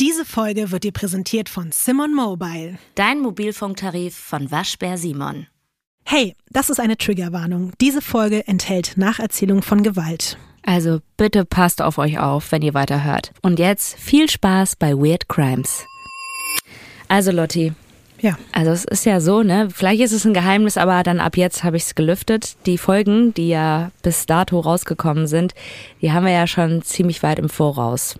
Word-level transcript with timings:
Diese 0.00 0.24
Folge 0.24 0.70
wird 0.70 0.84
dir 0.84 0.92
präsentiert 0.92 1.50
von 1.50 1.72
Simon 1.72 2.14
Mobile. 2.14 2.78
Dein 2.94 3.20
Mobilfunktarif 3.20 4.16
von 4.16 4.50
Waschbär 4.50 4.96
Simon. 4.96 5.46
Hey, 6.06 6.34
das 6.48 6.70
ist 6.70 6.80
eine 6.80 6.96
Triggerwarnung. 6.96 7.72
Diese 7.82 8.00
Folge 8.00 8.48
enthält 8.48 8.96
Nacherzählung 8.96 9.60
von 9.60 9.82
Gewalt. 9.82 10.38
Also 10.64 11.00
bitte 11.18 11.44
passt 11.44 11.82
auf 11.82 11.98
euch 11.98 12.18
auf, 12.18 12.50
wenn 12.50 12.62
ihr 12.62 12.72
weiterhört. 12.72 13.32
Und 13.42 13.58
jetzt 13.58 13.98
viel 13.98 14.30
Spaß 14.30 14.76
bei 14.76 14.94
Weird 14.94 15.28
Crimes. 15.28 15.84
Also 17.08 17.30
Lotti. 17.30 17.74
Ja. 18.22 18.38
Also 18.52 18.70
es 18.70 18.86
ist 18.86 19.04
ja 19.04 19.20
so, 19.20 19.42
ne? 19.42 19.68
Vielleicht 19.70 20.00
ist 20.00 20.12
es 20.12 20.24
ein 20.24 20.32
Geheimnis, 20.32 20.78
aber 20.78 21.02
dann 21.02 21.20
ab 21.20 21.36
jetzt 21.36 21.62
habe 21.62 21.76
ich 21.76 21.82
es 21.82 21.94
gelüftet. 21.94 22.56
Die 22.64 22.78
Folgen, 22.78 23.34
die 23.34 23.48
ja 23.48 23.90
bis 24.02 24.24
dato 24.24 24.60
rausgekommen 24.60 25.26
sind, 25.26 25.52
die 26.00 26.10
haben 26.10 26.24
wir 26.24 26.32
ja 26.32 26.46
schon 26.46 26.80
ziemlich 26.80 27.22
weit 27.22 27.38
im 27.38 27.50
Voraus 27.50 28.18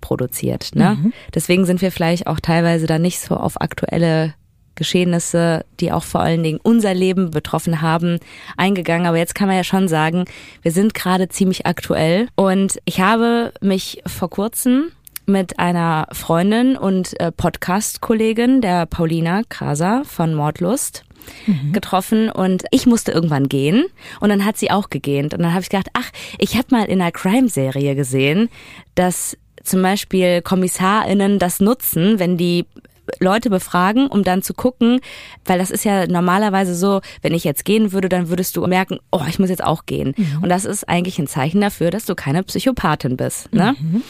produziert. 0.00 0.74
Ne? 0.74 0.98
Mhm. 1.00 1.12
Deswegen 1.34 1.64
sind 1.64 1.82
wir 1.82 1.92
vielleicht 1.92 2.26
auch 2.26 2.40
teilweise 2.40 2.86
da 2.86 2.98
nicht 2.98 3.20
so 3.20 3.36
auf 3.36 3.60
aktuelle 3.60 4.34
Geschehnisse, 4.74 5.64
die 5.80 5.92
auch 5.92 6.04
vor 6.04 6.20
allen 6.20 6.42
Dingen 6.42 6.60
unser 6.62 6.94
Leben 6.94 7.30
betroffen 7.30 7.82
haben, 7.82 8.18
eingegangen. 8.56 9.06
Aber 9.06 9.18
jetzt 9.18 9.34
kann 9.34 9.48
man 9.48 9.56
ja 9.56 9.64
schon 9.64 9.88
sagen, 9.88 10.24
wir 10.62 10.72
sind 10.72 10.94
gerade 10.94 11.28
ziemlich 11.28 11.66
aktuell. 11.66 12.28
Und 12.36 12.78
ich 12.84 13.00
habe 13.00 13.52
mich 13.60 14.02
vor 14.06 14.30
kurzem 14.30 14.92
mit 15.26 15.58
einer 15.58 16.06
Freundin 16.12 16.76
und 16.76 17.20
äh, 17.20 17.30
Podcast-Kollegin, 17.32 18.60
der 18.60 18.86
Paulina 18.86 19.42
Kraser 19.48 20.04
von 20.06 20.32
Mordlust, 20.32 21.04
mhm. 21.46 21.72
getroffen 21.72 22.30
und 22.30 22.64
ich 22.70 22.86
musste 22.86 23.12
irgendwann 23.12 23.48
gehen 23.48 23.84
und 24.20 24.30
dann 24.30 24.44
hat 24.44 24.56
sie 24.56 24.70
auch 24.70 24.88
gegähnt 24.88 25.34
und 25.34 25.42
dann 25.42 25.52
habe 25.52 25.62
ich 25.62 25.68
gedacht, 25.68 25.88
ach, 25.92 26.10
ich 26.38 26.56
habe 26.56 26.68
mal 26.70 26.84
in 26.84 27.02
einer 27.02 27.12
Crime-Serie 27.12 27.94
gesehen, 27.94 28.48
dass 28.94 29.36
zum 29.68 29.82
Beispiel 29.82 30.42
KommissarInnen 30.42 31.38
das 31.38 31.60
nutzen, 31.60 32.18
wenn 32.18 32.36
die 32.36 32.66
Leute 33.20 33.50
befragen, 33.50 34.06
um 34.06 34.22
dann 34.22 34.42
zu 34.42 34.54
gucken, 34.54 35.00
weil 35.44 35.58
das 35.58 35.70
ist 35.70 35.84
ja 35.84 36.06
normalerweise 36.06 36.74
so, 36.74 37.00
wenn 37.22 37.34
ich 37.34 37.44
jetzt 37.44 37.64
gehen 37.64 37.92
würde, 37.92 38.08
dann 38.08 38.28
würdest 38.28 38.56
du 38.56 38.66
merken, 38.66 38.98
oh, 39.10 39.22
ich 39.28 39.38
muss 39.38 39.50
jetzt 39.50 39.64
auch 39.64 39.86
gehen. 39.86 40.14
Mhm. 40.16 40.42
Und 40.42 40.48
das 40.48 40.64
ist 40.64 40.88
eigentlich 40.88 41.18
ein 41.18 41.26
Zeichen 41.26 41.60
dafür, 41.60 41.90
dass 41.90 42.04
du 42.04 42.14
keine 42.14 42.42
Psychopathin 42.42 43.16
bist. 43.16 43.52
Ne? 43.52 43.74
Mhm. 43.78 44.02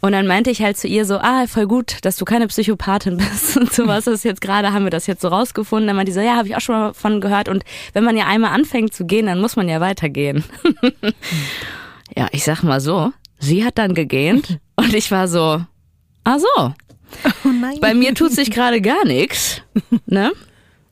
Und 0.00 0.12
dann 0.12 0.26
meinte 0.26 0.50
ich 0.50 0.62
halt 0.62 0.76
zu 0.76 0.86
ihr 0.86 1.04
so, 1.04 1.18
ah, 1.18 1.46
voll 1.48 1.66
gut, 1.66 1.96
dass 2.02 2.16
du 2.16 2.24
keine 2.24 2.46
Psychopathin 2.46 3.16
bist. 3.18 3.56
Und 3.56 3.72
so 3.72 3.86
was 3.86 4.06
ist 4.06 4.24
jetzt 4.24 4.40
gerade, 4.40 4.72
haben 4.72 4.84
wir 4.84 4.90
das 4.90 5.06
jetzt 5.06 5.22
so 5.22 5.28
rausgefunden. 5.28 5.86
Dann 5.86 5.96
meinte 5.96 6.10
die 6.10 6.14
so, 6.14 6.20
ja, 6.20 6.36
habe 6.36 6.48
ich 6.48 6.56
auch 6.56 6.60
schon 6.60 6.74
mal 6.74 6.94
von 6.94 7.20
gehört. 7.20 7.48
Und 7.48 7.64
wenn 7.92 8.04
man 8.04 8.16
ja 8.16 8.26
einmal 8.26 8.52
anfängt 8.52 8.94
zu 8.94 9.06
gehen, 9.06 9.26
dann 9.26 9.40
muss 9.40 9.56
man 9.56 9.68
ja 9.68 9.80
weitergehen. 9.80 10.44
ja, 12.16 12.28
ich 12.32 12.44
sag 12.44 12.62
mal 12.62 12.80
so, 12.80 13.12
sie 13.38 13.64
hat 13.64 13.78
dann 13.78 13.94
gegähnt 13.94 14.60
und 14.78 14.94
ich 14.94 15.10
war 15.10 15.28
so, 15.28 15.60
ah 16.24 16.38
so. 16.38 16.46
Oh. 16.56 16.70
Bei 17.80 17.94
mir 17.94 18.14
tut 18.14 18.32
sich 18.32 18.50
gerade 18.50 18.80
gar 18.80 19.04
nichts, 19.04 19.62
ne? 20.06 20.32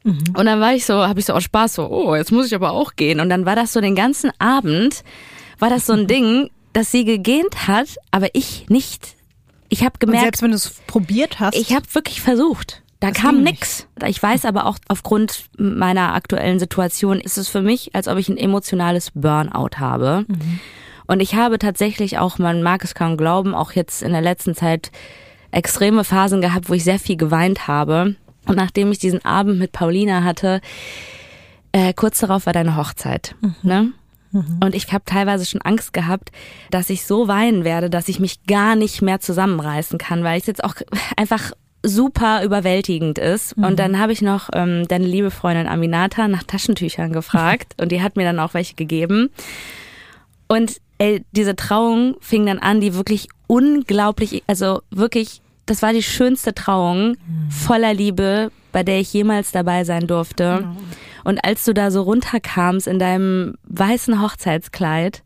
Mhm. 0.02 0.24
Und 0.34 0.46
dann 0.46 0.60
war 0.60 0.74
ich 0.74 0.86
so, 0.86 0.94
habe 0.94 1.20
ich 1.20 1.26
so 1.26 1.32
aus 1.32 1.44
Spaß 1.44 1.74
so, 1.74 1.88
oh, 1.88 2.14
jetzt 2.14 2.32
muss 2.32 2.46
ich 2.46 2.54
aber 2.54 2.72
auch 2.72 2.96
gehen. 2.96 3.20
Und 3.20 3.28
dann 3.28 3.44
war 3.44 3.56
das 3.56 3.72
so 3.72 3.80
den 3.80 3.94
ganzen 3.94 4.30
Abend, 4.38 5.04
war 5.58 5.68
das 5.68 5.86
so 5.86 5.92
ein 5.92 6.06
Ding, 6.08 6.50
dass 6.72 6.90
sie 6.90 7.04
gegähnt 7.04 7.68
hat, 7.68 7.96
aber 8.10 8.28
ich 8.32 8.66
nicht. 8.68 9.14
Ich 9.68 9.84
habe 9.84 9.98
gemerkt. 9.98 10.18
Und 10.18 10.24
selbst 10.24 10.42
wenn 10.42 10.50
du 10.50 10.56
es 10.56 10.70
probiert 10.86 11.40
hast. 11.40 11.56
Ich 11.56 11.74
habe 11.74 11.86
wirklich 11.92 12.20
versucht. 12.20 12.82
Da 13.00 13.10
kam 13.10 13.42
nix. 13.42 13.86
Ich 14.06 14.22
weiß 14.22 14.46
aber 14.46 14.64
auch 14.66 14.78
aufgrund 14.88 15.44
meiner 15.58 16.14
aktuellen 16.14 16.58
Situation 16.58 17.20
ist 17.20 17.36
es 17.36 17.48
für 17.48 17.60
mich, 17.60 17.94
als 17.94 18.08
ob 18.08 18.16
ich 18.16 18.28
ein 18.28 18.38
emotionales 18.38 19.10
Burnout 19.14 19.78
habe. 19.78 20.24
Mhm. 20.28 20.60
Und 21.06 21.20
ich 21.20 21.34
habe 21.34 21.58
tatsächlich 21.58 22.18
auch, 22.18 22.38
man 22.38 22.62
mag 22.62 22.84
es 22.84 22.94
kaum 22.94 23.16
glauben, 23.16 23.54
auch 23.54 23.72
jetzt 23.72 24.02
in 24.02 24.12
der 24.12 24.22
letzten 24.22 24.54
Zeit 24.54 24.90
extreme 25.50 26.04
Phasen 26.04 26.40
gehabt, 26.40 26.68
wo 26.68 26.74
ich 26.74 26.84
sehr 26.84 26.98
viel 26.98 27.16
geweint 27.16 27.68
habe. 27.68 28.16
Und 28.46 28.56
nachdem 28.56 28.92
ich 28.92 28.98
diesen 28.98 29.24
Abend 29.24 29.58
mit 29.58 29.72
Paulina 29.72 30.24
hatte, 30.24 30.60
äh, 31.72 31.92
kurz 31.92 32.20
darauf 32.20 32.46
war 32.46 32.52
deine 32.52 32.76
Hochzeit. 32.76 33.34
Mhm. 33.40 33.54
Ne? 33.62 33.92
Mhm. 34.32 34.60
Und 34.62 34.74
ich 34.74 34.92
habe 34.92 35.04
teilweise 35.04 35.46
schon 35.46 35.62
Angst 35.62 35.92
gehabt, 35.92 36.30
dass 36.70 36.90
ich 36.90 37.06
so 37.06 37.28
weinen 37.28 37.64
werde, 37.64 37.90
dass 37.90 38.08
ich 38.08 38.20
mich 38.20 38.44
gar 38.44 38.76
nicht 38.76 39.02
mehr 39.02 39.20
zusammenreißen 39.20 39.98
kann, 39.98 40.24
weil 40.24 40.38
es 40.38 40.46
jetzt 40.46 40.64
auch 40.64 40.74
einfach 41.16 41.52
super 41.82 42.42
überwältigend 42.44 43.18
ist. 43.18 43.56
Mhm. 43.56 43.64
Und 43.64 43.78
dann 43.78 43.98
habe 43.98 44.12
ich 44.12 44.22
noch 44.22 44.50
ähm, 44.52 44.86
deine 44.88 45.06
liebe 45.06 45.30
Freundin 45.30 45.68
Aminata 45.68 46.28
nach 46.28 46.42
Taschentüchern 46.42 47.12
gefragt 47.12 47.74
und 47.80 47.92
die 47.92 48.02
hat 48.02 48.16
mir 48.16 48.24
dann 48.24 48.40
auch 48.40 48.54
welche 48.54 48.74
gegeben. 48.74 49.30
Und 50.48 50.80
ey, 50.98 51.24
diese 51.32 51.56
Trauung 51.56 52.16
fing 52.20 52.46
dann 52.46 52.58
an, 52.58 52.80
die 52.80 52.94
wirklich 52.94 53.28
unglaublich, 53.46 54.42
also 54.46 54.82
wirklich, 54.90 55.42
das 55.66 55.82
war 55.82 55.92
die 55.92 56.02
schönste 56.02 56.54
Trauung 56.54 57.10
mhm. 57.10 57.50
voller 57.50 57.94
Liebe, 57.94 58.50
bei 58.72 58.82
der 58.82 59.00
ich 59.00 59.12
jemals 59.12 59.52
dabei 59.52 59.84
sein 59.84 60.06
durfte. 60.06 60.62
Mhm. 60.62 60.76
Und 61.24 61.44
als 61.44 61.64
du 61.64 61.74
da 61.74 61.90
so 61.90 62.02
runterkamst 62.02 62.86
in 62.86 62.98
deinem 62.98 63.54
weißen 63.64 64.22
Hochzeitskleid 64.22 65.22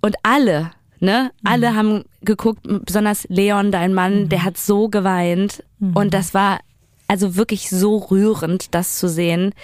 und 0.00 0.16
alle, 0.22 0.72
ne, 1.00 1.30
mhm. 1.40 1.48
alle 1.50 1.74
haben 1.74 2.04
geguckt, 2.22 2.60
besonders 2.84 3.26
Leon, 3.28 3.72
dein 3.72 3.94
Mann, 3.94 4.22
mhm. 4.22 4.28
der 4.28 4.44
hat 4.44 4.58
so 4.58 4.88
geweint 4.88 5.62
mhm. 5.78 5.94
und 5.94 6.14
das 6.14 6.34
war 6.34 6.60
also 7.08 7.36
wirklich 7.36 7.70
so 7.70 7.96
rührend, 7.96 8.74
das 8.74 8.98
zu 8.98 9.08
sehen 9.08 9.54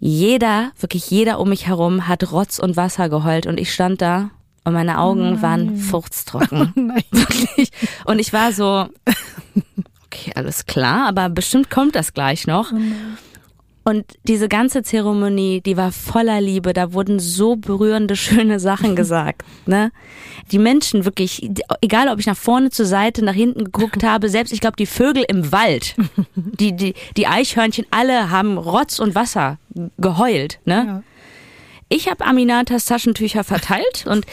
jeder, 0.00 0.72
wirklich 0.80 1.10
jeder 1.10 1.38
um 1.38 1.50
mich 1.50 1.66
herum 1.66 2.08
hat 2.08 2.32
Rotz 2.32 2.58
und 2.58 2.76
Wasser 2.76 3.08
geheult 3.08 3.46
und 3.46 3.60
ich 3.60 3.72
stand 3.72 4.00
da 4.00 4.30
und 4.64 4.72
meine 4.72 4.98
Augen 4.98 5.36
oh 5.38 5.42
waren 5.42 5.76
furztrocken. 5.76 6.72
Oh 7.12 7.16
wirklich. 7.16 7.70
Und 8.06 8.18
ich 8.18 8.32
war 8.32 8.52
so, 8.52 8.88
okay, 10.06 10.32
alles 10.34 10.66
klar, 10.66 11.06
aber 11.06 11.28
bestimmt 11.28 11.70
kommt 11.70 11.94
das 11.94 12.14
gleich 12.14 12.46
noch. 12.46 12.72
Oh 12.72 12.76
und 13.90 14.04
diese 14.22 14.48
ganze 14.48 14.84
Zeremonie, 14.84 15.60
die 15.60 15.76
war 15.76 15.90
voller 15.90 16.40
Liebe. 16.40 16.72
Da 16.72 16.92
wurden 16.92 17.18
so 17.18 17.56
berührende, 17.56 18.14
schöne 18.24 18.60
Sachen 18.60 18.94
gesagt. 18.94 19.42
Ne? 19.66 19.90
Die 20.52 20.60
Menschen 20.60 21.04
wirklich, 21.04 21.50
egal 21.82 22.08
ob 22.08 22.20
ich 22.20 22.26
nach 22.26 22.36
vorne, 22.36 22.70
zur 22.70 22.86
Seite, 22.86 23.24
nach 23.24 23.34
hinten 23.34 23.64
geguckt 23.64 24.04
habe, 24.04 24.28
selbst 24.28 24.52
ich 24.52 24.60
glaube 24.60 24.76
die 24.76 24.86
Vögel 24.86 25.24
im 25.26 25.50
Wald, 25.50 25.96
die, 26.36 26.72
die, 26.72 26.94
die 27.16 27.26
Eichhörnchen, 27.26 27.84
alle 27.90 28.30
haben 28.30 28.58
Rotz 28.58 29.00
und 29.00 29.16
Wasser 29.16 29.58
geheult. 29.98 30.60
Ne? 30.64 30.84
Ja. 30.86 31.02
Ich 31.88 32.08
habe 32.08 32.24
Aminatas 32.24 32.84
Taschentücher 32.84 33.42
verteilt 33.42 34.06
und 34.06 34.24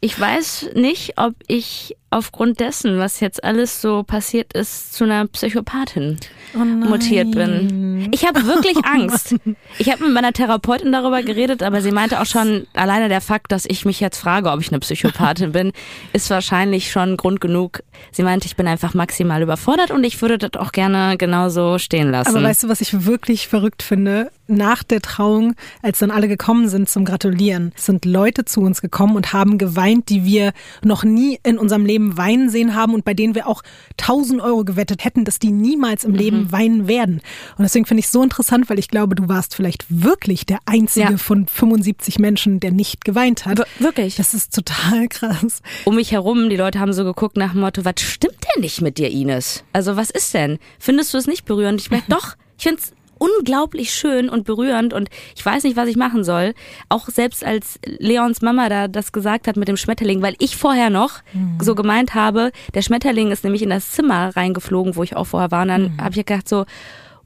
ich 0.00 0.18
weiß 0.20 0.70
nicht, 0.74 1.14
ob 1.16 1.32
ich 1.46 1.96
aufgrund 2.12 2.60
dessen, 2.60 2.98
was 2.98 3.20
jetzt 3.20 3.42
alles 3.42 3.80
so 3.80 4.02
passiert 4.02 4.52
ist, 4.52 4.92
zu 4.92 5.04
einer 5.04 5.26
Psychopathin 5.26 6.18
oh 6.54 6.58
mutiert 6.58 7.32
bin. 7.32 8.08
Ich 8.12 8.26
habe 8.26 8.46
wirklich 8.46 8.76
Angst. 8.84 9.34
Ich 9.78 9.90
habe 9.90 10.04
mit 10.04 10.12
meiner 10.12 10.32
Therapeutin 10.32 10.92
darüber 10.92 11.22
geredet, 11.22 11.62
aber 11.62 11.80
sie 11.80 11.90
meinte 11.90 12.20
auch 12.20 12.26
schon, 12.26 12.66
alleine 12.74 13.08
der 13.08 13.20
Fakt, 13.20 13.52
dass 13.52 13.64
ich 13.66 13.84
mich 13.84 14.00
jetzt 14.00 14.18
frage, 14.18 14.50
ob 14.50 14.60
ich 14.60 14.68
eine 14.68 14.80
Psychopathin 14.80 15.52
bin, 15.52 15.72
ist 16.12 16.28
wahrscheinlich 16.30 16.90
schon 16.90 17.16
Grund 17.16 17.40
genug. 17.40 17.82
Sie 18.10 18.22
meinte, 18.22 18.46
ich 18.46 18.56
bin 18.56 18.66
einfach 18.66 18.94
maximal 18.94 19.42
überfordert 19.42 19.90
und 19.90 20.04
ich 20.04 20.20
würde 20.20 20.38
das 20.38 20.60
auch 20.60 20.72
gerne 20.72 21.16
genauso 21.16 21.78
stehen 21.78 22.10
lassen. 22.10 22.28
Aber 22.28 22.42
weißt 22.42 22.64
du, 22.64 22.68
was 22.68 22.80
ich 22.80 23.06
wirklich 23.06 23.48
verrückt 23.48 23.82
finde? 23.82 24.30
Nach 24.48 24.82
der 24.82 25.00
Trauung, 25.00 25.54
als 25.82 26.00
dann 26.00 26.10
alle 26.10 26.28
gekommen 26.28 26.68
sind 26.68 26.88
zum 26.88 27.04
Gratulieren, 27.04 27.72
sind 27.76 28.04
Leute 28.04 28.44
zu 28.44 28.60
uns 28.60 28.82
gekommen 28.82 29.16
und 29.16 29.32
haben 29.32 29.56
geweint, 29.56 30.10
die 30.10 30.24
wir 30.24 30.52
noch 30.84 31.04
nie 31.04 31.38
in 31.42 31.58
unserem 31.58 31.86
Leben 31.86 32.01
weinen 32.16 32.50
sehen 32.50 32.74
haben 32.74 32.94
und 32.94 33.04
bei 33.04 33.14
denen 33.14 33.34
wir 33.34 33.46
auch 33.46 33.62
1000 34.00 34.40
Euro 34.40 34.64
gewettet 34.64 35.04
hätten, 35.04 35.24
dass 35.24 35.38
die 35.38 35.50
niemals 35.50 36.04
im 36.04 36.14
Leben 36.14 36.44
mhm. 36.44 36.52
weinen 36.52 36.88
werden. 36.88 37.20
Und 37.56 37.62
deswegen 37.62 37.86
finde 37.86 38.00
ich 38.00 38.06
es 38.06 38.12
so 38.12 38.22
interessant, 38.22 38.68
weil 38.70 38.78
ich 38.78 38.88
glaube, 38.88 39.14
du 39.14 39.28
warst 39.28 39.54
vielleicht 39.54 39.84
wirklich 39.88 40.46
der 40.46 40.58
einzige 40.66 41.12
ja. 41.12 41.16
von 41.18 41.46
75 41.46 42.18
Menschen, 42.18 42.60
der 42.60 42.72
nicht 42.72 43.04
geweint 43.04 43.46
hat. 43.46 43.58
W 43.58 43.64
wirklich. 43.78 44.16
Das 44.16 44.34
ist 44.34 44.54
total 44.54 45.08
krass. 45.08 45.62
Um 45.84 45.96
mich 45.96 46.12
herum, 46.12 46.48
die 46.48 46.56
Leute 46.56 46.80
haben 46.80 46.92
so 46.92 47.04
geguckt 47.04 47.36
nach 47.36 47.52
dem 47.52 47.60
Motto, 47.60 47.84
was 47.84 48.00
stimmt 48.00 48.38
denn 48.54 48.62
nicht 48.62 48.80
mit 48.80 48.98
dir, 48.98 49.10
Ines? 49.10 49.64
Also 49.72 49.96
was 49.96 50.10
ist 50.10 50.34
denn? 50.34 50.58
Findest 50.78 51.14
du 51.14 51.18
es 51.18 51.26
nicht 51.26 51.44
berührend? 51.44 51.80
Ich 51.80 51.90
merke, 51.90 52.06
doch, 52.08 52.36
ich 52.56 52.64
finde 52.64 52.80
es 52.80 52.92
unglaublich 53.22 53.92
schön 53.92 54.28
und 54.28 54.44
berührend 54.44 54.92
und 54.92 55.08
ich 55.36 55.46
weiß 55.46 55.62
nicht, 55.62 55.76
was 55.76 55.88
ich 55.88 55.96
machen 55.96 56.24
soll. 56.24 56.54
Auch 56.88 57.08
selbst 57.08 57.44
als 57.44 57.78
Leons 57.84 58.42
Mama 58.42 58.68
da 58.68 58.88
das 58.88 59.12
gesagt 59.12 59.46
hat 59.46 59.56
mit 59.56 59.68
dem 59.68 59.76
Schmetterling, 59.76 60.22
weil 60.22 60.34
ich 60.40 60.56
vorher 60.56 60.90
noch 60.90 61.20
mhm. 61.32 61.58
so 61.60 61.76
gemeint 61.76 62.14
habe, 62.14 62.50
der 62.74 62.82
Schmetterling 62.82 63.30
ist 63.30 63.44
nämlich 63.44 63.62
in 63.62 63.70
das 63.70 63.92
Zimmer 63.92 64.34
reingeflogen, 64.36 64.96
wo 64.96 65.04
ich 65.04 65.14
auch 65.14 65.26
vorher 65.26 65.52
war 65.52 65.62
und 65.62 65.68
dann 65.68 65.82
mhm. 65.82 66.00
habe 66.00 66.10
ich 66.10 66.26
gedacht 66.26 66.48
so, 66.48 66.64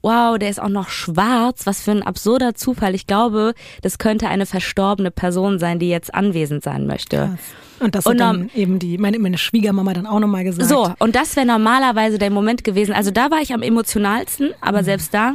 wow, 0.03 0.39
der 0.39 0.51
ist 0.51 0.61
auch 0.61 0.69
noch 0.69 0.91
schwarz, 0.91 1.67
was 1.67 1.81
für 1.83 1.93
ein 1.93 2.03
absurder 2.03 2.55
Zufall. 2.55 2.95
Ich 2.95 3.07
glaube, 3.07 3.55
das 3.83 3.99
könnte 3.99 4.29
eine 4.29 4.45
verstorbene 4.47 5.11
Person 5.11 5.59
sein, 5.59 5.79
die 5.79 5.89
jetzt 5.89 6.15
anwesend 6.15 6.63
sein 6.63 6.87
möchte. 6.87 7.17
Krass. 7.17 7.39
Und 7.79 7.95
das 7.95 8.07
hat 8.07 8.21
dann 8.21 8.51
eben 8.55 8.79
die, 8.79 8.99
meine, 8.99 9.19
meine 9.19 9.37
Schwiegermama 9.37 9.93
dann 9.93 10.07
auch 10.07 10.21
nochmal 10.21 10.45
gesagt. 10.45 10.69
So, 10.69 10.93
und 10.99 11.15
das 11.15 11.37
wäre 11.37 11.47
normalerweise 11.47 12.19
der 12.19 12.31
Moment 12.31 12.65
gewesen. 12.65 12.95
Also 12.95 13.11
da 13.11 13.31
war 13.31 13.41
ich 13.41 13.53
am 13.53 13.63
emotionalsten, 13.63 14.55
aber 14.61 14.81
mhm. 14.81 14.85
selbst 14.85 15.13
da 15.13 15.35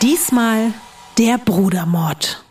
Diesmal 0.00 0.72
der 1.18 1.36
Brudermord. 1.36 2.42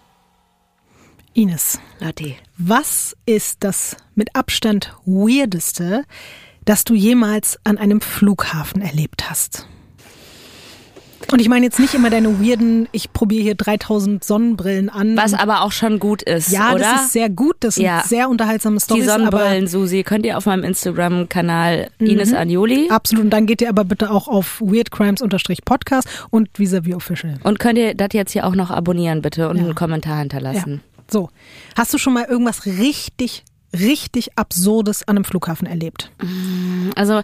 Ines. 1.34 1.80
Lotti. 2.00 2.38
Was 2.60 3.18
ist 3.26 3.64
das 3.64 3.98
mit 4.14 4.36
Abstand 4.36 4.96
weirdeste, 5.06 6.06
das 6.66 6.84
du 6.84 6.94
jemals 6.94 7.58
an 7.64 7.80
einem 7.80 8.00
Flughafen 8.00 8.84
erlebt 8.84 9.28
hast? 9.28 9.66
Und 11.32 11.40
ich 11.40 11.48
meine 11.50 11.66
jetzt 11.66 11.80
nicht 11.80 11.94
immer 11.94 12.10
deine 12.10 12.42
weirden, 12.44 12.88
ich 12.92 13.14
probiere 13.14 13.42
hier 13.44 13.56
3000 13.56 14.24
Sonnenbrillen 14.24 14.90
an. 14.90 15.16
Was 15.16 15.34
aber 15.34 15.62
auch 15.62 15.72
schon 15.72 15.98
gut 16.00 16.22
ist, 16.24 16.52
ja, 16.52 16.72
oder? 16.74 16.80
das 16.80 17.04
ist 17.06 17.14
sehr 17.14 17.30
gut. 17.30 17.56
Das 17.62 17.76
sind 17.76 17.86
Ja. 17.86 18.04
sehr 18.06 18.30
unterhaltsame 18.30 18.80
Storys. 18.80 19.04
Die 19.04 19.10
Sonnenbrillen, 19.10 19.68
Susi, 19.68 20.04
könnt 20.04 20.26
ihr 20.26 20.38
auf 20.38 20.46
meinem 20.46 20.64
Instagram-Kanal 20.64 21.90
Mhm. 22.00 22.06
Ines 22.08 22.34
Agnoli 22.34 22.90
Absolut. 22.90 23.26
Und 23.26 23.30
dann 23.32 23.46
geht 23.46 23.62
ihr 23.62 23.70
aber 23.70 23.86
bitte 23.86 24.12
auch 24.12 24.28
auf 24.28 24.60
weirdcrimes-podcast 24.62 26.08
und 26.32 26.50
vis-a-vis 26.58 26.96
official. 26.96 27.36
und 27.44 27.60
könnt 27.60 27.78
ihr 27.78 27.96
das 27.96 28.10
jetzt 28.14 28.32
hier 28.34 28.46
auch 28.46 28.56
noch 28.56 28.70
abonnieren, 28.72 29.22
bitte, 29.22 29.50
und 29.50 29.58
Ja. 29.58 29.64
einen 29.64 29.76
Kommentar 29.76 30.16
Ja. 30.16 30.20
hinterlassen. 30.20 30.82
So. 31.10 31.30
Hast 31.78 31.94
du 31.94 31.98
schon 31.98 32.14
mal 32.14 32.26
irgendwas 32.26 32.66
richtig, 32.66 33.44
richtig 33.78 34.38
Absurdes 34.38 35.08
an 35.08 35.18
einem 35.18 35.24
Flughafen 35.26 35.68
erlebt? 35.68 36.12
Also 36.96 37.22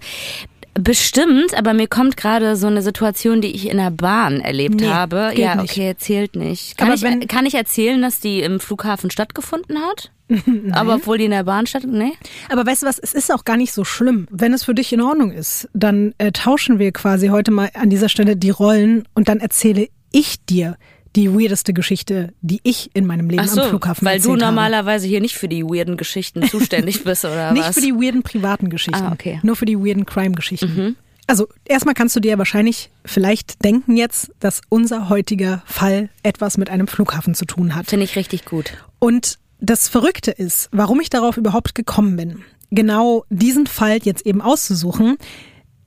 bestimmt, 0.79 1.53
aber 1.57 1.73
mir 1.73 1.87
kommt 1.87 2.17
gerade 2.17 2.55
so 2.55 2.67
eine 2.67 2.81
Situation, 2.81 3.41
die 3.41 3.55
ich 3.55 3.69
in 3.69 3.77
der 3.77 3.91
Bahn 3.91 4.41
erlebt 4.41 4.75
Nee, 4.81 4.87
habe. 4.87 5.29
geht 5.31 5.39
Ja, 5.45 5.55
nicht. 5.55 5.71
okay, 5.71 5.87
erzählt 5.87 6.35
nicht. 6.35 6.77
Kann 6.77 6.87
Aber 6.87 6.95
ich, 6.95 7.01
wenn- 7.03 7.27
kann 7.27 7.45
ich 7.45 7.53
erzählen, 7.55 8.01
dass 8.01 8.19
die 8.19 8.41
im 8.41 8.59
Flughafen 8.59 9.11
stattgefunden 9.11 9.77
hat? 9.79 10.11
aber 10.71 10.95
obwohl 10.95 11.17
die 11.17 11.25
in 11.25 11.31
der 11.31 11.43
Bahn 11.45 11.67
statt, 11.67 11.83
nee? 11.87 12.11
Aber 12.49 12.65
weißt 12.65 12.83
du 12.83 12.87
was, 12.87 12.99
es 12.99 13.13
ist 13.13 13.31
auch 13.33 13.45
gar 13.45 13.55
nicht 13.55 13.71
so 13.71 13.85
schlimm. 13.85 14.27
Wenn 14.29 14.51
es 14.53 14.65
für 14.65 14.73
dich 14.73 14.91
in 14.91 14.99
Ordnung 15.01 15.31
ist, 15.31 15.69
dann 15.73 16.13
äh, 16.17 16.31
tauschen 16.33 16.79
wir 16.79 16.91
quasi 16.91 17.27
heute 17.29 17.51
mal 17.51 17.69
an 17.75 17.89
dieser 17.89 18.09
Stelle 18.09 18.35
die 18.35 18.49
Rollen 18.49 19.07
und 19.13 19.29
dann 19.29 19.39
erzähle 19.39 19.87
ich 20.11 20.43
dir 20.45 20.77
die 21.17 21.33
weirdeste 21.33 21.73
Geschichte, 21.73 22.33
die 22.41 22.59
ich 22.63 22.91
in 22.93 23.05
meinem 23.05 23.29
Leben 23.29 23.47
so, 23.47 23.61
am 23.61 23.69
Flughafen 23.69 24.05
weil 24.05 24.21
du 24.21 24.35
normalerweise 24.35 25.07
hier 25.07 25.19
nicht 25.19 25.35
für 25.35 25.47
die 25.47 25.63
weirden 25.63 25.97
Geschichten 25.97 26.47
zuständig 26.47 27.03
bist 27.03 27.25
oder 27.25 27.47
habe. 27.47 27.53
Nicht 27.57 27.67
was? 27.67 27.75
für 27.75 27.81
die 27.81 27.93
weirden 27.93 28.23
privaten 28.23 28.69
Geschichten, 28.69 29.01
Ah, 29.03 29.11
okay. 29.11 29.35
Mhm. 29.35 29.39
nur 29.47 29.55
für 29.55 29.65
die 29.65 29.77
weirden 29.77 30.05
Crime-Geschichten. 30.05 30.95
Also 31.25 31.47
erstmal 31.65 31.93
kannst 31.93 32.15
du 32.15 32.21
dir 32.21 32.37
wahrscheinlich 32.37 32.89
vielleicht 33.03 33.65
denken 33.65 33.97
jetzt, 33.97 34.31
dass 34.39 34.61
unser 34.69 35.09
heutiger 35.09 35.61
Fall 35.65 36.09
etwas 36.23 36.57
mit 36.57 36.69
einem 36.69 36.87
Flughafen 36.87 37.33
zu 37.35 37.43
tun 37.45 37.75
hat. 37.75 37.87
Finde 37.87 38.05
ich 38.05 38.15
richtig 38.15 38.45
gut. 38.45 38.71
Und 38.99 39.37
das 39.59 39.89
Verrückte 39.89 40.31
ist, 40.31 40.69
warum 40.71 41.01
ich 41.01 41.09
darauf 41.09 41.35
überhaupt 41.35 41.75
gekommen 41.75 42.15
bin, 42.15 42.43
genau 42.71 43.25
diesen 43.29 43.67
Fall 43.67 43.97
jetzt 44.03 44.25
eben 44.25 44.41
auszusuchen. 44.41 45.17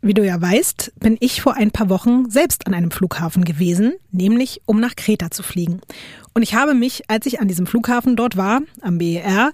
Wie 0.02 0.14
du 0.14 0.24
ja 0.24 0.40
weißt, 0.40 0.92
bin 0.98 1.18
ich 1.20 1.42
vor 1.42 1.54
ein 1.54 1.72
paar 1.72 1.90
Wochen 1.90 2.30
selbst 2.30 2.66
an 2.66 2.72
einem 2.72 2.90
Flughafen 2.90 3.44
gewesen, 3.44 3.92
nämlich 4.12 4.62
um 4.64 4.80
nach 4.80 4.96
Kreta 4.96 5.30
zu 5.30 5.42
fliegen. 5.42 5.80
Und 6.32 6.42
ich 6.42 6.54
habe 6.54 6.72
mich, 6.72 7.02
als 7.08 7.26
ich 7.26 7.40
an 7.40 7.48
diesem 7.48 7.66
Flughafen 7.66 8.16
dort 8.16 8.38
war, 8.38 8.60
am 8.80 8.96
BER, 8.96 9.52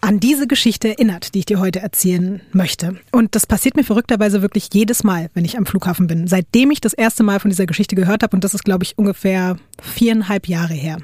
an 0.00 0.20
diese 0.20 0.46
Geschichte 0.46 0.88
erinnert, 0.90 1.34
die 1.34 1.40
ich 1.40 1.46
dir 1.46 1.58
heute 1.58 1.80
erzählen 1.80 2.40
möchte. 2.52 2.98
Und 3.10 3.34
das 3.34 3.46
passiert 3.46 3.74
mir 3.74 3.84
verrückterweise 3.84 4.42
wirklich 4.42 4.68
jedes 4.72 5.02
Mal, 5.02 5.28
wenn 5.34 5.44
ich 5.44 5.58
am 5.58 5.66
Flughafen 5.66 6.06
bin. 6.06 6.28
Seitdem 6.28 6.70
ich 6.70 6.80
das 6.80 6.92
erste 6.92 7.24
Mal 7.24 7.40
von 7.40 7.50
dieser 7.50 7.66
Geschichte 7.66 7.96
gehört 7.96 8.22
habe, 8.22 8.36
und 8.36 8.44
das 8.44 8.54
ist, 8.54 8.64
glaube 8.64 8.84
ich, 8.84 8.96
ungefähr 8.96 9.56
viereinhalb 9.82 10.46
Jahre 10.46 10.74
her. 10.74 10.98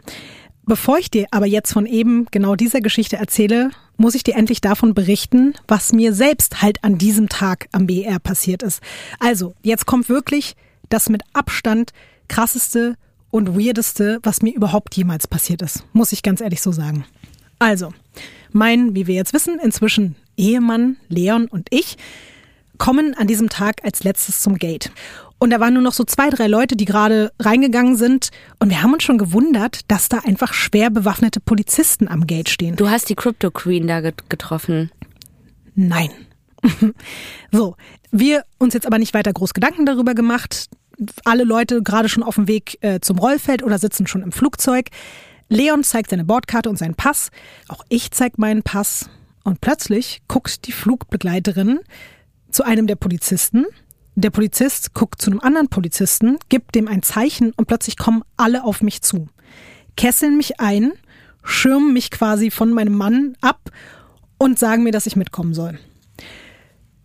Bevor 0.70 0.98
ich 0.98 1.10
dir 1.10 1.26
aber 1.32 1.46
jetzt 1.46 1.72
von 1.72 1.84
eben 1.84 2.26
genau 2.30 2.54
dieser 2.54 2.80
Geschichte 2.80 3.16
erzähle, 3.16 3.70
muss 3.96 4.14
ich 4.14 4.22
dir 4.22 4.36
endlich 4.36 4.60
davon 4.60 4.94
berichten, 4.94 5.54
was 5.66 5.92
mir 5.92 6.12
selbst 6.12 6.62
halt 6.62 6.84
an 6.84 6.96
diesem 6.96 7.28
Tag 7.28 7.66
am 7.72 7.88
BR 7.88 8.20
passiert 8.20 8.62
ist. 8.62 8.80
Also, 9.18 9.56
jetzt 9.62 9.86
kommt 9.86 10.08
wirklich 10.08 10.54
das 10.88 11.08
mit 11.08 11.22
Abstand 11.32 11.92
krasseste 12.28 12.94
und 13.32 13.58
weirdeste, 13.58 14.20
was 14.22 14.42
mir 14.42 14.54
überhaupt 14.54 14.96
jemals 14.96 15.26
passiert 15.26 15.60
ist. 15.60 15.82
Muss 15.92 16.12
ich 16.12 16.22
ganz 16.22 16.40
ehrlich 16.40 16.62
so 16.62 16.70
sagen. 16.70 17.04
Also, 17.58 17.92
mein, 18.52 18.94
wie 18.94 19.08
wir 19.08 19.16
jetzt 19.16 19.32
wissen, 19.32 19.58
inzwischen 19.58 20.14
Ehemann 20.36 20.98
Leon 21.08 21.48
und 21.48 21.66
ich 21.70 21.98
kommen 22.78 23.14
an 23.14 23.26
diesem 23.26 23.48
Tag 23.48 23.84
als 23.84 24.04
letztes 24.04 24.40
zum 24.40 24.54
Gate. 24.54 24.92
Und 25.40 25.50
da 25.50 25.58
waren 25.58 25.72
nur 25.72 25.82
noch 25.82 25.94
so 25.94 26.04
zwei, 26.04 26.28
drei 26.28 26.46
Leute, 26.46 26.76
die 26.76 26.84
gerade 26.84 27.32
reingegangen 27.40 27.96
sind. 27.96 28.28
Und 28.58 28.68
wir 28.68 28.82
haben 28.82 28.92
uns 28.92 29.02
schon 29.02 29.16
gewundert, 29.16 29.90
dass 29.90 30.10
da 30.10 30.18
einfach 30.18 30.52
schwer 30.52 30.90
bewaffnete 30.90 31.40
Polizisten 31.40 32.08
am 32.08 32.26
Gate 32.26 32.50
stehen. 32.50 32.76
Du 32.76 32.90
hast 32.90 33.08
die 33.08 33.14
Crypto 33.14 33.50
Queen 33.50 33.86
da 33.86 34.02
get- 34.02 34.28
getroffen. 34.28 34.90
Nein. 35.74 36.10
so, 37.50 37.76
wir 38.10 38.44
uns 38.58 38.74
jetzt 38.74 38.86
aber 38.86 38.98
nicht 38.98 39.14
weiter 39.14 39.32
groß 39.32 39.54
Gedanken 39.54 39.86
darüber 39.86 40.14
gemacht. 40.14 40.68
Alle 41.24 41.44
Leute 41.44 41.82
gerade 41.82 42.10
schon 42.10 42.22
auf 42.22 42.34
dem 42.34 42.46
Weg 42.46 42.76
äh, 42.82 43.00
zum 43.00 43.18
Rollfeld 43.18 43.62
oder 43.62 43.78
sitzen 43.78 44.06
schon 44.06 44.22
im 44.22 44.32
Flugzeug. 44.32 44.90
Leon 45.48 45.82
zeigt 45.84 46.10
seine 46.10 46.24
Bordkarte 46.26 46.68
und 46.68 46.76
seinen 46.76 46.94
Pass. 46.96 47.30
Auch 47.66 47.82
ich 47.88 48.10
zeig 48.10 48.36
meinen 48.36 48.62
Pass. 48.62 49.08
Und 49.42 49.62
plötzlich 49.62 50.20
guckt 50.28 50.66
die 50.66 50.72
Flugbegleiterin 50.72 51.80
zu 52.50 52.62
einem 52.62 52.86
der 52.86 52.96
Polizisten. 52.96 53.64
Der 54.20 54.28
Polizist 54.28 54.92
guckt 54.92 55.22
zu 55.22 55.30
einem 55.30 55.40
anderen 55.40 55.68
Polizisten, 55.68 56.36
gibt 56.50 56.74
dem 56.74 56.88
ein 56.88 57.02
Zeichen 57.02 57.54
und 57.56 57.64
plötzlich 57.64 57.96
kommen 57.96 58.22
alle 58.36 58.64
auf 58.64 58.82
mich 58.82 59.00
zu. 59.00 59.28
Kesseln 59.96 60.36
mich 60.36 60.60
ein, 60.60 60.92
schirmen 61.42 61.94
mich 61.94 62.10
quasi 62.10 62.50
von 62.50 62.70
meinem 62.70 62.92
Mann 62.92 63.38
ab 63.40 63.70
und 64.36 64.58
sagen 64.58 64.82
mir, 64.82 64.92
dass 64.92 65.06
ich 65.06 65.16
mitkommen 65.16 65.54
soll. 65.54 65.78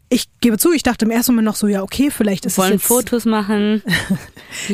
Ich 0.07 0.25
gebe 0.39 0.57
zu, 0.59 0.71
ich 0.71 0.83
dachte 0.83 1.05
im 1.05 1.11
ersten 1.11 1.31
Moment 1.33 1.47
noch 1.47 1.55
so, 1.55 1.67
ja, 1.67 1.81
okay, 1.81 2.11
vielleicht 2.11 2.45
ist 2.45 2.57
Wollen 2.59 2.73
es 2.73 2.81
jetzt. 2.81 2.87
Fotos 2.87 3.25
machen. 3.25 3.81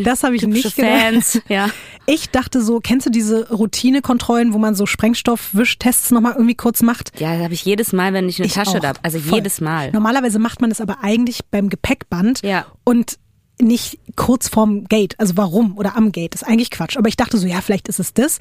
Das 0.03 0.23
habe 0.23 0.35
ich 0.35 0.43
nicht 0.45 0.75
gedacht. 0.75 0.91
Fans, 1.01 1.41
ja. 1.49 1.67
Ich 2.05 2.29
dachte 2.29 2.61
so, 2.61 2.79
kennst 2.81 3.07
du 3.07 3.09
diese 3.09 3.49
Routinekontrollen, 3.49 4.53
wo 4.53 4.59
man 4.59 4.75
so 4.75 4.85
Sprengstoffwischtests 4.85 6.11
nochmal 6.11 6.33
irgendwie 6.33 6.53
kurz 6.55 6.83
macht? 6.83 7.19
Ja, 7.19 7.33
das 7.33 7.43
habe 7.45 7.53
ich 7.55 7.65
jedes 7.65 7.91
Mal, 7.91 8.13
wenn 8.13 8.29
ich 8.29 8.37
eine 8.37 8.45
Ich 8.45 8.53
Tasche 8.53 8.79
da 8.79 8.89
habe. 8.89 8.99
Also 9.01 9.19
Voll. 9.19 9.39
jedes 9.39 9.59
Mal. 9.59 9.91
Normalerweise 9.91 10.37
macht 10.37 10.61
man 10.61 10.69
das 10.69 10.81
aber 10.81 10.97
eigentlich 11.01 11.39
beim 11.49 11.69
Gepäckband 11.69 12.41
Ja. 12.43 12.65
und 12.83 13.17
nicht 13.59 13.97
kurz 14.15 14.49
vorm 14.49 14.85
Gate. 14.85 15.19
Also 15.19 15.35
warum? 15.37 15.77
Oder 15.77 15.95
am 15.95 16.11
Gate. 16.11 16.35
ist 16.35 16.43
eigentlich 16.43 16.69
Quatsch. 16.69 16.97
Aber 16.97 17.07
ich 17.09 17.17
dachte 17.17 17.37
so, 17.37 17.47
ja, 17.47 17.61
vielleicht 17.61 17.87
ist 17.87 17.99
es 17.99 18.13
das. 18.13 18.37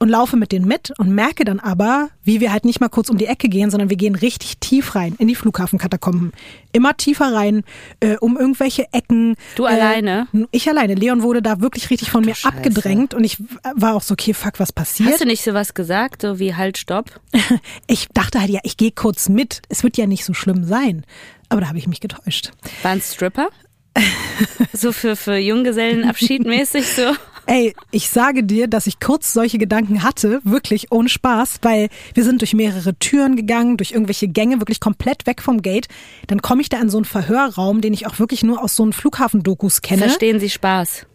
Und 0.00 0.08
laufe 0.10 0.36
mit 0.36 0.52
denen 0.52 0.66
mit 0.68 0.92
und 0.98 1.10
merke 1.10 1.44
dann 1.44 1.58
aber, 1.58 2.10
wie 2.22 2.40
wir 2.40 2.52
halt 2.52 2.64
nicht 2.64 2.80
mal 2.80 2.88
kurz 2.88 3.10
um 3.10 3.18
die 3.18 3.26
Ecke 3.26 3.48
gehen, 3.48 3.70
sondern 3.70 3.90
wir 3.90 3.96
gehen 3.96 4.14
richtig 4.14 4.58
tief 4.58 4.94
rein 4.94 5.16
in 5.18 5.26
die 5.26 5.34
Flughafenkatakomben. 5.34 6.32
Immer 6.72 6.96
tiefer 6.96 7.32
rein, 7.34 7.64
äh, 7.98 8.16
um 8.18 8.36
irgendwelche 8.36 8.86
Ecken. 8.92 9.34
Du 9.56 9.64
äh, 9.64 9.70
alleine? 9.70 10.28
Ich 10.52 10.68
alleine. 10.68 10.94
Leon 10.94 11.22
wurde 11.22 11.42
da 11.42 11.60
wirklich 11.60 11.90
richtig 11.90 12.12
von 12.12 12.24
mir 12.24 12.36
Scheiße. 12.36 12.56
abgedrängt 12.56 13.12
und 13.12 13.24
ich 13.24 13.38
war 13.74 13.96
auch 13.96 14.02
so, 14.02 14.12
okay, 14.12 14.34
fuck, 14.34 14.60
was 14.60 14.72
passiert? 14.72 15.10
Hast 15.10 15.20
du 15.20 15.26
nicht 15.26 15.42
sowas 15.42 15.74
gesagt, 15.74 16.22
so 16.22 16.38
wie 16.38 16.54
halt, 16.54 16.78
stopp? 16.78 17.20
Ich 17.86 18.06
dachte 18.08 18.40
halt, 18.40 18.50
ja, 18.50 18.60
ich 18.62 18.76
gehe 18.76 18.92
kurz 18.92 19.28
mit. 19.28 19.62
Es 19.68 19.82
wird 19.82 19.96
ja 19.96 20.06
nicht 20.06 20.24
so 20.24 20.34
schlimm 20.34 20.64
sein. 20.64 21.04
Aber 21.48 21.60
da 21.62 21.68
habe 21.68 21.78
ich 21.78 21.88
mich 21.88 22.00
getäuscht. 22.00 22.52
Waren 22.82 23.00
Stripper? 23.00 23.48
so 24.72 24.92
für, 24.92 25.16
für 25.16 25.36
Junggesellenabschied 25.36 26.44
mäßig 26.44 26.86
so? 26.86 27.02
Ey, 27.50 27.74
ich 27.90 28.10
sage 28.10 28.44
dir, 28.44 28.68
dass 28.68 28.86
ich 28.86 29.00
kurz 29.00 29.32
solche 29.32 29.56
Gedanken 29.56 30.02
hatte, 30.02 30.40
wirklich 30.44 30.92
ohne 30.92 31.08
Spaß, 31.08 31.60
weil 31.62 31.88
wir 32.12 32.22
sind 32.22 32.42
durch 32.42 32.52
mehrere 32.52 32.94
Türen 32.96 33.36
gegangen, 33.36 33.78
durch 33.78 33.92
irgendwelche 33.92 34.28
Gänge, 34.28 34.60
wirklich 34.60 34.80
komplett 34.80 35.26
weg 35.26 35.40
vom 35.40 35.62
Gate. 35.62 35.88
Dann 36.26 36.42
komme 36.42 36.60
ich 36.60 36.68
da 36.68 36.78
in 36.78 36.90
so 36.90 36.98
einen 36.98 37.06
Verhörraum, 37.06 37.80
den 37.80 37.94
ich 37.94 38.06
auch 38.06 38.18
wirklich 38.18 38.42
nur 38.42 38.62
aus 38.62 38.76
so 38.76 38.82
einen 38.82 38.92
Flughafendokus 38.92 39.80
kenne. 39.80 40.02
Verstehen 40.02 40.40
Sie 40.40 40.50
Spaß? 40.50 41.06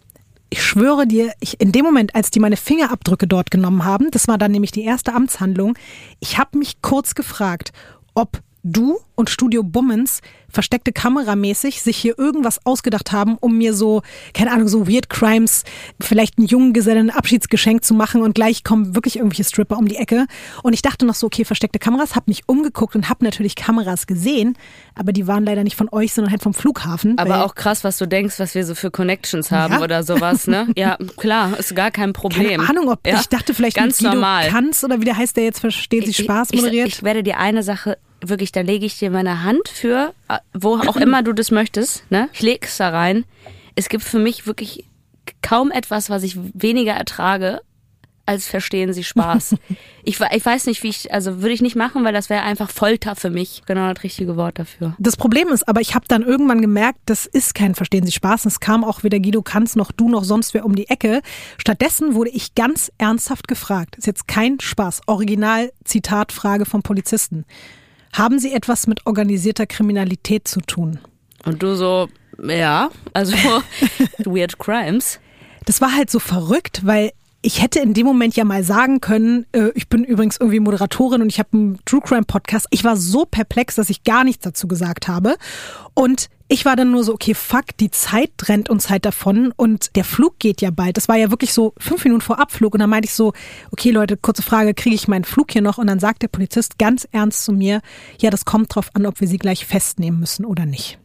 Ich 0.50 0.64
schwöre 0.64 1.06
dir, 1.06 1.32
ich, 1.40 1.62
in 1.62 1.72
dem 1.72 1.86
Moment, 1.86 2.16
als 2.16 2.32
die 2.32 2.40
meine 2.40 2.58
Fingerabdrücke 2.58 3.28
dort 3.28 3.52
genommen 3.52 3.86
haben, 3.86 4.10
das 4.10 4.28
war 4.28 4.40
dann 4.40 4.52
nämlich 4.52 4.72
die 4.72 4.84
erste 4.84 5.14
Amtshandlung, 5.14 5.78
ich 6.20 6.40
habe 6.40 6.58
mich 6.58 6.82
kurz 6.82 7.14
gefragt, 7.14 7.74
ob 8.16 8.42
du 8.64 8.98
und 9.16 9.30
Studio 9.30 9.62
Bummens 9.64 10.22
versteckte 10.50 10.92
kameramäßig 10.92 11.82
sich 11.82 11.98
hier 11.98 12.18
irgendwas 12.18 12.66
ausgedacht 12.66 13.12
haben, 13.12 13.38
um 13.40 13.58
mir 13.58 13.74
so, 13.74 14.02
keine 14.34 14.52
Ahnung, 14.52 14.68
so 14.68 14.88
Weird 14.88 15.10
Crimes, 15.10 15.64
vielleicht 16.00 16.38
einen 16.38 16.48
jungen 16.48 16.74
Gesellen 16.74 17.10
ein 17.10 17.16
Abschiedsgeschenk 17.18 17.84
zu 17.84 17.94
machen 17.94 18.22
und 18.22 18.36
gleich 18.36 18.64
kommen 18.64 18.96
wirklich 18.96 19.18
irgendwelche 19.18 19.44
Stripper 19.44 19.78
um 19.78 19.88
die 19.88 19.96
Ecke. 19.98 20.26
Und 20.62 20.74
ich 20.74 20.82
dachte 20.82 21.06
noch 21.06 21.16
so, 21.16 21.28
okay, 21.28 21.44
versteckte 21.44 21.80
Kameras, 21.80 22.16
hab 22.16 22.28
mich 22.28 22.44
umgeguckt 22.48 22.96
und 22.96 23.10
hab 23.10 23.22
natürlich 23.22 23.56
Kameras 23.56 24.08
gesehen, 24.08 24.58
aber 24.96 25.12
die 25.12 25.28
waren 25.28 25.44
leider 25.46 25.64
nicht 25.64 25.76
von 25.76 25.90
euch, 25.92 26.14
sondern 26.14 26.32
halt 26.32 26.42
vom 26.44 26.54
Flughafen. 26.54 27.18
Aber 27.18 27.46
auch 27.46 27.56
krass, 27.56 27.84
was 27.84 27.98
du 27.98 28.08
denkst, 28.08 28.36
was 28.40 28.56
wir 28.56 28.66
so 28.66 28.76
für 28.76 28.92
Connections 28.92 29.52
haben 29.52 29.74
Ja. 29.76 29.82
oder 29.82 30.04
sowas, 30.04 30.48
ne? 30.48 30.68
Ja, 30.76 30.98
klar, 31.18 31.58
ist 31.60 31.76
gar 31.76 31.92
kein 31.92 32.14
Problem. 32.14 32.60
Keine 32.62 32.70
Ahnung, 32.70 32.90
ob 32.90 33.06
ja, 33.08 33.20
ich 33.20 33.28
dachte 33.28 33.54
vielleicht 33.54 33.76
ganz 33.78 33.98
Guido 33.98 34.14
normal. 34.14 34.48
Kanz 34.50 34.84
oder 34.84 35.00
wie 35.02 35.06
der 35.06 35.18
heißt, 35.18 35.36
der 35.38 35.44
jetzt 35.46 35.60
versteht 35.60 36.06
sich 36.06 36.20
Ich- 36.20 36.26
Spaß 36.26 36.50
ich, 36.52 36.62
moderiert. 36.62 36.88
Ich, 36.88 36.96
ich 36.98 37.04
werde 37.04 37.24
dir 37.24 37.38
eine 37.38 37.64
Sache 37.64 37.98
wirklich, 38.30 38.52
da 38.52 38.62
lege 38.62 38.86
ich 38.86 38.98
dir 38.98 39.10
meine 39.10 39.44
Hand 39.44 39.70
für, 39.70 40.14
äh, 40.30 40.38
wo 40.54 40.78
auch 40.78 40.98
immer 40.98 41.24
du 41.24 41.34
das 41.34 41.52
möchtest, 41.52 42.10
ne? 42.12 42.30
Ich 42.34 42.42
leg's 42.42 42.78
da 42.78 42.90
rein. 42.90 43.26
Es 43.76 43.90
gibt 43.90 44.04
für 44.04 44.20
mich 44.20 44.46
wirklich 44.48 44.86
kaum 45.42 45.72
etwas, 45.72 46.10
was 46.10 46.24
ich 46.24 46.38
weniger 46.54 46.94
ertrage 46.94 47.62
als 48.26 48.48
verstehen 48.48 48.94
sie 48.94 49.04
Spaß. 49.04 49.56
ich, 50.04 50.20
ich 50.20 50.46
weiß 50.46 50.66
nicht, 50.68 50.84
wie 50.84 50.90
ich, 50.90 51.14
also 51.14 51.42
würde 51.42 51.54
ich 51.54 51.62
nicht 51.62 51.76
machen, 51.76 52.04
weil 52.04 52.14
das 52.14 52.30
wäre 52.30 52.44
einfach 52.44 52.70
Folter 52.70 53.16
für 53.16 53.30
mich. 53.30 53.64
Genau 53.66 53.92
das 53.94 54.04
richtige 54.04 54.38
Wort 54.38 54.60
dafür. 54.60 54.96
Das 54.98 55.18
Problem 55.18 55.50
ist 55.50 55.68
aber, 55.68 55.82
ich 55.82 55.94
habe 55.94 56.06
dann 56.08 56.22
irgendwann 56.22 56.62
gemerkt, 56.62 57.00
das 57.06 57.26
ist 57.26 57.54
kein 57.54 57.76
Verstehen 57.76 58.06
Sie 58.06 58.12
Spaß. 58.12 58.46
Es 58.46 58.60
kam 58.60 58.84
auch 58.84 59.04
weder 59.04 59.20
Guido 59.20 59.42
Kanz 59.42 59.76
noch 59.76 59.92
du 59.92 60.10
noch 60.10 60.24
sonst 60.24 60.54
wer 60.54 60.66
um 60.66 60.76
die 60.76 60.90
Ecke. 60.90 61.22
Stattdessen 61.58 62.16
wurde 62.16 62.30
ich 62.30 62.56
ganz 62.56 62.92
ernsthaft 62.98 63.48
gefragt. 63.48 63.98
Ist 63.98 64.08
jetzt 64.08 64.28
kein 64.28 64.60
Spaß. 64.60 65.02
Original 65.08 65.72
Zitatfrage 65.84 66.66
vom 66.66 66.82
Polizisten. 66.82 67.46
Haben 68.14 68.40
Sie 68.40 68.54
etwas 68.54 68.88
mit 68.88 69.06
organisierter 69.06 69.66
Kriminalität 69.66 70.48
zu 70.48 70.62
tun? 70.62 71.00
Und 71.46 71.64
du 71.64 71.76
so, 71.76 72.08
ja, 72.42 72.90
also 73.14 73.36
Weird 74.20 74.60
Crimes. 74.60 75.20
Das 75.66 75.82
war 75.82 75.96
halt 75.96 76.10
so 76.10 76.20
verrückt, 76.20 76.82
weil 76.86 77.12
ich 77.46 77.62
hätte 77.62 77.80
in 77.80 77.94
dem 77.94 78.06
Moment 78.06 78.36
ja 78.36 78.46
mal 78.46 78.64
sagen 78.64 79.02
können, 79.02 79.46
äh, 79.52 79.70
ich 79.76 79.90
bin 79.90 80.06
übrigens 80.06 80.38
irgendwie 80.38 80.62
Moderatorin 80.62 81.22
und 81.22 81.28
ich 81.28 81.40
habe 81.40 81.50
einen 81.54 81.80
True 81.86 82.00
Crime 82.02 82.24
Podcast. 82.24 82.68
Ich 82.72 82.86
war 82.86 82.96
so 82.96 83.26
perplex, 83.26 83.76
dass 83.76 83.90
ich 83.90 84.06
gar 84.06 84.24
nichts 84.24 84.44
dazu 84.46 84.68
gesagt 84.68 85.10
habe. 85.10 85.36
Und 85.94 86.30
ich 86.48 86.64
war 86.64 86.78
dann 86.78 86.92
nur 86.92 87.04
so, 87.04 87.14
okay, 87.14 87.34
fuck, 87.34 87.66
die 87.80 87.92
Zeit 87.92 88.32
rennt 88.44 88.70
uns 88.70 88.90
halt 88.90 89.06
davon 89.06 89.54
und 89.58 89.96
der 89.98 90.06
Flug 90.06 90.40
geht 90.40 90.62
ja 90.62 90.72
bald. 90.72 90.96
Das 90.96 91.10
war 91.10 91.18
ja 91.18 91.32
wirklich 91.32 91.54
so 91.54 91.74
fünf 91.78 92.06
Minuten 92.06 92.22
vor 92.22 92.40
Abflug 92.40 92.74
und 92.76 92.80
dann 92.80 92.90
meinte 92.90 93.08
ich 93.08 93.14
so, 93.14 93.34
okay 93.72 93.92
Leute, 93.92 94.16
kurze 94.16 94.42
Frage, 94.42 94.74
kriege 94.74 94.96
ich 94.96 95.10
meinen 95.10 95.26
Flug 95.26 95.52
hier 95.52 95.62
noch? 95.62 95.78
Und 95.78 95.88
dann 95.88 96.00
sagt 96.00 96.22
der 96.22 96.30
Polizist 96.30 96.80
ganz 96.80 97.08
ernst 97.12 97.44
zu 97.44 97.52
mir, 97.52 97.82
ja, 98.20 98.30
das 98.30 98.46
kommt 98.46 98.74
drauf 98.74 98.90
an, 98.94 99.06
ob 99.06 99.20
wir 99.20 99.28
sie 99.28 99.38
gleich 99.38 99.66
festnehmen 99.66 100.20
müssen 100.20 100.46
oder 100.46 100.66
nicht. 100.66 100.98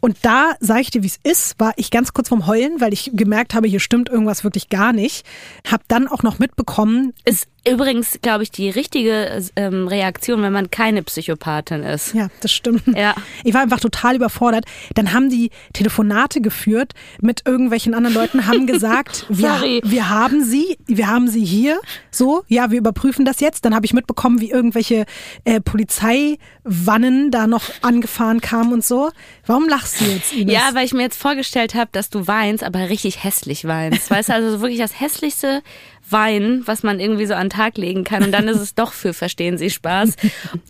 Und 0.00 0.18
da, 0.22 0.54
sage 0.60 0.80
ich 0.80 0.90
dir, 0.90 1.02
wie 1.02 1.08
es 1.08 1.18
ist, 1.22 1.58
war 1.58 1.72
ich 1.76 1.90
ganz 1.90 2.12
kurz 2.12 2.28
vom 2.28 2.46
Heulen, 2.46 2.80
weil 2.80 2.92
ich 2.92 3.10
gemerkt 3.14 3.54
habe, 3.54 3.68
hier 3.68 3.80
stimmt 3.80 4.08
irgendwas 4.08 4.44
wirklich 4.44 4.68
gar 4.68 4.92
nicht. 4.92 5.26
Hab 5.70 5.86
dann 5.88 6.08
auch 6.08 6.22
noch 6.22 6.38
mitbekommen. 6.38 7.12
Ist 7.24 7.48
übrigens, 7.66 8.18
glaube 8.22 8.42
ich, 8.42 8.50
die 8.50 8.70
richtige 8.70 9.42
ähm, 9.56 9.88
Reaktion, 9.88 10.42
wenn 10.42 10.52
man 10.52 10.70
keine 10.70 11.02
Psychopathin 11.02 11.82
ist. 11.82 12.14
Ja, 12.14 12.28
das 12.40 12.52
stimmt. 12.52 12.82
Ja. 12.96 13.14
Ich 13.44 13.54
war 13.54 13.62
einfach 13.62 13.80
total 13.80 14.16
überfordert. 14.16 14.64
Dann 14.94 15.12
haben 15.12 15.28
die 15.28 15.50
Telefonate 15.72 16.40
geführt 16.40 16.92
mit 17.20 17.42
irgendwelchen 17.46 17.94
anderen 17.94 18.14
Leuten, 18.14 18.46
haben 18.46 18.66
gesagt, 18.66 19.26
wir, 19.28 19.80
wir 19.84 20.08
haben 20.08 20.44
sie, 20.44 20.78
wir 20.86 21.08
haben 21.08 21.28
sie 21.28 21.44
hier. 21.44 21.80
So, 22.10 22.44
ja, 22.48 22.70
wir 22.70 22.78
überprüfen 22.78 23.24
das 23.24 23.40
jetzt. 23.40 23.64
Dann 23.64 23.74
habe 23.74 23.86
ich 23.86 23.92
mitbekommen, 23.92 24.40
wie 24.40 24.50
irgendwelche 24.50 25.04
äh, 25.44 25.60
Polizeiwannen 25.60 27.30
da 27.30 27.46
noch 27.46 27.64
angefahren 27.82 28.40
kamen 28.40 28.72
und 28.72 28.84
so. 28.84 29.10
Warum 29.44 29.68
lachst 29.68 30.00
du 30.00 30.04
jetzt, 30.04 30.32
Ines? 30.32 30.54
Ja, 30.54 30.70
weil 30.72 30.86
ich 30.86 30.92
mir 30.92 31.02
jetzt 31.02 31.20
vorgestellt 31.20 31.74
habe, 31.74 31.90
dass 31.92 32.10
du 32.10 32.26
weinst, 32.26 32.64
aber 32.64 32.88
richtig 32.88 33.24
hässlich 33.24 33.66
weinst. 33.66 34.10
Weißt 34.10 34.28
du, 34.28 34.34
also 34.34 34.60
wirklich 34.60 34.78
das 34.78 35.00
hässlichste 35.00 35.62
Wein, 36.10 36.62
was 36.64 36.82
man 36.82 37.00
irgendwie 37.00 37.26
so 37.26 37.34
an 37.34 37.46
den 37.48 37.50
Tag 37.50 37.78
legen 37.78 38.04
kann. 38.04 38.22
Und 38.22 38.32
dann 38.32 38.48
ist 38.48 38.60
es 38.60 38.74
doch 38.74 38.92
für 38.92 39.12
Verstehen 39.12 39.58
Sie 39.58 39.70
Spaß. 39.70 40.14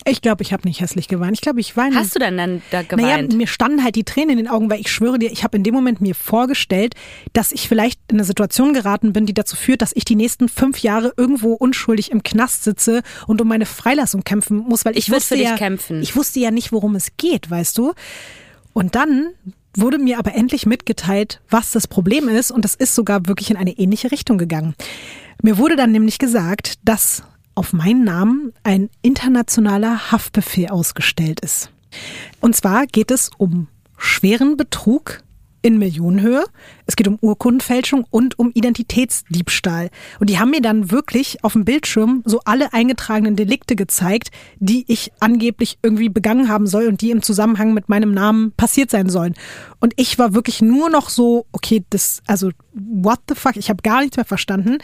Ich 0.08 0.22
glaube, 0.22 0.42
ich 0.42 0.52
habe 0.52 0.66
nicht 0.68 0.80
hässlich 0.80 1.08
geweint. 1.08 1.34
Ich 1.34 1.40
glaube, 1.40 1.58
ich 1.58 1.76
weine. 1.76 1.96
Hast 1.96 2.14
du 2.14 2.20
denn 2.20 2.36
dann 2.36 2.62
da 2.70 2.82
geweint? 2.82 3.28
Naja, 3.28 3.36
mir 3.36 3.46
standen 3.46 3.82
halt 3.82 3.96
die 3.96 4.04
Tränen 4.04 4.30
in 4.30 4.36
den 4.36 4.48
Augen, 4.48 4.70
weil 4.70 4.80
ich 4.80 4.90
schwöre 4.90 5.18
dir, 5.18 5.32
ich 5.32 5.42
habe 5.42 5.56
in 5.56 5.64
dem 5.64 5.74
Moment 5.74 6.00
mir 6.00 6.14
vorgestellt, 6.14 6.94
dass 7.32 7.50
ich 7.50 7.68
vielleicht 7.68 8.00
in 8.08 8.16
eine 8.16 8.24
Situation 8.24 8.72
geraten 8.72 9.12
bin, 9.12 9.26
die 9.26 9.34
dazu 9.34 9.56
führt, 9.56 9.82
dass 9.82 9.92
ich 9.94 10.04
die 10.04 10.14
nächsten 10.14 10.48
fünf 10.48 10.78
Jahre 10.78 11.12
irgendwo 11.16 11.54
unschuldig 11.54 12.12
im 12.12 12.22
Knast 12.22 12.62
sitze 12.64 13.02
und 13.26 13.40
um 13.40 13.48
meine 13.48 13.66
Freilassung 13.66 14.22
kämpfen 14.22 14.58
muss, 14.58 14.84
weil 14.84 14.96
ich, 14.96 15.08
ich 15.08 15.14
wusste 15.14 15.36
ja, 15.36 15.56
kämpfen. 15.56 16.02
ich 16.02 16.14
wusste 16.14 16.38
ja 16.38 16.50
nicht, 16.50 16.72
worum 16.72 16.94
es 16.94 17.16
geht, 17.16 17.50
weißt 17.50 17.76
du. 17.78 17.92
Und 18.72 18.94
dann 18.94 19.30
wurde 19.76 19.98
mir 19.98 20.18
aber 20.18 20.34
endlich 20.34 20.66
mitgeteilt, 20.66 21.40
was 21.50 21.72
das 21.72 21.86
Problem 21.86 22.28
ist 22.28 22.50
und 22.50 22.64
das 22.64 22.74
ist 22.74 22.94
sogar 22.94 23.26
wirklich 23.26 23.50
in 23.50 23.56
eine 23.56 23.72
ähnliche 23.72 24.10
Richtung 24.10 24.38
gegangen. 24.38 24.74
Mir 25.42 25.58
wurde 25.58 25.76
dann 25.76 25.92
nämlich 25.92 26.18
gesagt, 26.18 26.74
dass 26.84 27.22
auf 27.54 27.72
meinen 27.72 28.04
Namen 28.04 28.52
ein 28.62 28.90
internationaler 29.02 30.12
Haftbefehl 30.12 30.68
ausgestellt 30.68 31.40
ist. 31.40 31.70
Und 32.40 32.54
zwar 32.54 32.86
geht 32.86 33.10
es 33.10 33.30
um 33.38 33.68
schweren 33.96 34.56
Betrug 34.56 35.22
in 35.62 35.78
Millionenhöhe. 35.78 36.44
Es 36.86 36.94
geht 36.94 37.08
um 37.08 37.18
Urkundenfälschung 37.20 38.06
und 38.10 38.38
um 38.38 38.52
Identitätsdiebstahl. 38.54 39.90
Und 40.20 40.30
die 40.30 40.38
haben 40.38 40.50
mir 40.50 40.60
dann 40.60 40.92
wirklich 40.92 41.42
auf 41.42 41.54
dem 41.54 41.64
Bildschirm 41.64 42.22
so 42.24 42.40
alle 42.44 42.72
eingetragenen 42.72 43.34
Delikte 43.34 43.74
gezeigt, 43.74 44.30
die 44.60 44.84
ich 44.86 45.10
angeblich 45.18 45.78
irgendwie 45.82 46.08
begangen 46.08 46.48
haben 46.48 46.68
soll 46.68 46.86
und 46.86 47.00
die 47.00 47.10
im 47.10 47.22
Zusammenhang 47.22 47.74
mit 47.74 47.88
meinem 47.88 48.12
Namen 48.12 48.52
passiert 48.52 48.90
sein 48.90 49.08
sollen. 49.08 49.34
Und 49.80 49.92
ich 49.96 50.20
war 50.20 50.34
wirklich 50.34 50.62
nur 50.62 50.88
noch 50.88 51.08
so, 51.08 51.46
okay, 51.50 51.84
das, 51.90 52.22
also, 52.28 52.50
what 52.72 53.18
the 53.28 53.34
fuck, 53.34 53.56
ich 53.56 53.68
habe 53.68 53.82
gar 53.82 54.02
nichts 54.02 54.16
mehr 54.16 54.24
verstanden. 54.24 54.78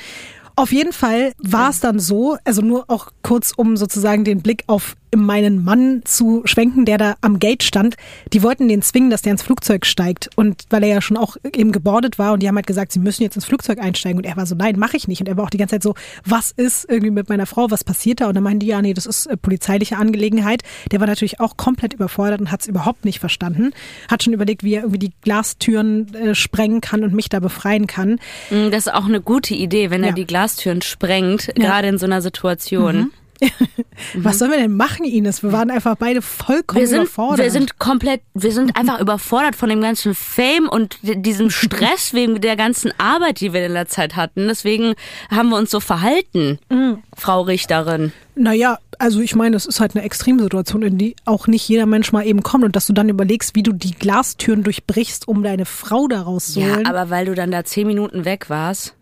Auf 0.57 0.73
jeden 0.73 0.93
Fall 0.93 1.33
war 1.39 1.71
es 1.71 1.81
dann 1.81 1.99
so, 1.99 2.37
also 2.45 2.63
nur 2.63 2.85
auch 2.89 3.11
kurz, 3.23 3.53
um 3.57 3.77
sozusagen 3.77 4.25
den 4.25 4.43
Blick 4.43 4.65
auf 4.67 4.97
meinen 5.15 5.63
Mann 5.63 6.03
zu 6.05 6.43
schwenken, 6.45 6.85
der 6.85 6.99
da 6.99 7.15
am 7.21 7.39
Gate 7.39 7.63
stand. 7.63 7.97
Die 8.33 8.43
wollten 8.43 8.69
den 8.69 8.83
zwingen, 8.83 9.11
dass 9.11 9.23
der 9.23 9.33
ins 9.33 9.43
Flugzeug 9.43 9.87
steigt. 9.87 10.31
Und 10.37 10.65
weil 10.71 10.83
er 10.83 10.89
ja 10.89 11.01
schon 11.01 11.17
auch 11.17 11.37
eben 11.55 11.73
gebordet 11.73 12.19
war 12.19 12.33
und 12.33 12.43
die 12.43 12.49
haben 12.49 12.57
halt 12.57 12.67
gesagt, 12.67 12.93
sie 12.93 12.99
müssen 12.99 13.23
jetzt 13.23 13.37
ins 13.37 13.45
Flugzeug 13.45 13.79
einsteigen. 13.79 14.19
Und 14.19 14.25
er 14.25 14.37
war 14.37 14.47
so, 14.47 14.55
nein, 14.55 14.79
mache 14.79 14.97
ich 14.97 15.09
nicht. 15.09 15.21
Und 15.21 15.29
er 15.29 15.37
war 15.37 15.45
auch 15.45 15.51
die 15.51 15.59
ganze 15.59 15.75
Zeit 15.75 15.83
so, 15.83 15.95
was 16.25 16.51
ist 16.51 16.87
irgendwie 16.89 17.11
mit 17.11 17.29
meiner 17.29 17.47
Frau, 17.47 17.71
was 17.71 17.85
passiert 17.85 18.21
da? 18.21 18.29
Und 18.29 18.35
dann 18.35 18.45
meinen 18.45 18.61
die, 18.61 18.67
ja, 18.67 18.81
nee, 18.81 18.95
das 18.95 19.07
ist 19.07 19.27
äh, 19.27 19.37
polizeiliche 19.37 19.97
Angelegenheit. 19.97 20.63
Der 20.91 21.01
war 21.01 21.07
natürlich 21.07 21.41
auch 21.41 21.57
komplett 21.57 21.95
überfordert 21.95 22.41
und 22.41 22.51
hat 22.51 22.63
es 22.63 22.67
überhaupt 22.67 23.05
nicht 23.05 23.21
verstanden. 23.21 23.73
Hat 24.09 24.23
schon 24.23 24.33
überlegt, 24.33 24.65
wie 24.65 24.75
er 24.75 24.83
irgendwie 24.83 24.99
die 24.99 25.13
Glastüren 25.23 26.15
äh, 26.15 26.35
sprengen 26.35 26.81
kann 26.81 27.05
und 27.05 27.15
mich 27.15 27.29
da 27.29 27.41
befreien 27.41 27.87
kann. 27.87 28.19
Mm, 28.51 28.71
das 28.71 28.87
ist 28.87 28.95
auch 28.95 29.07
eine 29.07 29.21
gute 29.21 29.55
Idee, 29.55 29.91
wenn 29.91 30.03
ja. 30.03 30.09
er 30.09 30.15
die 30.15 30.27
Glastüren 30.27 30.83
sprengt, 30.83 31.49
ja. 31.49 31.53
gerade 31.55 31.89
in 31.89 31.99
so 31.99 32.07
einer 32.07 32.23
Situation. 32.23 32.97
Mhm. 32.97 33.11
Was 34.15 34.39
sollen 34.39 34.51
wir 34.51 34.59
denn 34.59 34.77
machen, 34.77 35.05
Ines? 35.05 35.43
Wir 35.43 35.53
waren 35.53 35.71
einfach 35.71 35.97
beide 35.97 36.23
vollkommen 36.23 36.81
wir 36.81 36.89
sind, 36.89 37.03
überfordert. 37.03 37.45
Wir 37.45 37.51
sind 37.51 37.79
komplett, 37.79 38.23
wir 38.35 38.53
sind 38.53 38.77
einfach 38.77 39.01
überfordert 39.01 39.57
von 39.57 39.69
dem 39.69 39.81
ganzen 39.81 40.15
Fame 40.15 40.69
und 40.69 40.99
diesem 41.03 41.51
Stress 41.51 42.13
wegen 42.15 42.41
der 42.41 42.57
ganzen 42.57 42.93
Arbeit, 42.99 43.41
die 43.41 43.53
wir 43.53 43.65
in 43.67 43.75
der 43.75 43.89
Zeit 43.89 44.17
hatten. 44.17 44.49
Deswegen 44.49 44.95
haben 45.31 45.51
wir 45.51 45.57
uns 45.57 45.71
so 45.71 45.81
verhalten, 45.81 46.59
mhm. 46.71 47.03
Frau 47.17 47.43
Richterin. 47.43 48.13
Naja, 48.35 48.79
also 48.99 49.21
ich 49.21 49.35
meine, 49.35 49.57
es 49.57 49.67
ist 49.67 49.81
halt 49.81 49.95
eine 49.95 50.05
Extremsituation, 50.05 50.83
in 50.83 50.97
die 50.97 51.17
auch 51.25 51.47
nicht 51.47 51.69
jeder 51.69 51.87
Mensch 51.87 52.13
mal 52.13 52.27
eben 52.27 52.43
kommt 52.43 52.65
und 52.65 52.77
dass 52.77 52.87
du 52.87 52.93
dann 52.93 53.09
überlegst, 53.09 53.55
wie 53.55 53.63
du 53.63 53.73
die 53.73 53.93
Glastüren 53.93 54.63
durchbrichst, 54.63 55.29
um 55.29 55.43
deine 55.43 55.67
Frau 55.67 56.07
daraus 56.07 56.53
zu 56.53 56.63
holen. 56.63 56.85
Ja, 56.85 56.91
aber 56.91 57.11
weil 57.11 57.27
du 57.27 57.35
dann 57.35 57.51
da 57.51 57.65
zehn 57.65 57.87
Minuten 57.87 58.25
weg 58.25 58.49
warst. 58.49 58.95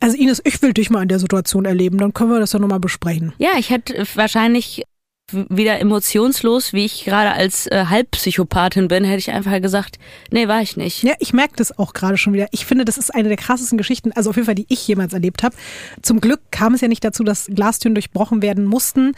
Also 0.00 0.16
Ines, 0.16 0.40
ich 0.44 0.60
will 0.62 0.72
dich 0.72 0.90
mal 0.90 1.02
in 1.02 1.08
der 1.08 1.18
Situation 1.18 1.66
erleben, 1.66 1.98
dann 1.98 2.14
können 2.14 2.30
wir 2.30 2.40
das 2.40 2.52
ja 2.52 2.58
nochmal 2.58 2.80
besprechen. 2.80 3.34
Ja, 3.38 3.50
ich 3.58 3.70
hätte 3.70 4.06
wahrscheinlich 4.14 4.84
wieder 5.32 5.78
emotionslos, 5.78 6.72
wie 6.72 6.84
ich 6.84 7.04
gerade 7.04 7.32
als 7.32 7.66
äh, 7.66 7.84
Halbpsychopathin 7.88 8.88
bin, 8.88 9.04
hätte 9.04 9.18
ich 9.18 9.30
einfach 9.30 9.60
gesagt, 9.60 9.98
nee, 10.30 10.48
war 10.48 10.62
ich 10.62 10.76
nicht. 10.76 11.02
Ja, 11.02 11.14
ich 11.18 11.32
merke 11.32 11.54
das 11.56 11.78
auch 11.78 11.92
gerade 11.92 12.16
schon 12.16 12.32
wieder. 12.32 12.48
Ich 12.50 12.66
finde, 12.66 12.84
das 12.84 12.98
ist 12.98 13.14
eine 13.14 13.28
der 13.28 13.36
krassesten 13.36 13.78
Geschichten, 13.78 14.12
also 14.12 14.30
auf 14.30 14.36
jeden 14.36 14.46
Fall, 14.46 14.54
die 14.54 14.66
ich 14.68 14.86
jemals 14.86 15.12
erlebt 15.12 15.42
habe. 15.42 15.54
Zum 16.02 16.20
Glück 16.20 16.40
kam 16.50 16.74
es 16.74 16.80
ja 16.80 16.88
nicht 16.88 17.04
dazu, 17.04 17.22
dass 17.22 17.46
Glastüren 17.46 17.94
durchbrochen 17.94 18.42
werden 18.42 18.64
mussten, 18.64 19.12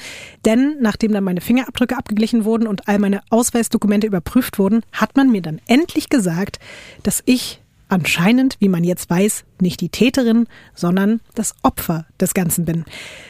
denn 0.45 0.77
nachdem 0.81 1.13
dann 1.13 1.25
meine 1.25 1.41
Fingerabdrücke 1.41 1.97
abgeglichen 1.97 2.45
wurden 2.45 2.67
und 2.67 2.89
all 2.89 2.99
meine 2.99 3.23
Ausweisdokumente 3.31 4.07
überprüft 4.07 4.59
wurden, 4.59 4.83
hat 4.93 5.17
man 5.17 5.31
mir 5.31 5.43
dann 5.43 5.61
endlich 5.67 6.09
gesagt, 6.09 6.59
dass 7.03 7.23
ich 7.25 7.62
anscheinend, 7.93 8.57
wie 8.59 8.71
man 8.71 8.85
jetzt 8.85 9.11
weiß, 9.11 9.45
nicht 9.61 9.83
die 9.83 9.91
Täterin, 9.91 10.47
sondern 10.75 11.21
das 11.35 11.55
Opfer 11.63 12.07
des 12.19 12.33
Ganzen 12.33 12.65
bin. 12.65 12.87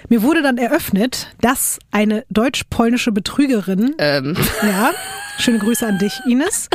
Mir 0.09 0.23
wurde 0.23 0.41
dann 0.41 0.57
eröffnet, 0.57 1.35
dass 1.41 1.81
eine 1.91 2.25
deutsch-polnische 2.31 3.11
Betrügerin, 3.11 3.97
ähm. 3.99 4.37
ja, 4.63 4.93
schöne 5.39 5.59
Grüße 5.59 5.85
an 5.85 5.99
dich, 5.99 6.21
Ines. 6.27 6.69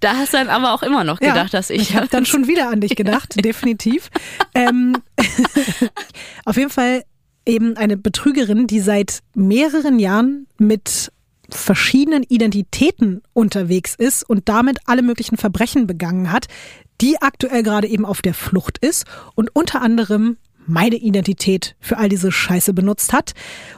Da 0.00 0.16
hast 0.16 0.32
du 0.32 0.38
dann 0.38 0.48
aber 0.48 0.72
auch 0.72 0.82
immer 0.82 1.04
noch 1.04 1.20
gedacht, 1.20 1.52
ja, 1.52 1.58
dass 1.58 1.68
ich. 1.68 1.82
Ich 1.82 1.96
habe 1.96 2.08
dann 2.08 2.24
schon 2.24 2.48
wieder 2.48 2.70
an 2.70 2.80
dich 2.80 2.96
gedacht, 2.96 3.34
definitiv. 3.44 4.08
ähm, 4.54 4.96
auf 6.46 6.56
jeden 6.56 6.70
Fall 6.70 7.02
eben 7.44 7.76
eine 7.76 7.98
Betrügerin, 7.98 8.66
die 8.66 8.80
seit 8.80 9.20
mehreren 9.34 9.98
Jahren 9.98 10.46
mit 10.56 11.12
verschiedenen 11.54 12.22
Identitäten 12.22 13.22
unterwegs 13.32 13.94
ist 13.94 14.28
und 14.28 14.48
damit 14.48 14.78
alle 14.86 15.02
möglichen 15.02 15.36
Verbrechen 15.36 15.86
begangen 15.86 16.32
hat, 16.32 16.46
die 17.00 17.20
aktuell 17.20 17.62
gerade 17.62 17.88
eben 17.88 18.04
auf 18.04 18.22
der 18.22 18.34
Flucht 18.34 18.78
ist 18.78 19.06
und 19.34 19.54
unter 19.54 19.82
anderem 19.82 20.36
meine 20.66 20.96
Identität 20.96 21.74
für 21.80 21.98
all 21.98 22.08
diese 22.08 22.30
Scheiße 22.30 22.72
benutzt 22.72 23.12
hat. 23.12 23.32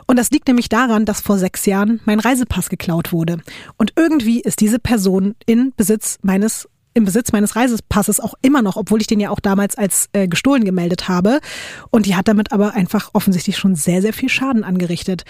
Und 0.06 0.18
das 0.18 0.30
liegt 0.30 0.48
nämlich 0.48 0.68
daran, 0.68 1.06
dass 1.06 1.20
vor 1.20 1.38
sechs 1.38 1.64
Jahren 1.66 2.00
mein 2.04 2.20
Reisepass 2.20 2.68
geklaut 2.68 3.12
wurde. 3.12 3.38
Und 3.78 3.94
irgendwie 3.96 4.40
ist 4.40 4.60
diese 4.60 4.78
Person 4.78 5.34
in 5.46 5.72
Besitz 5.76 6.18
meines 6.22 6.68
im 6.96 7.04
Besitz 7.04 7.32
meines 7.32 7.56
Reisepasses 7.56 8.20
auch 8.20 8.34
immer 8.40 8.62
noch, 8.62 8.76
obwohl 8.76 9.00
ich 9.00 9.08
den 9.08 9.18
ja 9.18 9.30
auch 9.30 9.40
damals 9.40 9.76
als 9.76 10.08
äh, 10.12 10.28
gestohlen 10.28 10.64
gemeldet 10.64 11.08
habe. 11.08 11.40
Und 11.90 12.06
die 12.06 12.14
hat 12.14 12.28
damit 12.28 12.52
aber 12.52 12.74
einfach 12.74 13.10
offensichtlich 13.14 13.58
schon 13.58 13.74
sehr, 13.74 14.00
sehr 14.00 14.12
viel 14.12 14.28
Schaden 14.28 14.62
angerichtet. 14.62 15.24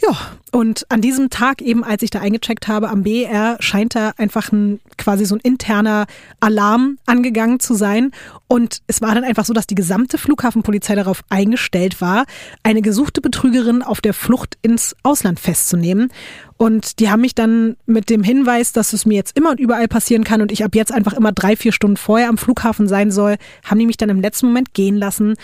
Ja, 0.00 0.16
und 0.50 0.84
an 0.90 1.00
diesem 1.00 1.30
Tag 1.30 1.62
eben, 1.62 1.84
als 1.84 2.02
ich 2.02 2.10
da 2.10 2.20
eingecheckt 2.20 2.66
habe 2.66 2.88
am 2.88 3.04
BR, 3.04 3.56
scheint 3.60 3.94
da 3.94 4.12
einfach 4.16 4.50
ein 4.50 4.80
quasi 4.98 5.24
so 5.24 5.36
ein 5.36 5.40
interner 5.40 6.06
Alarm 6.40 6.98
angegangen 7.06 7.60
zu 7.60 7.74
sein. 7.74 8.10
Und 8.48 8.82
es 8.86 9.00
war 9.00 9.14
dann 9.14 9.24
einfach 9.24 9.44
so, 9.44 9.52
dass 9.52 9.66
die 9.66 9.74
gesamte 9.74 10.18
Flughafenpolizei 10.18 10.94
darauf 10.94 11.22
eingestellt 11.28 12.00
war, 12.00 12.24
eine 12.62 12.82
gesuchte 12.82 13.20
Betrügerin 13.20 13.82
auf 13.82 14.00
der 14.00 14.12
Flucht 14.12 14.58
ins 14.62 14.96
Ausland 15.04 15.38
festzunehmen. 15.38 16.10
Und 16.56 16.98
die 16.98 17.10
haben 17.10 17.20
mich 17.20 17.34
dann 17.34 17.76
mit 17.86 18.10
dem 18.10 18.22
Hinweis, 18.22 18.72
dass 18.72 18.92
es 18.92 19.06
mir 19.06 19.14
jetzt 19.14 19.36
immer 19.36 19.50
und 19.50 19.60
überall 19.60 19.88
passieren 19.88 20.24
kann 20.24 20.42
und 20.42 20.52
ich 20.52 20.64
ab 20.64 20.74
jetzt 20.74 20.92
einfach 20.92 21.12
immer 21.12 21.32
drei, 21.32 21.56
vier 21.56 21.72
Stunden 21.72 21.96
vorher 21.96 22.28
am 22.28 22.38
Flughafen 22.38 22.88
sein 22.88 23.10
soll, 23.10 23.36
haben 23.64 23.78
die 23.78 23.86
mich 23.86 23.96
dann 23.96 24.10
im 24.10 24.20
letzten 24.20 24.46
Moment 24.46 24.74
gehen 24.74 24.96
lassen. 24.96 25.34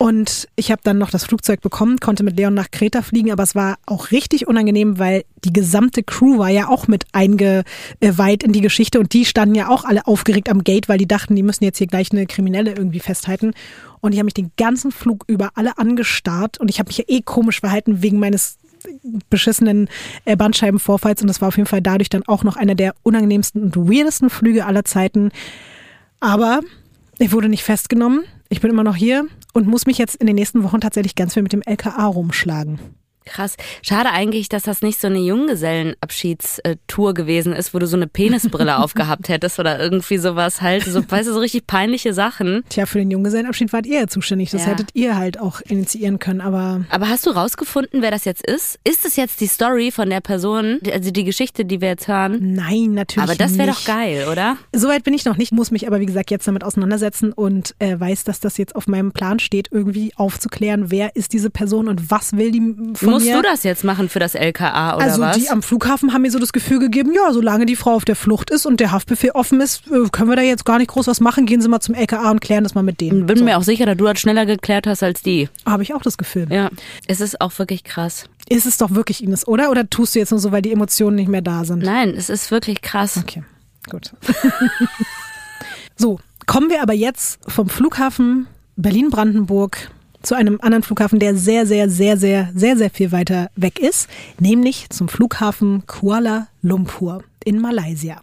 Und 0.00 0.46
ich 0.54 0.70
habe 0.70 0.80
dann 0.84 0.96
noch 0.96 1.10
das 1.10 1.24
Flugzeug 1.24 1.60
bekommen, 1.60 1.98
konnte 1.98 2.22
mit 2.22 2.36
Leon 2.36 2.54
nach 2.54 2.70
Kreta 2.70 3.02
fliegen, 3.02 3.32
aber 3.32 3.42
es 3.42 3.56
war 3.56 3.78
auch 3.84 4.12
richtig 4.12 4.46
unangenehm, 4.46 5.00
weil 5.00 5.24
die 5.44 5.52
gesamte 5.52 6.04
Crew 6.04 6.38
war 6.38 6.50
ja 6.50 6.68
auch 6.68 6.86
mit 6.86 7.04
eingeweiht 7.10 8.44
in 8.44 8.52
die 8.52 8.60
Geschichte 8.60 9.00
und 9.00 9.12
die 9.12 9.24
standen 9.24 9.56
ja 9.56 9.68
auch 9.68 9.84
alle 9.84 10.06
aufgeregt 10.06 10.50
am 10.50 10.62
Gate, 10.62 10.88
weil 10.88 10.98
die 10.98 11.08
dachten, 11.08 11.34
die 11.34 11.42
müssen 11.42 11.64
jetzt 11.64 11.78
hier 11.78 11.88
gleich 11.88 12.12
eine 12.12 12.26
Kriminelle 12.26 12.74
irgendwie 12.76 13.00
festhalten. 13.00 13.54
Und 14.00 14.12
ich 14.12 14.20
habe 14.20 14.26
mich 14.26 14.34
den 14.34 14.52
ganzen 14.56 14.92
Flug 14.92 15.24
über 15.26 15.50
alle 15.56 15.78
angestarrt 15.78 16.58
und 16.58 16.70
ich 16.70 16.78
habe 16.78 16.90
mich 16.90 16.98
ja 16.98 17.04
eh 17.08 17.20
komisch 17.20 17.58
verhalten 17.58 18.00
wegen 18.00 18.20
meines 18.20 18.58
beschissenen 19.30 19.88
äh, 20.24 20.36
Bandscheibenvorfalls 20.36 21.22
und 21.22 21.26
das 21.26 21.40
war 21.40 21.48
auf 21.48 21.56
jeden 21.56 21.68
Fall 21.68 21.82
dadurch 21.82 22.08
dann 22.08 22.22
auch 22.28 22.44
noch 22.44 22.54
einer 22.54 22.76
der 22.76 22.94
unangenehmsten 23.02 23.64
und 23.64 23.76
weirdesten 23.76 24.30
Flüge 24.30 24.64
aller 24.64 24.84
Zeiten. 24.84 25.30
Aber 26.20 26.60
ich 27.18 27.32
wurde 27.32 27.48
nicht 27.48 27.64
festgenommen. 27.64 28.22
Ich 28.50 28.60
bin 28.60 28.70
immer 28.70 28.84
noch 28.84 28.96
hier 28.96 29.26
und 29.52 29.66
muss 29.66 29.86
mich 29.86 29.98
jetzt 29.98 30.16
in 30.16 30.26
den 30.26 30.36
nächsten 30.36 30.62
Wochen 30.62 30.80
tatsächlich 30.80 31.14
ganz 31.14 31.34
viel 31.34 31.42
mit 31.42 31.52
dem 31.52 31.62
LKA 31.62 32.06
rumschlagen. 32.06 32.78
Krass. 33.28 33.56
Schade 33.82 34.10
eigentlich, 34.10 34.48
dass 34.48 34.62
das 34.62 34.80
nicht 34.80 34.98
so 35.00 35.06
eine 35.06 35.18
Junggesellenabschiedstour 35.18 37.14
gewesen 37.14 37.52
ist, 37.52 37.74
wo 37.74 37.78
du 37.78 37.86
so 37.86 37.96
eine 37.96 38.06
Penisbrille 38.06 38.78
aufgehabt 38.82 39.28
hättest 39.28 39.58
oder 39.58 39.78
irgendwie 39.78 40.16
sowas 40.16 40.62
halt. 40.62 40.84
So, 40.84 41.02
weißt 41.08 41.28
du, 41.28 41.34
so 41.34 41.40
richtig 41.40 41.66
peinliche 41.66 42.14
Sachen. 42.14 42.64
Tja, 42.70 42.86
für 42.86 42.98
den 42.98 43.10
Junggesellenabschied 43.10 43.72
wart 43.72 43.86
ihr 43.86 44.00
ja 44.00 44.06
zuständig. 44.06 44.50
Das 44.50 44.62
ja. 44.62 44.68
hättet 44.68 44.90
ihr 44.94 45.16
halt 45.16 45.38
auch 45.38 45.60
initiieren 45.60 46.18
können, 46.18 46.40
aber. 46.40 46.84
Aber 46.88 47.08
hast 47.08 47.26
du 47.26 47.30
rausgefunden, 47.30 48.00
wer 48.00 48.10
das 48.10 48.24
jetzt 48.24 48.46
ist? 48.46 48.78
Ist 48.84 49.04
es 49.04 49.16
jetzt 49.16 49.40
die 49.40 49.46
Story 49.46 49.90
von 49.90 50.08
der 50.08 50.20
Person, 50.20 50.80
also 50.90 51.10
die 51.10 51.24
Geschichte, 51.24 51.64
die 51.64 51.80
wir 51.82 51.88
jetzt 51.88 52.08
hören? 52.08 52.54
Nein, 52.54 52.94
natürlich. 52.94 53.28
Aber 53.28 53.36
das 53.36 53.58
wäre 53.58 53.70
doch 53.70 53.84
geil, 53.84 54.26
oder? 54.30 54.56
Soweit 54.72 55.04
bin 55.04 55.12
ich 55.12 55.26
noch 55.26 55.36
nicht, 55.36 55.52
muss 55.52 55.70
mich 55.70 55.86
aber 55.86 56.00
wie 56.00 56.06
gesagt 56.06 56.30
jetzt 56.30 56.48
damit 56.48 56.64
auseinandersetzen 56.64 57.32
und 57.32 57.74
äh, 57.78 58.00
weiß, 58.00 58.24
dass 58.24 58.40
das 58.40 58.56
jetzt 58.56 58.74
auf 58.74 58.86
meinem 58.86 59.12
Plan 59.12 59.38
steht, 59.38 59.68
irgendwie 59.70 60.12
aufzuklären, 60.16 60.90
wer 60.90 61.14
ist 61.14 61.34
diese 61.34 61.50
Person 61.50 61.88
und 61.88 62.10
was 62.10 62.36
will 62.36 62.50
die 62.50 62.94
von 62.94 63.17
Musst 63.18 63.34
du 63.34 63.42
das 63.42 63.62
jetzt 63.64 63.84
machen 63.84 64.08
für 64.08 64.18
das 64.18 64.34
LKA 64.34 64.96
oder 64.96 65.04
also 65.04 65.20
was? 65.20 65.28
Also 65.28 65.40
die 65.40 65.50
am 65.50 65.62
Flughafen 65.62 66.12
haben 66.12 66.22
mir 66.22 66.30
so 66.30 66.38
das 66.38 66.52
Gefühl 66.52 66.78
gegeben, 66.78 67.12
ja, 67.12 67.32
solange 67.32 67.66
die 67.66 67.76
Frau 67.76 67.94
auf 67.94 68.04
der 68.04 68.16
Flucht 68.16 68.50
ist 68.50 68.66
und 68.66 68.80
der 68.80 68.92
Haftbefehl 68.92 69.30
offen 69.32 69.60
ist, 69.60 69.86
äh, 69.88 70.08
können 70.10 70.28
wir 70.28 70.36
da 70.36 70.42
jetzt 70.42 70.64
gar 70.64 70.78
nicht 70.78 70.88
groß 70.88 71.06
was 71.06 71.20
machen. 71.20 71.46
Gehen 71.46 71.60
Sie 71.60 71.68
mal 71.68 71.80
zum 71.80 71.94
LKA 71.94 72.30
und 72.30 72.40
klären 72.40 72.64
das 72.64 72.74
mal 72.74 72.82
mit 72.82 73.00
denen. 73.00 73.26
Bin 73.26 73.38
so. 73.38 73.44
mir 73.44 73.58
auch 73.58 73.62
sicher, 73.62 73.86
dass 73.86 73.96
du 73.96 74.04
das 74.04 74.18
schneller 74.18 74.46
geklärt 74.46 74.86
hast 74.86 75.02
als 75.02 75.22
die. 75.22 75.48
Habe 75.66 75.82
ich 75.82 75.94
auch 75.94 76.02
das 76.02 76.18
Gefühl. 76.18 76.46
Ja, 76.50 76.70
es 77.06 77.20
ist 77.20 77.40
auch 77.40 77.58
wirklich 77.58 77.84
krass. 77.84 78.24
Ist 78.48 78.66
es 78.66 78.78
doch 78.78 78.92
wirklich, 78.92 79.22
Ines, 79.22 79.46
oder? 79.46 79.70
Oder 79.70 79.88
tust 79.88 80.14
du 80.14 80.18
jetzt 80.18 80.30
nur 80.30 80.40
so, 80.40 80.52
weil 80.52 80.62
die 80.62 80.72
Emotionen 80.72 81.16
nicht 81.16 81.28
mehr 81.28 81.42
da 81.42 81.64
sind? 81.64 81.82
Nein, 81.82 82.14
es 82.16 82.30
ist 82.30 82.50
wirklich 82.50 82.80
krass. 82.80 83.18
Okay, 83.18 83.42
gut. 83.90 84.12
so, 85.96 86.18
kommen 86.46 86.70
wir 86.70 86.82
aber 86.82 86.94
jetzt 86.94 87.38
vom 87.46 87.68
Flughafen 87.68 88.46
Berlin-Brandenburg 88.76 89.90
zu 90.22 90.34
einem 90.34 90.58
anderen 90.60 90.82
Flughafen, 90.82 91.18
der 91.18 91.36
sehr, 91.36 91.66
sehr, 91.66 91.88
sehr, 91.88 92.16
sehr, 92.16 92.50
sehr, 92.54 92.76
sehr 92.76 92.90
viel 92.90 93.12
weiter 93.12 93.50
weg 93.56 93.78
ist, 93.78 94.08
nämlich 94.38 94.90
zum 94.90 95.08
Flughafen 95.08 95.86
Kuala 95.86 96.48
Lumpur 96.62 97.22
in 97.44 97.60
Malaysia. 97.60 98.20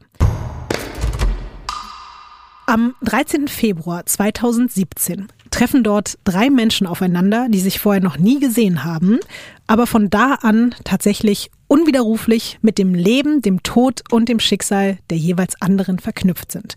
Am 2.68 2.96
13. 3.04 3.48
Februar 3.48 4.06
2017 4.06 5.28
treffen 5.52 5.84
dort 5.84 6.18
drei 6.24 6.50
Menschen 6.50 6.88
aufeinander, 6.88 7.48
die 7.50 7.60
sich 7.60 7.80
vorher 7.80 8.02
noch 8.02 8.18
nie 8.18 8.40
gesehen 8.40 8.84
haben, 8.84 9.20
aber 9.68 9.88
von 9.88 10.10
da 10.10 10.34
an 10.42 10.74
tatsächlich 10.84 11.52
unwiderruflich 11.68 12.60
mit 12.62 12.78
dem 12.78 12.94
Leben, 12.94 13.42
dem 13.42 13.64
Tod 13.64 14.02
und 14.12 14.30
dem 14.30 14.40
Schicksal 14.40 14.98
der 15.10 15.18
jeweils 15.18 15.62
anderen 15.62 16.00
verknüpft 16.00 16.52
sind. 16.52 16.76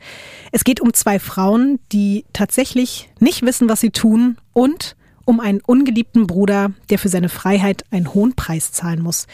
Es 0.53 0.63
geht 0.63 0.81
um 0.81 0.93
zwei 0.95 1.19
Frauen, 1.19 1.81
die 1.91 2.25
tatsächlich 2.33 3.09
nicht 3.19 3.43
wissen, 3.43 3.69
was 3.69 3.81
sie 3.81 3.91
tun 3.91 4.37
und 4.53 4.95
um 5.29 5.41
einen 5.41 5.61
ungeliebten 5.61 6.27
Bruder, 6.27 6.73
der 6.89 6.99
für 6.99 7.11
seine 7.11 7.29
Freiheit 7.29 7.85
einen 7.91 8.15
hohen 8.15 8.35
Preis 8.35 8.73
zahlen 8.73 9.03
muss. 9.03 9.27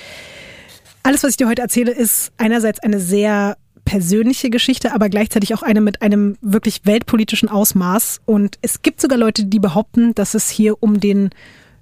Alles, 1.05 1.23
was 1.23 1.31
ich 1.31 1.37
dir 1.37 1.47
heute 1.47 1.63
erzähle, 1.63 1.93
ist 1.93 2.33
einerseits 2.37 2.81
eine 2.81 2.99
sehr 2.99 3.57
persönliche 3.85 4.51
Geschichte, 4.51 4.93
aber 4.93 5.09
gleichzeitig 5.09 5.55
auch 5.55 5.63
eine 5.63 5.81
mit 5.81 6.03
einem 6.03 6.37
wirklich 6.41 6.85
weltpolitischen 6.85 7.49
Ausmaß. 7.49 8.23
Und 8.25 8.59
es 8.61 8.83
gibt 8.83 9.01
sogar 9.01 9.19
Leute, 9.19 9.45
die 9.45 9.61
behaupten, 9.61 10.17
dass 10.17 10.35
es 10.35 10.51
hier 10.51 10.83
um 10.83 10.99
den 10.99 11.31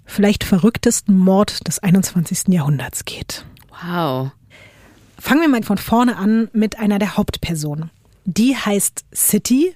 vielleicht 0.05 0.45
verrücktesten 0.45 1.17
Mord 1.17 1.67
des 1.67 1.79
21. 1.79 2.49
Jahrhunderts 2.49 3.07
geht. 3.07 3.47
Wow. 3.83 4.33
Fangen 5.19 5.41
wir 5.41 5.49
mal 5.49 5.63
von 5.63 5.79
vorne 5.79 6.19
an 6.19 6.51
mit 6.53 6.79
einer 6.79 6.99
der 6.99 7.17
Hauptpersonen. 7.17 7.91
Die 8.27 8.57
heißt 8.57 9.07
City 9.15 9.75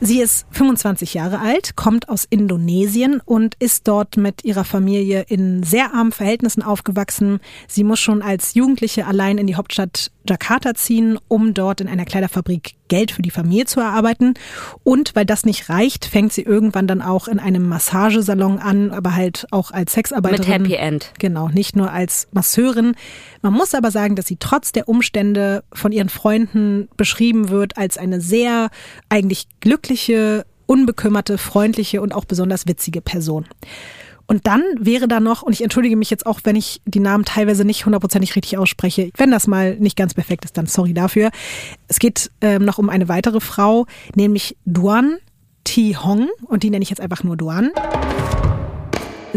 Sie 0.00 0.20
ist 0.20 0.46
25 0.50 1.14
Jahre 1.14 1.40
alt, 1.40 1.74
kommt 1.74 2.10
aus 2.10 2.26
Indonesien 2.28 3.22
und 3.24 3.54
ist 3.58 3.88
dort 3.88 4.18
mit 4.18 4.44
ihrer 4.44 4.64
Familie 4.64 5.24
in 5.28 5.62
sehr 5.62 5.94
armen 5.94 6.12
Verhältnissen 6.12 6.62
aufgewachsen. 6.62 7.40
Sie 7.66 7.82
muss 7.82 7.98
schon 7.98 8.20
als 8.20 8.54
Jugendliche 8.54 9.06
allein 9.06 9.38
in 9.38 9.46
die 9.46 9.56
Hauptstadt 9.56 10.10
Jakarta 10.28 10.74
ziehen, 10.74 11.18
um 11.28 11.54
dort 11.54 11.80
in 11.80 11.88
einer 11.88 12.04
Kleiderfabrik 12.04 12.74
Geld 12.88 13.10
für 13.10 13.22
die 13.22 13.30
Familie 13.30 13.66
zu 13.66 13.80
erarbeiten. 13.80 14.34
Und 14.84 15.14
weil 15.14 15.24
das 15.24 15.44
nicht 15.44 15.68
reicht, 15.68 16.04
fängt 16.06 16.32
sie 16.32 16.42
irgendwann 16.42 16.86
dann 16.86 17.02
auch 17.02 17.28
in 17.28 17.38
einem 17.38 17.68
Massagesalon 17.68 18.58
an, 18.58 18.90
aber 18.90 19.14
halt 19.14 19.46
auch 19.50 19.70
als 19.70 19.92
Sexarbeiterin. 19.92 20.62
Mit 20.62 20.70
Happy 20.72 20.82
End. 20.82 21.12
Genau, 21.18 21.48
nicht 21.48 21.76
nur 21.76 21.92
als 21.92 22.28
Masseurin. 22.32 22.94
Man 23.42 23.52
muss 23.52 23.74
aber 23.74 23.90
sagen, 23.90 24.16
dass 24.16 24.26
sie 24.26 24.36
trotz 24.38 24.72
der 24.72 24.88
Umstände 24.88 25.64
von 25.72 25.92
ihren 25.92 26.08
Freunden 26.08 26.88
beschrieben 26.96 27.48
wird 27.48 27.76
als 27.76 27.98
eine 27.98 28.20
sehr 28.20 28.70
eigentlich 29.08 29.46
glückliche, 29.60 30.46
unbekümmerte, 30.66 31.38
freundliche 31.38 32.00
und 32.00 32.14
auch 32.14 32.24
besonders 32.24 32.66
witzige 32.66 33.00
Person. 33.00 33.46
Und 34.26 34.46
dann 34.46 34.62
wäre 34.78 35.08
da 35.08 35.20
noch, 35.20 35.42
und 35.42 35.52
ich 35.52 35.62
entschuldige 35.62 35.96
mich 35.96 36.10
jetzt 36.10 36.26
auch, 36.26 36.40
wenn 36.44 36.56
ich 36.56 36.80
die 36.84 37.00
Namen 37.00 37.24
teilweise 37.24 37.64
nicht 37.64 37.86
hundertprozentig 37.86 38.34
richtig 38.34 38.58
ausspreche, 38.58 39.10
wenn 39.16 39.30
das 39.30 39.46
mal 39.46 39.76
nicht 39.76 39.96
ganz 39.96 40.14
perfekt 40.14 40.44
ist, 40.44 40.56
dann 40.58 40.66
sorry 40.66 40.94
dafür. 40.94 41.30
Es 41.88 41.98
geht 41.98 42.30
ähm, 42.40 42.64
noch 42.64 42.78
um 42.78 42.90
eine 42.90 43.08
weitere 43.08 43.40
Frau, 43.40 43.86
nämlich 44.14 44.56
Duan 44.64 45.18
Thi 45.64 45.96
Hong, 46.00 46.28
und 46.46 46.62
die 46.62 46.70
nenne 46.70 46.82
ich 46.82 46.90
jetzt 46.90 47.00
einfach 47.00 47.24
nur 47.24 47.36
Duan. 47.36 47.70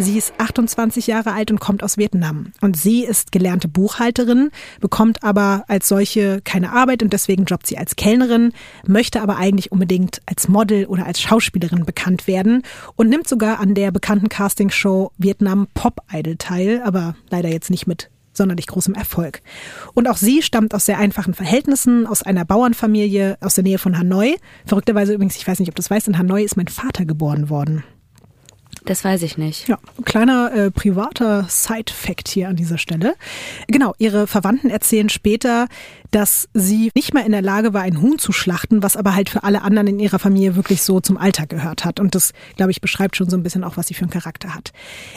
Sie 0.02 0.18
ist 0.18 0.34
28 0.38 1.08
Jahre 1.08 1.34
alt 1.34 1.52
und 1.52 1.60
kommt 1.60 1.84
aus 1.84 1.98
Vietnam. 1.98 2.54
Und 2.62 2.78
sie 2.78 3.04
ist 3.04 3.34
gelernte 3.34 3.68
Buchhalterin, 3.68 4.50
bekommt 4.80 5.24
aber 5.24 5.66
als 5.68 5.90
solche 5.90 6.40
keine 6.42 6.72
Arbeit 6.72 7.04
und 7.04 7.12
deswegen 7.12 7.44
jobbt 7.44 7.68
sie 7.68 7.78
als 7.78 7.98
Kellnerin, 7.98 8.54
möchte 8.88 9.22
aber 9.22 9.36
eigentlich 9.36 9.74
unbedingt 9.74 10.22
als 10.26 10.48
Model 10.48 10.86
oder 10.86 11.06
als 11.06 11.20
Schauspielerin 11.20 11.84
bekannt 11.84 12.28
werden 12.28 12.64
und 12.96 13.10
nimmt 13.10 13.28
sogar 13.28 13.60
an 13.60 13.76
der 13.76 13.92
bekannten 13.92 14.30
Castingshow 14.30 15.12
Vietnam 15.18 15.68
Pop 15.74 16.00
Idol 16.14 16.38
teil, 16.38 16.82
aber 16.86 17.16
leider 17.30 17.50
jetzt 17.50 17.70
nicht 17.70 17.86
mit 17.86 18.10
sonderlich 18.32 18.68
großem 18.68 18.94
Erfolg. 18.94 19.42
Und 19.96 20.08
auch 20.08 20.16
sie 20.16 20.42
stammt 20.42 20.74
aus 20.74 20.86
sehr 20.86 20.98
einfachen 20.98 21.34
Verhältnissen, 21.34 22.08
aus 22.08 22.24
einer 22.24 22.46
Bauernfamilie 22.46 23.38
aus 23.42 23.56
der 23.56 23.66
Nähe 23.66 23.80
von 23.80 23.98
Hanoi. 23.98 24.38
Verrückterweise 24.66 25.14
übrigens, 25.14 25.36
ich 25.36 25.46
weiß 25.46 25.60
nicht, 25.60 25.68
ob 25.68 25.76
du 25.76 25.82
das 25.82 25.92
weißt, 25.92 26.08
in 26.08 26.18
Hanoi 26.18 26.46
ist 26.46 26.56
mein 26.56 26.70
Vater 26.70 27.04
geboren 27.04 27.50
worden. 27.50 27.84
Das 28.86 29.04
weiß 29.04 29.24
ich 29.24 29.38
nicht. 29.38 29.68
Ja, 29.68 29.78
kleiner 30.06 30.52
äh, 30.54 30.72
privater 30.72 31.46
Side-Fact 31.48 32.28
hier 32.28 32.50
an 32.50 32.56
dieser 32.56 32.78
Stelle. 32.78 33.16
Genau, 33.68 33.94
ihre 33.98 34.28
Verwandten 34.28 34.70
erzählen 34.70 35.10
später, 35.10 35.68
dass 36.12 36.50
sie 36.54 36.92
nicht 36.96 37.14
mehr 37.14 37.26
in 37.26 37.32
der 37.32 37.42
Lage 37.42 37.74
war, 37.74 37.82
ein 37.82 38.02
Huhn 38.02 38.18
zu 38.18 38.32
schlachten, 38.32 38.82
was 38.82 38.98
aber 38.98 39.16
halt 39.16 39.30
für 39.30 39.44
alle 39.44 39.62
anderen 39.62 39.88
in 39.88 40.00
ihrer 40.00 40.20
Familie 40.20 40.56
wirklich 40.56 40.82
so 40.82 41.00
zum 41.00 41.18
Alltag 41.18 41.50
gehört 41.50 41.86
hat. 41.86 42.00
Und 42.00 42.16
das, 42.16 42.34
glaube 42.56 42.72
ich, 42.72 42.82
beschreibt 42.82 43.16
schon 43.16 43.30
so 43.30 43.38
ein 43.38 43.44
bisschen 43.44 43.64
auch, 43.64 43.78
was 43.78 43.88
sie 43.88 43.94
für 43.94 44.04
einen 44.04 44.10
Charakter 44.10 44.56
hat. 44.56 44.72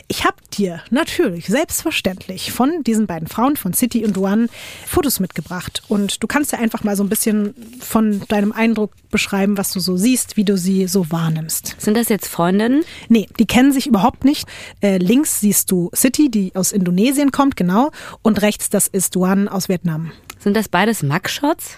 Ich 0.08 0.24
habe 0.24 0.36
dir 0.52 0.82
natürlich 0.90 1.46
selbstverständlich 1.46 2.52
von 2.52 2.82
diesen 2.84 3.06
beiden 3.06 3.28
Frauen, 3.28 3.56
von 3.56 3.72
City 3.72 4.04
und 4.04 4.16
Duan, 4.16 4.48
Fotos 4.86 5.20
mitgebracht. 5.20 5.82
Und 5.88 6.22
du 6.22 6.26
kannst 6.26 6.52
ja 6.52 6.58
einfach 6.58 6.84
mal 6.84 6.96
so 6.96 7.02
ein 7.02 7.08
bisschen 7.08 7.54
von 7.80 8.22
deinem 8.28 8.52
Eindruck 8.52 8.92
beschreiben, 9.10 9.56
was 9.56 9.72
du 9.72 9.80
so 9.80 9.96
siehst, 9.96 10.36
wie 10.36 10.44
du 10.44 10.58
sie 10.58 10.86
so 10.88 11.10
wahrnimmst. 11.10 11.76
Sind 11.78 11.96
das 11.96 12.08
jetzt 12.08 12.28
Freundinnen? 12.28 12.84
Nee, 13.08 13.28
die 13.38 13.46
kennen 13.52 13.72
sich 13.72 13.86
überhaupt 13.86 14.24
nicht. 14.24 14.48
Äh, 14.80 14.96
links 14.96 15.40
siehst 15.40 15.70
du 15.70 15.90
City, 15.94 16.30
die 16.30 16.52
aus 16.54 16.72
Indonesien 16.72 17.32
kommt, 17.32 17.54
genau. 17.54 17.90
Und 18.22 18.40
rechts, 18.40 18.70
das 18.70 18.88
ist 18.88 19.14
Duan 19.14 19.46
aus 19.46 19.68
Vietnam. 19.68 20.10
Sind 20.38 20.56
das 20.56 20.70
beides 20.70 21.02
Mugshots? 21.02 21.76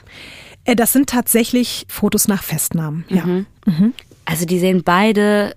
Äh, 0.65 0.77
das 0.77 0.93
sind 0.93 1.09
tatsächlich 1.09 1.85
Fotos 1.89 2.29
nach 2.29 2.45
Festnahmen, 2.45 3.05
ja. 3.09 3.27
Mhm. 3.27 3.47
Mhm. 3.67 3.93
Also 4.25 4.47
die 4.47 4.61
sehen 4.61 4.83
beide 4.85 5.57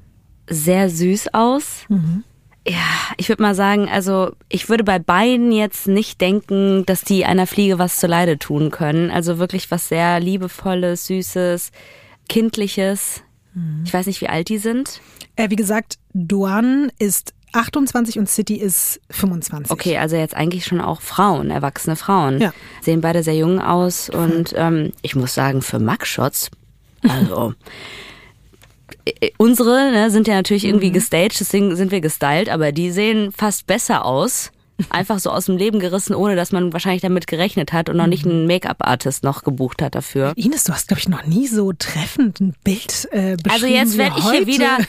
sehr 0.50 0.90
süß 0.90 1.36
aus. 1.36 1.86
Mhm. 1.88 2.24
Ja, 2.68 3.14
ich 3.18 3.30
würde 3.30 3.44
mal 3.44 3.54
sagen, 3.54 3.88
also 3.88 4.32
ich 4.50 4.70
würde 4.70 4.84
bei 4.84 4.98
beiden 4.98 5.52
jetzt 5.52 5.88
nicht 5.88 6.20
denken, 6.20 6.84
dass 6.88 7.02
die 7.04 7.26
einer 7.26 7.46
Fliege 7.46 7.78
was 7.78 7.98
zu 7.98 8.08
Leide 8.08 8.40
tun 8.40 8.72
können. 8.72 9.12
Also 9.12 9.38
wirklich 9.38 9.70
was 9.70 9.88
sehr 9.88 10.20
liebevolles, 10.20 11.06
süßes, 11.06 11.72
kindliches. 12.28 13.22
Mhm. 13.54 13.84
Ich 13.86 13.94
weiß 13.94 14.08
nicht, 14.08 14.20
wie 14.22 14.30
alt 14.30 14.50
die 14.50 14.58
sind. 14.58 15.00
Äh, 15.38 15.50
wie 15.50 15.56
gesagt, 15.56 15.98
Duan 16.14 16.92
ist 17.00 17.34
28 17.54 18.20
und 18.20 18.28
City 18.30 18.56
ist 18.56 19.00
25. 19.10 19.72
Okay, 19.72 19.98
also 19.98 20.16
jetzt 20.16 20.36
eigentlich 20.36 20.66
schon 20.66 20.82
auch 20.82 21.02
Frauen, 21.02 21.50
erwachsene 21.50 21.96
Frauen. 21.96 22.42
Ja. 22.42 22.54
Sehen 22.82 23.02
beide 23.02 23.24
sehr 23.24 23.36
jung 23.36 23.60
aus 23.60 24.10
und 24.10 24.54
ähm, 24.58 24.92
ich 25.02 25.16
muss 25.16 25.34
sagen, 25.34 25.62
für 25.62 25.80
Mugshots, 25.80 26.52
also 27.08 27.54
äh, 29.06 29.32
unsere 29.38 29.92
ne, 29.92 30.12
sind 30.12 30.28
ja 30.28 30.36
natürlich 30.36 30.66
irgendwie 30.66 30.90
mhm. 30.90 30.94
gestaged, 30.94 31.40
deswegen 31.40 31.76
sind 31.76 31.92
wir 31.92 32.02
gestylt, 32.02 32.50
aber 32.50 32.72
die 32.72 32.92
sehen 32.92 33.32
fast 33.32 33.66
besser 33.66 34.06
aus. 34.06 34.52
Einfach 34.90 35.20
so 35.20 35.32
aus 35.32 35.46
dem 35.46 35.58
Leben 35.58 35.80
gerissen, 35.80 36.16
ohne 36.16 36.36
dass 36.36 36.52
man 36.52 36.74
wahrscheinlich 36.74 37.02
damit 37.02 37.28
gerechnet 37.28 37.74
hat 37.74 37.90
und 37.90 37.98
noch 37.98 38.08
nicht 38.08 38.26
einen 38.26 38.46
Make-up-Artist 38.48 39.24
noch 39.24 39.44
gebucht 39.44 39.82
hat 39.82 39.96
dafür. 39.96 40.34
Ines, 40.36 40.66
du 40.66 40.74
hast, 40.74 40.88
glaube 40.88 41.00
ich, 41.00 41.10
noch 41.10 41.26
nie 41.26 41.48
so 41.48 41.74
treffend 41.74 42.40
ein 42.40 42.56
Bild 42.64 43.08
äh, 43.12 43.36
beschrieben 43.36 43.50
Also 43.50 43.66
jetzt 43.68 43.98
werde 43.98 44.20
ich 44.20 44.30
hier 44.30 44.48
wieder... 44.48 44.78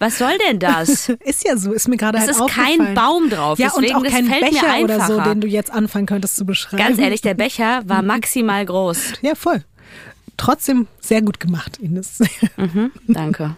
Was 0.00 0.18
soll 0.18 0.38
denn 0.48 0.60
das? 0.60 1.08
ist 1.24 1.44
ja 1.44 1.56
so, 1.56 1.72
ist 1.72 1.88
mir 1.88 1.96
gerade 1.96 2.20
halt 2.20 2.30
Es 2.30 2.38
ist 2.38 2.48
kein 2.48 2.94
Baum 2.94 3.30
drauf. 3.30 3.58
Ja, 3.58 3.72
deswegen, 3.74 3.96
und 3.96 4.06
auch 4.06 4.10
kein 4.10 4.28
Becher 4.28 4.80
oder 4.82 5.06
so, 5.06 5.20
den 5.20 5.40
du 5.40 5.48
jetzt 5.48 5.72
anfangen 5.72 6.06
könntest 6.06 6.36
zu 6.36 6.44
beschreiben. 6.46 6.82
Ganz 6.82 6.98
ehrlich, 6.98 7.20
der 7.20 7.34
Becher 7.34 7.82
war 7.84 8.02
maximal 8.02 8.64
groß. 8.64 9.14
Ja, 9.22 9.34
voll 9.34 9.64
trotzdem 10.38 10.86
sehr 11.00 11.20
gut 11.20 11.40
gemacht, 11.40 11.76
Ines. 11.78 12.20
Mhm, 12.56 12.90
danke. 13.06 13.56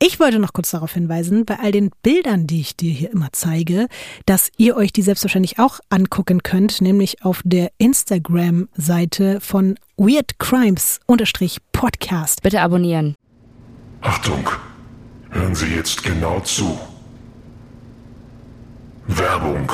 Ich 0.00 0.18
wollte 0.18 0.40
noch 0.40 0.52
kurz 0.52 0.72
darauf 0.72 0.94
hinweisen, 0.94 1.44
bei 1.44 1.60
all 1.60 1.70
den 1.70 1.90
Bildern, 2.02 2.48
die 2.48 2.60
ich 2.60 2.76
dir 2.76 2.92
hier 2.92 3.12
immer 3.12 3.28
zeige, 3.30 3.86
dass 4.26 4.50
ihr 4.56 4.76
euch 4.76 4.92
die 4.92 5.02
selbstverständlich 5.02 5.60
auch 5.60 5.78
angucken 5.90 6.42
könnt, 6.42 6.80
nämlich 6.80 7.24
auf 7.24 7.40
der 7.44 7.70
Instagram-Seite 7.78 9.40
von 9.40 9.76
Weird 9.96 10.40
Crimes 10.40 10.98
Podcast. 11.72 12.42
Bitte 12.42 12.60
abonnieren. 12.62 13.14
Achtung, 14.00 14.48
hören 15.30 15.54
Sie 15.54 15.66
jetzt 15.66 16.02
genau 16.02 16.40
zu. 16.40 16.78
Werbung. 19.06 19.70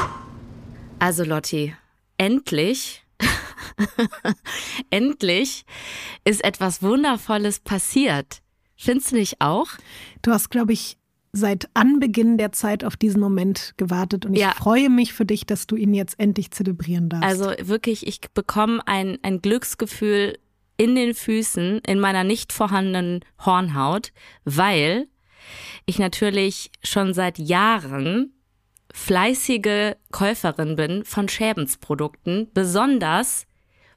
Also 0.98 1.24
Lotti, 1.24 1.74
endlich 2.18 3.04
Endlich 4.90 5.64
ist 6.24 6.44
etwas 6.44 6.82
Wundervolles 6.82 7.60
passiert. 7.60 8.42
Findest 8.76 9.12
du 9.12 9.16
nicht 9.16 9.40
auch? 9.40 9.68
Du 10.22 10.30
hast, 10.30 10.50
glaube 10.50 10.72
ich, 10.72 10.98
seit 11.32 11.68
Anbeginn 11.74 12.38
der 12.38 12.52
Zeit 12.52 12.84
auf 12.84 12.96
diesen 12.96 13.20
Moment 13.20 13.74
gewartet 13.76 14.24
und 14.24 14.34
ja. 14.34 14.50
ich 14.50 14.54
freue 14.56 14.88
mich 14.88 15.12
für 15.12 15.24
dich, 15.24 15.46
dass 15.46 15.66
du 15.66 15.76
ihn 15.76 15.94
jetzt 15.94 16.18
endlich 16.18 16.50
zelebrieren 16.50 17.08
darfst. 17.08 17.24
Also 17.24 17.68
wirklich, 17.68 18.06
ich 18.06 18.20
bekomme 18.32 18.80
ein, 18.86 19.18
ein 19.22 19.42
Glücksgefühl 19.42 20.38
in 20.76 20.94
den 20.94 21.14
Füßen, 21.14 21.80
in 21.86 22.00
meiner 22.00 22.24
nicht 22.24 22.52
vorhandenen 22.52 23.24
Hornhaut, 23.44 24.12
weil 24.44 25.08
ich 25.86 25.98
natürlich 25.98 26.70
schon 26.82 27.14
seit 27.14 27.38
Jahren 27.38 28.32
fleißige 28.92 29.96
Käuferin 30.12 30.76
bin 30.76 31.04
von 31.04 31.28
Schäbensprodukten, 31.28 32.48
besonders 32.54 33.46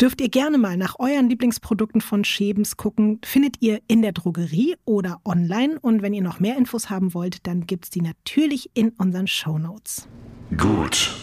dürft 0.00 0.20
ihr 0.20 0.28
gerne 0.28 0.58
mal 0.58 0.76
nach 0.76 0.96
euren 0.98 1.28
Lieblingsprodukten 1.28 2.00
von 2.00 2.24
Schebens 2.24 2.76
gucken. 2.76 3.20
Findet 3.24 3.56
ihr 3.60 3.80
in 3.88 4.02
der 4.02 4.12
Drogerie 4.12 4.76
oder 4.84 5.20
online. 5.24 5.78
Und 5.80 6.02
wenn 6.02 6.14
ihr 6.14 6.22
noch 6.22 6.40
mehr 6.40 6.56
Infos 6.56 6.90
haben 6.90 7.14
wollt, 7.14 7.46
dann 7.46 7.66
gibt 7.66 7.84
es 7.84 7.90
die 7.90 8.02
natürlich 8.02 8.70
in 8.74 8.90
unseren 8.90 9.26
Show 9.26 9.58
Notes. 9.58 10.08
Gut. 10.56 11.14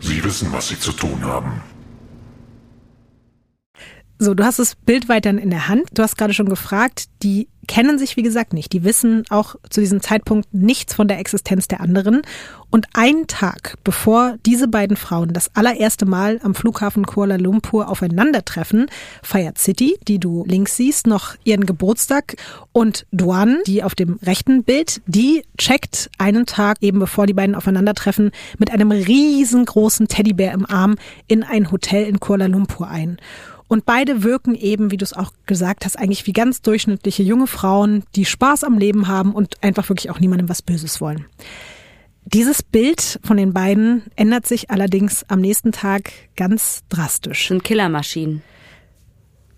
Sie 0.00 0.22
wissen, 0.22 0.52
was 0.52 0.68
Sie 0.68 0.78
zu 0.78 0.92
tun 0.92 1.24
haben. 1.24 1.60
So, 4.20 4.34
du 4.34 4.44
hast 4.44 4.58
das 4.58 4.74
Bild 4.74 5.08
weiterhin 5.08 5.38
in 5.38 5.50
der 5.50 5.68
Hand. 5.68 5.88
Du 5.94 6.02
hast 6.02 6.16
gerade 6.16 6.34
schon 6.34 6.48
gefragt, 6.48 7.06
die 7.22 7.48
kennen 7.68 7.98
sich, 7.98 8.16
wie 8.16 8.22
gesagt, 8.22 8.52
nicht. 8.52 8.72
Die 8.72 8.82
wissen 8.82 9.22
auch 9.28 9.54
zu 9.70 9.80
diesem 9.80 10.00
Zeitpunkt 10.00 10.52
nichts 10.52 10.94
von 10.94 11.06
der 11.06 11.20
Existenz 11.20 11.68
der 11.68 11.80
anderen. 11.80 12.22
Und 12.70 12.86
einen 12.94 13.26
Tag 13.28 13.76
bevor 13.84 14.36
diese 14.44 14.68
beiden 14.68 14.96
Frauen 14.96 15.32
das 15.32 15.54
allererste 15.54 16.04
Mal 16.04 16.40
am 16.42 16.54
Flughafen 16.54 17.06
Kuala 17.06 17.36
Lumpur 17.36 17.88
aufeinandertreffen, 17.88 18.86
feiert 19.22 19.58
City, 19.58 19.98
die 20.08 20.18
du 20.18 20.44
links 20.46 20.76
siehst, 20.76 21.06
noch 21.06 21.36
ihren 21.44 21.64
Geburtstag. 21.64 22.36
Und 22.72 23.06
Duan, 23.12 23.58
die 23.66 23.82
auf 23.82 23.94
dem 23.94 24.18
rechten 24.22 24.64
Bild, 24.64 25.00
die 25.06 25.44
checkt 25.56 26.10
einen 26.18 26.46
Tag 26.46 26.78
eben 26.80 26.98
bevor 26.98 27.26
die 27.26 27.34
beiden 27.34 27.54
aufeinandertreffen 27.54 28.32
mit 28.58 28.70
einem 28.72 28.90
riesengroßen 28.90 30.08
Teddybär 30.08 30.52
im 30.52 30.66
Arm 30.66 30.96
in 31.26 31.42
ein 31.42 31.70
Hotel 31.70 32.04
in 32.04 32.18
Kuala 32.18 32.46
Lumpur 32.46 32.88
ein. 32.88 33.18
Und 33.68 33.84
beide 33.84 34.22
wirken 34.22 34.54
eben, 34.54 34.90
wie 34.90 34.96
du 34.96 35.04
es 35.04 35.12
auch 35.12 35.32
gesagt 35.46 35.84
hast, 35.84 35.98
eigentlich 35.98 36.26
wie 36.26 36.32
ganz 36.32 36.62
durchschnittliche 36.62 37.22
junge 37.22 37.46
Frauen, 37.46 38.02
die 38.16 38.24
Spaß 38.24 38.64
am 38.64 38.78
Leben 38.78 39.08
haben 39.08 39.32
und 39.34 39.62
einfach 39.62 39.88
wirklich 39.90 40.10
auch 40.10 40.20
niemandem 40.20 40.48
was 40.48 40.62
Böses 40.62 41.00
wollen. 41.00 41.26
Dieses 42.24 42.62
Bild 42.62 43.20
von 43.22 43.36
den 43.36 43.52
beiden 43.54 44.02
ändert 44.16 44.46
sich 44.46 44.70
allerdings 44.70 45.24
am 45.28 45.40
nächsten 45.40 45.72
Tag 45.72 46.12
ganz 46.36 46.82
drastisch. 46.88 47.48
Sind 47.48 47.64
Killermaschinen. 47.64 48.42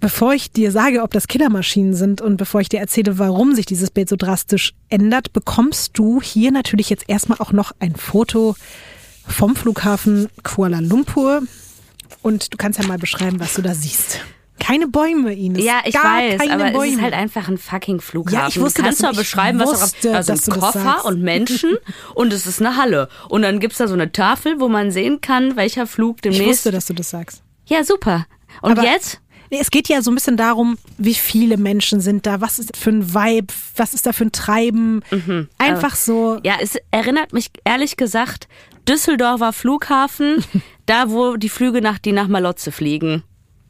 Bevor 0.01 0.33
ich 0.33 0.51
dir 0.51 0.73
sage, 0.73 1.03
ob 1.03 1.13
das 1.13 1.29
Killermaschinen 1.29 1.95
sind 1.95 2.21
und 2.21 2.37
bevor 2.37 2.61
ich 2.61 2.69
dir 2.69 2.81
erzähle, 2.81 3.19
warum 3.19 3.55
sich 3.55 3.67
dieses 3.67 3.91
Bild 3.91 4.09
so 4.09 4.17
drastisch 4.17 4.73
ändert, 4.89 5.33
bekommst 5.33 5.99
du 5.99 6.23
hier 6.23 6.53
natürlich 6.53 6.91
jetzt 6.91 7.05
erstmal 7.07 7.39
auch 7.39 7.53
noch 7.53 7.73
ein 7.81 7.95
Foto 7.95 8.57
vom 9.27 9.55
Flughafen 9.55 10.29
Kuala 10.43 10.81
Lumpur. 10.81 11.43
Und 12.23 12.53
du 12.53 12.57
kannst 12.57 12.79
ja 12.79 12.87
mal 12.87 12.99
beschreiben, 12.99 13.41
was 13.41 13.55
du 13.55 13.63
da 13.63 13.75
siehst. 13.75 14.21
Keine 14.59 14.89
Bäume, 14.89 15.33
Ines. 15.33 15.65
Ja, 15.65 15.81
ich 15.87 15.95
Gar 15.95 16.05
weiß, 16.05 16.41
aber 16.51 16.71
Bäume. 16.73 16.87
es 16.89 16.95
ist 16.97 17.01
halt 17.01 17.15
einfach 17.15 17.49
ein 17.49 17.57
fucking 17.57 18.01
Flughafen. 18.03 18.39
Ja, 18.41 18.49
ich 18.49 18.61
wusste, 18.61 18.83
du 18.83 18.89
kannst 18.89 19.03
ich 19.03 19.17
beschreiben, 19.17 19.59
was 19.59 19.81
wusste, 19.81 20.11
da 20.11 20.17
also 20.19 20.33
ein 20.35 20.61
Koffer 20.61 21.05
und 21.07 21.23
Menschen 21.23 21.77
und 22.15 22.31
es 22.33 22.47
ist 22.47 22.61
eine 22.61 22.77
Halle. 22.77 23.09
Und 23.31 23.41
dann 23.43 23.59
gibt's 23.59 23.79
da 23.79 23.89
so 23.89 23.95
eine 23.95 24.13
Tafel, 24.13 24.61
wo 24.61 24.69
man 24.69 24.91
sehen 24.91 25.23
kann, 25.23 25.57
welcher 25.57 25.87
Flug 25.87 26.17
ich 26.17 26.23
demnächst. 26.23 26.47
wusste, 26.47 26.71
dass 26.73 26.85
du 26.87 26.93
das 26.93 27.09
sagst. 27.09 27.43
Ja, 27.67 27.85
super. 27.85 28.27
Und 28.61 28.73
Aber- 28.73 28.85
jetzt? 28.85 29.21
Nee, 29.53 29.59
Es 29.61 29.73
geht 29.73 29.89
ja 29.89 30.01
so 30.01 30.13
ein 30.13 30.15
bisschen 30.15 30.37
darum, 30.37 30.79
wie 30.97 31.15
viele 31.15 31.57
Menschen 31.57 32.01
sind 32.01 32.25
da, 32.25 32.41
was 32.41 32.61
ist 32.61 32.77
für 32.77 32.91
ein 32.91 33.13
Vibe, 33.15 33.53
was 33.75 33.95
ist 33.95 34.07
da 34.07 34.13
für 34.13 34.27
ein 34.27 34.31
Treiben. 34.31 35.03
Mhm. 35.11 35.49
Einfach 35.59 35.97
so. 35.97 36.39
Ja, 36.45 36.55
es 36.61 36.77
erinnert 36.93 37.33
mich 37.33 37.51
ehrlich 37.65 37.97
gesagt 37.97 38.47
Düsseldorfer 38.89 39.53
Flughafen, 39.53 40.45
da 40.91 41.11
wo 41.11 41.37
die 41.37 41.49
Flüge 41.49 41.81
nach 41.81 41.99
die 41.99 42.13
nach 42.13 42.29
Malotze 42.29 42.71
fliegen. 42.73 43.23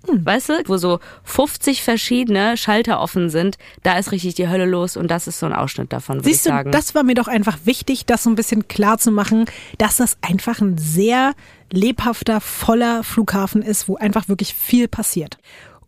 Hm. 0.09 0.25
Weißt 0.25 0.49
du, 0.49 0.55
wo 0.67 0.79
so 0.79 1.01
50 1.25 1.83
verschiedene 1.83 2.57
Schalter 2.57 3.01
offen 3.01 3.29
sind, 3.29 3.59
da 3.83 3.99
ist 3.99 4.13
richtig 4.13 4.37
die 4.37 4.49
Hölle 4.49 4.65
los 4.65 4.97
und 4.97 5.11
das 5.11 5.27
ist 5.27 5.39
so 5.39 5.45
ein 5.45 5.53
Ausschnitt 5.53 5.93
davon, 5.93 6.23
Siehst 6.23 6.47
du, 6.47 6.65
das 6.71 6.95
war 6.95 7.03
mir 7.03 7.13
doch 7.15 7.29
einfach 7.29 7.59
wichtig, 7.65 8.07
das 8.07 8.23
so 8.23 8.31
ein 8.31 8.37
bisschen 8.37 8.67
klar 8.69 8.97
zu 8.97 9.11
machen, 9.11 9.45
dass 9.77 9.99
das 9.99 10.17
einfach 10.23 10.63
ein 10.63 10.79
sehr 10.79 11.35
lebhafter, 11.71 12.41
voller 12.41 13.05
Flughafen 13.05 13.61
ist, 13.61 13.87
wo 13.89 13.97
einfach 13.97 14.31
wirklich 14.31 14.55
viel 14.55 14.89
passiert. 14.89 15.37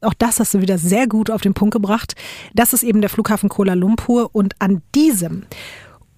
Auch 0.02 0.14
das 0.14 0.40
hast 0.40 0.52
du 0.52 0.60
wieder 0.60 0.76
sehr 0.76 1.06
gut 1.06 1.30
auf 1.30 1.40
den 1.40 1.54
Punkt 1.54 1.72
gebracht. 1.72 2.14
Das 2.52 2.74
ist 2.74 2.82
eben 2.82 3.00
der 3.00 3.08
Flughafen 3.08 3.48
Kuala 3.48 3.72
Lumpur 3.74 4.28
und 4.34 4.60
an 4.60 4.82
diesem 4.94 5.46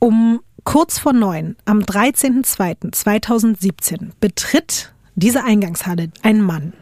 um 0.01 0.41
kurz 0.65 0.99
vor 0.99 1.13
neun, 1.13 1.55
am 1.67 1.79
13.02.2017, 1.81 4.11
betritt 4.21 4.94
diese 5.15 5.45
Eingangshalle 5.45 6.11
ein 6.23 6.43
Mann. 6.43 6.73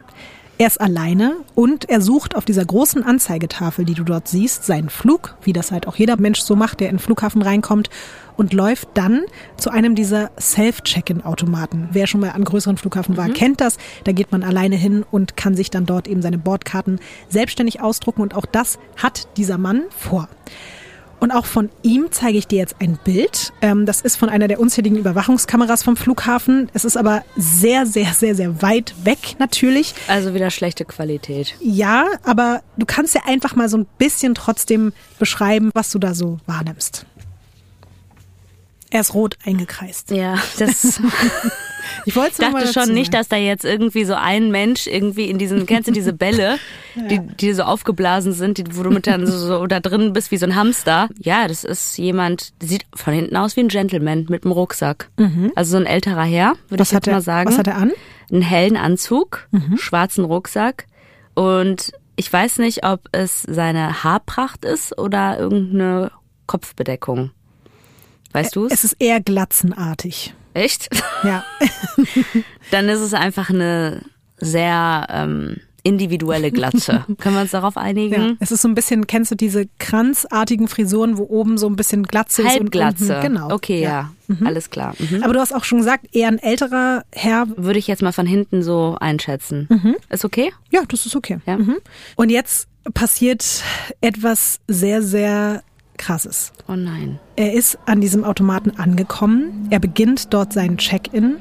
Er 0.58 0.68
ist 0.68 0.80
alleine 0.80 1.38
und 1.56 1.88
er 1.88 2.00
sucht 2.00 2.36
auf 2.36 2.44
dieser 2.44 2.64
großen 2.64 3.02
Anzeigetafel, 3.02 3.84
die 3.84 3.94
du 3.94 4.04
dort 4.04 4.28
siehst, 4.28 4.64
seinen 4.64 4.90
Flug, 4.90 5.36
wie 5.42 5.52
das 5.52 5.72
halt 5.72 5.88
auch 5.88 5.96
jeder 5.96 6.16
Mensch 6.18 6.40
so 6.40 6.54
macht, 6.54 6.78
der 6.78 6.88
in 6.88 6.96
den 6.96 7.02
Flughafen 7.02 7.42
reinkommt, 7.42 7.90
und 8.36 8.52
läuft 8.52 8.88
dann 8.94 9.22
zu 9.56 9.70
einem 9.70 9.94
dieser 9.94 10.30
Self-Check-In-Automaten. 10.38 11.88
Wer 11.90 12.06
schon 12.06 12.20
mal 12.20 12.30
an 12.30 12.44
größeren 12.44 12.76
Flughafen 12.76 13.16
war, 13.16 13.28
kennt 13.28 13.60
das. 13.60 13.76
Da 14.04 14.12
geht 14.12 14.30
man 14.30 14.42
alleine 14.42 14.76
hin 14.76 15.04
und 15.10 15.36
kann 15.36 15.56
sich 15.56 15.70
dann 15.70 15.84
dort 15.84 16.06
eben 16.06 16.22
seine 16.22 16.38
Bordkarten 16.38 17.00
selbstständig 17.28 17.80
ausdrucken 17.80 18.22
und 18.22 18.34
auch 18.36 18.46
das 18.46 18.78
hat 18.96 19.36
dieser 19.36 19.58
Mann 19.58 19.82
vor. 19.90 20.28
Und 21.22 21.30
auch 21.30 21.46
von 21.46 21.70
ihm 21.82 22.08
zeige 22.10 22.36
ich 22.36 22.48
dir 22.48 22.58
jetzt 22.58 22.74
ein 22.80 22.98
Bild. 23.04 23.52
Ähm, 23.60 23.86
das 23.86 24.00
ist 24.00 24.16
von 24.16 24.28
einer 24.28 24.48
der 24.48 24.58
unzähligen 24.58 24.98
Überwachungskameras 24.98 25.84
vom 25.84 25.96
Flughafen. 25.96 26.68
Es 26.74 26.84
ist 26.84 26.96
aber 26.96 27.22
sehr, 27.36 27.86
sehr, 27.86 28.12
sehr, 28.12 28.34
sehr 28.34 28.60
weit 28.60 28.92
weg 29.04 29.36
natürlich. 29.38 29.94
also 30.08 30.34
wieder 30.34 30.50
schlechte 30.50 30.84
Qualität. 30.84 31.54
Ja, 31.60 32.06
aber 32.24 32.62
du 32.76 32.86
kannst 32.86 33.14
ja 33.14 33.20
einfach 33.24 33.54
mal 33.54 33.68
so 33.68 33.76
ein 33.76 33.86
bisschen 33.98 34.34
trotzdem 34.34 34.92
beschreiben, 35.20 35.70
was 35.74 35.92
du 35.92 36.00
da 36.00 36.12
so 36.12 36.40
wahrnimmst. 36.46 37.06
Er 38.90 39.02
ist 39.02 39.14
rot 39.14 39.38
eingekreist. 39.44 40.10
Ja, 40.10 40.38
das 40.58 41.00
Ich 42.04 42.16
wollte 42.16 42.40
dachte 42.42 42.72
schon 42.72 42.92
nicht, 42.94 43.14
dass 43.14 43.28
da 43.28 43.36
jetzt 43.36 43.64
irgendwie 43.64 44.04
so 44.04 44.14
ein 44.14 44.50
Mensch 44.50 44.86
irgendwie 44.86 45.30
in 45.30 45.38
diesen, 45.38 45.66
kennst 45.66 45.88
du 45.88 45.92
diese 45.92 46.12
Bälle, 46.12 46.58
die, 47.10 47.20
die 47.20 47.52
so 47.52 47.62
aufgeblasen 47.62 48.32
sind, 48.32 48.58
die, 48.58 48.64
wo 48.76 48.82
du 48.82 48.90
mit 48.90 49.06
dann 49.06 49.26
so, 49.26 49.38
so 49.38 49.66
da 49.66 49.80
drin 49.80 50.12
bist 50.12 50.30
wie 50.30 50.36
so 50.36 50.46
ein 50.46 50.54
Hamster. 50.56 51.08
Ja, 51.18 51.48
das 51.48 51.64
ist 51.64 51.96
jemand, 51.98 52.52
sieht 52.62 52.86
von 52.94 53.12
hinten 53.14 53.36
aus 53.36 53.56
wie 53.56 53.60
ein 53.60 53.68
Gentleman 53.68 54.26
mit 54.28 54.44
einem 54.44 54.52
Rucksack. 54.52 55.10
Also 55.54 55.72
so 55.72 55.76
ein 55.78 55.86
älterer 55.86 56.24
Herr, 56.24 56.54
würde 56.68 56.82
ich 56.82 56.88
hat 56.88 57.06
jetzt 57.06 57.08
er, 57.08 57.14
mal 57.14 57.20
sagen. 57.20 57.48
Was 57.50 57.58
hat 57.58 57.66
er 57.66 57.76
an? 57.76 57.92
Einen 58.30 58.42
hellen 58.42 58.76
Anzug, 58.76 59.48
schwarzen 59.76 60.24
Rucksack 60.24 60.86
und 61.34 61.92
ich 62.16 62.30
weiß 62.32 62.58
nicht, 62.58 62.84
ob 62.84 63.08
es 63.12 63.42
seine 63.42 64.04
Haarpracht 64.04 64.64
ist 64.64 64.98
oder 64.98 65.38
irgendeine 65.38 66.10
Kopfbedeckung. 66.46 67.30
Weißt 68.32 68.54
du 68.56 68.66
Es 68.66 68.72
es? 68.72 68.84
ist 68.84 68.96
eher 68.98 69.20
glatzenartig. 69.20 70.34
Echt? 70.54 70.88
Ja. 71.24 71.44
Dann 72.70 72.88
ist 72.88 73.00
es 73.00 73.14
einfach 73.14 73.50
eine 73.50 74.02
sehr 74.38 75.06
ähm, 75.10 75.56
individuelle 75.82 76.50
Glatze. 76.50 77.04
Können 77.18 77.34
wir 77.34 77.42
uns 77.42 77.50
darauf 77.50 77.76
ja. 77.76 77.82
einigen? 77.82 78.36
Es 78.40 78.52
ist 78.52 78.62
so 78.62 78.68
ein 78.68 78.74
bisschen, 78.74 79.06
kennst 79.06 79.30
du 79.30 79.34
diese 79.34 79.66
kranzartigen 79.78 80.68
Frisuren, 80.68 81.16
wo 81.18 81.24
oben 81.24 81.58
so 81.58 81.66
ein 81.68 81.76
bisschen 81.76 82.04
Glatze 82.04 82.42
ist? 82.42 82.48
Halbglatze. 82.48 83.04
Und 83.04 83.10
unten, 83.10 83.22
genau. 83.22 83.50
Okay, 83.54 83.82
ja. 83.82 84.12
Alles 84.44 84.70
klar. 84.70 84.94
Mhm. 84.98 85.22
Aber 85.22 85.34
du 85.34 85.40
hast 85.40 85.54
auch 85.54 85.64
schon 85.64 85.78
gesagt, 85.78 86.06
eher 86.14 86.28
ein 86.28 86.38
älterer 86.38 87.04
Herr. 87.12 87.46
Würde 87.56 87.78
ich 87.78 87.86
jetzt 87.86 88.02
mal 88.02 88.12
von 88.12 88.26
hinten 88.26 88.62
so 88.62 88.96
einschätzen. 88.98 89.68
Ist 90.08 90.24
okay? 90.24 90.52
Ja, 90.70 90.82
das 90.88 91.04
ist 91.04 91.16
okay. 91.16 91.38
Ja. 91.46 91.58
Mhm. 91.58 91.76
Und 92.16 92.30
jetzt 92.30 92.66
passiert 92.94 93.62
etwas 94.00 94.60
sehr, 94.68 95.02
sehr 95.02 95.62
Krasses. 96.02 96.52
Oh 96.68 96.74
nein. 96.74 97.20
Er 97.36 97.52
ist 97.54 97.78
an 97.86 98.00
diesem 98.00 98.24
Automaten 98.24 98.72
angekommen. 98.76 99.68
Er 99.70 99.78
beginnt 99.78 100.34
dort 100.34 100.52
seinen 100.52 100.76
Check-in, 100.76 101.36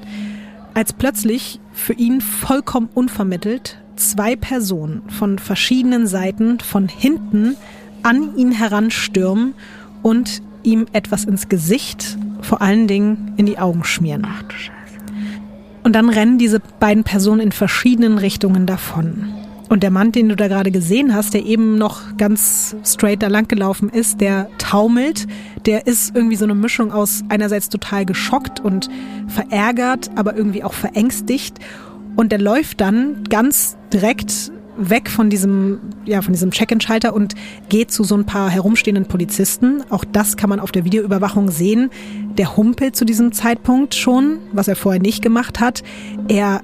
als 0.75 0.93
plötzlich 0.93 1.59
für 1.73 1.93
ihn 1.93 2.21
vollkommen 2.21 2.89
unvermittelt 2.93 3.77
zwei 3.95 4.35
Personen 4.35 5.01
von 5.09 5.39
verschiedenen 5.39 6.05
Seiten 6.07 6.59
von 6.59 6.87
hinten 6.87 7.55
an 8.03 8.35
ihn 8.37 8.51
heranstürmen 8.51 9.53
und 10.03 10.41
ihm 10.63 10.85
etwas 10.93 11.25
ins 11.25 11.49
Gesicht, 11.49 12.17
vor 12.41 12.61
allen 12.61 12.87
Dingen 12.87 13.33
in 13.37 13.47
die 13.47 13.57
Augen 13.57 13.83
schmieren. 13.83 14.27
Ach 14.27 14.43
du 14.43 14.55
Scheiße. 14.55 14.97
Und 15.83 15.93
dann 15.93 16.09
rennen 16.09 16.37
diese 16.37 16.59
beiden 16.79 17.03
Personen 17.03 17.41
in 17.41 17.51
verschiedenen 17.51 18.19
Richtungen 18.19 18.67
davon. 18.67 19.33
Und 19.71 19.83
der 19.83 19.89
Mann, 19.89 20.11
den 20.11 20.27
du 20.27 20.35
da 20.35 20.49
gerade 20.49 20.69
gesehen 20.69 21.15
hast, 21.15 21.33
der 21.33 21.45
eben 21.45 21.77
noch 21.77 22.17
ganz 22.17 22.75
straight 22.83 23.23
da 23.23 23.27
lang 23.27 23.47
gelaufen 23.47 23.87
ist, 23.87 24.19
der 24.19 24.49
taumelt, 24.57 25.27
der 25.65 25.87
ist 25.87 26.13
irgendwie 26.13 26.35
so 26.35 26.43
eine 26.43 26.55
Mischung 26.55 26.91
aus 26.91 27.23
einerseits 27.29 27.69
total 27.69 28.05
geschockt 28.05 28.59
und 28.59 28.89
verärgert, 29.29 30.11
aber 30.15 30.35
irgendwie 30.35 30.65
auch 30.65 30.73
verängstigt. 30.73 31.59
Und 32.17 32.33
der 32.33 32.39
läuft 32.39 32.81
dann 32.81 33.23
ganz 33.29 33.77
direkt 33.93 34.51
weg 34.75 35.09
von 35.09 35.29
diesem, 35.29 35.79
ja, 36.03 36.21
von 36.21 36.33
diesem 36.33 36.51
Check-in-Schalter 36.51 37.13
und 37.13 37.35
geht 37.69 37.91
zu 37.91 38.03
so 38.03 38.15
ein 38.15 38.25
paar 38.25 38.49
herumstehenden 38.49 39.05
Polizisten. 39.05 39.85
Auch 39.89 40.03
das 40.03 40.35
kann 40.35 40.49
man 40.49 40.59
auf 40.59 40.73
der 40.73 40.83
Videoüberwachung 40.83 41.49
sehen. 41.49 41.91
Der 42.37 42.57
humpelt 42.57 42.97
zu 42.97 43.05
diesem 43.05 43.31
Zeitpunkt 43.31 43.95
schon, 43.95 44.39
was 44.51 44.67
er 44.67 44.75
vorher 44.75 45.01
nicht 45.01 45.21
gemacht 45.21 45.61
hat. 45.61 45.81
Er 46.27 46.61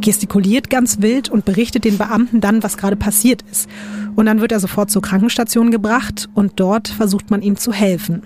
gestikuliert 0.00 0.70
ganz 0.70 1.00
wild 1.00 1.28
und 1.28 1.44
berichtet 1.44 1.84
den 1.84 1.98
Beamten 1.98 2.40
dann, 2.40 2.62
was 2.62 2.76
gerade 2.76 2.96
passiert 2.96 3.42
ist. 3.50 3.68
Und 4.16 4.26
dann 4.26 4.40
wird 4.40 4.52
er 4.52 4.60
sofort 4.60 4.90
zur 4.90 5.02
Krankenstation 5.02 5.70
gebracht 5.70 6.28
und 6.34 6.58
dort 6.60 6.88
versucht 6.88 7.30
man 7.30 7.42
ihm 7.42 7.56
zu 7.56 7.72
helfen. 7.72 8.22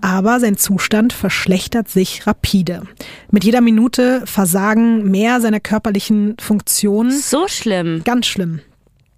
Aber 0.00 0.40
sein 0.40 0.56
Zustand 0.56 1.12
verschlechtert 1.12 1.88
sich 1.88 2.26
rapide. 2.26 2.82
Mit 3.30 3.44
jeder 3.44 3.60
Minute 3.60 4.22
versagen 4.24 5.10
mehr 5.10 5.40
seiner 5.40 5.60
körperlichen 5.60 6.36
Funktionen. 6.40 7.10
So 7.10 7.48
schlimm. 7.48 8.02
Ganz 8.04 8.26
schlimm. 8.26 8.60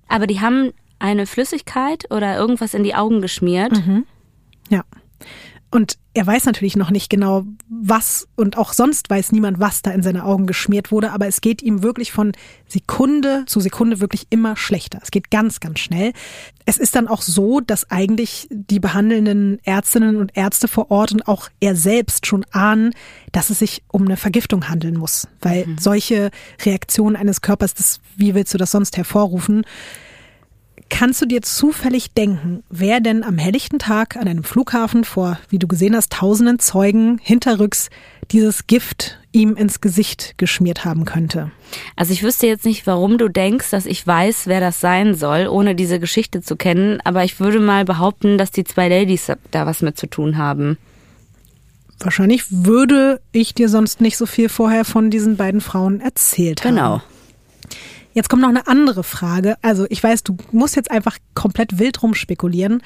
Aber 0.08 0.26
die 0.26 0.40
haben 0.40 0.72
eine 0.98 1.26
Flüssigkeit 1.26 2.10
oder 2.10 2.36
irgendwas 2.36 2.74
in 2.74 2.82
die 2.82 2.94
Augen 2.94 3.20
geschmiert. 3.20 3.72
Ja. 4.68 4.82
Und 5.72 5.96
er 6.12 6.26
weiß 6.26 6.44
natürlich 6.44 6.76
noch 6.76 6.90
nicht 6.90 7.08
genau, 7.08 7.46
was 7.66 8.28
und 8.36 8.58
auch 8.58 8.74
sonst 8.74 9.08
weiß 9.08 9.32
niemand, 9.32 9.58
was 9.58 9.80
da 9.80 9.90
in 9.90 10.02
seine 10.02 10.26
Augen 10.26 10.46
geschmiert 10.46 10.92
wurde, 10.92 11.12
aber 11.12 11.26
es 11.28 11.40
geht 11.40 11.62
ihm 11.62 11.82
wirklich 11.82 12.12
von 12.12 12.32
Sekunde 12.68 13.44
zu 13.46 13.58
Sekunde 13.58 13.98
wirklich 13.98 14.26
immer 14.28 14.54
schlechter. 14.54 14.98
Es 15.02 15.10
geht 15.10 15.30
ganz, 15.30 15.60
ganz 15.60 15.78
schnell. 15.80 16.12
Es 16.66 16.76
ist 16.76 16.94
dann 16.94 17.08
auch 17.08 17.22
so, 17.22 17.60
dass 17.60 17.90
eigentlich 17.90 18.48
die 18.50 18.80
behandelnden 18.80 19.60
Ärztinnen 19.64 20.16
und 20.16 20.36
Ärzte 20.36 20.68
vor 20.68 20.90
Ort 20.90 21.12
und 21.12 21.26
auch 21.26 21.48
er 21.60 21.74
selbst 21.74 22.26
schon 22.26 22.44
ahnen, 22.50 22.92
dass 23.32 23.48
es 23.48 23.60
sich 23.60 23.82
um 23.90 24.02
eine 24.02 24.18
Vergiftung 24.18 24.68
handeln 24.68 24.98
muss, 24.98 25.26
weil 25.40 25.66
mhm. 25.66 25.78
solche 25.78 26.30
Reaktionen 26.66 27.16
eines 27.16 27.40
Körpers, 27.40 27.72
das, 27.72 28.00
wie 28.14 28.34
willst 28.34 28.52
du 28.52 28.58
das 28.58 28.72
sonst 28.72 28.98
hervorrufen? 28.98 29.64
Kannst 30.94 31.22
du 31.22 31.26
dir 31.26 31.40
zufällig 31.40 32.12
denken, 32.12 32.62
wer 32.68 33.00
denn 33.00 33.24
am 33.24 33.38
helllichten 33.38 33.78
Tag 33.78 34.14
an 34.16 34.28
einem 34.28 34.44
Flughafen 34.44 35.04
vor, 35.04 35.38
wie 35.48 35.58
du 35.58 35.66
gesehen 35.66 35.96
hast, 35.96 36.12
tausenden 36.12 36.58
Zeugen 36.58 37.18
hinterrücks 37.20 37.88
dieses 38.30 38.66
Gift 38.66 39.18
ihm 39.32 39.56
ins 39.56 39.80
Gesicht 39.80 40.34
geschmiert 40.36 40.84
haben 40.84 41.06
könnte? 41.06 41.50
Also 41.96 42.12
ich 42.12 42.22
wüsste 42.22 42.46
jetzt 42.46 42.66
nicht, 42.66 42.86
warum 42.86 43.16
du 43.16 43.28
denkst, 43.28 43.70
dass 43.70 43.86
ich 43.86 44.06
weiß, 44.06 44.46
wer 44.46 44.60
das 44.60 44.80
sein 44.82 45.14
soll, 45.14 45.48
ohne 45.48 45.74
diese 45.74 45.98
Geschichte 45.98 46.42
zu 46.42 46.56
kennen, 46.56 47.00
aber 47.04 47.24
ich 47.24 47.40
würde 47.40 47.58
mal 47.58 47.86
behaupten, 47.86 48.36
dass 48.36 48.50
die 48.50 48.64
zwei 48.64 48.88
Ladies 48.88 49.32
da 49.50 49.64
was 49.64 49.80
mit 49.80 49.96
zu 49.98 50.06
tun 50.06 50.36
haben. 50.36 50.76
Wahrscheinlich 52.00 52.44
würde 52.50 53.22
ich 53.32 53.54
dir 53.54 53.70
sonst 53.70 54.02
nicht 54.02 54.18
so 54.18 54.26
viel 54.26 54.50
vorher 54.50 54.84
von 54.84 55.10
diesen 55.10 55.38
beiden 55.38 55.62
Frauen 55.62 56.00
erzählt 56.02 56.62
haben. 56.62 56.74
Genau. 56.74 57.02
Jetzt 58.14 58.28
kommt 58.28 58.42
noch 58.42 58.48
eine 58.48 58.66
andere 58.66 59.04
Frage. 59.04 59.56
Also 59.62 59.86
ich 59.88 60.02
weiß, 60.02 60.22
du 60.22 60.36
musst 60.50 60.76
jetzt 60.76 60.90
einfach 60.90 61.16
komplett 61.34 61.78
wild 61.78 62.02
rumspekulieren. 62.02 62.82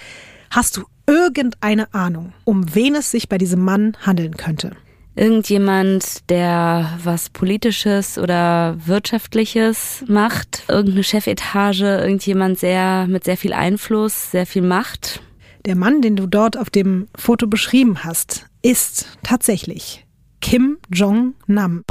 Hast 0.50 0.76
du 0.76 0.84
irgendeine 1.06 1.92
Ahnung, 1.92 2.32
um 2.44 2.74
wen 2.74 2.94
es 2.94 3.10
sich 3.10 3.28
bei 3.28 3.38
diesem 3.38 3.64
Mann 3.64 3.96
handeln 4.00 4.36
könnte? 4.36 4.72
Irgendjemand, 5.16 6.28
der 6.28 6.98
was 7.02 7.30
Politisches 7.30 8.18
oder 8.18 8.76
Wirtschaftliches 8.84 10.04
macht, 10.06 10.64
irgendeine 10.68 11.04
Chefetage, 11.04 11.82
irgendjemand 11.82 12.58
sehr 12.58 13.06
mit 13.08 13.24
sehr 13.24 13.38
viel 13.38 13.54
Einfluss, 13.54 14.30
sehr 14.30 14.46
viel 14.46 14.62
Macht. 14.62 15.22
Der 15.64 15.74
Mann, 15.74 16.02
den 16.02 16.16
du 16.16 16.26
dort 16.26 16.58
auf 16.58 16.70
dem 16.70 17.08
Foto 17.16 17.46
beschrieben 17.46 18.04
hast, 18.04 18.46
ist 18.62 19.18
tatsächlich 19.22 20.06
Kim 20.40 20.76
Jong-nam. 20.92 21.82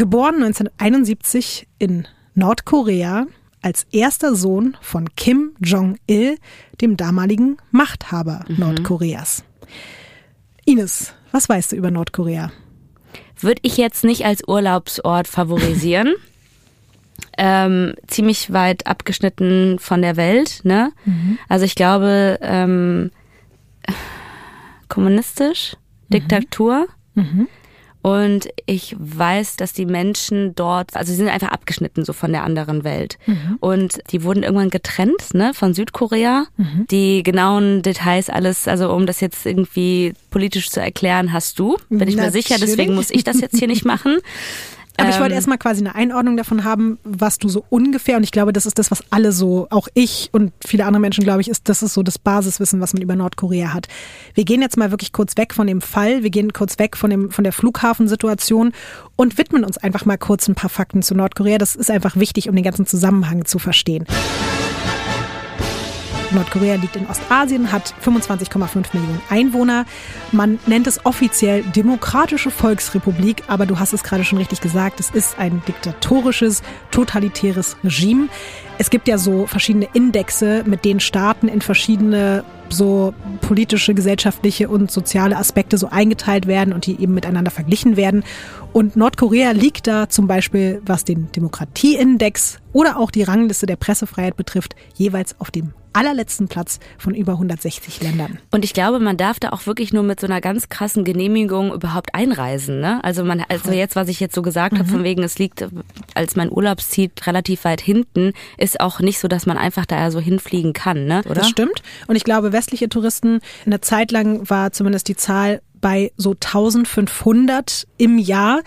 Geboren 0.00 0.36
1971 0.36 1.68
in 1.78 2.08
Nordkorea 2.34 3.26
als 3.60 3.86
erster 3.92 4.34
Sohn 4.34 4.78
von 4.80 5.14
Kim 5.14 5.54
Jong-il, 5.60 6.38
dem 6.80 6.96
damaligen 6.96 7.58
Machthaber 7.70 8.46
mhm. 8.48 8.60
Nordkoreas. 8.60 9.44
Ines, 10.64 11.12
was 11.32 11.50
weißt 11.50 11.72
du 11.72 11.76
über 11.76 11.90
Nordkorea? 11.90 12.50
Würde 13.38 13.60
ich 13.60 13.76
jetzt 13.76 14.02
nicht 14.02 14.24
als 14.24 14.42
Urlaubsort 14.48 15.28
favorisieren. 15.28 16.14
ähm, 17.36 17.92
ziemlich 18.06 18.54
weit 18.54 18.86
abgeschnitten 18.86 19.78
von 19.78 20.00
der 20.00 20.16
Welt, 20.16 20.60
ne? 20.62 20.92
Mhm. 21.04 21.38
Also 21.46 21.66
ich 21.66 21.74
glaube, 21.74 22.38
ähm, 22.40 23.10
kommunistisch, 24.88 25.76
mhm. 26.08 26.14
Diktatur. 26.14 26.86
Mhm. 27.14 27.48
Und 28.02 28.48
ich 28.66 28.96
weiß, 28.98 29.56
dass 29.56 29.72
die 29.72 29.84
Menschen 29.84 30.54
dort, 30.54 30.96
also 30.96 31.10
sie 31.10 31.16
sind 31.16 31.28
einfach 31.28 31.48
abgeschnitten 31.48 32.04
so 32.04 32.12
von 32.12 32.32
der 32.32 32.44
anderen 32.44 32.82
Welt. 32.82 33.18
Mhm. 33.26 33.58
Und 33.60 34.00
die 34.10 34.22
wurden 34.22 34.42
irgendwann 34.42 34.70
getrennt, 34.70 35.34
ne, 35.34 35.52
von 35.52 35.74
Südkorea. 35.74 36.46
Mhm. 36.56 36.86
Die 36.90 37.22
genauen 37.22 37.82
Details 37.82 38.30
alles, 38.30 38.68
also 38.68 38.92
um 38.92 39.06
das 39.06 39.20
jetzt 39.20 39.44
irgendwie 39.44 40.14
politisch 40.30 40.70
zu 40.70 40.80
erklären, 40.80 41.32
hast 41.32 41.58
du. 41.58 41.76
Bin 41.90 42.08
ich 42.08 42.16
mir 42.16 42.30
sicher, 42.30 42.56
deswegen 42.58 42.94
muss 42.94 43.10
ich 43.10 43.24
das 43.24 43.40
jetzt 43.40 43.58
hier 43.58 43.68
nicht 43.68 43.84
machen. 43.84 44.18
Aber 45.00 45.10
ich 45.10 45.20
wollte 45.20 45.32
ähm, 45.32 45.36
erstmal 45.36 45.58
quasi 45.58 45.80
eine 45.80 45.94
Einordnung 45.94 46.36
davon 46.36 46.64
haben, 46.64 46.98
was 47.04 47.38
du 47.38 47.48
so 47.48 47.64
ungefähr, 47.68 48.16
und 48.16 48.22
ich 48.22 48.32
glaube, 48.32 48.52
das 48.52 48.66
ist 48.66 48.78
das, 48.78 48.90
was 48.90 49.02
alle 49.10 49.32
so, 49.32 49.66
auch 49.70 49.88
ich 49.94 50.28
und 50.32 50.52
viele 50.64 50.84
andere 50.84 51.00
Menschen, 51.00 51.24
glaube 51.24 51.40
ich, 51.40 51.48
ist, 51.48 51.68
das 51.68 51.82
ist 51.82 51.94
so 51.94 52.02
das 52.02 52.18
Basiswissen, 52.18 52.80
was 52.80 52.92
man 52.92 53.02
über 53.02 53.16
Nordkorea 53.16 53.72
hat. 53.72 53.88
Wir 54.34 54.44
gehen 54.44 54.62
jetzt 54.62 54.76
mal 54.76 54.90
wirklich 54.90 55.12
kurz 55.12 55.36
weg 55.36 55.54
von 55.54 55.66
dem 55.66 55.80
Fall, 55.80 56.22
wir 56.22 56.30
gehen 56.30 56.52
kurz 56.52 56.78
weg 56.78 56.96
von, 56.96 57.10
dem, 57.10 57.30
von 57.30 57.44
der 57.44 57.52
Flughafensituation 57.52 58.72
und 59.16 59.38
widmen 59.38 59.64
uns 59.64 59.78
einfach 59.78 60.04
mal 60.04 60.18
kurz 60.18 60.48
ein 60.48 60.54
paar 60.54 60.70
Fakten 60.70 61.02
zu 61.02 61.14
Nordkorea. 61.14 61.58
Das 61.58 61.76
ist 61.76 61.90
einfach 61.90 62.16
wichtig, 62.16 62.48
um 62.48 62.54
den 62.54 62.64
ganzen 62.64 62.86
Zusammenhang 62.86 63.44
zu 63.44 63.58
verstehen. 63.58 64.06
Nordkorea 66.32 66.76
liegt 66.76 66.96
in 66.96 67.06
Ostasien, 67.06 67.72
hat 67.72 67.94
25,5 68.04 68.86
Millionen 68.92 69.20
Einwohner. 69.28 69.84
Man 70.32 70.58
nennt 70.66 70.86
es 70.86 71.04
offiziell 71.04 71.62
Demokratische 71.62 72.50
Volksrepublik, 72.50 73.44
aber 73.48 73.66
du 73.66 73.78
hast 73.78 73.92
es 73.92 74.02
gerade 74.02 74.24
schon 74.24 74.38
richtig 74.38 74.60
gesagt, 74.60 75.00
es 75.00 75.10
ist 75.10 75.38
ein 75.38 75.62
diktatorisches, 75.66 76.62
totalitäres 76.90 77.76
Regime. 77.82 78.28
Es 78.78 78.90
gibt 78.90 79.08
ja 79.08 79.18
so 79.18 79.46
verschiedene 79.46 79.88
Indexe, 79.92 80.64
mit 80.66 80.84
denen 80.84 81.00
Staaten 81.00 81.48
in 81.48 81.60
verschiedene 81.60 82.44
so 82.72 83.14
politische, 83.40 83.94
gesellschaftliche 83.94 84.68
und 84.68 84.90
soziale 84.90 85.36
Aspekte 85.36 85.76
so 85.76 85.88
eingeteilt 85.90 86.46
werden 86.46 86.72
und 86.72 86.86
die 86.86 87.00
eben 87.00 87.14
miteinander 87.14 87.50
verglichen 87.50 87.96
werden. 87.96 88.24
Und 88.72 88.96
Nordkorea 88.96 89.50
liegt 89.50 89.86
da 89.86 90.08
zum 90.08 90.26
Beispiel, 90.26 90.80
was 90.86 91.04
den 91.04 91.30
Demokratieindex 91.32 92.58
oder 92.72 92.98
auch 92.98 93.10
die 93.10 93.24
Rangliste 93.24 93.66
der 93.66 93.76
Pressefreiheit 93.76 94.36
betrifft, 94.36 94.76
jeweils 94.94 95.38
auf 95.40 95.50
dem 95.50 95.72
allerletzten 95.92 96.48
Platz 96.48 96.78
von 96.98 97.14
über 97.14 97.32
160 97.32 98.02
Ländern. 98.02 98.38
Und 98.50 98.64
ich 98.64 98.74
glaube, 98.74 99.00
man 99.00 99.16
darf 99.16 99.40
da 99.40 99.50
auch 99.50 99.66
wirklich 99.66 99.92
nur 99.92 100.02
mit 100.02 100.20
so 100.20 100.26
einer 100.26 100.40
ganz 100.40 100.68
krassen 100.68 101.04
Genehmigung 101.04 101.72
überhaupt 101.72 102.14
einreisen. 102.14 102.80
Ne? 102.80 103.02
Also 103.02 103.24
man, 103.24 103.44
also 103.48 103.72
jetzt, 103.72 103.96
was 103.96 104.08
ich 104.08 104.20
jetzt 104.20 104.34
so 104.34 104.42
gesagt 104.42 104.74
mhm. 104.74 104.78
habe, 104.78 104.88
von 104.88 105.04
wegen, 105.04 105.22
es 105.22 105.38
liegt 105.38 105.66
als 106.14 106.36
mein 106.36 106.50
Urlaubsziel 106.50 107.10
relativ 107.24 107.64
weit 107.64 107.80
hinten, 107.80 108.32
ist 108.56 108.80
auch 108.80 109.00
nicht 109.00 109.18
so, 109.18 109.28
dass 109.28 109.46
man 109.46 109.56
einfach 109.56 109.86
da 109.86 110.10
so 110.10 110.20
hinfliegen 110.20 110.72
kann, 110.72 111.04
ne? 111.06 111.22
Oder? 111.24 111.34
Das 111.34 111.48
stimmt. 111.48 111.82
Und 112.06 112.16
ich 112.16 112.24
glaube, 112.24 112.52
westliche 112.52 112.88
Touristen, 112.88 113.40
eine 113.66 113.80
Zeit 113.80 114.12
lang 114.12 114.48
war 114.48 114.72
zumindest 114.72 115.08
die 115.08 115.16
Zahl 115.16 115.60
bei 115.80 116.12
so 116.16 116.32
1500 116.32 117.86
im 117.96 118.18
Jahr. 118.18 118.60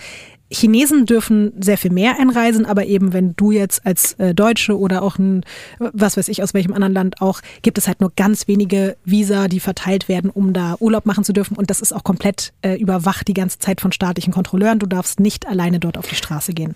Chinesen 0.54 1.06
dürfen 1.06 1.54
sehr 1.60 1.78
viel 1.78 1.92
mehr 1.92 2.20
einreisen, 2.20 2.66
aber 2.66 2.86
eben 2.86 3.14
wenn 3.14 3.36
du 3.36 3.52
jetzt 3.52 3.86
als 3.86 4.14
äh, 4.14 4.34
Deutsche 4.34 4.78
oder 4.78 5.02
auch 5.02 5.18
ein, 5.18 5.44
was 5.80 6.16
weiß 6.16 6.28
ich, 6.28 6.44
aus 6.44 6.54
welchem 6.54 6.74
anderen 6.74 6.94
Land 6.94 7.22
auch, 7.22 7.42
gibt 7.62 7.78
es 7.78 7.88
halt 7.88 8.02
nur 8.02 8.12
ganz 8.16 8.48
wenige 8.48 8.96
Visa, 9.04 9.48
die 9.48 9.60
verteilt 9.60 10.08
werden, 10.08 10.30
um 10.30 10.54
da 10.54 10.76
Urlaub 10.80 11.06
machen 11.06 11.24
zu 11.24 11.34
dürfen. 11.34 11.58
Und 11.58 11.70
das 11.70 11.82
ist 11.82 11.94
auch 11.94 12.04
komplett 12.04 12.54
äh, 12.62 12.76
überwacht 12.76 13.28
die 13.28 13.34
ganze 13.34 13.60
Zeit 13.60 13.82
von 13.82 13.92
staatlichen 13.92 14.34
Kontrolleuren. 14.34 14.80
Du 14.80 14.86
darfst 14.86 15.20
nicht 15.20 15.48
alleine 15.48 15.80
dort 15.80 15.98
auf 15.98 16.08
die 16.08 16.16
Straße 16.16 16.54
gehen. 16.54 16.76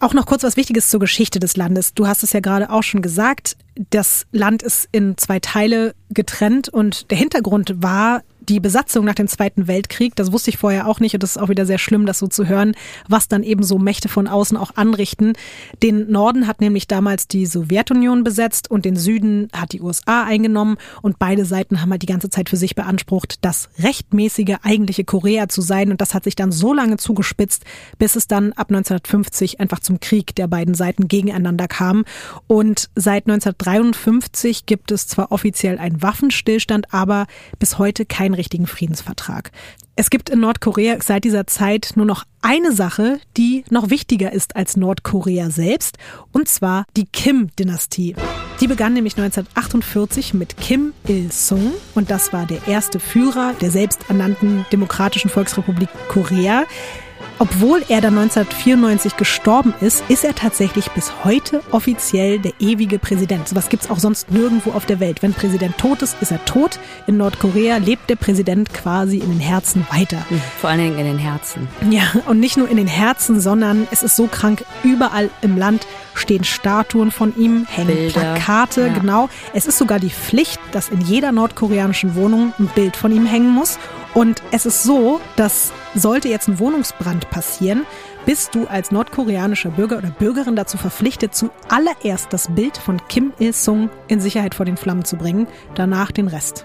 Auch 0.00 0.14
noch 0.14 0.26
kurz 0.26 0.42
was 0.42 0.56
Wichtiges 0.56 0.88
zur 0.90 1.00
Geschichte 1.00 1.38
des 1.38 1.56
Landes. 1.56 1.94
Du 1.94 2.06
hast 2.06 2.22
es 2.22 2.32
ja 2.32 2.40
gerade 2.40 2.70
auch 2.70 2.82
schon 2.82 3.02
gesagt. 3.02 3.56
Das 3.90 4.26
Land 4.32 4.62
ist 4.62 4.88
in 4.90 5.16
zwei 5.16 5.38
Teile 5.38 5.94
getrennt 6.10 6.68
und 6.68 7.10
der 7.10 7.18
Hintergrund 7.18 7.74
war 7.76 8.22
die 8.48 8.60
Besatzung 8.60 9.04
nach 9.04 9.14
dem 9.14 9.28
Zweiten 9.28 9.66
Weltkrieg, 9.66 10.16
das 10.16 10.32
wusste 10.32 10.50
ich 10.50 10.58
vorher 10.58 10.86
auch 10.86 11.00
nicht 11.00 11.14
und 11.14 11.22
das 11.22 11.36
ist 11.36 11.42
auch 11.42 11.48
wieder 11.48 11.66
sehr 11.66 11.78
schlimm, 11.78 12.06
das 12.06 12.18
so 12.18 12.26
zu 12.26 12.46
hören, 12.46 12.74
was 13.08 13.28
dann 13.28 13.42
eben 13.42 13.62
so 13.62 13.78
Mächte 13.78 14.08
von 14.08 14.26
außen 14.26 14.56
auch 14.56 14.76
anrichten. 14.76 15.34
Den 15.82 16.10
Norden 16.10 16.46
hat 16.46 16.60
nämlich 16.60 16.88
damals 16.88 17.28
die 17.28 17.46
Sowjetunion 17.46 18.24
besetzt 18.24 18.70
und 18.70 18.84
den 18.84 18.96
Süden 18.96 19.48
hat 19.52 19.72
die 19.72 19.80
USA 19.80 20.24
eingenommen 20.24 20.76
und 21.02 21.18
beide 21.18 21.44
Seiten 21.44 21.80
haben 21.80 21.90
halt 21.90 22.02
die 22.02 22.06
ganze 22.06 22.30
Zeit 22.30 22.50
für 22.50 22.56
sich 22.56 22.74
beansprucht, 22.74 23.44
das 23.44 23.68
rechtmäßige 23.78 24.56
eigentliche 24.62 25.04
Korea 25.04 25.48
zu 25.48 25.60
sein 25.60 25.90
und 25.90 26.00
das 26.00 26.14
hat 26.14 26.24
sich 26.24 26.36
dann 26.36 26.52
so 26.52 26.72
lange 26.74 26.96
zugespitzt, 26.96 27.64
bis 27.98 28.16
es 28.16 28.26
dann 28.26 28.52
ab 28.52 28.68
1950 28.70 29.60
einfach 29.60 29.80
zum 29.80 30.00
Krieg 30.00 30.34
der 30.34 30.48
beiden 30.48 30.74
Seiten 30.74 31.08
gegeneinander 31.08 31.68
kam 31.68 32.04
und 32.46 32.90
seit 32.94 33.26
1953 33.28 34.66
gibt 34.66 34.90
es 34.90 35.06
zwar 35.06 35.32
offiziell 35.32 35.78
einen 35.78 36.02
Waffenstillstand, 36.02 36.92
aber 36.92 37.26
bis 37.58 37.78
heute 37.78 38.04
kein 38.04 38.31
keinen 38.32 38.34
richtigen 38.34 38.66
Friedensvertrag. 38.66 39.50
Es 39.94 40.08
gibt 40.08 40.30
in 40.30 40.40
Nordkorea 40.40 40.96
seit 41.00 41.24
dieser 41.24 41.46
Zeit 41.46 41.92
nur 41.96 42.06
noch 42.06 42.24
eine 42.40 42.72
Sache, 42.72 43.20
die 43.36 43.64
noch 43.70 43.90
wichtiger 43.90 44.32
ist 44.32 44.56
als 44.56 44.76
Nordkorea 44.76 45.50
selbst, 45.50 45.98
und 46.32 46.48
zwar 46.48 46.84
die 46.96 47.06
Kim-Dynastie. 47.06 48.16
Die 48.60 48.66
begann 48.66 48.94
nämlich 48.94 49.16
1948 49.16 50.34
mit 50.34 50.56
Kim 50.56 50.94
Il-sung 51.06 51.72
und 51.94 52.10
das 52.10 52.32
war 52.32 52.46
der 52.46 52.66
erste 52.66 53.00
Führer 53.00 53.54
der 53.60 53.70
selbsternannten 53.70 54.64
Demokratischen 54.72 55.30
Volksrepublik 55.30 55.90
Korea. 56.08 56.64
Obwohl 57.42 57.82
er 57.88 58.00
dann 58.00 58.16
1994 58.16 59.16
gestorben 59.16 59.74
ist, 59.80 60.04
ist 60.08 60.22
er 60.24 60.32
tatsächlich 60.32 60.88
bis 60.92 61.24
heute 61.24 61.60
offiziell 61.72 62.38
der 62.38 62.52
ewige 62.60 63.00
Präsident. 63.00 63.48
So 63.48 63.56
was 63.56 63.68
gibt's 63.68 63.90
auch 63.90 63.98
sonst 63.98 64.30
nirgendwo 64.30 64.70
auf 64.70 64.86
der 64.86 65.00
Welt. 65.00 65.24
Wenn 65.24 65.34
Präsident 65.34 65.76
tot 65.76 66.02
ist, 66.02 66.16
ist 66.20 66.30
er 66.30 66.44
tot. 66.44 66.78
In 67.08 67.16
Nordkorea 67.16 67.78
lebt 67.78 68.08
der 68.08 68.14
Präsident 68.14 68.72
quasi 68.72 69.16
in 69.18 69.28
den 69.28 69.40
Herzen 69.40 69.84
weiter. 69.90 70.18
Vor 70.60 70.70
allen 70.70 70.78
Dingen 70.78 70.98
in 71.00 71.04
den 71.06 71.18
Herzen. 71.18 71.66
Ja, 71.90 72.02
und 72.28 72.38
nicht 72.38 72.56
nur 72.56 72.68
in 72.68 72.76
den 72.76 72.86
Herzen, 72.86 73.40
sondern 73.40 73.88
es 73.90 74.04
ist 74.04 74.14
so 74.14 74.28
krank, 74.28 74.64
überall 74.84 75.28
im 75.40 75.58
Land 75.58 75.84
stehen 76.14 76.44
Statuen 76.44 77.10
von 77.10 77.34
ihm, 77.36 77.66
hängen 77.68 77.88
Bilder. 77.88 78.20
Plakate, 78.20 78.82
Ja. 78.86 78.92
genau. 78.92 79.28
Es 79.52 79.66
ist 79.66 79.78
sogar 79.78 79.98
die 79.98 80.10
Pflicht, 80.10 80.60
dass 80.70 80.90
in 80.90 81.00
jeder 81.00 81.32
nordkoreanischen 81.32 82.14
Wohnung 82.14 82.52
ein 82.60 82.66
Bild 82.76 82.94
von 82.94 83.10
ihm 83.10 83.26
hängen 83.26 83.50
muss. 83.50 83.80
Und 84.14 84.42
es 84.50 84.66
ist 84.66 84.82
so, 84.82 85.20
dass 85.36 85.72
sollte 85.94 86.28
jetzt 86.28 86.48
ein 86.48 86.58
Wohnungsbrand 86.58 87.30
passieren, 87.30 87.86
bist 88.26 88.54
du 88.54 88.66
als 88.66 88.90
nordkoreanischer 88.90 89.70
Bürger 89.70 89.98
oder 89.98 90.10
Bürgerin 90.10 90.54
dazu 90.54 90.76
verpflichtet, 90.76 91.34
zuallererst 91.34 92.32
das 92.32 92.54
Bild 92.54 92.76
von 92.76 93.00
Kim 93.08 93.32
Il-sung 93.38 93.90
in 94.08 94.20
Sicherheit 94.20 94.54
vor 94.54 94.66
den 94.66 94.76
Flammen 94.76 95.04
zu 95.04 95.16
bringen, 95.16 95.48
danach 95.74 96.12
den 96.12 96.28
Rest. 96.28 96.64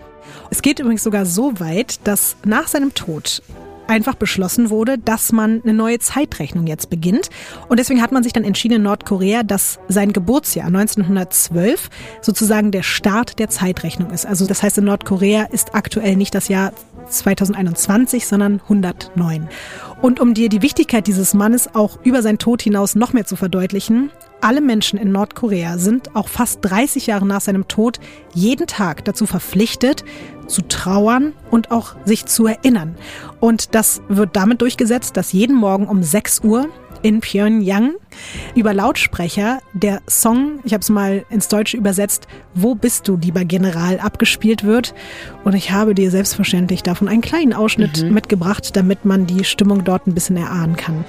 Es 0.50 0.62
geht 0.62 0.80
übrigens 0.80 1.04
sogar 1.04 1.26
so 1.26 1.60
weit, 1.60 2.06
dass 2.06 2.36
nach 2.46 2.68
seinem 2.68 2.94
Tod 2.94 3.42
einfach 3.88 4.16
beschlossen 4.16 4.70
wurde, 4.70 4.98
dass 4.98 5.32
man 5.32 5.62
eine 5.64 5.74
neue 5.74 6.00
Zeitrechnung 6.00 6.68
jetzt 6.68 6.90
beginnt. 6.90 7.30
Und 7.70 7.80
deswegen 7.80 8.02
hat 8.02 8.12
man 8.12 8.24
sich 8.24 8.34
dann 8.34 8.44
entschieden 8.44 8.76
in 8.76 8.84
Nordkorea, 8.84 9.44
dass 9.44 9.80
sein 9.88 10.12
Geburtsjahr 10.12 10.68
1912 10.68 11.90
sozusagen 12.22 12.72
der 12.72 12.84
Start 12.84 13.40
der 13.40 13.50
Zeitrechnung 13.50 14.12
ist. 14.12 14.26
Also 14.26 14.46
das 14.46 14.62
heißt, 14.62 14.78
in 14.78 14.84
Nordkorea 14.84 15.44
ist 15.44 15.74
aktuell 15.74 16.18
nicht 16.18 16.36
das 16.36 16.50
Jahr 16.50 16.74
2021, 17.10 18.28
sondern 18.28 18.62
109. 18.64 19.48
Und 20.02 20.20
um 20.20 20.34
dir 20.34 20.50
die 20.50 20.62
Wichtigkeit 20.62 21.08
dieses 21.08 21.34
Mannes 21.34 21.74
auch 21.74 22.00
über 22.04 22.22
seinen 22.22 22.38
Tod 22.38 22.62
hinaus 22.62 22.96
noch 22.96 23.14
mehr 23.14 23.26
zu 23.26 23.36
verdeutlichen, 23.36 24.12
alle 24.42 24.62
Menschen 24.62 25.00
in 25.00 25.12
Nordkorea 25.12 25.78
sind 25.80 26.16
auch 26.16 26.28
fast 26.28 26.60
30 26.62 27.08
Jahre 27.08 27.26
nach 27.26 27.42
seinem 27.42 27.68
Tod 27.68 28.00
jeden 28.34 28.68
Tag 28.68 29.04
dazu 29.06 29.26
verpflichtet, 29.26 30.06
zu 30.48 30.62
trauern 30.62 31.34
und 31.50 31.72
auch 31.72 31.96
sich 32.06 32.26
zu 32.26 32.46
erinnern. 32.46 32.96
Und 33.40 33.74
das 33.76 34.02
wird 34.08 34.36
damit 34.36 34.62
durchgesetzt, 34.62 35.18
dass 35.18 35.34
jeden 35.34 35.56
Morgen 35.56 35.88
um 35.88 36.04
6 36.04 36.42
Uhr 36.42 36.70
in 37.02 37.22
Pyongyang 37.22 37.94
über 38.56 38.74
Lautsprecher 38.74 39.60
der 39.74 40.02
Song, 40.08 40.60
ich 40.64 40.74
habe 40.74 40.82
es 40.82 40.90
mal 40.90 41.26
ins 41.30 41.48
Deutsche 41.48 41.78
übersetzt, 41.78 42.28
Wo 42.54 42.76
bist 42.76 43.08
du, 43.08 43.18
lieber 43.18 43.46
General, 43.46 44.00
abgespielt 44.00 44.64
wird. 44.64 44.94
Und 45.44 45.54
ich 45.54 45.72
habe 45.72 45.94
dir 45.94 46.12
selbstverständlich 46.12 46.84
davon 46.84 47.08
einen 47.08 47.22
kleinen 47.22 47.54
Ausschnitt 47.54 48.10
mitgebracht, 48.12 48.76
damit 48.76 49.06
man 49.06 49.28
die 49.28 49.44
Stimmung 49.44 49.84
dort 49.84 50.08
ein 50.08 50.14
bisschen 50.14 50.38
erahnen 50.38 50.76
kann. 50.76 51.06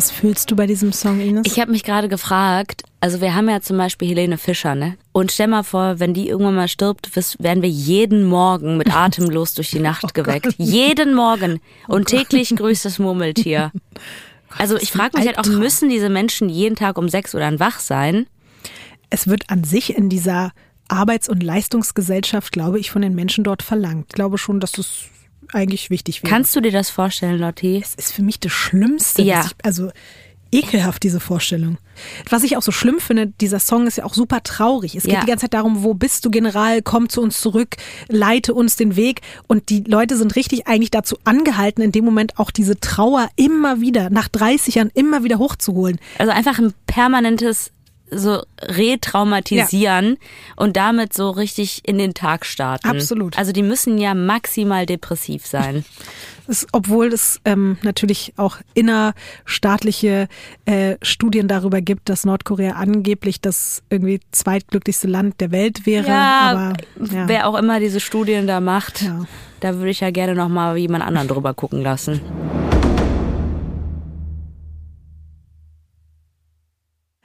Was 0.00 0.10
fühlst 0.10 0.50
du 0.50 0.56
bei 0.56 0.66
diesem 0.66 0.94
Song, 0.94 1.20
Ines? 1.20 1.42
Ich 1.44 1.60
habe 1.60 1.70
mich 1.70 1.84
gerade 1.84 2.08
gefragt, 2.08 2.84
also 3.00 3.20
wir 3.20 3.34
haben 3.34 3.50
ja 3.50 3.60
zum 3.60 3.76
Beispiel 3.76 4.08
Helene 4.08 4.38
Fischer, 4.38 4.74
ne? 4.74 4.96
Und 5.12 5.30
stell 5.30 5.46
mal 5.46 5.62
vor, 5.62 6.00
wenn 6.00 6.14
die 6.14 6.26
irgendwann 6.26 6.54
mal 6.54 6.68
stirbt, 6.68 7.10
werden 7.38 7.62
wir 7.62 7.68
jeden 7.68 8.24
Morgen 8.24 8.78
mit 8.78 8.96
Atemlos 8.96 9.52
durch 9.52 9.70
die 9.70 9.78
Nacht 9.78 10.14
geweckt. 10.14 10.54
Jeden 10.56 11.12
Morgen. 11.12 11.60
Und 11.86 12.06
täglich 12.06 12.56
grüßt 12.56 12.86
das 12.86 12.98
Murmeltier. 12.98 13.72
Also 14.58 14.76
ich 14.78 14.90
frage 14.90 15.16
mich 15.16 15.28
halt 15.28 15.38
auch, 15.38 15.46
müssen 15.46 15.88
diese 15.90 16.08
Menschen 16.08 16.48
jeden 16.48 16.74
Tag 16.74 16.98
um 16.98 17.08
sechs 17.08 17.30
dann 17.30 17.60
wach 17.60 17.78
sein? 17.78 18.26
es 19.10 19.28
wird 19.28 19.50
an 19.50 19.62
sich 19.62 19.96
in 19.96 20.08
dieser 20.08 20.50
Arbeits- 20.88 21.28
und 21.28 21.42
Leistungsgesellschaft, 21.42 22.50
glaube 22.50 22.80
ich, 22.80 22.90
von 22.90 23.02
den 23.02 23.14
Menschen 23.14 23.44
dort 23.44 23.62
verlangt. 23.62 24.06
Ich 24.08 24.14
glaube 24.14 24.38
schon, 24.38 24.58
dass 24.58 24.72
das 24.72 25.04
eigentlich 25.52 25.90
wichtig 25.90 26.22
wäre. 26.22 26.30
Kannst 26.32 26.54
du 26.56 26.60
dir 26.60 26.72
das 26.72 26.90
vorstellen, 26.90 27.38
Lotti? 27.38 27.80
das 27.80 27.94
ist 27.94 28.12
für 28.12 28.22
mich 28.22 28.40
das 28.40 28.52
Schlimmste. 28.52 29.22
Ja. 29.22 29.44
Ich, 29.44 29.52
also 29.64 29.90
ekelhaft, 30.52 31.04
diese 31.04 31.20
Vorstellung. 31.20 31.78
Was 32.28 32.42
ich 32.42 32.56
auch 32.56 32.62
so 32.62 32.72
schlimm 32.72 32.98
finde, 32.98 33.28
dieser 33.28 33.60
Song 33.60 33.86
ist 33.86 33.98
ja 33.98 34.04
auch 34.04 34.14
super 34.14 34.42
traurig. 34.42 34.96
Es 34.96 35.04
geht 35.04 35.12
Ja. 35.12 35.20
die 35.20 35.26
ganze 35.26 35.42
Zeit 35.44 35.54
darum, 35.54 35.84
wo 35.84 35.94
bist 35.94 36.24
du, 36.24 36.30
General, 36.30 36.82
komm 36.82 37.08
zu 37.08 37.20
uns 37.22 37.40
zurück, 37.40 37.76
leite 38.08 38.52
uns 38.54 38.74
den 38.74 38.96
Weg. 38.96 39.20
Und 39.46 39.68
die 39.68 39.84
Leute 39.86 40.16
sind 40.16 40.34
richtig 40.34 40.66
eigentlich 40.66 40.90
dazu 40.90 41.18
angehalten, 41.22 41.82
in 41.82 41.92
dem 41.92 42.04
Moment 42.04 42.38
auch 42.38 42.50
diese 42.50 42.80
Trauer 42.80 43.28
immer 43.36 43.80
wieder, 43.80 44.10
nach 44.10 44.26
30 44.28 44.74
Jahren 44.74 44.90
immer 44.94 45.22
wieder 45.22 45.38
hochzuholen. 45.38 46.00
Also 46.18 46.32
einfach 46.32 46.58
ein 46.58 46.72
permanentes 46.86 47.70
so 48.10 48.42
retraumatisieren 48.60 50.16
und 50.56 50.76
damit 50.76 51.12
so 51.14 51.30
richtig 51.30 51.82
in 51.84 51.98
den 51.98 52.14
Tag 52.14 52.44
starten. 52.46 52.88
Absolut. 52.88 53.38
Also 53.38 53.52
die 53.52 53.62
müssen 53.62 53.98
ja 53.98 54.14
maximal 54.14 54.86
depressiv 54.86 55.46
sein. 55.46 55.84
Es, 56.48 56.66
obwohl 56.72 57.12
es 57.12 57.40
ähm, 57.44 57.78
natürlich 57.82 58.32
auch 58.36 58.56
innerstaatliche 58.74 60.26
äh, 60.64 60.96
Studien 61.00 61.46
darüber 61.46 61.80
gibt, 61.80 62.08
dass 62.08 62.24
Nordkorea 62.24 62.72
angeblich 62.72 63.40
das 63.40 63.84
irgendwie 63.88 64.18
zweitglücklichste 64.32 65.06
Land 65.06 65.40
der 65.40 65.52
Welt 65.52 65.86
wäre. 65.86 66.10
aber 66.12 66.72
ja. 66.98 67.28
wer 67.28 67.46
auch 67.46 67.56
immer 67.56 67.78
diese 67.78 68.00
Studien 68.00 68.48
da 68.48 68.58
macht, 68.58 69.02
Ja. 69.02 69.26
da 69.60 69.76
würde 69.76 69.90
ich 69.90 70.00
ja 70.00 70.10
gerne 70.10 70.34
noch 70.34 70.48
mal 70.48 70.76
jemand 70.76 71.04
anderen 71.04 71.28
drüber 71.28 71.54
gucken 71.54 71.82
lassen. 71.82 72.20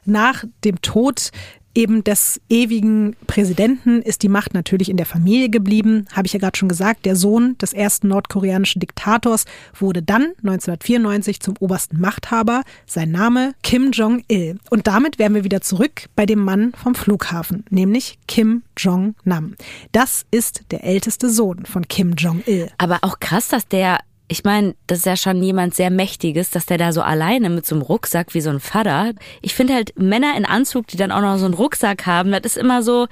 Nach 0.05 0.43
dem 0.63 0.81
Tod 0.81 1.31
eben 1.75 2.03
des 2.03 2.41
ewigen 2.49 3.15
Präsidenten 3.27 4.01
ist 4.01 4.23
die 4.23 4.29
Macht 4.29 4.53
natürlich 4.53 4.89
in 4.89 4.97
der 4.97 5.05
Familie 5.05 5.49
geblieben, 5.49 6.05
habe 6.13 6.25
ich 6.25 6.33
ja 6.33 6.39
gerade 6.39 6.57
schon 6.57 6.69
gesagt. 6.69 7.05
Der 7.05 7.15
Sohn 7.15 7.57
des 7.59 7.73
ersten 7.73 8.07
nordkoreanischen 8.07 8.79
Diktators 8.79 9.45
wurde 9.77 10.01
dann 10.01 10.33
1994 10.37 11.41
zum 11.41 11.55
obersten 11.59 11.99
Machthaber. 11.99 12.63
Sein 12.85 13.11
Name 13.11 13.53
Kim 13.61 13.91
Jong-il. 13.91 14.57
Und 14.69 14.87
damit 14.87 15.19
wären 15.19 15.35
wir 15.35 15.43
wieder 15.43 15.61
zurück 15.61 16.05
bei 16.15 16.25
dem 16.25 16.39
Mann 16.39 16.71
vom 16.81 16.95
Flughafen, 16.95 17.65
nämlich 17.69 18.17
Kim 18.27 18.63
Jong-nam. 18.77 19.55
Das 19.91 20.25
ist 20.31 20.63
der 20.71 20.83
älteste 20.83 21.29
Sohn 21.29 21.65
von 21.65 21.87
Kim 21.87 22.13
Jong-il. 22.13 22.69
Aber 22.77 22.99
auch 23.01 23.19
krass, 23.19 23.49
dass 23.49 23.67
der, 23.67 23.99
ich 24.27 24.43
meine, 24.43 24.75
das 24.87 24.99
ist 24.99 25.05
ja 25.05 25.15
schon 25.15 25.41
jemand 25.43 25.75
sehr 25.75 25.91
Mächtiges, 25.91 26.49
dass 26.49 26.65
der 26.65 26.77
da 26.77 26.91
so 26.91 27.01
alleine 27.01 27.49
mit 27.49 27.65
so 27.65 27.75
einem 27.75 27.83
Rucksack 27.83 28.33
wie 28.33 28.41
so 28.41 28.49
ein 28.49 28.59
Vater. 28.59 29.13
Ich 29.41 29.53
finde 29.53 29.75
halt 29.75 29.99
Männer 29.99 30.35
in 30.35 30.45
Anzug, 30.45 30.87
die 30.87 30.97
dann 30.97 31.11
auch 31.11 31.21
noch 31.21 31.37
so 31.37 31.45
einen 31.45 31.53
Rucksack 31.53 32.05
haben, 32.07 32.31
das 32.31 32.43
ist 32.43 32.57
immer 32.57 32.81
so, 32.81 33.07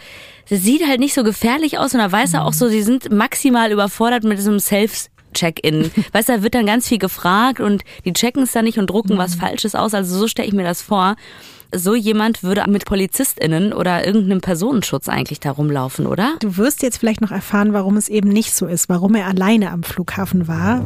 das 0.49 0.61
sieht 0.61 0.87
halt 0.87 0.99
nicht 0.99 1.13
so 1.13 1.23
gefährlich 1.23 1.77
aus 1.77 1.93
und 1.93 1.99
da 1.99 2.11
weiß 2.11 2.33
er 2.33 2.45
auch 2.45 2.53
so, 2.53 2.67
sie 2.67 2.81
sind 2.81 3.11
maximal 3.11 3.71
überfordert 3.71 4.23
mit 4.23 4.37
diesem 4.37 4.59
Self- 4.59 5.09
Check-in. 5.33 5.91
Weißt 6.11 6.29
du, 6.29 6.33
da 6.33 6.43
wird 6.43 6.53
dann 6.53 6.67
ganz 6.67 6.87
viel 6.87 6.99
gefragt 6.99 7.59
und 7.59 7.83
die 8.05 8.13
checken 8.13 8.43
es 8.43 8.51
dann 8.51 8.65
nicht 8.65 8.77
und 8.77 8.87
drucken 8.87 9.17
was 9.17 9.33
Falsches 9.33 9.73
aus. 9.73 9.95
Also 9.95 10.15
so 10.15 10.27
stelle 10.27 10.47
ich 10.47 10.53
mir 10.53 10.63
das 10.63 10.83
vor. 10.83 11.15
So 11.75 11.95
jemand 11.95 12.43
würde 12.43 12.63
mit 12.69 12.85
PolizistInnen 12.85 13.73
oder 13.73 14.05
irgendeinem 14.05 14.41
Personenschutz 14.41 15.09
eigentlich 15.09 15.39
da 15.39 15.51
rumlaufen, 15.51 16.05
oder? 16.05 16.35
Du 16.39 16.57
wirst 16.57 16.83
jetzt 16.83 16.97
vielleicht 16.97 17.21
noch 17.21 17.31
erfahren, 17.31 17.73
warum 17.73 17.97
es 17.97 18.09
eben 18.09 18.29
nicht 18.29 18.53
so 18.53 18.67
ist, 18.67 18.89
warum 18.89 19.15
er 19.15 19.25
alleine 19.25 19.71
am 19.71 19.81
Flughafen 19.81 20.47
war. 20.47 20.85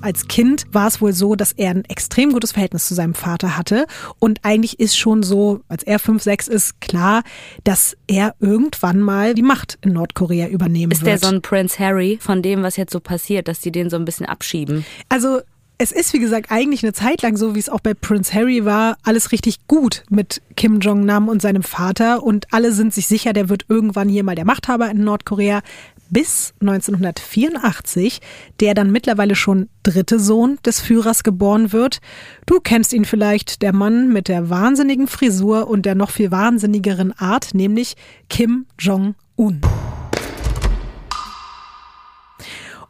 Als 0.00 0.28
Kind 0.28 0.64
war 0.72 0.86
es 0.86 1.02
wohl 1.02 1.12
so, 1.12 1.34
dass 1.34 1.52
er 1.52 1.70
ein 1.70 1.84
extrem 1.84 2.32
gutes 2.32 2.52
Verhältnis 2.52 2.86
zu 2.86 2.94
seinem 2.94 3.14
Vater 3.14 3.58
hatte. 3.58 3.86
Und 4.18 4.38
eigentlich 4.44 4.78
ist 4.80 4.96
schon 4.96 5.22
so, 5.22 5.60
als 5.68 5.82
er 5.82 5.98
fünf, 5.98 6.22
sechs 6.22 6.48
ist, 6.48 6.80
klar, 6.80 7.22
dass 7.64 7.96
er 8.06 8.34
irgendwann 8.38 9.00
mal 9.00 9.34
die 9.34 9.42
Macht 9.42 9.76
in 9.82 9.92
Nordkorea 9.92 10.48
übernehmen 10.48 10.92
Ist 10.92 11.04
wird. 11.04 11.20
der 11.22 11.28
so 11.28 11.34
ein 11.34 11.42
Prince 11.42 11.78
Harry 11.78 12.16
von 12.20 12.40
dem, 12.40 12.62
was 12.62 12.76
jetzt 12.76 12.92
so 12.92 13.00
passiert, 13.00 13.48
dass 13.48 13.60
die 13.60 13.72
den 13.72 13.90
so 13.90 13.96
ein 13.96 14.04
bisschen 14.04 14.24
abschieben? 14.24 14.86
Also 15.08 15.40
es 15.80 15.92
ist, 15.92 16.12
wie 16.12 16.18
gesagt, 16.18 16.50
eigentlich 16.50 16.82
eine 16.82 16.92
Zeit 16.92 17.22
lang 17.22 17.36
so, 17.36 17.54
wie 17.54 17.60
es 17.60 17.68
auch 17.68 17.78
bei 17.78 17.94
Prince 17.94 18.34
Harry 18.34 18.64
war, 18.64 18.98
alles 19.04 19.30
richtig 19.30 19.68
gut 19.68 20.02
mit 20.10 20.42
Kim 20.56 20.80
Jong-nam 20.80 21.28
und 21.28 21.40
seinem 21.40 21.62
Vater. 21.62 22.24
Und 22.24 22.52
alle 22.52 22.72
sind 22.72 22.92
sich 22.92 23.06
sicher, 23.06 23.32
der 23.32 23.48
wird 23.48 23.66
irgendwann 23.68 24.08
hier 24.08 24.24
mal 24.24 24.34
der 24.34 24.44
Machthaber 24.44 24.90
in 24.90 25.04
Nordkorea. 25.04 25.60
bis 26.10 26.54
1984 26.60 28.20
der 28.60 28.74
dann 28.74 28.90
mittlerweile 28.90 29.36
schon 29.36 29.68
dritte 29.82 30.18
Sohn 30.18 30.58
des 30.64 30.80
Führers 30.80 31.22
geboren 31.22 31.72
wird. 31.72 32.00
Du 32.46 32.60
kennst 32.60 32.92
ihn 32.92 33.04
vielleicht, 33.04 33.62
der 33.62 33.74
Mann 33.74 34.12
mit 34.12 34.28
der 34.28 34.50
wahnsinnigen 34.50 35.06
Frisur 35.06 35.68
und 35.68 35.84
der 35.84 35.94
noch 35.94 36.10
viel 36.10 36.30
wahnsinnigeren 36.30 37.12
Art, 37.12 37.50
nämlich 37.52 37.94
Kim 38.28 38.66
Jong-un. 38.78 39.60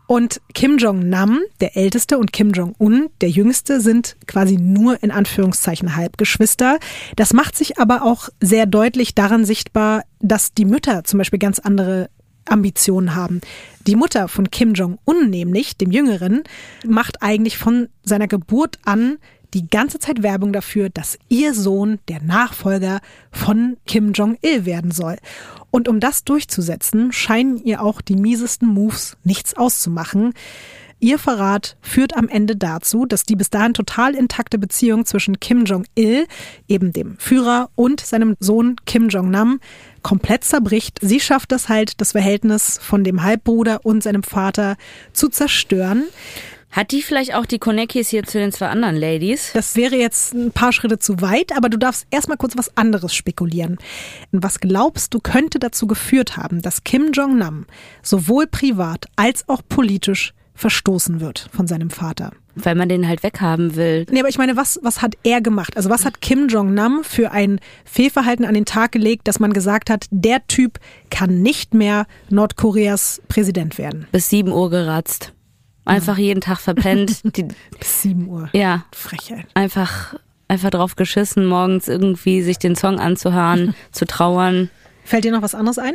Und 0.09 0.41
Kim 0.55 0.79
Jong-nam, 0.79 1.43
der 1.61 1.77
Älteste, 1.77 2.17
und 2.17 2.33
Kim 2.33 2.53
Jong-un, 2.53 3.11
der 3.21 3.29
Jüngste, 3.29 3.79
sind 3.83 4.17
quasi 4.27 4.57
nur 4.57 5.03
in 5.03 5.11
Anführungszeichen 5.11 5.97
Halbgeschwister. 5.97 6.79
Das 7.17 7.35
macht 7.35 7.55
sich 7.55 7.79
aber 7.79 8.03
auch 8.03 8.31
sehr 8.41 8.65
deutlich 8.65 9.15
daran 9.15 9.45
sichtbar, 9.45 10.05
dass 10.21 10.55
die 10.55 10.65
Mütter 10.65 11.05
zum 11.05 11.19
Beispiel 11.19 11.39
ganz 11.39 11.59
andere 11.59 12.09
Ambitionen 12.47 13.15
haben. 13.15 13.43
Die 13.87 13.97
Mutter 13.97 14.29
von 14.29 14.51
Kim 14.51 14.73
Jong-un 14.73 15.29
nämlich, 15.29 15.77
dem 15.77 15.91
Jüngeren, 15.91 16.43
macht 16.87 17.23
eigentlich 17.23 17.59
von 17.59 17.89
seiner 18.03 18.29
Geburt 18.29 18.79
an 18.87 19.19
die 19.55 19.69
ganze 19.69 19.99
Zeit 19.99 20.23
Werbung 20.23 20.53
dafür, 20.53 20.91
dass 20.91 21.19
ihr 21.29 21.55
Sohn 21.55 21.99
der 22.09 22.23
Nachfolger 22.23 23.01
von 23.31 23.77
Kim 23.87 24.13
Jong-il 24.13 24.65
werden 24.65 24.91
soll. 24.91 25.17
Und 25.71 25.89
um 25.89 26.01
das 26.01 26.25
durchzusetzen, 26.25 27.13
scheinen 27.13 27.63
ihr 27.65 27.83
auch 27.83 28.01
die 28.01 28.17
miesesten 28.17 28.69
Moves 28.69 29.17
nichts 29.25 29.55
auszumachen. 29.55 30.35
Ihr 31.01 31.19
Verrat 31.19 31.77
führt 31.81 32.17
am 32.17 32.29
Ende 32.29 32.57
dazu, 32.57 33.07
dass 33.07 33.23
die 33.23 33.37
bis 33.37 33.51
dahin 33.51 33.73
total 33.73 34.17
intakte 34.17 34.59
Beziehung 34.59 35.07
zwischen 35.07 35.39
Kim 35.39 35.65
Jong-il, 35.65 36.27
eben 36.67 36.93
dem 36.93 37.17
Führer, 37.19 37.71
und 37.77 38.01
seinem 38.01 38.37
Sohn 38.41 38.77
Kim 38.85 39.09
Jong-nam 39.09 39.61
komplett 40.03 40.43
zerbricht. 40.43 40.99
Sie 41.01 41.21
schafft 41.21 41.53
es 41.53 41.69
halt, 41.69 42.01
das 42.01 42.13
Verhältnis 42.13 42.79
von 42.83 43.05
dem 43.05 43.23
Halbbruder 43.23 43.85
und 43.85 44.03
seinem 44.03 44.25
Vater 44.25 44.77
zu 45.13 45.29
zerstören. 45.29 46.05
Hat 46.79 46.93
die 46.93 47.03
vielleicht 47.03 47.35
auch 47.35 47.45
die 47.45 47.59
Konekis 47.59 48.09
hier 48.09 48.23
zu 48.23 48.39
den 48.39 48.53
zwei 48.53 48.69
anderen 48.69 48.95
Ladies? 48.95 49.51
Das 49.53 49.75
wäre 49.75 49.97
jetzt 49.97 50.33
ein 50.33 50.53
paar 50.53 50.73
Schritte 50.73 51.01
zu 51.01 51.21
weit, 51.21 51.57
aber 51.57 51.71
du 51.71 51.77
darfst 51.77 52.07
erstmal 52.13 52.37
kurz 52.37 52.57
was 52.57 52.77
anderes 52.77 53.17
spekulieren. 53.17 53.79
Was 54.31 54.61
glaubst 54.61 55.13
du 55.13 55.19
könnte 55.19 55.59
dazu 55.59 55.89
geführt 55.89 56.37
haben, 56.37 56.63
dass 56.63 56.85
Kim 56.85 57.11
Jong-nam 57.13 57.67
sowohl 58.01 58.47
privat 58.47 59.07
als 59.17 59.49
auch 59.49 59.63
politisch 59.69 60.35
verstoßen 60.55 61.21
wird 61.21 61.51
von 61.53 61.67
seinem 61.67 61.91
Vater? 61.91 62.31
Weil 62.55 62.77
man 62.77 62.89
den 62.89 63.09
halt 63.09 63.25
weghaben 63.25 63.75
will. 63.75 64.07
Nee, 64.09 64.21
aber 64.21 64.29
ich 64.29 64.39
meine, 64.39 64.57
was, 64.57 64.79
was 64.81 65.03
hat 65.03 65.17
er 65.25 65.41
gemacht? 65.41 65.77
Also 65.77 65.91
was 65.91 66.05
hat 66.05 66.21
Kim 66.21 66.47
Jong-nam 66.47 67.03
für 67.03 67.33
ein 67.33 67.59
Fehlverhalten 67.87 68.45
an 68.45 68.55
den 68.55 68.67
Tag 68.67 68.93
gelegt, 68.93 69.27
dass 69.27 69.41
man 69.41 69.53
gesagt 69.53 69.91
hat, 69.91 70.07
der 70.13 70.47
Typ 70.47 70.79
kann 71.11 71.43
nicht 71.43 71.75
mehr 71.75 72.07
Nordkoreas 72.31 73.21
Präsident 73.27 73.79
werden? 73.79 74.07
Bis 74.13 74.31
sieben 74.31 74.53
Uhr 74.53 74.71
geratzt. 74.71 75.33
Einfach 75.89 76.19
jeden 76.19 76.41
Tag 76.41 76.61
verpennt. 76.61 77.21
Die, 77.37 77.49
Bis 77.79 78.03
7 78.03 78.29
Uhr. 78.29 78.49
Ja. 78.53 78.85
Frechheit. 78.93 79.47
Einfach, 79.55 80.15
einfach 80.49 80.71
drauf 80.71 80.97
geschissen, 80.97 81.47
morgens 81.47 81.89
irgendwie 81.89 82.43
sich 82.43 82.59
den 82.59 82.77
Song 82.77 82.99
anzuhören, 82.99 83.75
zu 83.93 84.07
trauern. 84.07 84.71
Fällt 85.05 85.25
dir 85.25 85.33
noch 85.33 85.43
was 85.43 85.55
anderes 85.55 85.79
ein? 85.79 85.95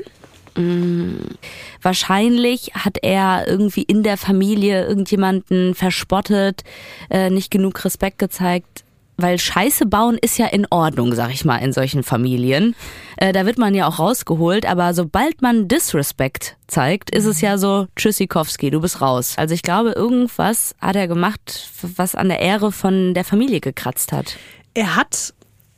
Mm, 0.55 1.35
wahrscheinlich 1.81 2.71
hat 2.73 2.97
er 3.01 3.47
irgendwie 3.47 3.83
in 3.83 4.03
der 4.03 4.17
Familie 4.17 4.85
irgendjemanden 4.85 5.75
verspottet, 5.75 6.63
äh, 7.09 7.29
nicht 7.29 7.51
genug 7.51 7.83
Respekt 7.85 8.19
gezeigt 8.19 8.82
weil 9.17 9.39
Scheiße 9.39 9.85
bauen 9.85 10.17
ist 10.19 10.37
ja 10.37 10.47
in 10.47 10.67
Ordnung, 10.69 11.13
sag 11.13 11.31
ich 11.31 11.45
mal, 11.45 11.57
in 11.57 11.73
solchen 11.73 12.03
Familien. 12.03 12.75
Äh, 13.17 13.33
da 13.33 13.45
wird 13.45 13.57
man 13.57 13.75
ja 13.75 13.87
auch 13.87 13.99
rausgeholt, 13.99 14.65
aber 14.65 14.93
sobald 14.93 15.41
man 15.41 15.67
Disrespect 15.67 16.57
zeigt, 16.67 17.09
ist 17.15 17.25
es 17.25 17.41
ja 17.41 17.57
so, 17.57 17.87
Tschüssikowski, 17.95 18.71
du 18.71 18.81
bist 18.81 19.01
raus. 19.01 19.35
Also 19.37 19.53
ich 19.53 19.61
glaube, 19.61 19.91
irgendwas 19.91 20.75
hat 20.81 20.95
er 20.95 21.07
gemacht, 21.07 21.69
was 21.95 22.15
an 22.15 22.29
der 22.29 22.39
Ehre 22.39 22.71
von 22.71 23.13
der 23.13 23.23
Familie 23.23 23.59
gekratzt 23.59 24.11
hat. 24.11 24.37
Er 24.73 24.95
hat 24.95 25.33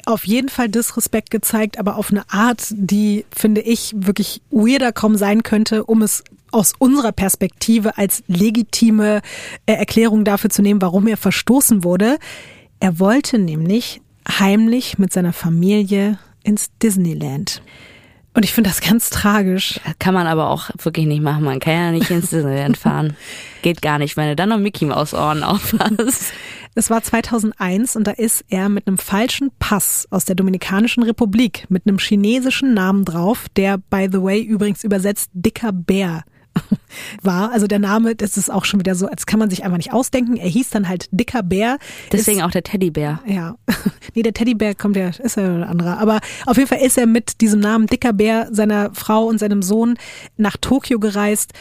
auf 0.05 0.25
jeden 0.25 0.49
Fall 0.49 0.69
Disrespect 0.69 1.31
gezeigt, 1.31 1.79
aber 1.79 1.97
auf 1.97 2.11
eine 2.11 2.29
Art, 2.29 2.67
die, 2.69 3.25
finde 3.35 3.61
ich, 3.61 3.93
wirklich 3.95 4.41
weirder 4.51 4.91
kaum 4.91 5.15
sein 5.15 5.43
könnte, 5.43 5.83
um 5.83 6.01
es 6.01 6.23
aus 6.51 6.73
unserer 6.77 7.11
Perspektive 7.11 7.97
als 7.97 8.23
legitime 8.27 9.21
äh, 9.65 9.73
Erklärung 9.73 10.23
dafür 10.23 10.49
zu 10.49 10.61
nehmen, 10.61 10.81
warum 10.81 11.07
er 11.07 11.17
verstoßen 11.17 11.83
wurde. 11.83 12.17
Er 12.79 12.99
wollte 12.99 13.37
nämlich 13.37 14.01
heimlich 14.27 14.97
mit 14.97 15.13
seiner 15.13 15.33
Familie 15.33 16.19
ins 16.43 16.69
Disneyland. 16.81 17.61
Und 18.35 18.43
ich 18.43 18.53
finde 18.53 18.69
das 18.69 18.81
ganz 18.81 19.09
tragisch. 19.09 19.79
Kann 19.97 20.13
man 20.13 20.27
aber 20.27 20.49
auch 20.49 20.69
wirklich 20.83 21.05
nicht 21.05 21.21
machen. 21.21 21.45
Man 21.45 21.61
kann 21.61 21.73
ja 21.73 21.91
nicht 21.91 22.11
ins 22.11 22.31
Disneyland 22.31 22.75
fahren. 22.75 23.15
Geht 23.61 23.81
gar 23.81 23.97
nicht, 23.97 24.17
wenn 24.17 24.27
du 24.27 24.35
dann 24.35 24.49
noch 24.49 24.59
Mickey 24.59 24.85
Maus 24.85 25.13
Ohren 25.13 25.41
aufhast. 25.41 26.33
Es 26.75 26.89
war 26.89 27.01
2001 27.01 27.95
und 27.95 28.05
da 28.05 28.11
ist 28.11 28.43
er 28.49 28.67
mit 28.67 28.87
einem 28.87 28.97
falschen 28.97 29.51
Pass 29.57 30.05
aus 30.11 30.25
der 30.25 30.35
Dominikanischen 30.35 31.03
Republik 31.03 31.65
mit 31.69 31.87
einem 31.87 31.97
chinesischen 31.97 32.73
Namen 32.73 33.05
drauf, 33.05 33.45
der 33.55 33.77
by 33.77 34.09
the 34.11 34.21
way 34.21 34.41
übrigens 34.41 34.83
übersetzt 34.83 35.29
dicker 35.33 35.71
Bär 35.71 36.25
war. 37.21 37.51
Also 37.51 37.67
der 37.67 37.79
Name, 37.79 38.15
das 38.15 38.37
ist 38.37 38.51
auch 38.51 38.65
schon 38.65 38.79
wieder 38.79 38.95
so, 38.95 39.07
als 39.07 39.25
kann 39.25 39.39
man 39.39 39.49
sich 39.49 39.63
einfach 39.63 39.77
nicht 39.77 39.93
ausdenken. 39.93 40.37
Er 40.37 40.49
hieß 40.49 40.69
dann 40.69 40.87
halt 40.87 41.07
Dicker 41.11 41.43
Bär. 41.43 41.77
Deswegen 42.11 42.39
ist, 42.39 42.45
auch 42.45 42.51
der 42.51 42.63
Teddybär. 42.63 43.19
Ja. 43.25 43.55
nee, 44.15 44.21
der 44.21 44.33
Teddybär 44.33 44.75
kommt 44.75 44.95
ja, 44.95 45.09
ist 45.09 45.37
ja 45.37 45.43
ein 45.43 45.63
anderer. 45.63 45.99
Aber 45.99 46.19
auf 46.45 46.57
jeden 46.57 46.69
Fall 46.69 46.79
ist 46.79 46.97
er 46.97 47.05
mit 47.05 47.41
diesem 47.41 47.59
Namen 47.59 47.87
Dicker 47.87 48.13
Bär 48.13 48.47
seiner 48.51 48.93
Frau 48.93 49.25
und 49.25 49.39
seinem 49.39 49.61
Sohn 49.61 49.97
nach 50.37 50.57
Tokio 50.57 50.99
gereist, 50.99 51.53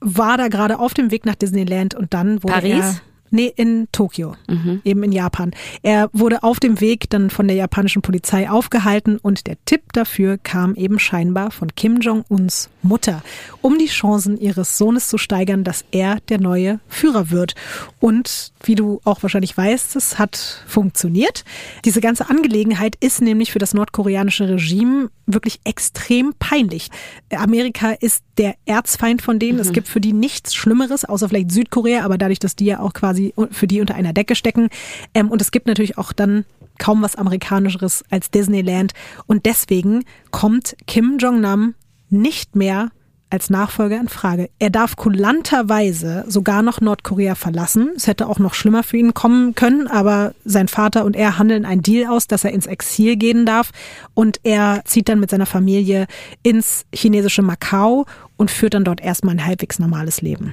war 0.00 0.36
da 0.36 0.48
gerade 0.48 0.78
auf 0.78 0.94
dem 0.94 1.10
Weg 1.10 1.24
nach 1.26 1.34
Disneyland 1.34 1.94
und 1.94 2.14
dann 2.14 2.42
wurde 2.42 2.54
Paris? 2.54 3.02
Nee, 3.30 3.52
in 3.54 3.88
Tokio, 3.92 4.34
mhm. 4.48 4.80
eben 4.84 5.02
in 5.02 5.12
Japan. 5.12 5.52
Er 5.82 6.08
wurde 6.12 6.42
auf 6.42 6.60
dem 6.60 6.80
Weg 6.80 7.10
dann 7.10 7.30
von 7.30 7.48
der 7.48 7.56
japanischen 7.56 8.02
Polizei 8.02 8.48
aufgehalten 8.48 9.18
und 9.18 9.46
der 9.46 9.56
Tipp 9.64 9.92
dafür 9.92 10.38
kam 10.38 10.74
eben 10.74 10.98
scheinbar 10.98 11.50
von 11.50 11.74
Kim 11.74 12.00
Jong-uns 12.00 12.70
Mutter, 12.82 13.22
um 13.60 13.78
die 13.78 13.86
Chancen 13.86 14.38
ihres 14.38 14.78
Sohnes 14.78 15.08
zu 15.08 15.18
steigern, 15.18 15.64
dass 15.64 15.84
er 15.90 16.20
der 16.28 16.40
neue 16.40 16.80
Führer 16.88 17.30
wird. 17.30 17.54
Und 18.00 18.52
wie 18.62 18.74
du 18.74 19.00
auch 19.04 19.22
wahrscheinlich 19.22 19.56
weißt, 19.56 19.96
es 19.96 20.18
hat 20.18 20.62
funktioniert. 20.66 21.44
Diese 21.84 22.00
ganze 22.00 22.30
Angelegenheit 22.30 22.96
ist 23.00 23.20
nämlich 23.20 23.52
für 23.52 23.58
das 23.58 23.74
nordkoreanische 23.74 24.48
Regime 24.48 25.10
wirklich 25.26 25.60
extrem 25.64 26.34
peinlich. 26.38 26.88
Amerika 27.30 27.90
ist 27.90 28.22
der 28.38 28.54
Erzfeind 28.64 29.22
von 29.22 29.38
denen. 29.38 29.56
Mhm. 29.56 29.62
Es 29.62 29.72
gibt 29.72 29.88
für 29.88 30.00
die 30.00 30.12
nichts 30.12 30.54
Schlimmeres, 30.54 31.04
außer 31.04 31.28
vielleicht 31.28 31.50
Südkorea, 31.50 32.04
aber 32.04 32.18
dadurch, 32.18 32.38
dass 32.38 32.54
die 32.54 32.66
ja 32.66 32.80
auch 32.80 32.92
quasi 32.92 33.15
für 33.50 33.66
die 33.66 33.80
unter 33.80 33.94
einer 33.94 34.12
Decke 34.12 34.34
stecken. 34.34 34.68
Ähm, 35.14 35.30
und 35.30 35.40
es 35.40 35.50
gibt 35.50 35.66
natürlich 35.66 35.98
auch 35.98 36.12
dann 36.12 36.44
kaum 36.78 37.02
was 37.02 37.16
Amerikanischeres 37.16 38.04
als 38.10 38.30
Disneyland. 38.30 38.92
Und 39.26 39.46
deswegen 39.46 40.04
kommt 40.30 40.76
Kim 40.86 41.18
Jong-nam 41.18 41.74
nicht 42.10 42.56
mehr 42.56 42.90
als 43.28 43.50
Nachfolger 43.50 43.98
in 43.98 44.08
Frage. 44.08 44.50
Er 44.58 44.70
darf 44.70 44.96
kulanterweise 44.96 46.24
sogar 46.28 46.62
noch 46.62 46.80
Nordkorea 46.80 47.34
verlassen. 47.34 47.90
Es 47.96 48.06
hätte 48.06 48.28
auch 48.28 48.38
noch 48.38 48.54
schlimmer 48.54 48.82
für 48.82 48.96
ihn 48.98 49.14
kommen 49.14 49.54
können, 49.54 49.88
aber 49.88 50.34
sein 50.44 50.68
Vater 50.68 51.04
und 51.04 51.16
er 51.16 51.38
handeln 51.38 51.64
einen 51.64 51.82
Deal 51.82 52.10
aus, 52.10 52.28
dass 52.28 52.44
er 52.44 52.52
ins 52.52 52.66
Exil 52.66 53.16
gehen 53.16 53.44
darf 53.44 53.72
und 54.14 54.38
er 54.44 54.82
zieht 54.84 55.08
dann 55.08 55.20
mit 55.20 55.30
seiner 55.30 55.46
Familie 55.46 56.06
ins 56.42 56.86
chinesische 56.94 57.42
Macau 57.42 58.06
und 58.36 58.50
führt 58.50 58.74
dann 58.74 58.84
dort 58.84 59.00
erstmal 59.00 59.34
ein 59.34 59.44
halbwegs 59.44 59.78
normales 59.78 60.22
Leben. 60.22 60.52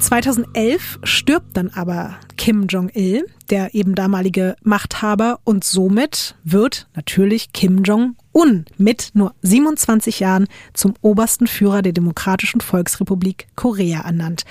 2011 0.00 1.00
stirbt 1.02 1.56
dann 1.56 1.70
aber 1.70 2.16
Kim 2.36 2.66
Jong-il, 2.66 3.26
der 3.50 3.74
eben 3.74 3.94
damalige 3.94 4.56
Machthaber, 4.62 5.40
und 5.44 5.62
somit 5.62 6.36
wird 6.42 6.88
natürlich 6.94 7.52
Kim 7.52 7.82
Jong-un 7.82 8.64
mit 8.78 9.10
nur 9.14 9.34
27 9.42 10.20
Jahren 10.20 10.46
zum 10.72 10.94
obersten 11.02 11.46
Führer 11.46 11.82
der 11.82 11.92
Demokratischen 11.92 12.60
Volksrepublik 12.60 13.48
Korea 13.56 14.00
ernannt. 14.00 14.44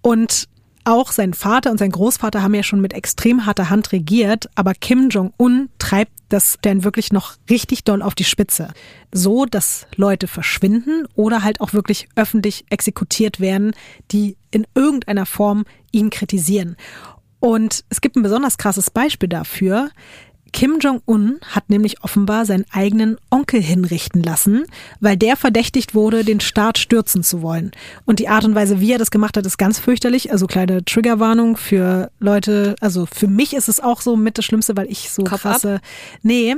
Und 0.00 0.48
auch 0.84 1.12
sein 1.12 1.34
Vater 1.34 1.70
und 1.70 1.78
sein 1.78 1.90
Großvater 1.90 2.42
haben 2.42 2.54
ja 2.54 2.62
schon 2.62 2.80
mit 2.80 2.92
extrem 2.92 3.46
harter 3.46 3.70
Hand 3.70 3.92
regiert, 3.92 4.48
aber 4.54 4.74
Kim 4.74 5.08
Jong-un 5.08 5.68
treibt 5.78 6.12
das 6.28 6.58
dann 6.62 6.84
wirklich 6.84 7.12
noch 7.12 7.36
richtig 7.50 7.84
doll 7.84 8.02
auf 8.02 8.14
die 8.14 8.24
Spitze. 8.24 8.68
So, 9.12 9.44
dass 9.44 9.86
Leute 9.96 10.26
verschwinden 10.26 11.06
oder 11.14 11.42
halt 11.42 11.60
auch 11.60 11.72
wirklich 11.72 12.08
öffentlich 12.16 12.64
exekutiert 12.70 13.38
werden, 13.38 13.72
die 14.10 14.36
in 14.50 14.66
irgendeiner 14.74 15.26
Form 15.26 15.64
ihn 15.92 16.10
kritisieren. 16.10 16.76
Und 17.38 17.84
es 17.88 18.00
gibt 18.00 18.16
ein 18.16 18.22
besonders 18.22 18.56
krasses 18.56 18.90
Beispiel 18.90 19.28
dafür. 19.28 19.90
Kim 20.52 20.78
Jong-un 20.80 21.40
hat 21.50 21.70
nämlich 21.70 22.04
offenbar 22.04 22.44
seinen 22.44 22.66
eigenen 22.70 23.16
Onkel 23.30 23.60
hinrichten 23.60 24.22
lassen, 24.22 24.64
weil 25.00 25.16
der 25.16 25.36
verdächtigt 25.36 25.94
wurde, 25.94 26.24
den 26.24 26.40
Staat 26.40 26.78
stürzen 26.78 27.22
zu 27.22 27.42
wollen. 27.42 27.72
Und 28.04 28.18
die 28.18 28.28
Art 28.28 28.44
und 28.44 28.54
Weise, 28.54 28.80
wie 28.80 28.92
er 28.92 28.98
das 28.98 29.10
gemacht 29.10 29.36
hat, 29.36 29.46
ist 29.46 29.56
ganz 29.56 29.78
fürchterlich. 29.78 30.30
Also 30.30 30.46
kleine 30.46 30.84
Triggerwarnung 30.84 31.56
für 31.56 32.10
Leute. 32.20 32.76
Also 32.80 33.06
für 33.06 33.28
mich 33.28 33.54
ist 33.54 33.68
es 33.68 33.80
auch 33.80 34.02
so 34.02 34.16
mit 34.16 34.38
das 34.38 34.44
Schlimmste, 34.44 34.76
weil 34.76 34.90
ich 34.90 35.10
so 35.10 35.24
Kopf 35.24 35.42
krasse. 35.42 35.76
Ab? 35.76 35.82
Nee. 36.22 36.56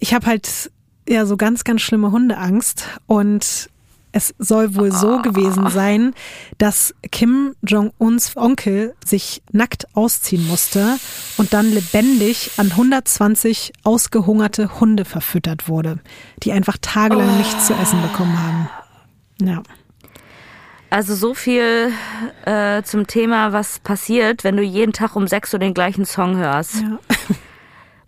Ich 0.00 0.14
habe 0.14 0.26
halt 0.26 0.70
ja 1.08 1.26
so 1.26 1.36
ganz, 1.36 1.64
ganz 1.64 1.82
schlimme 1.82 2.10
Hundeangst 2.10 2.84
und 3.06 3.68
es 4.16 4.34
soll 4.38 4.74
wohl 4.74 4.92
so 4.92 5.20
gewesen 5.20 5.68
sein, 5.68 6.14
dass 6.56 6.94
Kim 7.12 7.54
Jong-uns 7.62 8.34
Onkel 8.34 8.94
sich 9.04 9.42
nackt 9.52 9.94
ausziehen 9.94 10.46
musste 10.46 10.96
und 11.36 11.52
dann 11.52 11.70
lebendig 11.70 12.52
an 12.56 12.70
120 12.70 13.74
ausgehungerte 13.84 14.80
Hunde 14.80 15.04
verfüttert 15.04 15.68
wurde, 15.68 15.98
die 16.42 16.52
einfach 16.52 16.78
tagelang 16.80 17.28
oh. 17.28 17.36
nichts 17.36 17.66
zu 17.66 17.74
essen 17.74 18.00
bekommen 18.00 18.42
haben. 18.42 18.70
Ja. 19.42 19.62
Also 20.88 21.14
so 21.14 21.34
viel 21.34 21.92
äh, 22.46 22.82
zum 22.84 23.06
Thema, 23.06 23.52
was 23.52 23.80
passiert, 23.80 24.44
wenn 24.44 24.56
du 24.56 24.62
jeden 24.62 24.94
Tag 24.94 25.14
um 25.14 25.26
sechs 25.26 25.52
Uhr 25.52 25.60
den 25.60 25.74
gleichen 25.74 26.06
Song 26.06 26.36
hörst. 26.38 26.76
Ja. 26.76 26.98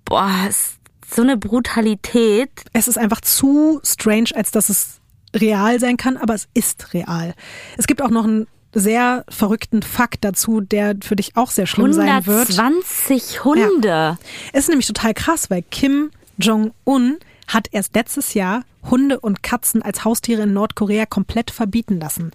Boah, 0.07 0.33
ist 0.49 0.79
so 1.07 1.21
eine 1.21 1.37
Brutalität. 1.37 2.51
Es 2.73 2.89
ist 2.89 2.97
einfach 2.97 3.21
zu 3.21 3.81
strange, 3.85 4.31
als 4.35 4.53
dass 4.53 4.71
es 4.71 4.99
real 5.35 5.79
sein 5.81 5.97
kann, 5.97 6.17
aber 6.17 6.35
es 6.35 6.49
ist 6.55 6.95
real. 6.95 7.35
Es 7.77 7.87
gibt 7.87 8.03
auch 8.03 8.11
noch 8.11 8.25
einen 8.25 8.47
sehr 8.75 9.25
verrückten 9.29 9.83
Fakt 9.83 10.25
dazu, 10.25 10.61
der 10.61 10.97
für 11.03 11.17
dich 11.17 11.37
auch 11.37 11.51
sehr 11.51 11.67
schlimm 11.67 11.93
sein 11.93 12.27
wird. 12.27 12.59
120 12.59 13.45
Hunde. 13.45 13.89
Ja. 13.89 14.19
Es 14.53 14.65
ist 14.65 14.69
nämlich 14.69 14.87
total 14.87 15.15
krass, 15.15 15.51
weil 15.51 15.63
Kim 15.63 16.11
Jong-un 16.39 17.19
hat 17.47 17.69
erst 17.73 17.95
letztes 17.95 18.35
Jahr 18.35 18.63
Hunde 18.91 19.21
und 19.21 19.43
Katzen 19.43 19.83
als 19.83 20.05
Haustiere 20.05 20.43
in 20.43 20.53
Nordkorea 20.53 21.07
komplett 21.07 21.51
verbieten 21.51 22.01
lassen. 22.01 22.31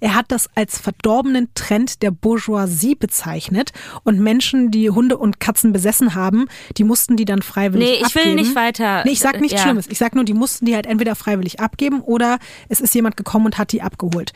Er 0.00 0.14
hat 0.14 0.26
das 0.28 0.48
als 0.54 0.78
verdorbenen 0.78 1.48
Trend 1.54 2.02
der 2.02 2.10
Bourgeoisie 2.10 2.94
bezeichnet 2.94 3.72
und 4.04 4.20
Menschen, 4.20 4.70
die 4.70 4.90
Hunde 4.90 5.16
und 5.16 5.40
Katzen 5.40 5.72
besessen 5.72 6.14
haben, 6.14 6.46
die 6.76 6.84
mussten 6.84 7.16
die 7.16 7.24
dann 7.24 7.42
freiwillig 7.42 7.88
abgeben. 7.88 8.00
Nee, 8.00 8.06
ich 8.06 8.16
abgeben. 8.16 8.36
will 8.36 8.44
nicht 8.44 8.56
weiter. 8.56 9.04
Nee, 9.04 9.12
ich 9.12 9.20
sag 9.20 9.40
nichts 9.40 9.58
ja. 9.58 9.62
Schlimmes. 9.62 9.86
Ich 9.88 9.98
sag 9.98 10.14
nur, 10.14 10.24
die 10.24 10.34
mussten 10.34 10.66
die 10.66 10.74
halt 10.74 10.86
entweder 10.86 11.14
freiwillig 11.14 11.60
abgeben 11.60 12.00
oder 12.00 12.38
es 12.68 12.80
ist 12.80 12.94
jemand 12.94 13.16
gekommen 13.16 13.46
und 13.46 13.58
hat 13.58 13.72
die 13.72 13.82
abgeholt. 13.82 14.32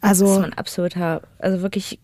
Also 0.00 0.26
das 0.26 0.38
ist 0.38 0.44
ein 0.44 0.52
absoluter, 0.54 1.22
also 1.38 1.62
wirklich 1.62 1.98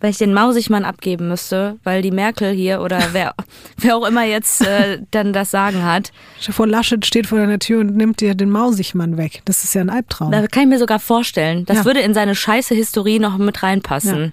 wenn 0.00 0.10
ich 0.10 0.18
den 0.18 0.34
Mausigmann 0.34 0.84
abgeben 0.84 1.28
müsste, 1.28 1.78
weil 1.84 2.02
die 2.02 2.10
Merkel 2.10 2.52
hier 2.52 2.80
oder 2.80 3.00
wer, 3.12 3.34
wer 3.78 3.96
auch 3.96 4.06
immer 4.06 4.24
jetzt 4.24 4.60
äh, 4.62 5.00
dann 5.10 5.32
das 5.32 5.50
Sagen 5.50 5.84
hat. 5.84 6.12
Vor 6.40 6.66
Laschet 6.66 7.04
steht 7.04 7.26
vor 7.26 7.38
deiner 7.38 7.58
Tür 7.58 7.80
und 7.80 7.96
nimmt 7.96 8.20
dir 8.20 8.34
den 8.34 8.50
Mausigmann 8.50 9.16
weg. 9.16 9.42
Das 9.44 9.64
ist 9.64 9.74
ja 9.74 9.80
ein 9.80 9.90
Albtraum. 9.90 10.32
Da 10.32 10.46
kann 10.46 10.64
ich 10.64 10.68
mir 10.68 10.78
sogar 10.78 10.98
vorstellen. 10.98 11.64
Das 11.66 11.78
ja. 11.78 11.84
würde 11.84 12.00
in 12.00 12.14
seine 12.14 12.34
scheiße 12.34 12.74
Historie 12.74 13.18
noch 13.18 13.38
mit 13.38 13.62
reinpassen. 13.62 14.24
Ja. 14.24 14.30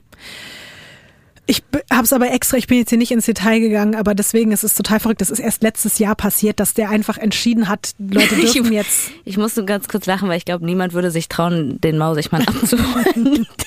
Ich 1.45 1.61
habe 1.91 2.03
es 2.03 2.13
aber 2.13 2.31
extra, 2.31 2.55
ich 2.55 2.67
bin 2.67 2.77
jetzt 2.77 2.89
hier 2.89 2.97
nicht 2.97 3.11
ins 3.11 3.25
Detail 3.25 3.59
gegangen, 3.59 3.95
aber 3.95 4.15
deswegen 4.15 4.53
ist 4.53 4.63
es 4.63 4.75
total 4.75 5.01
verrückt. 5.01 5.19
Das 5.19 5.29
ist 5.29 5.39
erst 5.39 5.61
letztes 5.61 5.99
Jahr 5.99 6.15
passiert, 6.15 6.61
dass 6.61 6.73
der 6.73 6.89
einfach 6.89 7.17
entschieden 7.17 7.67
hat, 7.67 7.91
Leute 7.99 8.35
dürfen 8.35 8.65
ich, 8.65 8.71
jetzt. 8.71 9.11
Ich 9.25 9.37
musste 9.37 9.65
ganz 9.65 9.89
kurz 9.89 10.05
lachen, 10.05 10.29
weil 10.29 10.37
ich 10.37 10.45
glaube, 10.45 10.65
niemand 10.65 10.93
würde 10.93 11.11
sich 11.11 11.27
trauen, 11.27 11.81
den 11.81 11.97
Mausigmann 11.97 12.47
abzuholen. 12.47 13.45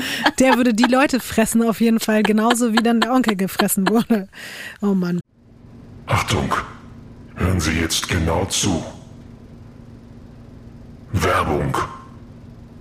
der 0.38 0.56
würde 0.56 0.74
die 0.74 0.84
Leute 0.84 1.18
fressen 1.18 1.62
auf 1.62 1.80
jeden 1.80 1.98
Fall, 1.98 2.22
genauso 2.22 2.72
wie 2.72 2.82
dann 2.82 3.00
der 3.00 3.12
Onkel 3.12 3.34
gefressen 3.34 3.88
wurde. 3.88 4.28
Oh 4.80 4.94
Mann. 4.94 5.18
Achtung, 6.06 6.54
hören 7.34 7.60
Sie 7.60 7.72
jetzt 7.72 8.08
genau 8.08 8.44
zu. 8.44 8.82
Werbung. 11.12 11.76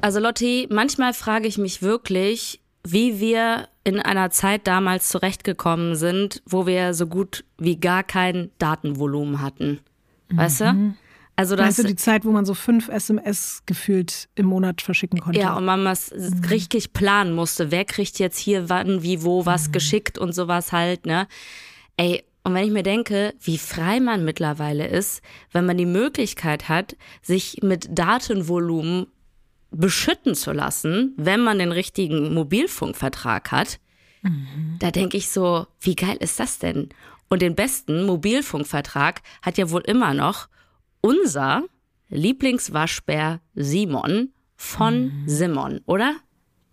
Also 0.02 0.20
Lotti, 0.20 0.68
manchmal 0.70 1.14
frage 1.14 1.48
ich 1.48 1.58
mich 1.58 1.82
wirklich, 1.82 2.60
wie 2.92 3.20
wir 3.20 3.68
in 3.84 4.00
einer 4.00 4.30
Zeit 4.30 4.68
damals 4.68 5.10
zurechtgekommen 5.10 5.96
sind, 5.96 6.42
wo 6.46 6.68
wir 6.68 6.94
so 6.94 7.08
gut 7.08 7.46
wie 7.58 7.80
gar 7.80 8.04
kein 8.04 8.52
Datenvolumen 8.58 9.42
hatten. 9.42 9.80
Weißt 10.30 10.62
mhm. 10.62 10.66
du? 10.66 10.98
Also 11.40 11.56
das, 11.56 11.68
weißt 11.68 11.80
du, 11.80 11.84
die 11.84 11.96
Zeit, 11.96 12.26
wo 12.26 12.32
man 12.32 12.46
so 12.46 12.56
fünf 12.56 12.90
SMS 12.90 13.62
gefühlt 13.68 14.28
im 14.34 14.48
Monat 14.48 14.82
verschicken 14.82 15.20
konnte. 15.20 15.40
Ja, 15.40 15.56
und 15.56 15.66
man 15.66 15.86
was 15.86 16.12
mhm. 16.12 16.44
richtig 16.50 16.94
planen 16.94 17.34
musste. 17.34 17.70
Wer 17.70 17.86
kriegt 17.86 18.18
jetzt 18.18 18.40
hier 18.40 18.70
wann, 18.70 19.04
wie, 19.04 19.24
wo 19.24 19.46
was 19.46 19.68
mhm. 19.68 19.74
geschickt 19.74 20.18
und 20.18 20.34
sowas 20.34 20.72
halt, 20.72 21.06
ne? 21.06 21.28
Ey, 21.96 22.24
und 22.44 22.56
wenn 22.56 22.66
ich 22.66 22.72
mir 22.72 22.84
denke, 22.84 23.34
wie 23.40 23.58
frei 23.58 24.00
man 24.00 24.26
mittlerweile 24.26 24.88
ist, 24.88 25.22
wenn 25.52 25.66
man 25.66 25.78
die 25.78 25.86
Möglichkeit 25.86 26.70
hat, 26.70 26.96
sich 27.22 27.60
mit 27.62 27.88
Datenvolumen 27.92 29.08
beschütten 29.72 30.36
zu 30.36 30.52
lassen, 30.52 31.14
wenn 31.18 31.44
man 31.44 31.60
den 31.60 31.72
richtigen 31.72 32.34
Mobilfunkvertrag 32.34 33.52
hat, 33.52 33.80
mhm. 34.22 34.78
da 34.80 34.92
denke 34.92 35.18
ich 35.18 35.30
so, 35.30 35.68
wie 35.80 35.96
geil 35.96 36.18
ist 36.20 36.40
das 36.40 36.60
denn? 36.60 36.90
Und 37.30 37.42
den 37.42 37.56
besten 37.56 38.06
Mobilfunkvertrag 38.06 39.22
hat 39.42 39.58
ja 39.58 39.70
wohl 39.70 39.82
immer 39.82 40.14
noch 40.14 40.48
unser 41.02 41.64
Lieblingswaschbär 42.10 43.42
Simon 43.54 44.32
von 44.56 45.06
mhm. 45.06 45.24
Simon, 45.28 45.82
oder? 45.86 46.16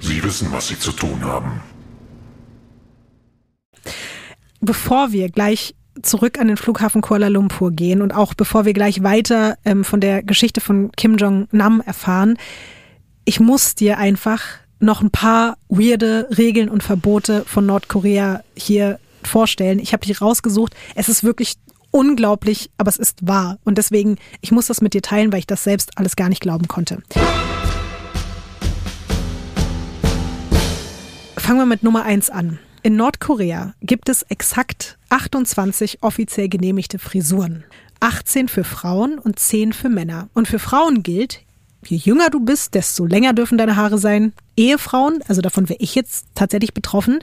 Sie 0.00 0.22
wissen, 0.22 0.48
was 0.52 0.68
Sie 0.68 0.78
zu 0.78 0.92
tun 0.92 1.24
haben. 1.24 1.60
Bevor 4.60 5.12
wir 5.12 5.28
gleich 5.30 5.74
zurück 6.02 6.38
an 6.38 6.48
den 6.48 6.56
Flughafen 6.56 7.00
Kuala 7.00 7.28
Lumpur 7.28 7.72
gehen 7.72 8.02
und 8.02 8.14
auch 8.14 8.34
bevor 8.34 8.64
wir 8.64 8.72
gleich 8.72 9.02
weiter 9.02 9.56
ähm, 9.64 9.84
von 9.84 10.00
der 10.00 10.22
Geschichte 10.22 10.60
von 10.60 10.92
Kim 10.92 11.16
Jong-nam 11.16 11.82
erfahren, 11.84 12.38
ich 13.24 13.40
muss 13.40 13.74
dir 13.74 13.98
einfach 13.98 14.42
noch 14.80 15.00
ein 15.00 15.10
paar 15.10 15.58
weirde 15.68 16.28
Regeln 16.36 16.68
und 16.68 16.82
Verbote 16.82 17.44
von 17.46 17.66
Nordkorea 17.66 18.42
hier 18.56 19.00
vorstellen. 19.22 19.80
Ich 19.80 19.92
habe 19.92 20.06
die 20.06 20.12
rausgesucht. 20.12 20.74
Es 20.94 21.08
ist 21.08 21.24
wirklich 21.24 21.56
unglaublich, 21.90 22.70
aber 22.78 22.88
es 22.88 22.96
ist 22.96 23.26
wahr. 23.26 23.58
Und 23.64 23.78
deswegen, 23.78 24.16
ich 24.40 24.52
muss 24.52 24.66
das 24.66 24.80
mit 24.80 24.94
dir 24.94 25.02
teilen, 25.02 25.32
weil 25.32 25.40
ich 25.40 25.46
das 25.46 25.64
selbst 25.64 25.98
alles 25.98 26.16
gar 26.16 26.28
nicht 26.28 26.40
glauben 26.40 26.68
konnte. 26.68 27.02
Fangen 31.48 31.60
wir 31.60 31.64
mit 31.64 31.82
Nummer 31.82 32.02
eins 32.02 32.28
an. 32.28 32.58
In 32.82 32.96
Nordkorea 32.96 33.72
gibt 33.80 34.10
es 34.10 34.22
exakt 34.24 34.98
28 35.08 36.02
offiziell 36.02 36.50
genehmigte 36.50 36.98
Frisuren. 36.98 37.64
18 38.00 38.48
für 38.48 38.64
Frauen 38.64 39.18
und 39.18 39.38
10 39.38 39.72
für 39.72 39.88
Männer. 39.88 40.28
Und 40.34 40.46
für 40.46 40.58
Frauen 40.58 41.02
gilt, 41.02 41.40
je 41.86 41.96
jünger 41.96 42.28
du 42.28 42.40
bist, 42.40 42.74
desto 42.74 43.06
länger 43.06 43.32
dürfen 43.32 43.56
deine 43.56 43.76
Haare 43.76 43.96
sein. 43.96 44.34
Ehefrauen, 44.58 45.24
also 45.26 45.40
davon 45.40 45.70
wäre 45.70 45.80
ich 45.80 45.94
jetzt 45.94 46.26
tatsächlich 46.34 46.74
betroffen, 46.74 47.18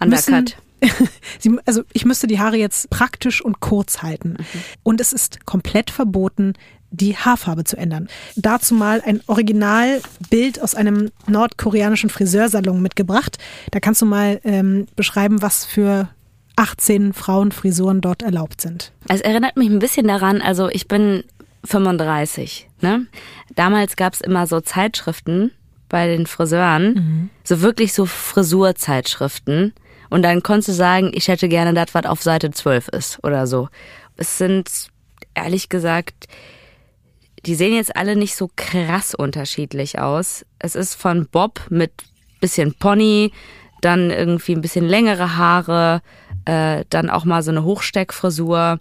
Undercut. 0.00 0.56
Sie, 1.38 1.56
also 1.64 1.82
ich 1.92 2.04
müsste 2.04 2.26
die 2.26 2.38
Haare 2.38 2.56
jetzt 2.56 2.90
praktisch 2.90 3.44
und 3.44 3.60
kurz 3.60 4.02
halten. 4.02 4.36
Mhm. 4.38 4.60
Und 4.82 5.00
es 5.00 5.12
ist 5.12 5.46
komplett 5.46 5.90
verboten, 5.90 6.54
die 6.90 7.16
Haarfarbe 7.16 7.64
zu 7.64 7.76
ändern. 7.76 8.08
Dazu 8.36 8.74
mal 8.74 9.02
ein 9.04 9.20
Originalbild 9.26 10.60
aus 10.62 10.74
einem 10.74 11.10
nordkoreanischen 11.26 12.10
Friseursalon 12.10 12.80
mitgebracht. 12.80 13.38
Da 13.70 13.80
kannst 13.80 14.02
du 14.02 14.06
mal 14.06 14.40
ähm, 14.44 14.86
beschreiben, 14.96 15.42
was 15.42 15.64
für 15.64 16.08
18 16.56 17.12
Frauenfrisuren 17.12 18.00
dort 18.00 18.22
erlaubt 18.22 18.60
sind. 18.60 18.92
Es 19.08 19.20
erinnert 19.20 19.56
mich 19.56 19.68
ein 19.68 19.78
bisschen 19.78 20.08
daran, 20.08 20.40
also 20.40 20.68
ich 20.70 20.88
bin 20.88 21.24
35. 21.64 22.68
Ne? 22.80 23.06
Damals 23.54 23.96
gab 23.96 24.14
es 24.14 24.20
immer 24.20 24.46
so 24.46 24.60
Zeitschriften 24.60 25.52
bei 25.88 26.06
den 26.06 26.26
Friseuren, 26.26 27.30
so 27.44 27.60
wirklich 27.60 27.92
so 27.92 28.06
Frisurzeitschriften. 28.06 29.74
Und 30.10 30.22
dann 30.22 30.42
konntest 30.42 30.68
du 30.68 30.72
sagen, 30.72 31.10
ich 31.14 31.28
hätte 31.28 31.48
gerne 31.48 31.74
das, 31.74 31.94
was 31.94 32.06
auf 32.06 32.22
Seite 32.22 32.50
12 32.50 32.88
ist 32.88 33.24
oder 33.24 33.46
so. 33.46 33.68
Es 34.16 34.38
sind, 34.38 34.70
ehrlich 35.34 35.68
gesagt, 35.68 36.26
die 37.44 37.54
sehen 37.54 37.74
jetzt 37.74 37.96
alle 37.96 38.16
nicht 38.16 38.34
so 38.34 38.50
krass 38.56 39.14
unterschiedlich 39.14 39.98
aus. 39.98 40.44
Es 40.58 40.74
ist 40.74 40.94
von 40.94 41.28
Bob 41.28 41.60
mit 41.70 41.92
bisschen 42.40 42.74
Pony, 42.74 43.32
dann 43.80 44.10
irgendwie 44.10 44.52
ein 44.52 44.60
bisschen 44.60 44.86
längere 44.86 45.36
Haare, 45.36 46.02
äh, 46.44 46.84
dann 46.90 47.10
auch 47.10 47.24
mal 47.24 47.42
so 47.42 47.50
eine 47.50 47.64
Hochsteckfrisur. 47.64 48.80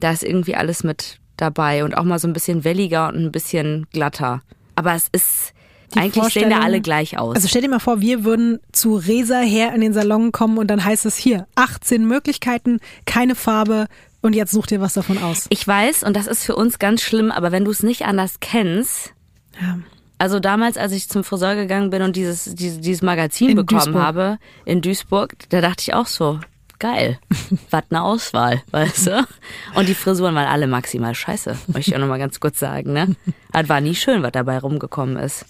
Da 0.00 0.10
ist 0.10 0.22
irgendwie 0.22 0.54
alles 0.54 0.84
mit 0.84 1.18
dabei 1.36 1.84
und 1.84 1.96
auch 1.96 2.04
mal 2.04 2.18
so 2.18 2.28
ein 2.28 2.32
bisschen 2.32 2.64
welliger 2.64 3.08
und 3.08 3.16
ein 3.16 3.32
bisschen 3.32 3.86
glatter. 3.92 4.42
Aber 4.76 4.94
es 4.94 5.08
ist, 5.12 5.52
Die 5.94 5.98
eigentlich 5.98 6.32
sehen 6.32 6.50
da 6.50 6.60
alle 6.60 6.80
gleich 6.80 7.18
aus. 7.18 7.36
Also 7.36 7.48
stell 7.48 7.62
dir 7.62 7.68
mal 7.68 7.78
vor, 7.80 8.00
wir 8.00 8.24
würden 8.24 8.60
zu 8.72 8.96
Resa 8.96 9.40
her 9.40 9.74
in 9.74 9.80
den 9.80 9.92
Salon 9.92 10.32
kommen 10.32 10.58
und 10.58 10.68
dann 10.68 10.84
heißt 10.84 11.06
es 11.06 11.16
hier 11.16 11.46
18 11.56 12.06
Möglichkeiten, 12.06 12.80
keine 13.06 13.34
Farbe 13.34 13.86
und 14.22 14.34
jetzt 14.34 14.52
such 14.52 14.66
dir 14.66 14.80
was 14.80 14.94
davon 14.94 15.18
aus. 15.18 15.46
ich 15.50 15.66
weiß, 15.66 16.02
und 16.04 16.16
das 16.16 16.26
ist 16.26 16.44
für 16.44 16.56
uns 16.56 16.78
ganz 16.78 17.02
schlimm, 17.02 17.30
aber 17.30 17.52
wenn 17.52 17.64
du 17.64 17.70
es 17.70 17.82
nicht 17.82 18.06
anders 18.06 18.40
kennst, 18.40 19.12
Ja. 19.60 19.78
Also 20.16 20.38
damals, 20.40 20.76
als 20.78 20.92
ich 20.92 21.08
zum 21.08 21.24
Friseur 21.24 21.56
gegangen 21.56 21.90
bin 21.90 22.00
und 22.00 22.14
dieses, 22.14 22.54
dieses, 22.54 22.80
dieses 22.80 23.02
Magazin 23.02 23.50
In 23.50 23.56
bekommen 23.56 23.80
Duisburg. 23.80 24.02
habe 24.02 24.38
in 24.64 24.80
Duisburg, 24.80 25.34
da 25.48 25.60
dachte 25.60 25.82
ich 25.82 25.92
auch 25.92 26.06
so, 26.06 26.38
geil, 26.78 27.18
was 27.70 27.82
eine 27.90 28.02
Auswahl, 28.02 28.62
weißt 28.70 29.08
du? 29.08 29.26
Und 29.74 29.88
die 29.88 29.94
Frisuren 29.94 30.34
waren 30.36 30.46
alle 30.46 30.68
maximal 30.68 31.14
scheiße, 31.16 31.56
möchte 31.66 31.90
ich 31.90 31.96
auch 31.96 32.00
nochmal 32.00 32.20
ganz 32.20 32.38
kurz 32.38 32.58
sagen, 32.60 32.92
ne? 32.92 33.16
Das 33.52 33.68
war 33.68 33.80
nie 33.80 33.96
schön, 33.96 34.22
was 34.22 34.32
dabei 34.32 34.58
rumgekommen 34.58 35.16
ist. 35.16 35.46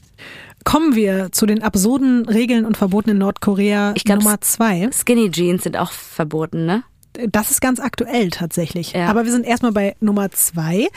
Kommen 0.65 0.95
wir 0.95 1.31
zu 1.33 1.47
den 1.47 1.63
absurden 1.63 2.27
Regeln 2.27 2.65
und 2.65 2.77
Verboten 2.77 3.11
in 3.11 3.19
Nordkorea 3.19 3.93
Ich 3.97 4.05
glaub, 4.05 4.21
Nummer 4.21 4.41
zwei. 4.41 4.89
Skinny 4.93 5.31
Jeans 5.31 5.65
sind 5.65 5.77
auch 5.77 5.93
verboten, 5.93 6.65
ne? 6.65 6.85
Das 7.29 7.51
ist 7.51 7.61
ganz 7.61 7.81
aktuell 7.81 8.31
tatsächlich. 8.31 8.93
Ja. 8.93 9.09
Aber 9.09 9.25
wir 9.25 9.33
sind 9.33 9.47
erstmal 9.47 9.73
bei 9.73 9.95
Nummer 10.01 10.31
zwei. 10.31 10.89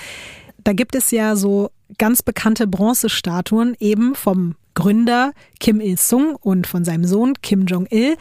Da 0.63 0.73
gibt 0.73 0.95
es 0.95 1.11
ja 1.11 1.35
so 1.35 1.69
ganz 1.97 2.21
bekannte 2.21 2.65
Bronzestatuen 2.65 3.75
eben 3.79 4.15
vom 4.15 4.55
Gründer 4.73 5.33
Kim 5.59 5.79
Il-sung 5.79 6.35
und 6.35 6.67
von 6.67 6.85
seinem 6.85 7.05
Sohn 7.05 7.33
Kim 7.41 7.65
Jong-il. 7.65 8.15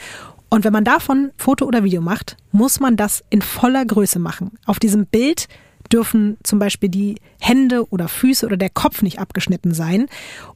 Und 0.48 0.64
wenn 0.64 0.72
man 0.72 0.84
davon 0.84 1.32
Foto 1.36 1.64
oder 1.64 1.84
Video 1.84 2.00
macht, 2.00 2.36
muss 2.52 2.80
man 2.80 2.96
das 2.96 3.22
in 3.30 3.42
voller 3.42 3.84
Größe 3.84 4.18
machen. 4.18 4.52
Auf 4.64 4.78
diesem 4.78 5.06
Bild 5.06 5.48
dürfen 5.88 6.36
zum 6.42 6.58
Beispiel 6.58 6.88
die 6.88 7.16
Hände 7.40 7.88
oder 7.90 8.08
Füße 8.08 8.46
oder 8.46 8.56
der 8.56 8.70
Kopf 8.70 9.02
nicht 9.02 9.18
abgeschnitten 9.18 9.74
sein. 9.74 10.06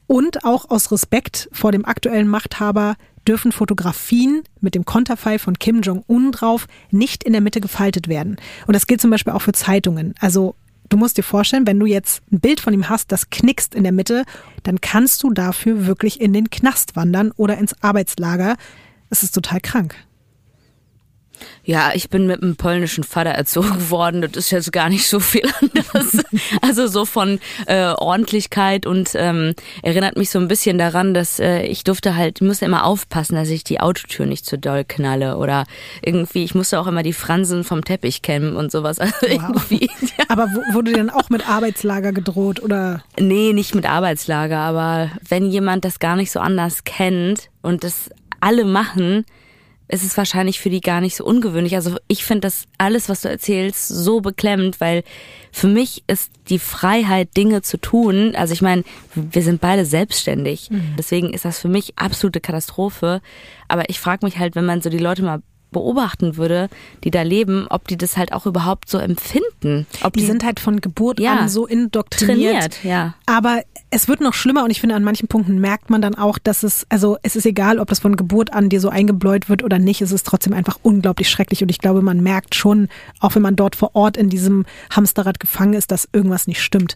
Und 0.07 0.43
auch 0.43 0.69
aus 0.69 0.91
Respekt 0.91 1.49
vor 1.51 1.71
dem 1.71 1.85
aktuellen 1.85 2.27
Machthaber 2.27 2.95
dürfen 3.27 3.51
Fotografien 3.51 4.43
mit 4.61 4.75
dem 4.75 4.85
Konterfei 4.85 5.39
von 5.39 5.59
Kim 5.59 5.81
Jong-un 5.81 6.31
drauf 6.31 6.67
nicht 6.89 7.23
in 7.23 7.33
der 7.33 7.41
Mitte 7.41 7.61
gefaltet 7.61 8.07
werden. 8.07 8.37
Und 8.67 8.75
das 8.75 8.87
gilt 8.87 9.01
zum 9.01 9.11
Beispiel 9.11 9.33
auch 9.33 9.41
für 9.41 9.53
Zeitungen. 9.53 10.15
Also 10.19 10.55
du 10.89 10.97
musst 10.97 11.17
dir 11.17 11.23
vorstellen, 11.23 11.67
wenn 11.67 11.79
du 11.79 11.85
jetzt 11.85 12.21
ein 12.31 12.39
Bild 12.39 12.59
von 12.59 12.73
ihm 12.73 12.89
hast, 12.89 13.11
das 13.11 13.29
knickst 13.29 13.75
in 13.75 13.83
der 13.83 13.91
Mitte, 13.91 14.23
dann 14.63 14.81
kannst 14.81 15.23
du 15.23 15.31
dafür 15.31 15.85
wirklich 15.85 16.19
in 16.19 16.33
den 16.33 16.49
Knast 16.49 16.95
wandern 16.95 17.31
oder 17.37 17.57
ins 17.57 17.81
Arbeitslager. 17.81 18.55
Es 19.09 19.23
ist 19.23 19.33
total 19.33 19.61
krank. 19.61 19.95
Ja, 21.63 21.91
ich 21.93 22.09
bin 22.09 22.27
mit 22.27 22.41
einem 22.41 22.55
polnischen 22.55 23.03
Vater 23.03 23.31
erzogen 23.31 23.89
worden. 23.89 24.21
Das 24.21 24.35
ist 24.35 24.51
jetzt 24.51 24.71
gar 24.71 24.89
nicht 24.89 25.07
so 25.07 25.19
viel 25.19 25.47
anderes. 25.61 26.23
Also 26.61 26.87
so 26.87 27.05
von 27.05 27.39
äh, 27.65 27.87
Ordentlichkeit 27.87 28.85
und 28.85 29.11
ähm, 29.15 29.53
erinnert 29.83 30.17
mich 30.17 30.29
so 30.29 30.39
ein 30.39 30.47
bisschen 30.47 30.77
daran, 30.77 31.13
dass 31.13 31.39
äh, 31.39 31.63
ich 31.63 31.83
durfte 31.83 32.15
halt, 32.15 32.41
ich 32.41 32.47
musste 32.47 32.65
immer 32.65 32.85
aufpassen, 32.85 33.35
dass 33.35 33.49
ich 33.49 33.63
die 33.63 33.79
Autotür 33.79 34.25
nicht 34.25 34.45
zu 34.45 34.57
doll 34.57 34.83
knalle 34.85 35.37
oder 35.37 35.65
irgendwie, 36.01 36.43
ich 36.43 36.55
musste 36.55 36.79
auch 36.79 36.87
immer 36.87 37.03
die 37.03 37.13
Fransen 37.13 37.63
vom 37.63 37.83
Teppich 37.83 38.21
kämmen 38.21 38.55
und 38.55 38.71
sowas. 38.71 38.99
Also 39.11 39.25
irgendwie. 39.25 39.89
Ja. 40.17 40.25
Aber 40.29 40.47
wurde 40.73 40.91
dir 40.91 40.97
dann 40.97 41.09
auch 41.09 41.29
mit 41.29 41.47
Arbeitslager 41.49 42.11
gedroht 42.11 42.61
oder? 42.61 43.03
Nee, 43.19 43.53
nicht 43.53 43.75
mit 43.75 43.85
Arbeitslager, 43.85 44.59
aber 44.59 45.09
wenn 45.27 45.49
jemand 45.49 45.85
das 45.85 45.99
gar 45.99 46.15
nicht 46.15 46.31
so 46.31 46.39
anders 46.39 46.83
kennt 46.83 47.49
und 47.61 47.83
das 47.83 48.09
alle 48.39 48.65
machen, 48.65 49.25
ist 49.91 50.03
es 50.03 50.17
wahrscheinlich 50.17 50.59
für 50.59 50.69
die 50.69 50.81
gar 50.81 51.01
nicht 51.01 51.15
so 51.15 51.25
ungewöhnlich. 51.25 51.75
Also 51.75 51.97
ich 52.07 52.23
finde 52.23 52.41
das 52.41 52.65
alles, 52.77 53.09
was 53.09 53.21
du 53.21 53.29
erzählst, 53.29 53.87
so 53.87 54.21
beklemmend, 54.21 54.79
weil 54.79 55.03
für 55.51 55.67
mich 55.67 56.03
ist 56.07 56.31
die 56.49 56.59
Freiheit, 56.59 57.35
Dinge 57.35 57.61
zu 57.61 57.77
tun, 57.77 58.35
also 58.35 58.53
ich 58.53 58.61
meine, 58.61 58.83
wir 59.15 59.43
sind 59.43 59.59
beide 59.59 59.85
selbstständig. 59.85 60.69
Deswegen 60.97 61.33
ist 61.33 61.45
das 61.45 61.59
für 61.59 61.67
mich 61.67 61.97
absolute 61.97 62.39
Katastrophe. 62.39 63.21
Aber 63.67 63.89
ich 63.89 63.99
frage 63.99 64.25
mich 64.25 64.37
halt, 64.37 64.55
wenn 64.55 64.65
man 64.65 64.81
so 64.81 64.89
die 64.89 64.97
Leute 64.97 65.23
mal 65.23 65.41
beobachten 65.71 66.37
würde, 66.37 66.69
die 67.03 67.11
da 67.11 67.21
leben, 67.21 67.65
ob 67.69 67.87
die 67.87 67.97
das 67.97 68.17
halt 68.17 68.33
auch 68.33 68.45
überhaupt 68.45 68.89
so 68.89 68.97
empfinden. 68.97 69.87
Ob 70.03 70.13
Die 70.13 70.25
sind 70.25 70.43
halt 70.43 70.59
von 70.59 70.81
Geburt 70.81 71.19
Ja. 71.19 71.35
an 71.37 71.49
so 71.49 71.65
indoktriniert. 71.65 72.73
trainiert, 72.73 72.83
ja. 72.83 73.15
Aber 73.25 73.61
es 73.89 74.07
wird 74.07 74.21
noch 74.21 74.33
schlimmer 74.33 74.63
und 74.63 74.71
ich 74.71 74.79
finde, 74.79 74.95
an 74.95 75.03
manchen 75.03 75.27
Punkten 75.27 75.59
merkt 75.59 75.89
man 75.89 76.01
dann 76.01 76.15
auch, 76.15 76.37
dass 76.37 76.63
es, 76.63 76.85
also 76.89 77.17
es 77.23 77.35
ist 77.35 77.45
egal, 77.45 77.79
ob 77.79 77.87
das 77.89 77.99
von 77.99 78.15
Geburt 78.15 78.53
an 78.53 78.69
dir 78.69 78.79
so 78.79 78.89
eingebläut 78.89 79.49
wird 79.49 79.63
oder 79.63 79.79
nicht, 79.79 80.01
es 80.01 80.11
ist 80.11 80.25
trotzdem 80.27 80.53
einfach 80.53 80.77
unglaublich 80.81 81.29
schrecklich 81.29 81.61
und 81.63 81.69
ich 81.69 81.79
glaube, 81.79 82.01
man 82.01 82.21
merkt 82.21 82.55
schon, 82.55 82.87
auch 83.19 83.35
wenn 83.35 83.41
man 83.41 83.55
dort 83.55 83.75
vor 83.75 83.91
Ort 83.95 84.17
in 84.17 84.29
diesem 84.29 84.65
Hamsterrad 84.91 85.39
gefangen 85.39 85.73
ist, 85.73 85.91
dass 85.91 86.07
irgendwas 86.13 86.47
nicht 86.47 86.61
stimmt. 86.61 86.95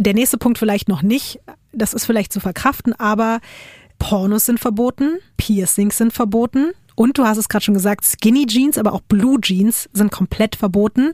Der 0.00 0.14
nächste 0.14 0.38
Punkt 0.38 0.58
vielleicht 0.58 0.88
noch 0.88 1.02
nicht, 1.02 1.40
das 1.72 1.94
ist 1.94 2.04
vielleicht 2.04 2.32
zu 2.32 2.40
verkraften, 2.40 2.92
aber 2.98 3.40
Pornos 3.98 4.46
sind 4.46 4.58
verboten, 4.58 5.18
Piercings 5.36 5.96
sind 5.96 6.12
verboten. 6.12 6.72
Und 6.94 7.18
du 7.18 7.24
hast 7.24 7.38
es 7.38 7.48
gerade 7.48 7.64
schon 7.64 7.74
gesagt, 7.74 8.04
Skinny 8.04 8.46
Jeans, 8.46 8.78
aber 8.78 8.92
auch 8.92 9.00
Blue 9.02 9.40
Jeans 9.40 9.88
sind 9.92 10.12
komplett 10.12 10.56
verboten. 10.56 11.12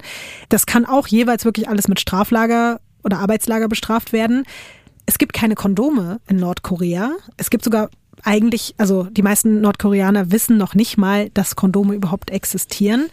Das 0.48 0.66
kann 0.66 0.84
auch 0.84 1.06
jeweils 1.06 1.44
wirklich 1.44 1.68
alles 1.68 1.88
mit 1.88 2.00
Straflager 2.00 2.80
oder 3.04 3.18
Arbeitslager 3.18 3.68
bestraft 3.68 4.12
werden. 4.12 4.44
Es 5.06 5.18
gibt 5.18 5.32
keine 5.32 5.54
Kondome 5.54 6.20
in 6.28 6.36
Nordkorea. 6.36 7.12
Es 7.36 7.50
gibt 7.50 7.64
sogar 7.64 7.90
eigentlich, 8.24 8.74
also 8.78 9.04
die 9.04 9.22
meisten 9.22 9.60
Nordkoreaner 9.60 10.30
wissen 10.32 10.56
noch 10.56 10.74
nicht 10.74 10.98
mal, 10.98 11.30
dass 11.30 11.56
Kondome 11.56 11.94
überhaupt 11.94 12.30
existieren. 12.30 13.08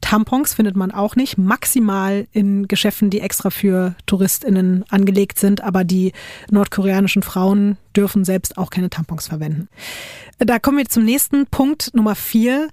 Tampons 0.00 0.54
findet 0.54 0.76
man 0.76 0.90
auch 0.90 1.16
nicht, 1.16 1.38
maximal 1.38 2.26
in 2.32 2.68
Geschäften, 2.68 3.10
die 3.10 3.20
extra 3.20 3.50
für 3.50 3.94
TouristInnen 4.06 4.84
angelegt 4.88 5.38
sind, 5.38 5.62
aber 5.62 5.84
die 5.84 6.12
nordkoreanischen 6.50 7.22
Frauen 7.22 7.76
dürfen 7.94 8.24
selbst 8.24 8.58
auch 8.58 8.70
keine 8.70 8.90
Tampons 8.90 9.28
verwenden. 9.28 9.68
Da 10.38 10.58
kommen 10.58 10.78
wir 10.78 10.86
zum 10.86 11.04
nächsten 11.04 11.46
Punkt, 11.46 11.94
Nummer 11.94 12.14
vier. 12.14 12.68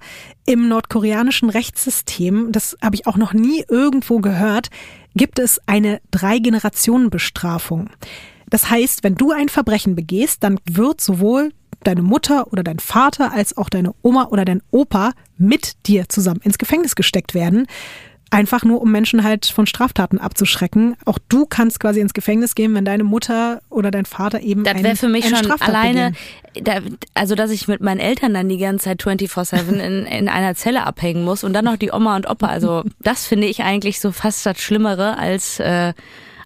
Im 0.45 0.67
nordkoreanischen 0.67 1.49
Rechtssystem, 1.49 2.51
das 2.51 2.75
habe 2.81 2.95
ich 2.95 3.07
auch 3.07 3.15
noch 3.15 3.33
nie 3.33 3.63
irgendwo 3.69 4.19
gehört, 4.19 4.69
gibt 5.15 5.39
es 5.39 5.61
eine 5.67 6.01
Drei-Generationen-Bestrafung. 6.11 7.89
Das 8.49 8.69
heißt, 8.69 9.03
wenn 9.03 9.15
du 9.15 9.31
ein 9.31 9.49
Verbrechen 9.49 9.95
begehst, 9.95 10.43
dann 10.43 10.59
wird 10.65 10.99
sowohl 10.99 11.53
deine 11.83 12.01
Mutter 12.01 12.51
oder 12.51 12.63
dein 12.63 12.79
Vater 12.79 13.31
als 13.33 13.57
auch 13.57 13.69
deine 13.69 13.93
Oma 14.01 14.27
oder 14.31 14.45
dein 14.45 14.61
Opa 14.71 15.11
mit 15.37 15.73
dir 15.87 16.09
zusammen 16.09 16.41
ins 16.43 16.57
Gefängnis 16.57 16.95
gesteckt 16.95 17.33
werden. 17.33 17.67
Einfach 18.31 18.63
nur, 18.63 18.81
um 18.81 18.91
Menschen 18.91 19.23
halt 19.23 19.45
von 19.45 19.67
Straftaten 19.67 20.17
abzuschrecken. 20.17 20.95
Auch 21.05 21.19
du 21.29 21.45
kannst 21.45 21.79
quasi 21.79 21.99
ins 21.99 22.15
Gefängnis 22.15 22.55
gehen, 22.55 22.73
wenn 22.73 22.83
deine 22.83 23.03
Mutter 23.03 23.61
oder 23.69 23.91
dein 23.91 24.05
Vater 24.05 24.41
eben 24.41 24.63
Das 24.63 24.81
wäre 24.81 24.95
für 24.95 25.07
mich 25.07 25.29
schon 25.29 25.37
Straftat 25.37 25.69
alleine, 25.69 26.13
da, 26.59 26.79
also 27.13 27.35
dass 27.35 27.51
ich 27.51 27.67
mit 27.67 27.81
meinen 27.81 27.99
Eltern 27.99 28.33
dann 28.33 28.49
die 28.49 28.57
ganze 28.57 28.85
Zeit 28.85 29.03
24-7 29.03 29.73
in, 29.73 30.05
in 30.07 30.29
einer 30.29 30.55
Zelle 30.55 30.87
abhängen 30.87 31.23
muss 31.23 31.43
und 31.43 31.53
dann 31.53 31.65
noch 31.65 31.77
die 31.77 31.91
Oma 31.91 32.15
und 32.15 32.27
Opa. 32.27 32.47
Also 32.47 32.83
das 33.01 33.27
finde 33.27 33.45
ich 33.45 33.61
eigentlich 33.61 33.99
so 33.99 34.11
fast 34.11 34.43
das 34.47 34.59
Schlimmere 34.59 35.15
als, 35.19 35.59
äh, 35.59 35.93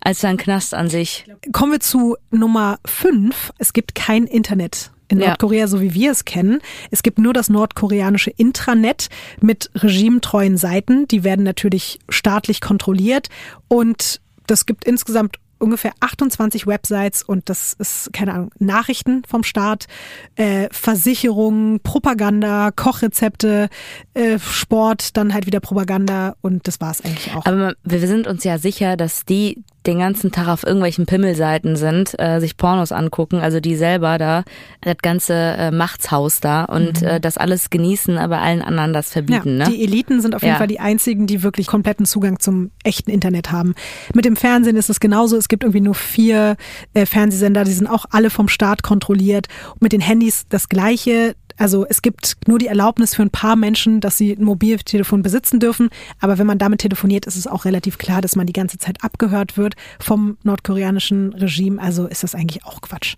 als 0.01 0.25
ein 0.25 0.35
Knast 0.35 0.73
an 0.73 0.89
sich. 0.89 1.23
Kommen 1.53 1.71
wir 1.71 1.79
zu 1.79 2.17
Nummer 2.31 2.79
fünf. 2.85 3.53
Es 3.59 3.71
gibt 3.71 3.95
kein 3.95 4.25
Internet 4.25 4.91
in 5.07 5.19
ja. 5.19 5.27
Nordkorea, 5.27 5.67
so 5.67 5.81
wie 5.81 5.93
wir 5.93 6.11
es 6.11 6.25
kennen. 6.25 6.59
Es 6.91 7.03
gibt 7.03 7.19
nur 7.19 7.33
das 7.33 7.49
nordkoreanische 7.49 8.31
Intranet 8.31 9.09
mit 9.41 9.69
regimetreuen 9.75 10.57
Seiten. 10.57 11.07
Die 11.07 11.23
werden 11.23 11.43
natürlich 11.43 11.99
staatlich 12.09 12.61
kontrolliert 12.61 13.29
und 13.67 14.21
das 14.47 14.65
gibt 14.65 14.85
insgesamt 14.85 15.39
ungefähr 15.59 15.91
28 15.99 16.67
Websites 16.67 17.23
und 17.23 17.49
das 17.49 17.73
ist, 17.73 18.11
keine 18.13 18.33
Ahnung, 18.33 18.51
Nachrichten 18.59 19.23
vom 19.27 19.43
Staat, 19.43 19.87
äh, 20.35 20.67
Versicherungen, 20.71 21.79
Propaganda, 21.79 22.71
Kochrezepte, 22.71 23.69
äh, 24.13 24.39
Sport, 24.39 25.17
dann 25.17 25.33
halt 25.33 25.45
wieder 25.45 25.59
Propaganda 25.59 26.35
und 26.41 26.67
das 26.67 26.79
war 26.79 26.91
es 26.91 27.01
eigentlich 27.01 27.33
auch. 27.33 27.45
Aber 27.45 27.73
wir 27.83 28.07
sind 28.07 28.27
uns 28.27 28.43
ja 28.43 28.57
sicher, 28.57 28.97
dass 28.97 29.25
die 29.25 29.63
den 29.87 29.99
ganzen 29.99 30.31
Tag 30.31 30.47
auf 30.47 30.63
irgendwelchen 30.63 31.05
Pimmelseiten 31.05 31.75
sind, 31.75 32.19
äh, 32.19 32.39
sich 32.39 32.57
Pornos 32.57 32.91
angucken, 32.91 33.39
also 33.39 33.59
die 33.59 33.75
selber 33.75 34.17
da, 34.17 34.43
das 34.81 34.97
ganze 35.01 35.33
äh, 35.33 35.71
Machtshaus 35.71 36.39
da 36.39 36.65
und 36.65 37.01
mhm. 37.01 37.07
äh, 37.07 37.19
das 37.19 37.37
alles 37.37 37.69
genießen, 37.69 38.17
aber 38.17 38.39
allen 38.39 38.61
anderen 38.61 38.93
das 38.93 39.11
verbieten. 39.11 39.59
Ja, 39.59 39.65
ne? 39.65 39.71
Die 39.75 39.83
Eliten 39.83 40.21
sind 40.21 40.35
auf 40.35 40.41
jeden 40.41 40.53
ja. 40.53 40.57
Fall 40.57 40.67
die 40.67 40.79
einzigen, 40.79 41.27
die 41.27 41.43
wirklich 41.43 41.67
kompletten 41.67 42.05
Zugang 42.05 42.39
zum 42.39 42.71
echten 42.83 43.09
Internet 43.09 43.51
haben. 43.51 43.73
Mit 44.13 44.25
dem 44.25 44.35
Fernsehen 44.35 44.75
ist 44.75 44.89
es 44.89 44.99
genauso. 44.99 45.37
Es 45.37 45.47
gibt 45.47 45.63
irgendwie 45.63 45.81
nur 45.81 45.95
vier 45.95 46.57
äh, 46.93 47.05
Fernsehsender, 47.05 47.63
die 47.63 47.73
sind 47.73 47.87
auch 47.87 48.05
alle 48.11 48.29
vom 48.29 48.47
Staat 48.47 48.83
kontrolliert. 48.83 49.47
Und 49.73 49.83
mit 49.83 49.93
den 49.93 50.01
Handys 50.01 50.45
das 50.49 50.69
Gleiche. 50.69 51.35
Also 51.57 51.85
es 51.87 52.01
gibt 52.01 52.37
nur 52.47 52.59
die 52.59 52.67
Erlaubnis 52.67 53.15
für 53.15 53.23
ein 53.23 53.31
paar 53.31 53.55
Menschen, 53.55 53.99
dass 53.99 54.17
sie 54.17 54.33
ein 54.33 54.43
Mobiltelefon 54.43 55.23
besitzen 55.23 55.59
dürfen. 55.59 55.89
Aber 56.19 56.37
wenn 56.37 56.47
man 56.47 56.59
damit 56.59 56.81
telefoniert, 56.81 57.25
ist 57.25 57.35
es 57.35 57.47
auch 57.47 57.65
relativ 57.65 57.97
klar, 57.97 58.21
dass 58.21 58.35
man 58.35 58.47
die 58.47 58.53
ganze 58.53 58.77
Zeit 58.77 59.03
abgehört 59.03 59.57
wird 59.57 59.75
vom 59.99 60.37
nordkoreanischen 60.43 61.33
Regime. 61.33 61.81
Also 61.81 62.07
ist 62.07 62.23
das 62.23 62.35
eigentlich 62.35 62.63
auch 62.65 62.81
Quatsch. 62.81 63.15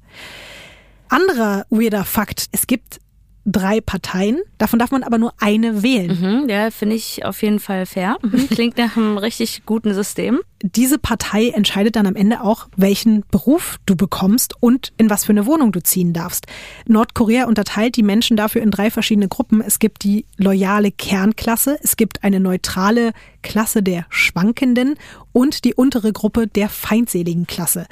Anderer 1.10 1.66
weirder 1.70 2.06
Fakt. 2.06 2.48
Es 2.52 2.68
gibt 2.68 3.00
drei 3.46 3.82
Parteien. 3.82 4.40
Davon 4.58 4.80
darf 4.80 4.92
man 4.92 5.04
aber 5.04 5.18
nur 5.18 5.34
eine 5.40 5.84
wählen. 5.84 6.20
Mhm, 6.20 6.50
ja, 6.50 6.72
finde 6.72 6.96
ich 6.96 7.26
auf 7.26 7.42
jeden 7.42 7.60
Fall 7.60 7.86
fair. 7.86 8.18
Mhm, 8.22 8.50
klingt 8.52 8.78
nach 8.78 8.98
einem 8.98 9.18
richtig 9.18 9.64
guten 9.66 9.94
System. 9.94 10.40
Diese 10.62 11.00
Partei 11.00 11.50
entscheidet 11.50 11.96
dann 11.96 12.06
am 12.06 12.18
Ende 12.18 12.42
auch, 12.42 12.68
welchen 12.76 13.24
Beruf 13.32 13.78
du 13.86 13.96
bekommst 13.96 14.56
und 14.60 14.92
in 14.98 15.10
was 15.10 15.24
für 15.24 15.32
eine 15.32 15.46
Wohnung 15.46 15.72
du 15.72 15.82
ziehen 15.82 16.12
darfst. 16.12 16.48
Nordkorea 16.86 17.46
unterteilt 17.46 17.96
die 17.96 18.04
Menschen 18.04 18.36
dafür 18.36 18.62
in 18.62 18.72
drei 18.72 18.92
verschiedene 18.92 19.30
Gruppen. 19.30 19.62
Es 19.62 19.80
gibt 19.80 20.04
die 20.04 20.26
loyale 20.38 20.92
Kernklasse, 20.92 21.80
es 21.82 21.96
gibt 21.96 22.24
eine 22.26 22.42
neutrale 22.42 23.14
Klasse 23.42 23.82
der 23.82 24.06
Schwankenden 24.10 24.96
und 25.32 25.64
die 25.64 25.74
untere 25.74 26.12
Gruppe 26.12 26.48
der 26.48 26.68
feindseligen 26.68 27.48
Klasse. 27.48 27.86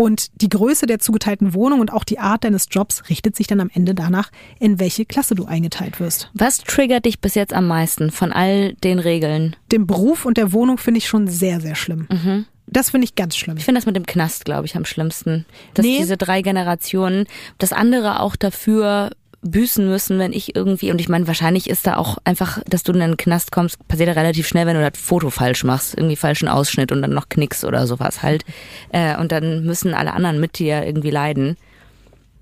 Und 0.00 0.30
die 0.40 0.48
Größe 0.48 0.86
der 0.86 0.98
zugeteilten 0.98 1.52
Wohnung 1.52 1.80
und 1.80 1.92
auch 1.92 2.04
die 2.04 2.18
Art 2.18 2.44
deines 2.44 2.68
Jobs 2.70 3.10
richtet 3.10 3.36
sich 3.36 3.46
dann 3.46 3.60
am 3.60 3.68
Ende 3.70 3.94
danach, 3.94 4.30
in 4.58 4.80
welche 4.80 5.04
Klasse 5.04 5.34
du 5.34 5.44
eingeteilt 5.44 6.00
wirst. 6.00 6.30
Was 6.32 6.56
triggert 6.56 7.04
dich 7.04 7.20
bis 7.20 7.34
jetzt 7.34 7.52
am 7.52 7.66
meisten 7.66 8.10
von 8.10 8.32
all 8.32 8.72
den 8.82 8.98
Regeln? 8.98 9.56
Den 9.70 9.86
Beruf 9.86 10.24
und 10.24 10.38
der 10.38 10.54
Wohnung 10.54 10.78
finde 10.78 10.96
ich 10.96 11.06
schon 11.06 11.28
sehr, 11.28 11.60
sehr 11.60 11.74
schlimm. 11.74 12.08
Mhm. 12.10 12.46
Das 12.66 12.88
finde 12.88 13.04
ich 13.04 13.14
ganz 13.14 13.36
schlimm. 13.36 13.58
Ich 13.58 13.66
finde 13.66 13.78
das 13.78 13.84
mit 13.84 13.94
dem 13.94 14.06
Knast, 14.06 14.46
glaube 14.46 14.64
ich, 14.64 14.74
am 14.74 14.86
schlimmsten. 14.86 15.44
Dass 15.74 15.84
nee. 15.84 15.98
diese 15.98 16.16
drei 16.16 16.40
Generationen, 16.40 17.26
das 17.58 17.74
andere 17.74 18.20
auch 18.20 18.36
dafür 18.36 19.10
büßen 19.42 19.88
müssen, 19.88 20.18
wenn 20.18 20.32
ich 20.32 20.54
irgendwie, 20.54 20.90
und 20.90 21.00
ich 21.00 21.08
meine, 21.08 21.26
wahrscheinlich 21.26 21.70
ist 21.70 21.86
da 21.86 21.96
auch 21.96 22.18
einfach, 22.24 22.60
dass 22.68 22.82
du 22.82 22.92
in 22.92 23.00
den 23.00 23.16
Knast 23.16 23.52
kommst, 23.52 23.86
passiert 23.88 24.08
ja 24.08 24.14
relativ 24.14 24.46
schnell, 24.46 24.66
wenn 24.66 24.76
du 24.76 24.88
das 24.88 25.00
Foto 25.00 25.30
falsch 25.30 25.64
machst, 25.64 25.96
irgendwie 25.96 26.16
falschen 26.16 26.48
Ausschnitt 26.48 26.92
und 26.92 27.02
dann 27.02 27.12
noch 27.12 27.28
Knicks 27.28 27.64
oder 27.64 27.86
sowas 27.86 28.22
halt. 28.22 28.44
Äh, 28.90 29.16
und 29.18 29.32
dann 29.32 29.64
müssen 29.64 29.94
alle 29.94 30.12
anderen 30.12 30.40
mit 30.40 30.58
dir 30.58 30.84
irgendwie 30.84 31.10
leiden. 31.10 31.56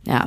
Ja. 0.06 0.26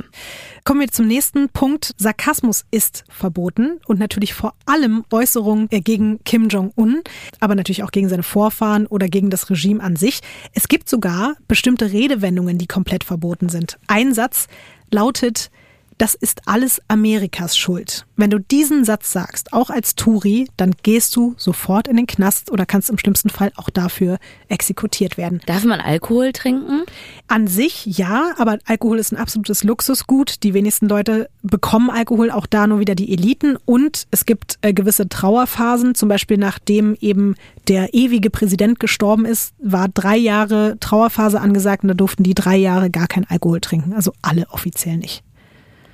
Kommen 0.64 0.80
wir 0.80 0.88
zum 0.88 1.08
nächsten 1.08 1.48
Punkt. 1.48 1.92
Sarkasmus 1.98 2.64
ist 2.70 3.04
verboten 3.08 3.80
und 3.86 3.98
natürlich 3.98 4.32
vor 4.32 4.54
allem 4.64 5.04
Äußerungen 5.10 5.68
gegen 5.68 6.22
Kim 6.22 6.48
Jong-un, 6.48 7.02
aber 7.40 7.56
natürlich 7.56 7.82
auch 7.82 7.90
gegen 7.90 8.08
seine 8.08 8.22
Vorfahren 8.22 8.86
oder 8.86 9.08
gegen 9.08 9.28
das 9.28 9.50
Regime 9.50 9.82
an 9.82 9.96
sich. 9.96 10.20
Es 10.52 10.68
gibt 10.68 10.88
sogar 10.88 11.34
bestimmte 11.48 11.90
Redewendungen, 11.90 12.58
die 12.58 12.68
komplett 12.68 13.02
verboten 13.02 13.48
sind. 13.48 13.78
Ein 13.88 14.14
Satz 14.14 14.46
lautet, 14.92 15.50
das 15.98 16.14
ist 16.14 16.42
alles 16.46 16.80
Amerikas 16.88 17.56
Schuld. 17.56 18.06
Wenn 18.16 18.30
du 18.30 18.38
diesen 18.38 18.84
Satz 18.84 19.12
sagst, 19.12 19.52
auch 19.52 19.70
als 19.70 19.94
Turi, 19.94 20.48
dann 20.56 20.72
gehst 20.82 21.16
du 21.16 21.34
sofort 21.36 21.88
in 21.88 21.96
den 21.96 22.06
Knast 22.06 22.50
oder 22.50 22.66
kannst 22.66 22.90
im 22.90 22.98
schlimmsten 22.98 23.30
Fall 23.30 23.52
auch 23.56 23.70
dafür 23.70 24.18
exekutiert 24.48 25.16
werden. 25.16 25.40
Darf 25.46 25.64
man 25.64 25.80
Alkohol 25.80 26.32
trinken? 26.32 26.82
An 27.28 27.46
sich 27.46 27.86
ja, 27.86 28.32
aber 28.38 28.58
Alkohol 28.66 28.98
ist 28.98 29.12
ein 29.12 29.16
absolutes 29.16 29.64
Luxusgut. 29.64 30.42
Die 30.42 30.54
wenigsten 30.54 30.88
Leute 30.88 31.28
bekommen 31.42 31.90
Alkohol, 31.90 32.30
auch 32.30 32.46
da 32.46 32.66
nur 32.66 32.80
wieder 32.80 32.94
die 32.94 33.12
Eliten. 33.12 33.56
Und 33.64 34.06
es 34.10 34.24
gibt 34.24 34.58
äh, 34.62 34.72
gewisse 34.72 35.08
Trauerphasen, 35.08 35.94
zum 35.94 36.08
Beispiel 36.08 36.36
nachdem 36.36 36.96
eben 37.00 37.34
der 37.68 37.94
ewige 37.94 38.30
Präsident 38.30 38.80
gestorben 38.80 39.24
ist, 39.24 39.54
war 39.62 39.88
drei 39.88 40.16
Jahre 40.16 40.76
Trauerphase 40.80 41.40
angesagt 41.40 41.84
und 41.84 41.88
da 41.88 41.94
durften 41.94 42.22
die 42.22 42.34
drei 42.34 42.56
Jahre 42.56 42.90
gar 42.90 43.06
kein 43.06 43.24
Alkohol 43.28 43.60
trinken. 43.60 43.92
Also 43.92 44.12
alle 44.22 44.46
offiziell 44.50 44.96
nicht. 44.96 45.22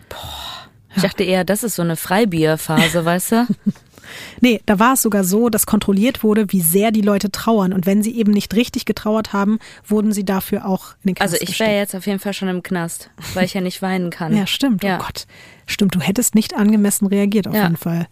Boah. 0.08 0.68
Ich 0.96 1.02
dachte 1.02 1.22
eher, 1.22 1.44
das 1.44 1.62
ist 1.62 1.76
so 1.76 1.82
eine 1.82 1.96
Freibierphase, 1.96 3.04
weißt 3.04 3.32
du? 3.32 3.46
Nee, 4.40 4.60
da 4.66 4.78
war 4.78 4.94
es 4.94 5.02
sogar 5.02 5.24
so, 5.24 5.48
dass 5.48 5.66
kontrolliert 5.66 6.22
wurde, 6.22 6.46
wie 6.50 6.60
sehr 6.60 6.90
die 6.90 7.00
Leute 7.00 7.30
trauern. 7.30 7.72
Und 7.72 7.86
wenn 7.86 8.02
sie 8.02 8.16
eben 8.16 8.32
nicht 8.32 8.54
richtig 8.54 8.84
getrauert 8.84 9.32
haben, 9.32 9.58
wurden 9.86 10.12
sie 10.12 10.24
dafür 10.24 10.66
auch 10.66 10.94
in 11.02 11.08
den 11.08 11.14
Knast 11.16 11.34
Also 11.34 11.44
ich 11.46 11.58
wäre 11.60 11.76
jetzt 11.76 11.94
auf 11.94 12.06
jeden 12.06 12.18
Fall 12.18 12.32
schon 12.32 12.48
im 12.48 12.62
Knast, 12.62 13.10
weil 13.34 13.44
ich 13.44 13.54
ja 13.54 13.60
nicht 13.60 13.82
weinen 13.82 14.10
kann. 14.10 14.28
Ja, 14.38 14.46
stimmt. 14.46 14.84
Oh 14.84 14.86
ja. 14.86 14.98
Oh 14.98 15.04
Gott. 15.04 15.26
Stimmt, 15.66 15.94
du 15.94 16.00
hättest 16.00 16.34
nicht 16.34 16.54
angemessen 16.54 17.06
reagiert 17.06 17.48
auf 17.48 17.54
ja. 17.54 17.64
jeden 17.64 17.76
Fall. 17.76 18.06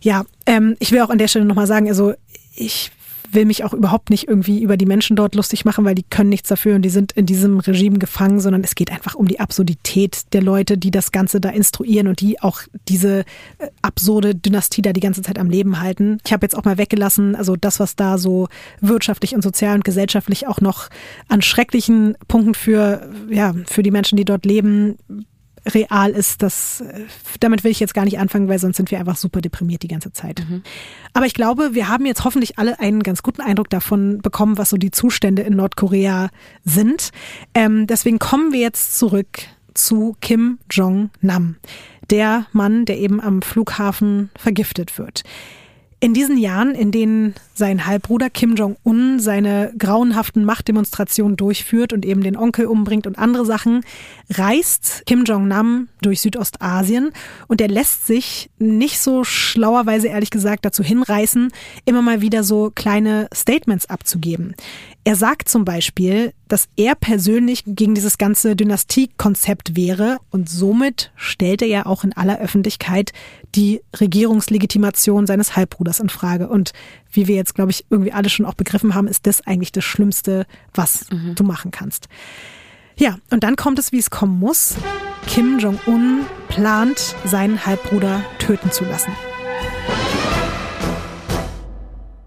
Ja, 0.00 0.24
ähm, 0.46 0.76
ich 0.80 0.90
will 0.90 1.00
auch 1.00 1.10
an 1.10 1.18
der 1.18 1.28
Stelle 1.28 1.44
nochmal 1.44 1.66
sagen, 1.66 1.88
also 1.88 2.14
ich 2.54 2.90
will 3.34 3.44
mich 3.44 3.64
auch 3.64 3.72
überhaupt 3.72 4.10
nicht 4.10 4.28
irgendwie 4.28 4.62
über 4.62 4.76
die 4.76 4.86
Menschen 4.86 5.16
dort 5.16 5.34
lustig 5.34 5.64
machen, 5.64 5.84
weil 5.84 5.94
die 5.94 6.02
können 6.02 6.30
nichts 6.30 6.48
dafür 6.48 6.76
und 6.76 6.82
die 6.82 6.90
sind 6.90 7.12
in 7.12 7.26
diesem 7.26 7.60
Regime 7.60 7.98
gefangen, 7.98 8.40
sondern 8.40 8.62
es 8.62 8.74
geht 8.74 8.90
einfach 8.90 9.14
um 9.14 9.26
die 9.26 9.40
Absurdität 9.40 10.32
der 10.32 10.42
Leute, 10.42 10.78
die 10.78 10.90
das 10.90 11.12
Ganze 11.12 11.40
da 11.40 11.50
instruieren 11.50 12.08
und 12.08 12.20
die 12.20 12.40
auch 12.40 12.60
diese 12.88 13.20
äh, 13.58 13.68
absurde 13.80 14.34
Dynastie 14.34 14.82
da 14.82 14.92
die 14.92 15.00
ganze 15.00 15.22
Zeit 15.22 15.38
am 15.38 15.50
Leben 15.50 15.80
halten. 15.80 16.18
Ich 16.24 16.32
habe 16.32 16.44
jetzt 16.44 16.56
auch 16.56 16.64
mal 16.64 16.78
weggelassen, 16.78 17.34
also 17.34 17.56
das, 17.56 17.80
was 17.80 17.96
da 17.96 18.18
so 18.18 18.48
wirtschaftlich 18.80 19.34
und 19.34 19.42
sozial 19.42 19.76
und 19.76 19.84
gesellschaftlich 19.84 20.46
auch 20.46 20.60
noch 20.60 20.88
an 21.28 21.42
schrecklichen 21.42 22.16
Punkten 22.28 22.54
für, 22.54 23.08
ja, 23.30 23.54
für 23.66 23.82
die 23.82 23.90
Menschen, 23.90 24.16
die 24.16 24.24
dort 24.24 24.44
leben, 24.44 24.98
real 25.66 26.10
ist, 26.10 26.42
das, 26.42 26.82
damit 27.40 27.64
will 27.64 27.70
ich 27.70 27.80
jetzt 27.80 27.94
gar 27.94 28.04
nicht 28.04 28.18
anfangen, 28.18 28.48
weil 28.48 28.58
sonst 28.58 28.76
sind 28.76 28.90
wir 28.90 28.98
einfach 28.98 29.16
super 29.16 29.40
deprimiert 29.40 29.82
die 29.82 29.88
ganze 29.88 30.12
Zeit. 30.12 30.44
Mhm. 30.48 30.62
Aber 31.12 31.26
ich 31.26 31.34
glaube, 31.34 31.74
wir 31.74 31.88
haben 31.88 32.06
jetzt 32.06 32.24
hoffentlich 32.24 32.58
alle 32.58 32.80
einen 32.80 33.02
ganz 33.02 33.22
guten 33.22 33.40
Eindruck 33.40 33.70
davon 33.70 34.18
bekommen, 34.18 34.58
was 34.58 34.70
so 34.70 34.76
die 34.76 34.90
Zustände 34.90 35.42
in 35.42 35.56
Nordkorea 35.56 36.30
sind. 36.64 37.10
Ähm, 37.54 37.86
deswegen 37.86 38.18
kommen 38.18 38.52
wir 38.52 38.60
jetzt 38.60 38.98
zurück 38.98 39.40
zu 39.74 40.16
Kim 40.20 40.58
Jong-nam, 40.70 41.56
der 42.10 42.46
Mann, 42.52 42.84
der 42.84 42.98
eben 42.98 43.20
am 43.20 43.42
Flughafen 43.42 44.30
vergiftet 44.36 44.98
wird. 44.98 45.22
In 46.00 46.14
diesen 46.14 46.36
Jahren, 46.36 46.74
in 46.74 46.90
denen 46.90 47.34
sein 47.54 47.86
Halbbruder 47.86 48.30
Kim 48.30 48.56
Jong-un 48.56 49.20
seine 49.20 49.72
grauenhaften 49.78 50.44
Machtdemonstrationen 50.44 51.36
durchführt 51.36 51.92
und 51.92 52.04
eben 52.04 52.22
den 52.22 52.36
Onkel 52.36 52.66
umbringt 52.66 53.06
und 53.06 53.18
andere 53.18 53.44
Sachen, 53.44 53.84
reist 54.30 55.02
Kim 55.06 55.24
Jong-nam 55.24 55.88
durch 56.00 56.20
Südostasien 56.20 57.12
und 57.48 57.60
er 57.60 57.68
lässt 57.68 58.06
sich 58.06 58.50
nicht 58.58 59.00
so 59.00 59.24
schlauerweise 59.24 60.08
ehrlich 60.08 60.30
gesagt 60.30 60.64
dazu 60.64 60.82
hinreißen, 60.82 61.52
immer 61.84 62.02
mal 62.02 62.20
wieder 62.20 62.44
so 62.44 62.70
kleine 62.74 63.28
Statements 63.34 63.86
abzugeben. 63.86 64.54
Er 65.04 65.16
sagt 65.16 65.48
zum 65.48 65.64
Beispiel, 65.64 66.32
dass 66.46 66.68
er 66.76 66.94
persönlich 66.94 67.64
gegen 67.66 67.94
dieses 67.94 68.18
ganze 68.18 68.54
Dynastiekonzept 68.54 69.74
wäre 69.74 70.18
und 70.30 70.48
somit 70.48 71.10
stellte 71.16 71.64
er 71.64 71.88
auch 71.88 72.04
in 72.04 72.12
aller 72.12 72.38
Öffentlichkeit 72.38 73.12
die 73.56 73.80
Regierungslegitimation 73.98 75.26
seines 75.26 75.56
Halbbruders 75.56 75.98
in 75.98 76.08
Frage. 76.08 76.48
Und 76.48 76.72
wie 77.10 77.26
wir 77.26 77.34
jetzt, 77.42 77.54
glaube 77.54 77.70
ich, 77.70 77.84
irgendwie 77.90 78.12
alle 78.12 78.30
schon 78.30 78.46
auch 78.46 78.54
begriffen 78.54 78.94
haben, 78.94 79.08
ist 79.08 79.26
das 79.26 79.46
eigentlich 79.46 79.72
das 79.72 79.84
Schlimmste, 79.84 80.46
was 80.74 81.10
mhm. 81.10 81.34
du 81.34 81.44
machen 81.44 81.70
kannst. 81.70 82.08
Ja, 82.96 83.16
und 83.30 83.42
dann 83.42 83.56
kommt 83.56 83.78
es, 83.78 83.92
wie 83.92 83.98
es 83.98 84.10
kommen 84.10 84.38
muss. 84.38 84.76
Kim 85.26 85.58
Jong-un 85.58 86.24
plant, 86.48 87.16
seinen 87.24 87.64
Halbbruder 87.64 88.22
töten 88.38 88.70
zu 88.70 88.84
lassen. 88.84 89.12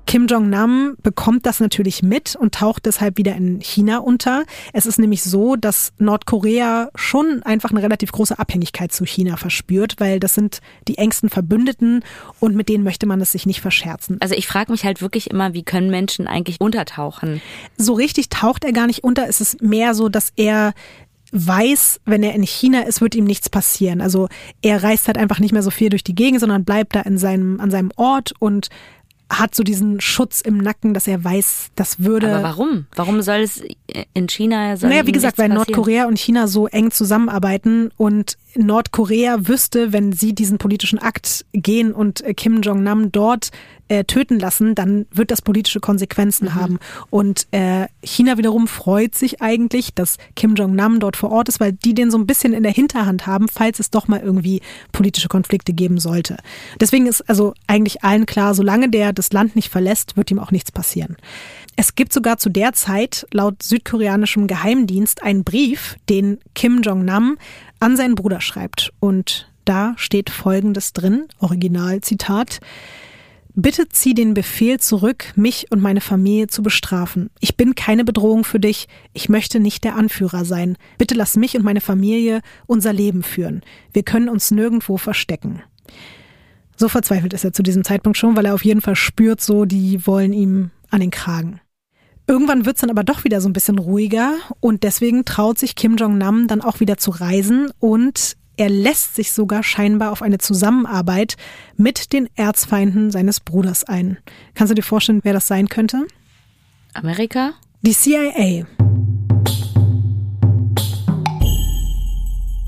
Kim 0.05 0.27
Jong-nam 0.27 0.95
bekommt 1.01 1.45
das 1.45 1.59
natürlich 1.59 2.03
mit 2.03 2.35
und 2.35 2.55
taucht 2.55 2.85
deshalb 2.85 3.17
wieder 3.17 3.35
in 3.35 3.59
China 3.61 3.99
unter. 3.99 4.43
Es 4.71 4.85
ist 4.85 4.99
nämlich 4.99 5.23
so, 5.23 5.55
dass 5.55 5.93
Nordkorea 5.97 6.89
schon 6.95 7.41
einfach 7.43 7.71
eine 7.71 7.81
relativ 7.81 8.11
große 8.11 8.37
Abhängigkeit 8.37 8.91
zu 8.91 9.05
China 9.05 9.37
verspürt, 9.37 9.95
weil 9.99 10.19
das 10.19 10.33
sind 10.33 10.61
die 10.87 10.97
engsten 10.97 11.29
Verbündeten 11.29 12.03
und 12.39 12.55
mit 12.55 12.69
denen 12.69 12.83
möchte 12.83 13.05
man 13.05 13.19
es 13.21 13.31
sich 13.31 13.45
nicht 13.45 13.61
verscherzen. 13.61 14.17
Also 14.21 14.35
ich 14.35 14.47
frage 14.47 14.71
mich 14.71 14.85
halt 14.85 15.01
wirklich 15.01 15.29
immer, 15.31 15.53
wie 15.53 15.63
können 15.63 15.89
Menschen 15.89 16.27
eigentlich 16.27 16.61
untertauchen? 16.61 17.41
So 17.77 17.93
richtig 17.93 18.29
taucht 18.29 18.63
er 18.63 18.73
gar 18.73 18.87
nicht 18.87 19.03
unter. 19.03 19.27
Es 19.27 19.41
ist 19.41 19.61
mehr 19.61 19.95
so, 19.95 20.09
dass 20.09 20.31
er 20.35 20.73
weiß, 21.31 21.99
wenn 22.05 22.23
er 22.23 22.33
in 22.33 22.43
China 22.43 22.81
ist, 22.81 23.01
wird 23.01 23.15
ihm 23.15 23.25
nichts 23.25 23.49
passieren. 23.49 24.01
Also 24.01 24.29
er 24.61 24.81
reist 24.83 25.07
halt 25.07 25.17
einfach 25.17 25.39
nicht 25.39 25.51
mehr 25.51 25.63
so 25.63 25.71
viel 25.71 25.89
durch 25.89 26.03
die 26.03 26.15
Gegend, 26.15 26.39
sondern 26.39 26.63
bleibt 26.63 26.95
da 26.95 27.01
in 27.01 27.17
seinem, 27.17 27.59
an 27.59 27.71
seinem 27.71 27.91
Ort 27.95 28.33
und 28.39 28.69
hat 29.29 29.55
so 29.55 29.63
diesen 29.63 30.01
Schutz 30.01 30.41
im 30.41 30.57
Nacken, 30.57 30.93
dass 30.93 31.07
er 31.07 31.23
weiß, 31.23 31.71
das 31.75 31.99
würde. 31.99 32.31
Aber 32.31 32.43
warum? 32.43 32.85
Warum 32.95 33.21
soll 33.21 33.39
es 33.39 33.63
in 34.13 34.27
China 34.27 34.77
soll 34.77 34.89
Naja, 34.89 35.07
wie 35.07 35.11
gesagt, 35.11 35.37
weil 35.37 35.49
Nordkorea 35.49 36.05
und 36.05 36.19
China 36.19 36.47
so 36.47 36.67
eng 36.67 36.91
zusammenarbeiten 36.91 37.91
und 37.97 38.37
Nordkorea 38.55 39.47
wüsste, 39.47 39.93
wenn 39.93 40.13
sie 40.13 40.33
diesen 40.33 40.57
politischen 40.57 40.99
Akt 40.99 41.45
gehen 41.53 41.91
und 41.93 42.23
Kim 42.37 42.61
Jong-nam 42.61 43.11
dort 43.11 43.51
äh, 43.87 44.03
töten 44.03 44.39
lassen, 44.39 44.75
dann 44.75 45.05
wird 45.11 45.31
das 45.31 45.41
politische 45.41 45.79
Konsequenzen 45.79 46.45
mhm. 46.45 46.55
haben. 46.55 46.79
Und 47.09 47.47
äh, 47.51 47.87
China 48.03 48.37
wiederum 48.37 48.67
freut 48.67 49.15
sich 49.15 49.41
eigentlich, 49.41 49.93
dass 49.93 50.17
Kim 50.35 50.55
Jong-nam 50.55 50.99
dort 50.99 51.17
vor 51.17 51.31
Ort 51.31 51.49
ist, 51.49 51.59
weil 51.59 51.73
die 51.73 51.93
den 51.93 52.11
so 52.11 52.17
ein 52.17 52.27
bisschen 52.27 52.53
in 52.53 52.63
der 52.63 52.71
Hinterhand 52.71 53.27
haben, 53.27 53.47
falls 53.47 53.79
es 53.79 53.91
doch 53.91 54.07
mal 54.07 54.19
irgendwie 54.19 54.61
politische 54.91 55.27
Konflikte 55.27 55.73
geben 55.73 55.99
sollte. 55.99 56.37
Deswegen 56.79 57.05
ist 57.07 57.21
also 57.29 57.53
eigentlich 57.67 58.03
allen 58.03 58.25
klar, 58.25 58.55
solange 58.55 58.89
der 58.89 59.13
das 59.13 59.31
Land 59.31 59.55
nicht 59.55 59.69
verlässt, 59.69 60.17
wird 60.17 60.31
ihm 60.31 60.39
auch 60.39 60.51
nichts 60.51 60.71
passieren. 60.71 61.17
Es 61.75 61.95
gibt 61.95 62.13
sogar 62.13 62.37
zu 62.37 62.49
der 62.49 62.73
Zeit 62.73 63.27
laut 63.31 63.61
südkoreanischem 63.61 64.47
Geheimdienst 64.47 65.23
einen 65.23 65.43
Brief, 65.43 65.97
den 66.09 66.39
Kim 66.53 66.81
Jong-nam 66.81 67.37
an 67.79 67.97
seinen 67.97 68.15
Bruder 68.15 68.41
schreibt. 68.41 68.93
Und 68.99 69.49
da 69.65 69.93
steht 69.97 70.29
Folgendes 70.29 70.93
drin, 70.93 71.25
Originalzitat. 71.39 72.59
Bitte 73.57 73.87
zieh 73.87 74.13
den 74.13 74.33
Befehl 74.33 74.81
zurück, 74.81 75.31
mich 75.37 75.67
und 75.71 75.81
meine 75.81 76.01
Familie 76.01 76.47
zu 76.47 76.61
bestrafen. 76.61 77.29
Ich 77.39 77.55
bin 77.55 77.73
keine 77.73 78.03
Bedrohung 78.03 78.43
für 78.43 78.59
dich. 78.59 78.89
Ich 79.13 79.29
möchte 79.29 79.61
nicht 79.61 79.85
der 79.85 79.95
Anführer 79.95 80.43
sein. 80.43 80.77
Bitte 80.97 81.15
lass 81.15 81.37
mich 81.37 81.55
und 81.55 81.63
meine 81.63 81.79
Familie 81.79 82.41
unser 82.67 82.91
Leben 82.91 83.23
führen. 83.23 83.61
Wir 83.93 84.03
können 84.03 84.27
uns 84.27 84.51
nirgendwo 84.51 84.97
verstecken. 84.97 85.63
So 86.75 86.89
verzweifelt 86.89 87.31
ist 87.33 87.45
er 87.45 87.53
zu 87.53 87.63
diesem 87.63 87.85
Zeitpunkt 87.85 88.17
schon, 88.17 88.35
weil 88.35 88.45
er 88.45 88.55
auf 88.55 88.65
jeden 88.65 88.81
Fall 88.81 88.97
spürt, 88.97 89.39
so, 89.39 89.63
die 89.63 90.05
wollen 90.05 90.33
ihm 90.33 90.71
an 90.89 90.99
den 90.99 91.11
Kragen. 91.11 91.61
Irgendwann 92.27 92.65
wird's 92.65 92.81
dann 92.81 92.89
aber 92.89 93.05
doch 93.05 93.23
wieder 93.23 93.39
so 93.39 93.47
ein 93.47 93.53
bisschen 93.53 93.79
ruhiger 93.79 94.33
und 94.59 94.83
deswegen 94.83 95.23
traut 95.23 95.59
sich 95.59 95.75
Kim 95.75 95.95
Jong-nam 95.95 96.47
dann 96.47 96.61
auch 96.61 96.81
wieder 96.81 96.97
zu 96.97 97.11
reisen 97.11 97.71
und 97.79 98.35
er 98.57 98.69
lässt 98.69 99.15
sich 99.15 99.31
sogar 99.31 99.63
scheinbar 99.63 100.11
auf 100.11 100.21
eine 100.21 100.37
Zusammenarbeit 100.37 101.35
mit 101.77 102.13
den 102.13 102.29
Erzfeinden 102.35 103.11
seines 103.11 103.39
Bruders 103.39 103.83
ein. 103.83 104.17
Kannst 104.53 104.71
du 104.71 104.75
dir 104.75 104.83
vorstellen, 104.83 105.21
wer 105.23 105.33
das 105.33 105.47
sein 105.47 105.69
könnte? 105.69 106.05
Amerika? 106.93 107.53
Die 107.81 107.93
CIA. 107.93 108.65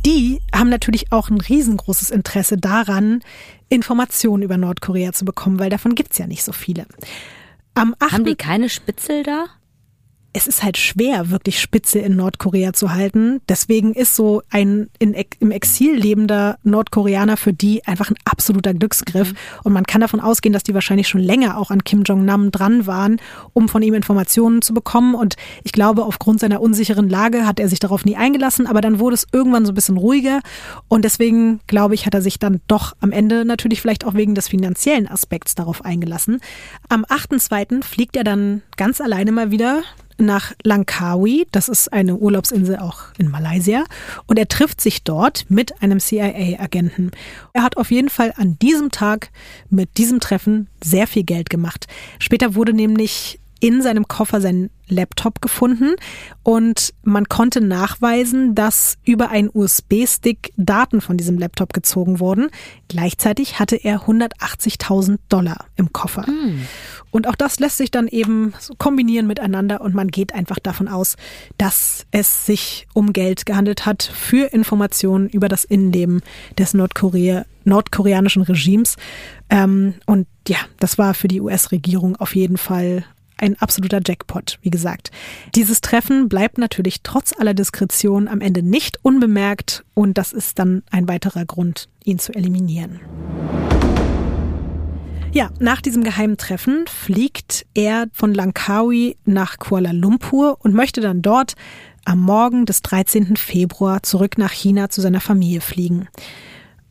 Die 0.06 0.40
haben 0.54 0.70
natürlich 0.70 1.12
auch 1.12 1.30
ein 1.30 1.42
riesengroßes 1.42 2.12
Interesse 2.12 2.58
daran, 2.58 3.22
Informationen 3.70 4.44
über 4.44 4.58
Nordkorea 4.58 5.12
zu 5.12 5.26
bekommen, 5.26 5.60
weil 5.60 5.70
davon 5.70 5.96
gibt's 5.96 6.18
ja 6.18 6.28
nicht 6.28 6.44
so 6.44 6.54
viele. 6.54 6.86
Am 7.74 7.94
8. 8.00 8.12
Haben 8.12 8.26
die 8.26 8.36
keine 8.36 8.70
Spitzel 8.70 9.24
da? 9.24 9.46
Es 10.38 10.46
ist 10.46 10.62
halt 10.62 10.78
schwer, 10.78 11.32
wirklich 11.32 11.60
Spitze 11.60 11.98
in 11.98 12.16
Nordkorea 12.16 12.72
zu 12.72 12.94
halten. 12.94 13.42
Deswegen 13.50 13.96
ist 13.96 14.16
so 14.16 14.44
ein 14.52 14.88
in, 15.00 15.16
im 15.40 15.50
Exil 15.50 15.96
lebender 15.96 16.60
Nordkoreaner 16.62 17.38
für 17.38 17.54
die 17.54 17.84
einfach 17.88 18.12
ein 18.12 18.18
absoluter 18.24 18.76
Glücksgriff. 18.76 19.32
Mhm. 19.32 19.38
Und 19.64 19.74
man 19.74 19.88
kann 19.88 20.02
davon 20.02 20.20
ausgehen, 20.20 20.54
dass 20.54 20.62
die 20.62 20.76
wahrscheinlich 20.76 21.08
schon 21.08 21.22
länger 21.22 21.58
auch 21.58 21.72
an 21.72 21.84
Kim 21.84 22.04
Jong-nam 22.04 22.52
dran 22.52 22.86
waren, 22.86 23.20
um 23.54 23.68
von 23.68 23.82
ihm 23.82 23.96
Informationen 23.96 24.62
zu 24.62 24.76
bekommen. 24.76 25.16
Und 25.16 25.38
ich 25.64 25.72
glaube, 25.72 26.06
aufgrund 26.06 26.40
seiner 26.40 26.62
unsicheren 26.62 27.10
Lage 27.10 27.48
hat 27.48 27.60
er 27.60 27.68
sich 27.68 27.80
darauf 27.80 28.06
nie 28.06 28.16
eingelassen. 28.16 28.68
Aber 28.68 28.82
dann 28.82 29.00
wurde 29.00 29.16
es 29.16 29.26
irgendwann 29.32 29.66
so 29.66 29.72
ein 29.72 29.76
bisschen 29.76 29.98
ruhiger. 29.98 30.42
Und 30.88 31.04
deswegen, 31.04 31.62
glaube 31.66 31.96
ich, 31.96 32.06
hat 32.06 32.14
er 32.14 32.22
sich 32.22 32.38
dann 32.38 32.62
doch 32.68 32.96
am 33.00 33.12
Ende 33.12 33.44
natürlich 33.44 33.82
vielleicht 33.82 34.06
auch 34.06 34.14
wegen 34.14 34.36
des 34.36 34.50
finanziellen 34.50 35.08
Aspekts 35.08 35.56
darauf 35.56 35.84
eingelassen. 35.84 36.42
Am 36.90 37.06
8.2. 37.06 37.84
fliegt 37.84 38.16
er 38.16 38.24
dann 38.24 38.62
ganz 38.76 39.02
alleine 39.02 39.32
mal 39.32 39.50
wieder 39.50 39.82
nach 40.18 40.54
Langkawi, 40.64 41.48
das 41.52 41.70
ist 41.70 41.92
eine 41.94 42.16
Urlaubsinsel 42.16 42.78
auch 42.78 43.06
in 43.18 43.30
Malaysia, 43.30 43.84
und 44.26 44.38
er 44.38 44.48
trifft 44.48 44.82
sich 44.82 45.04
dort 45.04 45.46
mit 45.50 45.82
einem 45.82 46.00
CIA-Agenten. 46.00 47.12
Er 47.54 47.64
hat 47.64 47.78
auf 47.78 47.92
jeden 47.92 48.10
Fall 48.10 48.34
an 48.38 48.58
diesem 48.60 48.92
Tag 48.92 49.30
mit 49.70 49.98
diesem 49.98 50.20
Treffen 50.20 50.68
sehr 50.84 51.08
viel 51.08 51.24
Geld 51.24 51.50
gemacht. 51.50 51.88
Später 52.20 52.56
wurde 52.56 52.74
nämlich 52.74 53.40
in 53.60 53.82
seinem 53.82 54.08
Koffer 54.08 54.42
sein 54.42 54.70
Laptop 54.90 55.42
gefunden 55.42 55.96
und 56.44 56.94
man 57.04 57.28
konnte 57.28 57.62
nachweisen, 57.62 58.56
dass 58.56 58.98
über 59.04 59.30
einen 59.30 59.50
USB-Stick 59.54 60.54
Daten 60.56 61.02
von 61.02 61.18
diesem 61.18 61.38
Laptop 61.38 61.74
gezogen 61.74 62.20
wurden. 62.20 62.50
Gleichzeitig 62.88 63.60
hatte 63.60 63.76
er 63.76 64.04
180.000 64.04 65.20
Dollar 65.30 65.66
im 65.76 65.92
Koffer. 65.92 66.26
Mm. 66.30 66.66
Und 67.12 67.28
auch 67.28 67.36
das 67.36 67.60
lässt 67.60 67.78
sich 67.78 67.92
dann 67.92 68.08
eben 68.08 68.54
kombinieren 68.78 69.28
miteinander 69.28 69.82
und 69.82 69.94
man 69.94 70.08
geht 70.08 70.34
einfach 70.34 70.60
davon 70.60 70.88
aus, 70.88 71.16
dass 71.58 72.06
es 72.12 72.46
sich 72.46 72.88
um 72.94 73.12
Geld 73.12 73.46
gehandelt 73.46 73.86
hat 73.86 74.04
für 74.04 74.54
Informationen 74.54 75.28
über 75.28 75.50
das 75.50 75.64
Innenleben 75.66 76.22
des 76.58 76.74
Nordkorea 76.74 77.46
nordkoreanischen 77.66 78.44
Regimes. 78.44 78.96
Ähm, 79.50 79.96
und 80.06 80.26
ja, 80.48 80.58
das 80.80 80.98
war 80.98 81.14
für 81.14 81.28
die 81.28 81.42
US-Regierung 81.42 82.16
auf 82.16 82.34
jeden 82.34 82.58
Fall 82.58 83.04
ein 83.38 83.60
absoluter 83.60 84.02
Jackpot, 84.06 84.60
wie 84.62 84.70
gesagt. 84.70 85.12
Dieses 85.56 85.82
Treffen 85.82 86.30
bleibt 86.30 86.58
natürlich 86.58 87.02
trotz 87.04 87.34
aller 87.38 87.54
Diskretion 87.54 88.28
am 88.28 88.42
Ende 88.42 88.64
nicht 88.64 89.00
unbemerkt 89.04 89.86
und 89.94 90.18
das 90.18 90.34
ist 90.34 90.60
dann 90.60 90.84
ein 90.92 91.08
weiterer 91.08 91.46
Grund, 91.46 91.90
ihn 92.04 92.20
zu 92.20 92.34
eliminieren. 92.34 93.00
Ja, 95.34 95.52
nach 95.60 95.82
diesem 95.82 96.04
geheimen 96.04 96.38
Treffen 96.38 96.86
fliegt 96.88 97.66
er 97.74 98.08
von 98.12 98.34
Langkawi 98.34 99.18
nach 99.26 99.60
Kuala 99.60 99.92
Lumpur 99.92 100.58
und 100.62 100.74
möchte 100.74 101.02
dann 101.02 101.22
dort 101.22 101.54
am 102.06 102.22
Morgen 102.22 102.66
des 102.66 102.82
13. 102.82 103.36
Februar 103.36 104.02
zurück 104.02 104.38
nach 104.38 104.52
China 104.52 104.90
zu 104.90 105.02
seiner 105.02 105.20
Familie 105.20 105.62
fliegen. 105.62 106.08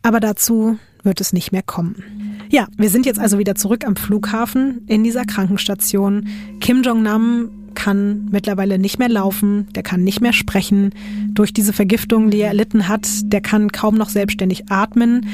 Aber 0.02 0.20
dazu 0.20 0.78
wird 1.06 1.20
es 1.20 1.32
nicht 1.32 1.52
mehr 1.52 1.62
kommen. 1.62 2.02
Ja, 2.50 2.68
wir 2.76 2.90
sind 2.90 3.06
jetzt 3.06 3.18
also 3.18 3.38
wieder 3.38 3.54
zurück 3.54 3.86
am 3.86 3.96
Flughafen 3.96 4.82
in 4.86 5.02
dieser 5.02 5.24
Krankenstation. 5.24 6.28
Kim 6.60 6.82
Jong-nam 6.82 7.50
kann 7.74 8.28
mittlerweile 8.30 8.78
nicht 8.78 8.98
mehr 8.98 9.08
laufen, 9.08 9.68
der 9.74 9.82
kann 9.82 10.02
nicht 10.02 10.20
mehr 10.20 10.32
sprechen. 10.32 10.90
Durch 11.28 11.52
diese 11.52 11.72
Vergiftung, 11.72 12.30
die 12.30 12.40
er 12.40 12.48
erlitten 12.48 12.88
hat, 12.88 13.06
der 13.24 13.40
kann 13.40 13.70
kaum 13.70 13.96
noch 13.96 14.08
selbstständig 14.08 14.70
atmen. 14.70 15.26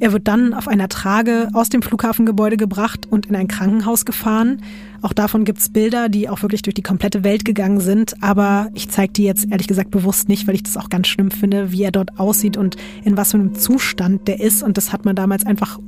Er 0.00 0.12
wird 0.12 0.28
dann 0.28 0.54
auf 0.54 0.66
einer 0.66 0.88
Trage 0.88 1.50
aus 1.52 1.68
dem 1.68 1.82
Flughafengebäude 1.82 2.56
gebracht 2.56 3.06
und 3.10 3.26
in 3.26 3.36
ein 3.36 3.48
Krankenhaus 3.48 4.06
gefahren. 4.06 4.62
Auch 5.02 5.12
davon 5.12 5.44
gibt's 5.44 5.68
Bilder, 5.68 6.08
die 6.08 6.30
auch 6.30 6.40
wirklich 6.40 6.62
durch 6.62 6.72
die 6.72 6.82
komplette 6.82 7.22
Welt 7.22 7.44
gegangen 7.44 7.80
sind. 7.80 8.14
Aber 8.22 8.70
ich 8.72 8.88
zeige 8.88 9.12
die 9.12 9.24
jetzt 9.24 9.50
ehrlich 9.50 9.68
gesagt 9.68 9.90
bewusst 9.90 10.30
nicht, 10.30 10.48
weil 10.48 10.54
ich 10.54 10.62
das 10.62 10.78
auch 10.78 10.88
ganz 10.88 11.06
schlimm 11.06 11.30
finde, 11.30 11.70
wie 11.70 11.82
er 11.82 11.92
dort 11.92 12.18
aussieht 12.18 12.56
und 12.56 12.76
in 13.04 13.18
was 13.18 13.32
für 13.32 13.36
einem 13.36 13.54
Zustand 13.54 14.26
der 14.26 14.40
ist. 14.40 14.62
Und 14.62 14.78
das 14.78 14.90
hat 14.90 15.04
man 15.04 15.14
damals 15.14 15.44
einfach 15.44 15.78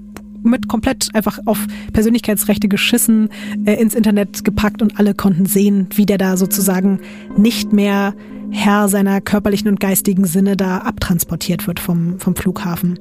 mit 0.42 0.68
komplett 0.68 1.08
einfach 1.14 1.38
auf 1.46 1.66
Persönlichkeitsrechte 1.94 2.68
geschissen 2.68 3.30
äh, 3.64 3.74
ins 3.74 3.94
Internet 3.94 4.44
gepackt 4.44 4.82
und 4.82 4.98
alle 4.98 5.14
konnten 5.14 5.46
sehen, 5.46 5.86
wie 5.94 6.04
der 6.04 6.18
da 6.18 6.36
sozusagen 6.36 7.00
nicht 7.38 7.72
mehr 7.72 8.14
Herr 8.50 8.88
seiner 8.88 9.22
körperlichen 9.22 9.68
und 9.68 9.80
geistigen 9.80 10.26
Sinne 10.26 10.58
da 10.58 10.78
abtransportiert 10.78 11.66
wird 11.66 11.80
vom, 11.80 12.18
vom 12.18 12.36
Flughafen. 12.36 12.98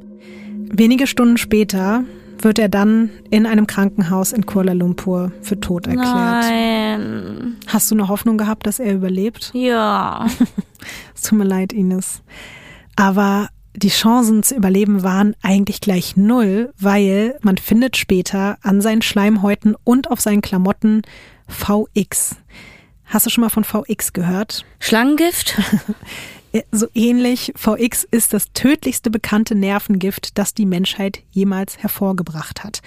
Wenige 0.74 1.06
Stunden 1.06 1.38
später 1.38 2.06
wird 2.40 2.58
er 2.58 2.70
dann 2.70 3.10
in 3.30 3.46
einem 3.46 3.68
Krankenhaus 3.68 4.32
in 4.32 4.46
Kuala 4.46 4.74
Lumpur 4.74 5.32
für 5.42 5.60
tot 5.60 5.86
erklärt. 5.86 6.08
Nein. 6.08 7.58
Hast 7.68 7.92
du 7.92 7.96
eine 7.96 8.08
Hoffnung 8.08 8.38
gehabt, 8.38 8.66
dass 8.66 8.80
er 8.80 8.94
überlebt? 8.94 9.52
Ja. 9.54 10.26
es 11.16 11.22
tut 11.24 11.38
mir 11.38 11.44
leid, 11.44 11.74
Ines. 11.74 12.24
Aber 12.96 13.50
die 13.76 13.90
Chancen 13.90 14.44
zu 14.44 14.56
überleben 14.56 15.04
waren 15.04 15.36
eigentlich 15.42 15.82
gleich 15.82 16.16
null, 16.18 16.74
weil 16.80 17.38
man 17.42 17.58
findet 17.58 17.98
später 17.98 18.58
an 18.62 18.82
seinen 18.82 19.02
Schleimhäuten 19.02 19.76
und 19.84 20.10
auf 20.10 20.22
seinen 20.22 20.42
Klamotten 20.42 21.02
VX. 21.48 22.38
Hast 23.06 23.26
du 23.26 23.30
schon 23.30 23.42
mal 23.42 23.50
von 23.50 23.66
VX 23.66 24.14
gehört? 24.14 24.66
Schlangengift? 24.80 25.60
so 26.72 26.88
ähnlich. 26.94 27.54
VX 27.56 28.06
ist 28.10 28.34
das 28.34 28.52
tödlichste 28.54 29.10
bekannte 29.10 29.56
Nervengift, 29.56 30.38
das 30.38 30.54
die 30.54 30.66
Menschheit 30.66 31.20
jemals 31.32 31.78
hervorgebracht 31.78 32.64
hat. 32.64 32.82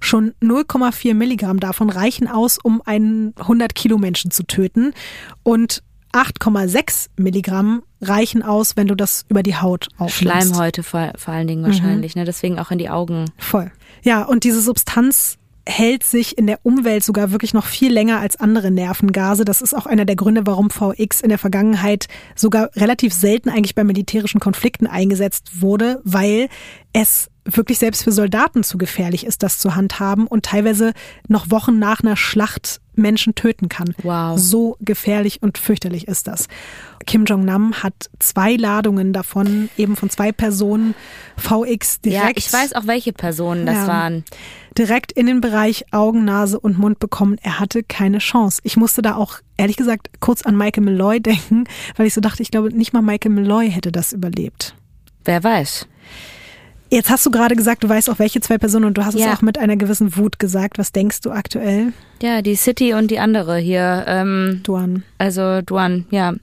Schon 0.00 0.32
0,4 0.42 1.14
Milligramm 1.14 1.60
davon 1.60 1.90
reichen 1.90 2.28
aus, 2.28 2.58
um 2.58 2.82
einen 2.84 3.34
100 3.38 3.74
Kilo 3.74 3.98
Menschen 3.98 4.30
zu 4.30 4.44
töten. 4.44 4.94
Und 5.42 5.82
8,6 6.12 7.08
Milligramm 7.16 7.82
reichen 8.00 8.42
aus, 8.42 8.76
wenn 8.76 8.88
du 8.88 8.94
das 8.94 9.24
über 9.28 9.42
die 9.42 9.56
Haut 9.56 9.88
aufnimmst. 9.96 10.16
Schleimhäute 10.16 10.82
vor, 10.82 11.12
vor 11.16 11.34
allen 11.34 11.46
Dingen 11.46 11.62
wahrscheinlich, 11.62 12.14
mhm. 12.14 12.20
ne? 12.20 12.24
deswegen 12.24 12.58
auch 12.58 12.70
in 12.70 12.78
die 12.78 12.90
Augen. 12.90 13.26
Voll. 13.36 13.70
Ja, 14.02 14.24
und 14.24 14.44
diese 14.44 14.60
Substanz 14.60 15.36
hält 15.70 16.04
sich 16.04 16.36
in 16.36 16.46
der 16.46 16.58
Umwelt 16.64 17.04
sogar 17.04 17.30
wirklich 17.30 17.54
noch 17.54 17.66
viel 17.66 17.92
länger 17.92 18.18
als 18.18 18.38
andere 18.38 18.70
Nervengase. 18.70 19.44
Das 19.44 19.62
ist 19.62 19.74
auch 19.74 19.86
einer 19.86 20.04
der 20.04 20.16
Gründe, 20.16 20.42
warum 20.44 20.68
VX 20.68 21.20
in 21.20 21.28
der 21.28 21.38
Vergangenheit 21.38 22.08
sogar 22.34 22.70
relativ 22.76 23.14
selten 23.14 23.48
eigentlich 23.48 23.74
bei 23.74 23.84
militärischen 23.84 24.40
Konflikten 24.40 24.86
eingesetzt 24.86 25.60
wurde, 25.60 26.00
weil 26.04 26.48
es 26.92 27.30
wirklich 27.44 27.78
selbst 27.78 28.04
für 28.04 28.12
Soldaten 28.12 28.62
zu 28.62 28.78
gefährlich 28.78 29.24
ist, 29.24 29.42
das 29.42 29.58
zu 29.58 29.74
handhaben 29.74 30.26
und 30.26 30.44
teilweise 30.44 30.92
noch 31.28 31.50
Wochen 31.50 31.78
nach 31.78 32.00
einer 32.00 32.16
Schlacht 32.16 32.80
Menschen 32.94 33.34
töten 33.34 33.68
kann. 33.68 33.94
Wow. 34.02 34.38
So 34.38 34.76
gefährlich 34.80 35.42
und 35.42 35.56
fürchterlich 35.56 36.06
ist 36.06 36.26
das. 36.26 36.48
Kim 37.06 37.24
Jong-nam 37.24 37.82
hat 37.82 37.94
zwei 38.18 38.56
Ladungen 38.56 39.12
davon, 39.12 39.68
eben 39.76 39.96
von 39.96 40.10
zwei 40.10 40.32
Personen, 40.32 40.94
VX 41.36 42.00
direkt. 42.02 42.22
Ja, 42.24 42.30
ich 42.36 42.52
weiß 42.52 42.74
auch, 42.74 42.86
welche 42.86 43.12
Personen 43.12 43.66
das 43.66 43.76
Ja. 43.76 43.86
waren. 43.88 44.24
direkt 44.78 45.10
in 45.10 45.26
den 45.26 45.40
Bereich 45.40 45.84
Augen, 45.90 46.24
Nase 46.24 46.58
und 46.60 46.78
Mund 46.78 47.00
bekommen. 47.00 47.36
Er 47.42 47.58
hatte 47.58 47.82
keine 47.82 48.18
Chance. 48.18 48.60
Ich 48.64 48.76
musste 48.76 49.02
da 49.02 49.16
auch, 49.16 49.40
ehrlich 49.56 49.76
gesagt, 49.76 50.08
kurz 50.20 50.42
an 50.42 50.56
Michael 50.56 50.84
Malloy 50.84 51.20
denken, 51.20 51.64
weil 51.96 52.06
ich 52.06 52.14
so 52.14 52.20
dachte, 52.20 52.42
ich 52.42 52.50
glaube, 52.52 52.68
nicht 52.70 52.92
mal 52.92 53.02
Michael 53.02 53.32
Malloy 53.34 53.68
hätte 53.70 53.90
das 53.90 54.12
überlebt. 54.12 54.74
Wer 55.24 55.42
weiß. 55.42 55.86
Jetzt 56.92 57.08
hast 57.10 57.24
du 57.26 57.30
gerade 57.30 57.54
gesagt, 57.56 57.84
du 57.84 57.88
weißt 57.88 58.10
auch 58.10 58.18
welche 58.18 58.40
zwei 58.40 58.58
Personen 58.58 58.84
und 58.86 58.98
du 58.98 59.04
hast 59.04 59.16
Ja. 59.16 59.26
es 59.32 59.38
auch 59.38 59.42
mit 59.42 59.58
einer 59.58 59.76
gewissen 59.76 60.16
Wut 60.16 60.38
gesagt. 60.38 60.76
Was 60.78 60.90
denkst 60.92 61.20
du 61.20 61.30
aktuell, 61.30 61.92
Ja, 62.22 62.42
die 62.42 62.56
City 62.56 62.94
und 62.94 63.10
die 63.10 63.18
andere 63.20 63.58
hier. 63.58 64.04
Ähm, 64.08 64.60
Duan? 64.64 65.04
also 65.18 65.62
Duan, 65.62 66.06
ja. 66.10 66.34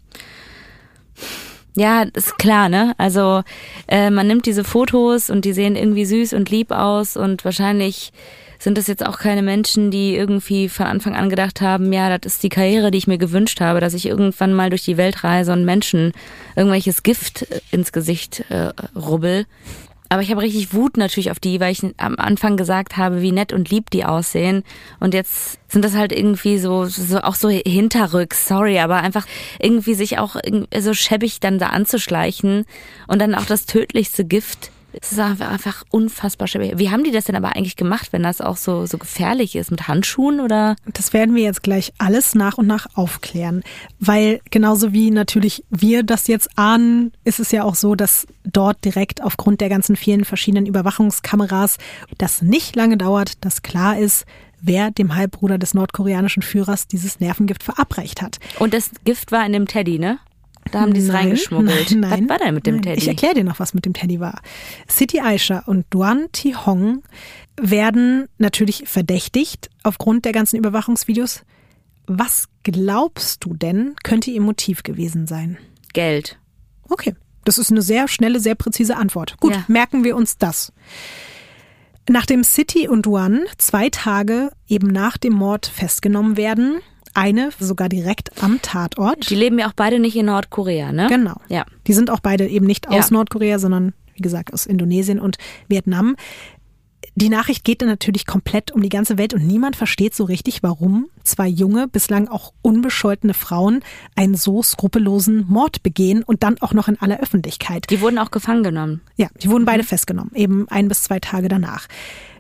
Ja, 1.77 2.01
ist 2.01 2.39
klar, 2.39 2.69
ne? 2.69 2.95
Also 2.97 3.43
äh, 3.87 4.09
man 4.09 4.25
nimmt 4.25 4.47
diese 4.47 4.63
Fotos 4.63 5.29
und 5.29 5.45
die 5.45 5.53
sehen 5.53 5.75
irgendwie 5.75 6.05
süß 6.05 6.33
und 6.33 6.49
lieb 6.49 6.71
aus 6.71 7.15
und 7.15 7.45
wahrscheinlich 7.45 8.11
sind 8.57 8.79
das 8.79 8.87
jetzt 8.87 9.05
auch 9.05 9.19
keine 9.19 9.43
Menschen, 9.43 9.91
die 9.91 10.15
irgendwie 10.15 10.69
von 10.69 10.87
Anfang 10.87 11.15
an 11.15 11.29
gedacht 11.29 11.61
haben, 11.61 11.93
ja, 11.93 12.17
das 12.17 12.33
ist 12.33 12.43
die 12.43 12.49
Karriere, 12.49 12.89
die 12.89 12.97
ich 12.97 13.05
mir 13.05 13.19
gewünscht 13.19 13.61
habe, 13.61 13.79
dass 13.79 13.93
ich 13.93 14.07
irgendwann 14.07 14.55
mal 14.55 14.71
durch 14.71 14.85
die 14.85 14.97
Welt 14.97 15.23
reise 15.23 15.53
und 15.53 15.65
Menschen 15.65 16.13
irgendwelches 16.55 17.03
Gift 17.03 17.43
äh, 17.43 17.61
ins 17.69 17.91
Gesicht 17.91 18.43
äh, 18.49 18.71
rubbel. 18.95 19.45
Aber 20.09 20.21
ich 20.21 20.31
habe 20.31 20.41
richtig 20.41 20.73
Wut 20.73 20.97
natürlich 20.97 21.31
auf 21.31 21.39
die, 21.39 21.59
weil 21.59 21.71
ich 21.71 21.83
am 21.97 22.15
Anfang 22.17 22.55
gesagt 22.55 22.97
habe, 22.97 23.21
wie 23.21 23.31
nett 23.31 23.51
und 23.51 23.69
lieb 23.69 23.89
die 23.89 24.05
aussehen. 24.05 24.63
Und 24.99 25.13
jetzt 25.13 25.59
sind 25.69 25.83
das 25.83 25.95
halt 25.95 26.11
irgendwie 26.11 26.57
so, 26.59 26.85
so 26.85 27.19
auch 27.19 27.35
so 27.35 27.49
hinterrücks, 27.49 28.47
sorry, 28.47 28.79
aber 28.79 28.97
einfach 28.97 29.25
irgendwie 29.59 29.95
sich 29.95 30.17
auch 30.17 30.37
so 30.77 30.93
schäbig 30.93 31.39
dann 31.39 31.59
da 31.59 31.67
anzuschleichen 31.67 32.65
und 33.07 33.19
dann 33.19 33.35
auch 33.35 33.45
das 33.45 33.65
tödlichste 33.65 34.23
Gift. 34.23 34.71
Es 35.01 35.11
ist 35.11 35.19
einfach, 35.19 35.83
unfassbar 35.91 36.47
schäbig. 36.47 36.73
Wie 36.77 36.89
haben 36.89 37.03
die 37.03 37.11
das 37.11 37.25
denn 37.25 37.35
aber 37.35 37.55
eigentlich 37.55 37.75
gemacht, 37.75 38.09
wenn 38.11 38.23
das 38.23 38.41
auch 38.41 38.57
so, 38.57 38.85
so 38.85 38.97
gefährlich 38.97 39.55
ist? 39.55 39.71
Mit 39.71 39.87
Handschuhen 39.87 40.39
oder? 40.39 40.75
Das 40.93 41.13
werden 41.13 41.35
wir 41.35 41.43
jetzt 41.43 41.63
gleich 41.63 41.93
alles 41.97 42.35
nach 42.35 42.57
und 42.57 42.67
nach 42.67 42.87
aufklären. 42.95 43.63
Weil 43.99 44.41
genauso 44.49 44.93
wie 44.93 45.11
natürlich 45.11 45.63
wir 45.69 46.03
das 46.03 46.27
jetzt 46.27 46.57
ahnen, 46.57 47.11
ist 47.23 47.39
es 47.39 47.51
ja 47.51 47.63
auch 47.63 47.75
so, 47.75 47.95
dass 47.95 48.27
dort 48.43 48.83
direkt 48.85 49.23
aufgrund 49.23 49.61
der 49.61 49.69
ganzen 49.69 49.95
vielen 49.95 50.25
verschiedenen 50.25 50.65
Überwachungskameras 50.65 51.77
das 52.17 52.41
nicht 52.41 52.75
lange 52.75 52.97
dauert, 52.97 53.43
dass 53.45 53.61
klar 53.61 53.97
ist, 53.97 54.25
wer 54.61 54.91
dem 54.91 55.15
Halbbruder 55.15 55.57
des 55.57 55.73
nordkoreanischen 55.73 56.41
Führers 56.41 56.87
dieses 56.87 57.19
Nervengift 57.19 57.63
verabreicht 57.63 58.21
hat. 58.21 58.39
Und 58.59 58.73
das 58.73 58.91
Gift 59.03 59.31
war 59.31 59.45
in 59.45 59.53
dem 59.53 59.67
Teddy, 59.67 59.99
ne? 59.99 60.19
Da 60.71 60.81
haben 60.81 60.93
die 60.93 60.99
es 61.01 61.11
reingeschmuggelt. 61.13 61.91
Nein, 61.91 61.99
nein, 61.99 62.23
Was 62.23 62.29
war 62.29 62.37
denn 62.39 62.55
mit 62.55 62.65
dem 62.65 62.75
nein. 62.75 62.83
Teddy? 62.83 62.97
Ich 63.01 63.07
erkläre 63.07 63.35
dir 63.35 63.43
noch, 63.43 63.59
was 63.59 63.73
mit 63.73 63.85
dem 63.85 63.93
Teddy 63.93 64.19
war. 64.19 64.41
City 64.89 65.19
Aisha 65.19 65.59
und 65.65 65.85
Duan 65.89 66.27
Thi 66.31 66.53
Hong 66.65 67.03
werden 67.59 68.27
natürlich 68.37 68.83
verdächtigt 68.87 69.69
aufgrund 69.83 70.25
der 70.25 70.31
ganzen 70.31 70.57
Überwachungsvideos. 70.57 71.43
Was 72.05 72.47
glaubst 72.63 73.43
du 73.43 73.53
denn, 73.53 73.95
könnte 74.03 74.31
ihr 74.31 74.41
Motiv 74.41 74.83
gewesen 74.83 75.27
sein? 75.27 75.57
Geld. 75.93 76.37
Okay, 76.89 77.15
das 77.43 77.57
ist 77.57 77.71
eine 77.71 77.81
sehr 77.81 78.07
schnelle, 78.07 78.39
sehr 78.39 78.55
präzise 78.55 78.95
Antwort. 78.95 79.37
Gut, 79.39 79.53
Ja. 79.53 79.63
merken 79.67 80.03
wir 80.03 80.15
uns 80.15 80.37
das. 80.37 80.71
Nachdem 82.09 82.43
City 82.45 82.87
und 82.87 83.05
Duan 83.05 83.41
zwei 83.57 83.89
Tage 83.89 84.51
eben 84.67 84.87
nach 84.87 85.17
dem 85.17 85.33
Mord 85.33 85.65
festgenommen 85.65 86.37
werden, 86.37 86.79
eine 87.17 87.49
sogar 87.59 87.89
direkt 87.89 88.31
am 88.43 88.61
Tatort. 88.61 89.29
Die 89.29 89.35
leben 89.35 89.57
ja 89.59 89.67
auch 89.67 89.73
beide 89.75 89.99
nicht 89.99 90.15
in 90.15 90.27
Nordkorea, 90.27 90.91
ne? 90.91 91.07
Genau. 91.09 91.35
Ja. 91.49 91.65
Die 91.87 91.93
sind 91.93 92.09
auch 92.11 92.19
beide 92.19 92.47
eben 92.47 92.65
nicht 92.65 92.87
aus 92.87 93.09
Ja. 93.09 93.13
Nordkorea, 93.13 93.59
sondern 93.59 93.93
wie 94.13 94.21
gesagt 94.21 94.53
aus 94.53 94.65
Indonesien 94.65 95.19
und 95.19 95.37
Vietnam. 95.67 96.15
Die 97.19 97.29
Nachricht 97.29 97.63
geht 97.63 97.81
dann 97.81 97.89
natürlich 97.89 98.27
komplett 98.27 98.69
um 98.69 98.83
die 98.83 98.89
ganze 98.89 99.17
Welt 99.17 99.33
und 99.33 99.47
niemand 99.47 99.75
versteht 99.75 100.13
so 100.13 100.23
richtig, 100.23 100.61
warum 100.61 101.07
zwei 101.23 101.47
junge, 101.47 101.87
bislang 101.87 102.27
auch 102.27 102.53
unbescholtene 102.61 103.33
Frauen 103.33 103.79
einen 104.15 104.35
so 104.35 104.61
skrupellosen 104.61 105.47
Mord 105.47 105.81
begehen 105.81 106.21
und 106.21 106.43
dann 106.43 106.61
auch 106.61 106.75
noch 106.75 106.87
in 106.87 107.01
aller 107.01 107.19
Öffentlichkeit. 107.19 107.87
Die 107.89 108.01
wurden 108.01 108.19
auch 108.19 108.29
gefangen 108.29 108.61
genommen. 108.61 109.01
Ja, 109.15 109.29
die 109.41 109.49
wurden 109.49 109.63
Mhm. 109.63 109.65
beide 109.65 109.83
festgenommen, 109.83 110.29
eben 110.35 110.67
ein 110.69 110.89
bis 110.89 111.01
zwei 111.01 111.19
Tage 111.19 111.47
danach. 111.47 111.87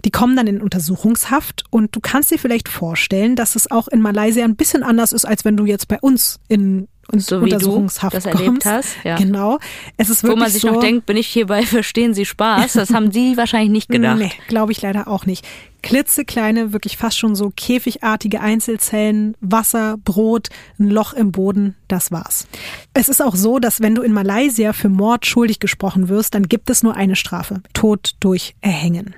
Die 0.05 0.11
kommen 0.11 0.35
dann 0.35 0.45
in 0.45 0.61
Untersuchungshaft 0.61 1.63
und 1.71 1.95
du 1.95 1.99
kannst 1.99 2.29
dir 2.29 2.37
vielleicht 2.37 2.69
vorstellen, 2.69 3.35
dass 3.35 3.55
es 3.55 3.71
auch 3.71 3.87
in 3.87 3.99
Malaysia 3.99 4.45
ein 4.45 4.55
bisschen 4.55 4.83
anders 4.83 5.11
ist, 5.11 5.25
als 5.25 5.43
wenn 5.43 5.57
du 5.57 5.65
jetzt 5.65 5.87
bei 5.87 5.97
uns 5.99 6.39
in 6.49 6.87
uns 7.11 7.25
So 7.27 7.43
wie 7.43 7.49
du 7.49 7.55
das 7.57 7.99
kommst. 7.99 8.25
erlebt 8.25 8.65
hast, 8.65 8.95
ja. 9.03 9.15
Genau. 9.17 9.59
Es 9.97 10.09
ist 10.09 10.23
Wo 10.23 10.29
wirklich 10.29 10.39
man 10.43 10.51
sich 10.51 10.61
so, 10.61 10.71
noch 10.71 10.79
denkt, 10.81 11.05
bin 11.05 11.17
ich 11.17 11.27
hier 11.27 11.47
bei 11.47 11.61
Verstehen 11.65 12.13
Sie 12.13 12.25
Spaß? 12.25 12.73
Das 12.73 12.91
haben 12.91 13.11
die 13.11 13.37
wahrscheinlich 13.37 13.71
nicht 13.71 13.89
gedacht. 13.89 14.17
Nee, 14.17 14.31
glaube 14.47 14.71
ich 14.71 14.81
leider 14.81 15.07
auch 15.07 15.25
nicht. 15.25 15.45
Klitzekleine, 15.83 16.73
wirklich 16.73 16.97
fast 16.97 17.17
schon 17.17 17.35
so 17.35 17.51
käfigartige 17.55 18.41
Einzelzellen, 18.41 19.35
Wasser, 19.39 19.95
Brot, 20.03 20.49
ein 20.79 20.89
Loch 20.89 21.13
im 21.13 21.31
Boden, 21.31 21.75
das 21.87 22.11
war's. 22.11 22.47
Es 22.93 23.07
ist 23.09 23.21
auch 23.21 23.35
so, 23.35 23.59
dass 23.59 23.79
wenn 23.79 23.95
du 23.95 24.01
in 24.01 24.11
Malaysia 24.11 24.73
für 24.73 24.89
Mord 24.89 25.25
schuldig 25.25 25.59
gesprochen 25.59 26.09
wirst, 26.09 26.33
dann 26.35 26.43
gibt 26.49 26.69
es 26.69 26.83
nur 26.83 26.95
eine 26.95 27.15
Strafe. 27.15 27.61
Tod 27.73 28.15
durch 28.19 28.55
Erhängen. 28.61 29.15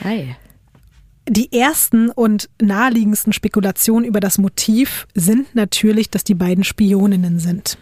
Hey. 0.00 0.36
Die 1.28 1.52
ersten 1.52 2.10
und 2.10 2.48
naheliegendsten 2.62 3.32
Spekulationen 3.32 4.04
über 4.04 4.20
das 4.20 4.38
Motiv 4.38 5.08
sind 5.14 5.54
natürlich, 5.56 6.08
dass 6.08 6.22
die 6.22 6.34
beiden 6.34 6.62
Spioninnen 6.62 7.40
sind, 7.40 7.78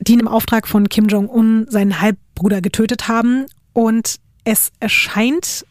die 0.00 0.14
im 0.14 0.26
Auftrag 0.26 0.66
von 0.66 0.88
Kim 0.88 1.06
Jong-un 1.06 1.66
seinen 1.68 2.00
Halbbruder 2.00 2.62
getötet 2.62 3.06
haben. 3.08 3.44
Und 3.74 4.16
es 4.44 4.72
erscheint 4.80 5.66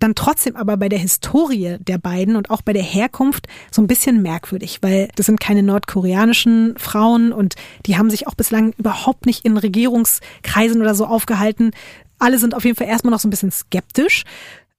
dann 0.00 0.16
trotzdem 0.16 0.56
aber 0.56 0.76
bei 0.76 0.88
der 0.88 0.98
Historie 0.98 1.76
der 1.78 1.98
beiden 1.98 2.34
und 2.34 2.50
auch 2.50 2.62
bei 2.62 2.72
der 2.72 2.82
Herkunft 2.82 3.46
so 3.70 3.80
ein 3.80 3.86
bisschen 3.86 4.20
merkwürdig, 4.20 4.78
weil 4.82 5.08
das 5.14 5.26
sind 5.26 5.38
keine 5.38 5.62
nordkoreanischen 5.62 6.74
Frauen 6.76 7.32
und 7.32 7.54
die 7.86 7.96
haben 7.96 8.10
sich 8.10 8.26
auch 8.26 8.34
bislang 8.34 8.72
überhaupt 8.78 9.26
nicht 9.26 9.44
in 9.44 9.56
Regierungskreisen 9.56 10.80
oder 10.80 10.96
so 10.96 11.06
aufgehalten. 11.06 11.70
Alle 12.18 12.38
sind 12.38 12.54
auf 12.54 12.64
jeden 12.64 12.76
Fall 12.76 12.88
erstmal 12.88 13.12
noch 13.12 13.20
so 13.20 13.28
ein 13.28 13.30
bisschen 13.30 13.52
skeptisch. 13.52 14.24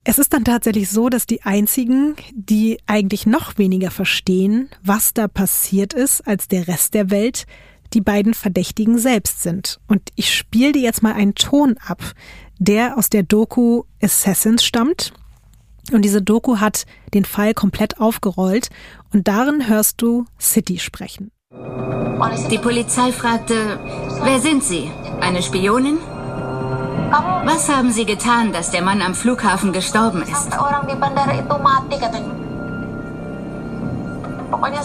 Es 0.05 0.19
ist 0.19 0.33
dann 0.33 0.43
tatsächlich 0.43 0.89
so, 0.89 1.07
dass 1.07 1.25
die 1.25 1.43
einzigen, 1.43 2.15
die 2.33 2.77
eigentlich 2.87 3.25
noch 3.25 3.57
weniger 3.57 3.89
verstehen, 3.89 4.69
was 4.83 5.13
da 5.13 5.29
passiert 5.29 5.93
ist, 5.93 6.27
als 6.27 6.49
der 6.49 6.67
Rest 6.67 6.93
der 6.93 7.09
Welt, 7.09 7.45
die 7.93 8.01
beiden 8.01 8.33
Verdächtigen 8.33 8.97
selbst 8.97 9.43
sind. 9.43 9.79
Und 9.87 10.01
ich 10.15 10.33
spiele 10.35 10.73
dir 10.73 10.81
jetzt 10.81 11.03
mal 11.03 11.13
einen 11.13 11.35
Ton 11.35 11.75
ab, 11.85 12.01
der 12.59 12.97
aus 12.97 13.09
der 13.09 13.23
Doku 13.23 13.83
Assassins 14.01 14.65
stammt. 14.65 15.13
Und 15.93 16.03
diese 16.03 16.21
Doku 16.21 16.57
hat 16.59 16.85
den 17.13 17.23
Fall 17.23 17.53
komplett 17.53 17.99
aufgerollt 17.99 18.69
und 19.13 19.27
darin 19.27 19.67
hörst 19.67 20.01
du 20.01 20.25
City 20.39 20.79
sprechen. 20.79 21.31
Die 22.51 22.57
Polizei 22.57 23.11
fragte, 23.11 23.79
wer 24.23 24.39
sind 24.39 24.63
Sie? 24.63 24.89
Eine 25.19 25.41
Spionin? 25.41 25.97
Was 27.45 27.69
haben 27.69 27.91
Sie 27.91 28.05
getan, 28.05 28.53
dass 28.53 28.71
der 28.71 28.81
Mann 28.81 29.01
am 29.01 29.13
Flughafen 29.13 29.73
gestorben 29.73 30.23
ist? 30.23 30.47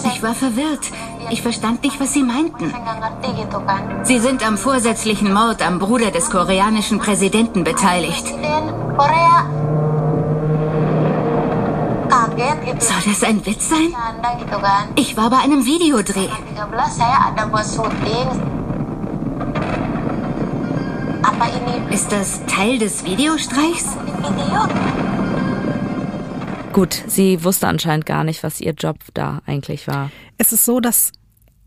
Ich 0.05 0.23
war 0.23 0.33
verwirrt. 0.33 0.85
Ich 1.29 1.41
verstand 1.41 1.83
nicht, 1.83 1.99
was 1.99 2.13
Sie 2.13 2.23
meinten. 2.23 2.73
Sie 4.03 4.19
sind 4.19 4.45
am 4.45 4.57
vorsätzlichen 4.57 5.33
Mord 5.33 5.61
am 5.61 5.79
Bruder 5.79 6.11
des 6.11 6.29
koreanischen 6.29 6.99
Präsidenten 6.99 7.63
beteiligt. 7.63 8.25
Soll 12.79 13.01
das 13.05 13.23
ein 13.23 13.45
Witz 13.45 13.69
sein? 13.69 13.93
Ich 14.95 15.15
war 15.17 15.29
bei 15.29 15.37
einem 15.37 15.65
Videodreh. 15.65 16.29
Ist 21.89 22.11
das 22.11 22.45
Teil 22.47 22.79
des 22.79 23.05
Videostreichs? 23.05 23.95
video? 23.95 24.67
Gut, 26.73 27.01
sie 27.07 27.43
wusste 27.45 27.67
anscheinend 27.67 28.05
gar 28.05 28.25
nicht, 28.25 28.43
was 28.43 28.59
ihr 28.59 28.73
Job 28.73 28.97
da 29.13 29.41
eigentlich 29.45 29.87
war. 29.87 30.11
Es 30.37 30.51
ist 30.51 30.65
so, 30.65 30.81
dass 30.81 31.13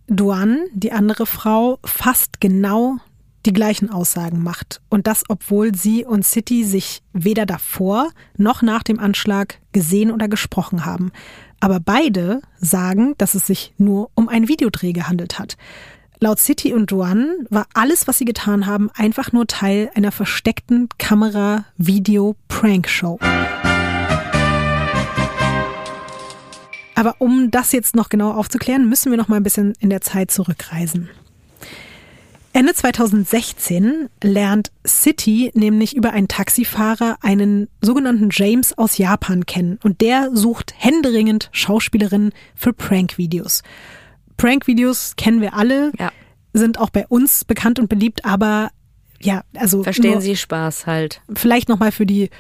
Duan, 0.09 0.59
die 0.75 0.93
andere 0.93 1.25
Frau, 1.25 1.79
fast 1.85 2.39
genau 2.39 2.99
die 3.47 3.55
gleichen 3.55 3.89
Aussagen 3.89 4.43
macht. 4.43 4.83
Und 4.91 5.07
das, 5.07 5.25
obwohl 5.29 5.75
sie 5.75 6.05
und 6.05 6.27
City 6.27 6.65
sich 6.65 7.03
weder 7.15 7.47
davor 7.47 8.11
noch 8.37 8.61
nach 8.61 8.83
dem 8.83 9.01
Anschlag 9.01 9.59
gesehen 9.73 10.13
oder 10.13 10.29
gesprochen 10.29 10.85
haben. 10.85 11.13
Aber 11.61 11.81
beide 11.81 12.43
sagen, 12.59 13.15
dass 13.17 13.35
es 13.35 13.47
sich 13.47 13.73
nur 13.79 14.11
um 14.15 14.29
einen 14.29 14.49
Videodreh 14.49 14.93
gehandelt 14.93 15.39
hat. 15.39 15.57
Laut 16.23 16.39
City 16.39 16.73
und 16.73 16.91
Duan 16.93 17.47
war 17.51 17.67
alles, 17.75 18.07
was 18.07 18.19
sie 18.19 18.25
getan 18.25 18.67
haben, 18.67 18.93
einfach 18.95 19.33
nur 19.33 19.49
Teil 19.49 19.91
einer 19.97 20.13
versteckten 20.13 20.89
Kamera-Video-Prank-Show. 20.97 23.19
Aber 26.95 27.17
um 27.19 27.51
das 27.51 27.73
jetzt 27.73 27.97
noch 27.97 28.09
genau 28.09 28.31
aufzuklären, 28.31 28.89
müssen 28.89 29.11
wir 29.11 29.19
noch 29.19 29.27
mal 29.27 29.39
ein 29.39 29.43
bisschen 29.43 29.73
in 29.81 29.91
der 29.91 30.01
Zeit 30.01 30.31
zurückreisen. 30.31 31.11
Ende 32.53 32.73
2016 32.73 34.09
lernt 34.23 34.71
City 34.87 35.51
nämlich 35.55 35.97
über 35.97 36.13
einen 36.13 36.29
Taxifahrer 36.29 37.17
einen 37.23 37.67
sogenannten 37.81 38.29
James 38.31 38.79
aus 38.79 38.97
Japan 38.97 39.45
kennen 39.45 39.81
und 39.83 40.01
der 40.01 40.31
sucht 40.33 40.73
händeringend 40.77 41.49
Schauspielerinnen 41.51 42.31
für 42.55 42.73
Prank-Videos. 42.73 43.65
Prank-Videos 44.37 45.15
kennen 45.17 45.41
wir 45.41 45.55
alle, 45.55 45.93
Ja. 45.99 46.11
sind 46.53 46.79
auch 46.79 46.91
bei 46.91 47.07
uns 47.07 47.45
bekannt 47.45 47.79
und 47.79 47.89
beliebt, 47.89 48.25
aber 48.25 48.71
ja, 49.21 49.43
also 49.57 49.83
Verstehen 49.83 50.21
Sie 50.21 50.37
Spaß 50.37 50.87
halt. 50.87 51.23
vielleicht 51.35 51.69
noch 51.69 51.79
mal 51.79 51.93
für 51.93 52.07
die 52.07 52.31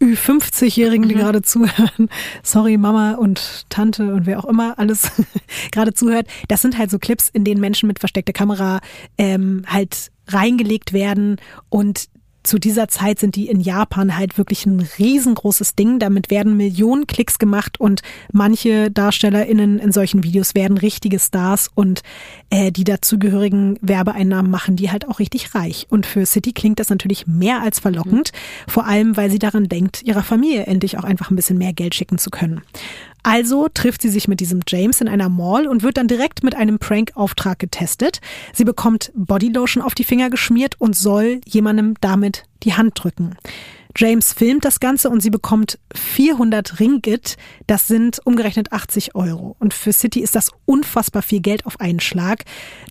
Ü50-Jährigen, 0.00 1.08
die 1.08 1.14
gerade 1.14 1.42
zuhören. 1.42 2.08
Sorry, 2.42 2.76
Mama 2.76 3.12
und 3.14 3.66
Tante 3.68 4.12
und 4.12 4.26
wer 4.26 4.40
auch 4.40 4.44
immer 4.46 4.78
alles 4.78 5.10
gerade 5.70 5.94
zuhört. 5.94 6.26
Das 6.48 6.60
sind 6.62 6.76
halt 6.76 6.90
so 6.90 6.98
Clips, 6.98 7.28
in 7.32 7.44
denen 7.44 7.60
Menschen 7.60 7.86
mit 7.86 8.00
versteckter 8.00 8.32
Kamera 8.32 8.80
ähm, 9.16 9.62
halt 9.66 10.10
reingelegt 10.28 10.92
werden 10.92 11.36
und 11.68 12.06
zu 12.42 12.58
dieser 12.58 12.88
Zeit 12.88 13.18
sind 13.18 13.36
die 13.36 13.48
in 13.48 13.60
Japan 13.60 14.16
halt 14.16 14.38
wirklich 14.38 14.66
ein 14.66 14.80
riesengroßes 14.98 15.74
Ding. 15.74 15.98
Damit 15.98 16.30
werden 16.30 16.56
Millionen 16.56 17.06
Klicks 17.06 17.38
gemacht 17.38 17.78
und 17.80 18.02
manche 18.32 18.90
DarstellerInnen 18.90 19.78
in 19.78 19.92
solchen 19.92 20.24
Videos 20.24 20.54
werden 20.54 20.78
richtige 20.78 21.18
Stars 21.18 21.70
und 21.74 22.02
äh, 22.50 22.72
die 22.72 22.84
dazugehörigen 22.84 23.78
Werbeeinnahmen 23.80 24.50
machen 24.50 24.76
die 24.76 24.90
halt 24.90 25.08
auch 25.08 25.18
richtig 25.18 25.54
reich. 25.54 25.86
Und 25.90 26.06
für 26.06 26.26
City 26.26 26.52
klingt 26.52 26.80
das 26.80 26.88
natürlich 26.88 27.26
mehr 27.26 27.62
als 27.62 27.78
verlockend, 27.78 28.32
vor 28.66 28.86
allem 28.86 29.16
weil 29.16 29.30
sie 29.30 29.38
daran 29.38 29.68
denkt, 29.68 30.02
ihrer 30.02 30.22
Familie 30.22 30.64
endlich 30.66 30.98
auch 30.98 31.04
einfach 31.04 31.30
ein 31.30 31.36
bisschen 31.36 31.58
mehr 31.58 31.72
Geld 31.72 31.94
schicken 31.94 32.18
zu 32.18 32.30
können. 32.30 32.62
Also 33.22 33.68
trifft 33.72 34.02
sie 34.02 34.08
sich 34.08 34.26
mit 34.26 34.40
diesem 34.40 34.60
James 34.66 35.00
in 35.00 35.08
einer 35.08 35.28
Mall 35.28 35.66
und 35.68 35.82
wird 35.82 35.96
dann 35.96 36.08
direkt 36.08 36.42
mit 36.42 36.54
einem 36.54 36.78
Prank-Auftrag 36.78 37.58
getestet. 37.58 38.20
Sie 38.52 38.64
bekommt 38.64 39.12
Bodylotion 39.14 39.82
auf 39.82 39.94
die 39.94 40.04
Finger 40.04 40.30
geschmiert 40.30 40.80
und 40.80 40.96
soll 40.96 41.40
jemandem 41.46 41.94
damit 42.00 42.44
die 42.64 42.74
Hand 42.74 43.02
drücken. 43.02 43.36
James 43.96 44.32
filmt 44.32 44.64
das 44.64 44.80
Ganze 44.80 45.10
und 45.10 45.20
sie 45.22 45.30
bekommt 45.30 45.78
400 45.94 46.80
Ringgit. 46.80 47.36
Das 47.66 47.88
sind 47.88 48.20
umgerechnet 48.24 48.72
80 48.72 49.14
Euro. 49.14 49.54
Und 49.58 49.74
für 49.74 49.92
City 49.92 50.20
ist 50.20 50.34
das 50.34 50.50
unfassbar 50.64 51.22
viel 51.22 51.40
Geld 51.40 51.66
auf 51.66 51.78
einen 51.78 52.00
Schlag. 52.00 52.44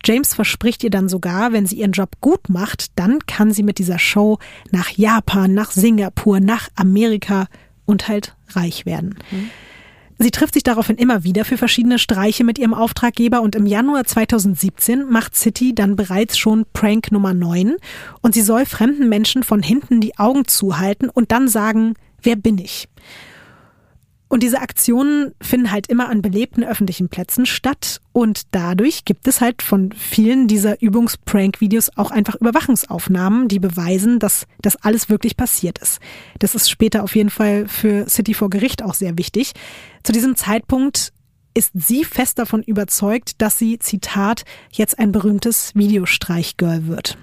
James 0.04 0.34
verspricht 0.34 0.84
ihr 0.84 0.90
dann 0.90 1.08
sogar, 1.08 1.52
wenn 1.52 1.66
sie 1.66 1.76
ihren 1.76 1.92
Job 1.92 2.16
gut 2.20 2.48
macht, 2.48 2.98
dann 2.98 3.18
kann 3.26 3.52
sie 3.52 3.64
mit 3.64 3.78
dieser 3.78 3.98
Show 3.98 4.38
nach 4.70 4.90
Japan, 4.90 5.54
nach 5.54 5.72
Singapur, 5.72 6.38
nach 6.40 6.68
Amerika 6.76 7.48
und 7.84 8.06
halt 8.06 8.36
reich 8.50 8.86
werden. 8.86 9.18
Sie 10.22 10.30
trifft 10.30 10.54
sich 10.54 10.62
daraufhin 10.62 10.98
immer 10.98 11.24
wieder 11.24 11.44
für 11.44 11.56
verschiedene 11.56 11.98
Streiche 11.98 12.44
mit 12.44 12.56
ihrem 12.56 12.74
Auftraggeber 12.74 13.42
und 13.42 13.56
im 13.56 13.66
Januar 13.66 14.04
2017 14.04 15.10
macht 15.10 15.34
City 15.34 15.74
dann 15.74 15.96
bereits 15.96 16.38
schon 16.38 16.64
Prank 16.72 17.10
Nummer 17.10 17.34
9 17.34 17.74
und 18.20 18.32
sie 18.32 18.42
soll 18.42 18.64
fremden 18.64 19.08
Menschen 19.08 19.42
von 19.42 19.62
hinten 19.62 20.00
die 20.00 20.16
Augen 20.18 20.46
zuhalten 20.46 21.10
und 21.10 21.32
dann 21.32 21.48
sagen, 21.48 21.94
wer 22.22 22.36
bin 22.36 22.58
ich? 22.58 22.88
Und 24.32 24.42
diese 24.42 24.62
Aktionen 24.62 25.34
finden 25.42 25.70
halt 25.70 25.88
immer 25.88 26.08
an 26.08 26.22
belebten 26.22 26.64
öffentlichen 26.64 27.10
Plätzen 27.10 27.44
statt 27.44 28.00
und 28.12 28.44
dadurch 28.52 29.04
gibt 29.04 29.28
es 29.28 29.42
halt 29.42 29.60
von 29.60 29.92
vielen 29.92 30.48
dieser 30.48 30.80
Übungsprank-Videos 30.80 31.98
auch 31.98 32.10
einfach 32.10 32.36
Überwachungsaufnahmen, 32.36 33.48
die 33.48 33.58
beweisen, 33.58 34.18
dass 34.18 34.46
das 34.62 34.76
alles 34.76 35.10
wirklich 35.10 35.36
passiert 35.36 35.76
ist. 35.80 36.00
Das 36.38 36.54
ist 36.54 36.70
später 36.70 37.02
auf 37.02 37.14
jeden 37.14 37.28
Fall 37.28 37.68
für 37.68 38.08
City 38.08 38.32
vor 38.32 38.48
Gericht 38.48 38.82
auch 38.82 38.94
sehr 38.94 39.18
wichtig. 39.18 39.52
Zu 40.02 40.12
diesem 40.12 40.34
Zeitpunkt 40.34 41.12
ist 41.52 41.72
sie 41.74 42.02
fest 42.02 42.38
davon 42.38 42.62
überzeugt, 42.62 43.42
dass 43.42 43.58
sie, 43.58 43.78
Zitat, 43.80 44.46
jetzt 44.70 44.98
ein 44.98 45.12
berühmtes 45.12 45.74
Videostreichgirl 45.74 46.86
wird. 46.86 47.18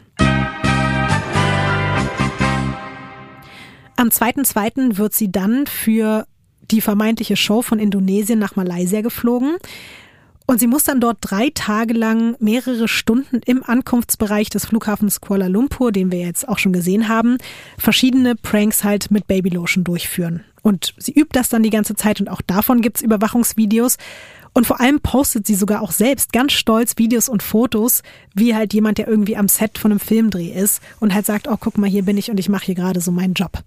Am 3.95 4.10
2.2. 4.10 4.98
wird 4.98 5.14
sie 5.15 5.31
dann 5.31 5.65
für 5.65 6.27
die 6.72 6.82
vermeintliche 6.82 7.36
Show 7.36 7.62
von 7.62 7.80
Indonesien 7.80 8.40
nach 8.40 8.56
Malaysia 8.56 9.02
geflogen. 9.02 9.58
Und 10.50 10.60
sie 10.60 10.66
muss 10.66 10.84
dann 10.84 11.00
dort 11.00 11.20
drei 11.22 11.52
Tage 11.54 11.94
lang 11.94 12.36
mehrere 12.40 12.88
Stunden 12.88 13.40
im 13.46 13.64
Ankunftsbereich 13.64 14.50
des 14.50 14.66
Flughafens 14.66 15.22
Kuala 15.22 15.46
Lumpur, 15.46 15.91
den 15.91 16.12
wir 16.12 16.22
jetzt 16.22 16.50
auch 16.50 16.58
schon 16.58 16.74
gesehen 16.74 17.08
haben, 17.08 17.38
verschiedene 17.78 18.36
Pranks 18.36 18.84
halt 18.84 19.12
mit 19.12 19.28
Babylotion 19.28 19.84
durchführen. 19.84 20.44
Und 20.64 20.96
sie 20.98 21.14
übt 21.14 21.34
das 21.34 21.50
dann 21.50 21.62
die 21.62 21.70
ganze 21.70 21.94
Zeit 21.96 22.20
und 22.20 22.30
auch 22.30 22.41
davon 22.41 22.82
gibt's 22.82 23.04
Überwachungsvideos. 23.04 23.98
Und 24.54 24.66
vor 24.66 24.82
allem 24.82 25.00
postet 25.02 25.46
sie 25.46 25.54
sogar 25.54 25.84
auch 25.84 25.91
selbst 25.91 26.34
ganz 26.34 26.54
stolz 26.54 26.98
Videos 26.98 27.30
und 27.30 27.44
Fotos, 27.44 28.02
wie 28.34 28.56
halt 28.56 28.74
jemand, 28.74 28.98
der 28.98 29.08
irgendwie 29.08 29.38
am 29.38 29.48
Set 29.48 29.78
von 29.78 29.91
einem 29.91 30.00
Filmdreh 30.00 30.50
ist 30.50 30.82
und 31.00 31.14
halt 31.14 31.28
sagt, 31.28 31.48
oh, 31.48 31.58
guck 31.60 31.78
mal, 31.78 31.88
hier 31.88 32.04
bin 32.04 32.18
ich 32.18 32.32
und 32.32 32.40
ich 32.40 32.50
mache 32.50 32.66
hier 32.66 32.76
gerade 32.76 33.02
so 33.02 33.12
meinen 33.12 33.36
Job. 33.36 33.64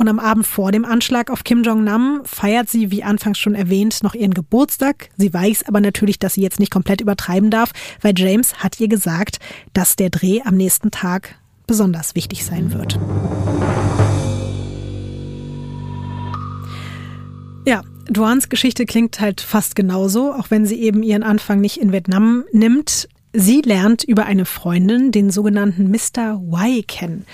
Und 0.00 0.08
am 0.08 0.18
Abend 0.18 0.46
vor 0.46 0.72
dem 0.72 0.86
Anschlag 0.86 1.28
auf 1.28 1.44
Kim 1.44 1.62
Jong-nam 1.62 2.22
feiert 2.24 2.70
sie, 2.70 2.90
wie 2.90 3.04
anfangs 3.04 3.38
schon 3.38 3.54
erwähnt, 3.54 4.02
noch 4.02 4.14
ihren 4.14 4.32
Geburtstag. 4.32 5.10
Sie 5.18 5.30
weiß 5.30 5.64
aber 5.68 5.82
natürlich, 5.82 6.18
dass 6.18 6.32
sie 6.32 6.40
jetzt 6.40 6.58
nicht 6.58 6.72
komplett 6.72 7.02
übertreiben 7.02 7.50
darf, 7.50 7.72
weil 8.00 8.14
James 8.16 8.54
hat 8.64 8.80
ihr 8.80 8.88
gesagt, 8.88 9.40
dass 9.74 9.96
der 9.96 10.08
Dreh 10.08 10.40
am 10.42 10.56
nächsten 10.56 10.90
Tag 10.90 11.34
besonders 11.66 12.14
wichtig 12.14 12.46
sein 12.46 12.72
wird. 12.72 12.98
Ja, 17.66 17.82
Duans 18.08 18.48
Geschichte 18.48 18.86
klingt 18.86 19.20
halt 19.20 19.42
fast 19.42 19.76
genauso, 19.76 20.32
auch 20.32 20.50
wenn 20.50 20.64
sie 20.64 20.80
eben 20.80 21.02
ihren 21.02 21.22
Anfang 21.22 21.60
nicht 21.60 21.76
in 21.76 21.92
Vietnam 21.92 22.44
nimmt. 22.52 23.06
Sie 23.34 23.60
lernt 23.60 24.02
über 24.04 24.24
eine 24.24 24.46
Freundin 24.46 25.12
den 25.12 25.30
sogenannten 25.30 25.90
Mr. 25.90 26.40
Y 26.40 26.84
kennen. 26.86 27.26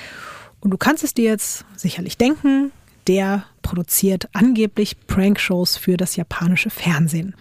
Und 0.67 0.73
du 0.73 0.79
kannst 0.79 1.05
es 1.05 1.15
dir 1.15 1.27
jetzt 1.27 1.65
sicherlich 1.77 2.19
denken, 2.19 2.73
der 3.07 3.45
produziert 3.63 4.29
angeblich 4.33 4.97
Prankshows 5.07 5.77
für 5.77 5.97
das 5.97 6.17
japanische 6.17 6.71
Fernsehen. 6.71 7.37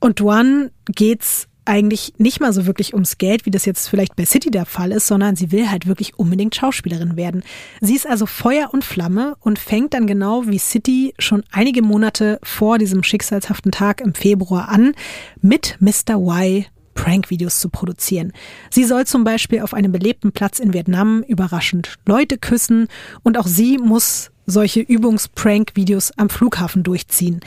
Und 0.00 0.18
Duan 0.18 0.72
geht's 0.86 1.46
eigentlich 1.64 2.14
nicht 2.18 2.40
mal 2.40 2.52
so 2.52 2.66
wirklich 2.66 2.92
ums 2.92 3.18
Geld, 3.18 3.46
wie 3.46 3.52
das 3.52 3.66
jetzt 3.66 3.86
vielleicht 3.86 4.16
bei 4.16 4.24
City 4.24 4.50
der 4.50 4.66
Fall 4.66 4.90
ist, 4.90 5.06
sondern 5.06 5.36
sie 5.36 5.52
will 5.52 5.70
halt 5.70 5.86
wirklich 5.86 6.18
unbedingt 6.18 6.56
Schauspielerin 6.56 7.14
werden. 7.16 7.44
Sie 7.80 7.94
ist 7.94 8.08
also 8.08 8.26
Feuer 8.26 8.70
und 8.72 8.84
Flamme 8.84 9.36
und 9.38 9.60
fängt 9.60 9.94
dann 9.94 10.08
genau 10.08 10.48
wie 10.48 10.58
City 10.58 11.14
schon 11.20 11.44
einige 11.52 11.82
Monate 11.82 12.40
vor 12.42 12.78
diesem 12.78 13.04
schicksalshaften 13.04 13.70
Tag 13.70 14.00
im 14.00 14.14
Februar 14.14 14.70
an, 14.70 14.94
mit 15.40 15.76
Mr. 15.78 16.16
Y 16.16 16.66
Prank-Videos 16.94 17.60
zu 17.60 17.68
produzieren. 17.68 18.32
Sie 18.70 18.84
soll 18.84 19.06
zum 19.06 19.24
Beispiel 19.24 19.60
auf 19.60 19.74
einem 19.74 19.92
belebten 19.92 20.32
Platz 20.32 20.58
in 20.58 20.72
Vietnam 20.72 21.22
überraschend 21.26 21.96
Leute 22.06 22.38
küssen 22.38 22.88
und 23.22 23.38
auch 23.38 23.46
sie 23.46 23.78
muss 23.78 24.30
solche 24.46 24.80
Übungs-Prank-Videos 24.80 26.12
am 26.16 26.28
Flughafen 26.28 26.82
durchziehen. 26.82 27.40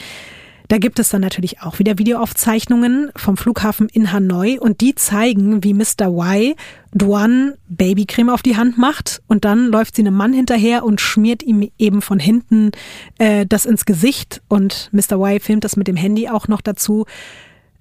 Da 0.69 0.77
gibt 0.77 0.97
es 0.99 1.09
dann 1.09 1.21
natürlich 1.21 1.61
auch 1.61 1.79
wieder 1.79 1.97
Videoaufzeichnungen 1.97 3.11
vom 3.15 3.37
Flughafen 3.37 3.89
in 3.89 4.11
Hanoi 4.11 4.57
und 4.59 4.81
die 4.81 4.95
zeigen, 4.95 5.63
wie 5.63 5.73
Mr. 5.73 6.07
Y 6.07 6.55
Duan 6.93 7.53
Babycreme 7.67 8.29
auf 8.29 8.41
die 8.41 8.55
Hand 8.55 8.77
macht 8.77 9.21
und 9.27 9.45
dann 9.45 9.67
läuft 9.67 9.95
sie 9.95 10.01
einem 10.01 10.15
Mann 10.15 10.33
hinterher 10.33 10.83
und 10.83 11.01
schmiert 11.01 11.43
ihm 11.43 11.69
eben 11.77 12.01
von 12.01 12.19
hinten 12.19 12.71
äh, 13.17 13.45
das 13.45 13.65
ins 13.65 13.85
Gesicht 13.85 14.41
und 14.47 14.89
Mr. 14.93 15.17
Y 15.19 15.39
filmt 15.39 15.63
das 15.63 15.75
mit 15.75 15.87
dem 15.87 15.95
Handy 15.95 16.29
auch 16.29 16.47
noch 16.47 16.61
dazu. 16.61 17.05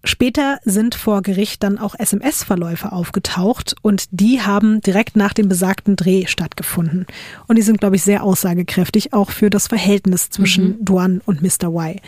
Später 0.05 0.59
sind 0.65 0.97
vor 0.97 1.23
Gericht 1.23 1.63
dann 1.63 1.79
auch 1.79 1.95
SMS-Verläufe 1.97 2.91
aufgetaucht 2.91 3.77
und 3.83 4.07
die 4.11 4.41
haben 4.41 4.81
direkt 4.81 5.15
nach 5.15 5.33
dem 5.33 5.49
besagten 5.49 5.95
Dreh 5.95 6.27
stattgefunden. 6.27 7.07
Und 7.47 7.57
die 7.57 7.63
sind, 7.63 7.79
glaube 7.79 7.97
ich, 7.97 8.03
sehr 8.03 8.25
aussagekräftig, 8.25 9.13
auch 9.13 9.31
für 9.31 9.49
das 9.49 9.69
Verhältnis 9.69 10.29
zwischen 10.29 10.85
Duan 10.85 11.21
und 11.25 11.41
Mr. 11.41 11.69
Y. 11.69 12.01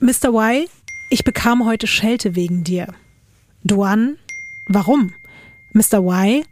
Mr. 0.00 0.30
Y, 0.30 0.66
ich 1.10 1.24
bekam 1.24 1.66
heute 1.66 1.86
Schelte 1.86 2.34
wegen 2.34 2.64
dir. 2.64 2.86
Duan, 3.64 4.16
warum? 4.66 5.12
Mr. 5.74 5.98
Y, 5.98 6.42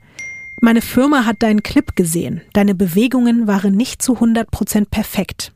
meine 0.61 0.83
Firma 0.83 1.25
hat 1.25 1.43
deinen 1.43 1.63
Clip 1.63 1.97
gesehen. 1.97 2.43
Deine 2.53 2.75
Bewegungen 2.75 3.47
waren 3.47 3.75
nicht 3.75 4.03
zu 4.03 4.19
100% 4.19 4.87
perfekt. 4.91 5.53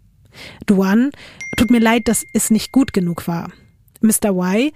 Duan, 0.65 1.11
tut 1.57 1.71
mir 1.71 1.81
leid, 1.81 2.09
dass 2.09 2.25
es 2.33 2.51
nicht 2.51 2.73
gut 2.73 2.95
genug 2.95 3.29
war. 3.29 3.51
Mr. 4.01 4.31
Y, 4.31 4.73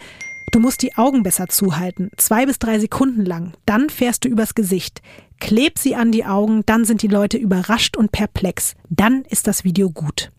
du 0.52 0.60
musst 0.60 0.82
die 0.82 0.96
Augen 0.96 1.22
besser 1.22 1.48
zuhalten. 1.48 2.10
Zwei 2.16 2.46
bis 2.46 2.58
drei 2.58 2.78
Sekunden 2.78 3.24
lang. 3.24 3.52
Dann 3.66 3.90
fährst 3.90 4.24
du 4.24 4.28
übers 4.28 4.54
Gesicht. 4.54 5.02
kleb 5.40 5.78
sie 5.78 5.94
an 5.94 6.12
die 6.12 6.24
Augen, 6.24 6.62
dann 6.64 6.84
sind 6.84 7.02
die 7.02 7.08
Leute 7.08 7.36
überrascht 7.36 7.96
und 7.96 8.12
perplex. 8.12 8.76
Dann 8.88 9.24
ist 9.28 9.46
das 9.46 9.64
Video 9.64 9.90
gut. 9.90 10.30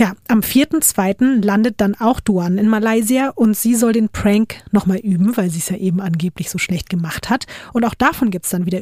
Ja, 0.00 0.14
am 0.28 0.40
4.2. 0.40 1.44
landet 1.44 1.82
dann 1.82 1.94
auch 1.94 2.20
Duan 2.20 2.56
in 2.56 2.68
Malaysia 2.68 3.28
und 3.34 3.54
sie 3.54 3.74
soll 3.74 3.92
den 3.92 4.08
Prank 4.08 4.62
nochmal 4.70 4.96
üben, 4.96 5.36
weil 5.36 5.50
sie 5.50 5.58
es 5.58 5.68
ja 5.68 5.76
eben 5.76 6.00
angeblich 6.00 6.48
so 6.48 6.56
schlecht 6.56 6.88
gemacht 6.88 7.28
hat. 7.28 7.44
Und 7.74 7.84
auch 7.84 7.94
davon 7.94 8.30
gibt's 8.30 8.48
dann 8.48 8.64
wieder 8.64 8.78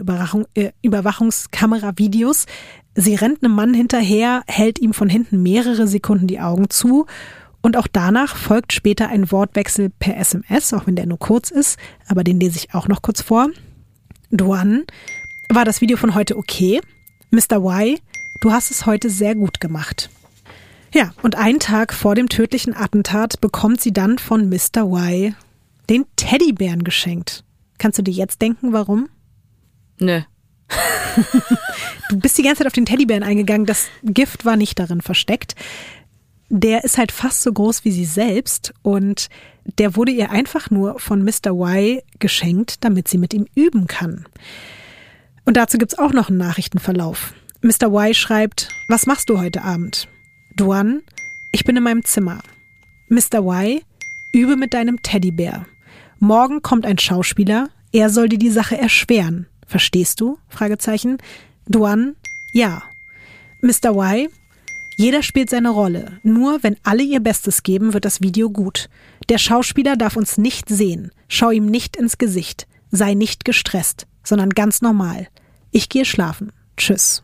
äh, 0.55 0.71
Überwachungskamera-Videos. 0.81 2.47
Sie 2.95 3.17
rennt 3.17 3.43
einem 3.43 3.55
Mann 3.55 3.75
hinterher, 3.75 4.43
hält 4.47 4.79
ihm 4.79 4.95
von 4.95 5.09
hinten 5.09 5.43
mehrere 5.43 5.89
Sekunden 5.89 6.29
die 6.29 6.39
Augen 6.39 6.71
zu. 6.71 7.07
Und 7.61 7.77
auch 7.77 7.87
danach 7.87 8.37
folgt 8.37 8.73
später 8.73 9.09
ein 9.09 9.31
Wortwechsel 9.31 9.91
per 9.91 10.17
SMS, 10.17 10.73
auch 10.73 10.87
wenn 10.87 10.97
der 10.97 11.07
nur 11.07 11.19
kurz 11.19 11.51
ist, 11.51 11.79
aber 12.07 12.25
den 12.25 12.41
lese 12.41 12.57
ich 12.57 12.75
auch 12.75 12.89
noch 12.89 13.03
kurz 13.03 13.23
vor. 13.23 13.49
Duan, 14.31 14.85
war 15.49 15.65
das 15.65 15.81
Video 15.81 15.97
von 15.97 16.15
heute 16.15 16.37
okay? 16.37 16.81
Mr. 17.31 17.59
Y, 17.59 17.99
du 18.43 18.53
hast 18.53 18.71
es 18.71 18.87
heute 18.87 19.11
sehr 19.11 19.35
gut 19.35 19.61
gemacht. 19.61 20.11
Ja, 20.95 21.13
und 21.23 21.37
einen 21.37 21.59
Tag 21.59 21.93
vor 21.93 22.15
dem 22.15 22.29
tödlichen 22.29 22.75
Attentat 22.75 23.41
bekommt 23.41 23.81
sie 23.81 23.93
dann 23.93 24.19
von 24.19 24.49
Mr. 24.49 24.85
Y 24.85 25.35
den 25.91 26.07
Teddybären 26.17 26.85
geschenkt. 26.85 27.45
Kannst 27.79 27.99
du 27.99 28.03
dir 28.03 28.15
jetzt 28.15 28.41
denken, 28.41 28.73
warum? 28.73 29.09
Nö. 29.99 30.21
du 32.11 32.19
bist 32.19 32.37
die 32.39 32.43
ganze 32.43 32.59
Zeit 32.59 32.67
auf 32.67 32.73
den 32.73 32.87
Teddybären 32.87 33.23
eingegangen. 33.23 33.67
Das 33.67 33.89
Gift 34.03 34.45
war 34.45 34.57
nicht 34.57 34.79
darin 34.79 35.01
versteckt. 35.01 35.55
Der 36.51 36.85
ist 36.85 36.97
halt 36.97 37.13
fast 37.13 37.43
so 37.43 37.53
groß 37.53 37.85
wie 37.85 37.91
sie 37.91 38.07
selbst 38.07 38.73
und 38.83 39.29
der 39.79 39.97
wurde 39.97 40.13
ihr 40.13 40.31
einfach 40.31 40.71
nur 40.71 40.99
von 40.99 41.23
Mr. 41.23 41.53
Y 41.53 42.01
geschenkt, 42.19 42.85
damit 42.85 43.09
sie 43.09 43.19
mit 43.19 43.35
ihm 43.35 43.47
üben 43.55 43.87
kann. 43.87 44.25
Und 45.45 45.57
dazu 45.57 45.79
gibt's 45.79 45.99
auch 45.99 46.13
noch 46.13 46.29
einen 46.29 46.39
Nachrichtenverlauf. 46.39 47.35
Mr. 47.61 47.93
Y 47.93 48.15
schreibt, 48.15 48.69
was 48.89 49.07
machst 49.07 49.29
du 49.29 49.39
heute 49.39 49.63
Abend? 49.63 50.09
Duan, 50.57 51.03
ich 51.53 51.65
bin 51.65 51.77
in 51.77 51.83
meinem 51.83 52.05
Zimmer. 52.05 52.41
Mr. 53.09 53.41
Y, 53.41 53.83
übe 54.33 54.57
mit 54.57 54.75
deinem 54.75 55.03
Teddybär. 55.03 55.67
Morgen 56.19 56.63
kommt 56.63 56.87
ein 56.87 56.99
Schauspieler, 56.99 57.69
er 57.93 58.11
soll 58.11 58.29
dir 58.29 58.39
die 58.39 58.51
Sache 58.51 58.77
erschweren. 58.77 59.47
Verstehst 59.67 60.21
du? 60.21 60.39
Fragezeichen. 60.49 61.19
Duan, 61.67 62.17
ja. 62.53 62.83
Mr. 63.61 63.95
Y, 63.95 64.29
jeder 64.99 65.23
spielt 65.23 65.49
seine 65.49 65.71
Rolle. 65.71 66.19
Nur 66.25 66.65
wenn 66.65 66.77
alle 66.83 67.05
ihr 67.05 67.21
Bestes 67.21 67.63
geben, 67.63 67.95
wird 67.95 68.05
das 68.05 68.21
Video 68.21 68.51
gut. 68.51 68.89
Der 69.29 69.39
Schauspieler 69.39 69.97
darf 69.97 70.17
uns 70.17 70.39
nicht 70.39 70.69
sehen. 70.69 71.13
Schau 71.29 71.53
ihm 71.53 71.67
nicht 71.67 71.95
ins 71.95 72.19
Gesicht. 72.19 72.67
Sei 72.91 73.15
nicht 73.15 73.45
gestresst, 73.45 74.09
sondern 74.25 74.51
ganz 74.51 74.83
normal. 74.83 75.29
Ich 75.71 75.89
gehe 75.89 76.05
schlafen. 76.05 76.51
Tschüss. 76.77 77.23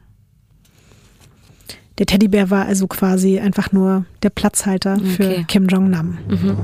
Der 1.99 2.07
Teddybär 2.07 2.49
war 2.49 2.67
also 2.67 2.87
quasi 2.87 3.41
einfach 3.41 3.73
nur 3.73 4.05
der 4.23 4.31
Platzhalter 4.31 4.95
okay. 4.95 5.09
für 5.09 5.45
Kim 5.49 5.67
Jong-nam. 5.67 6.19
Mhm. 6.29 6.57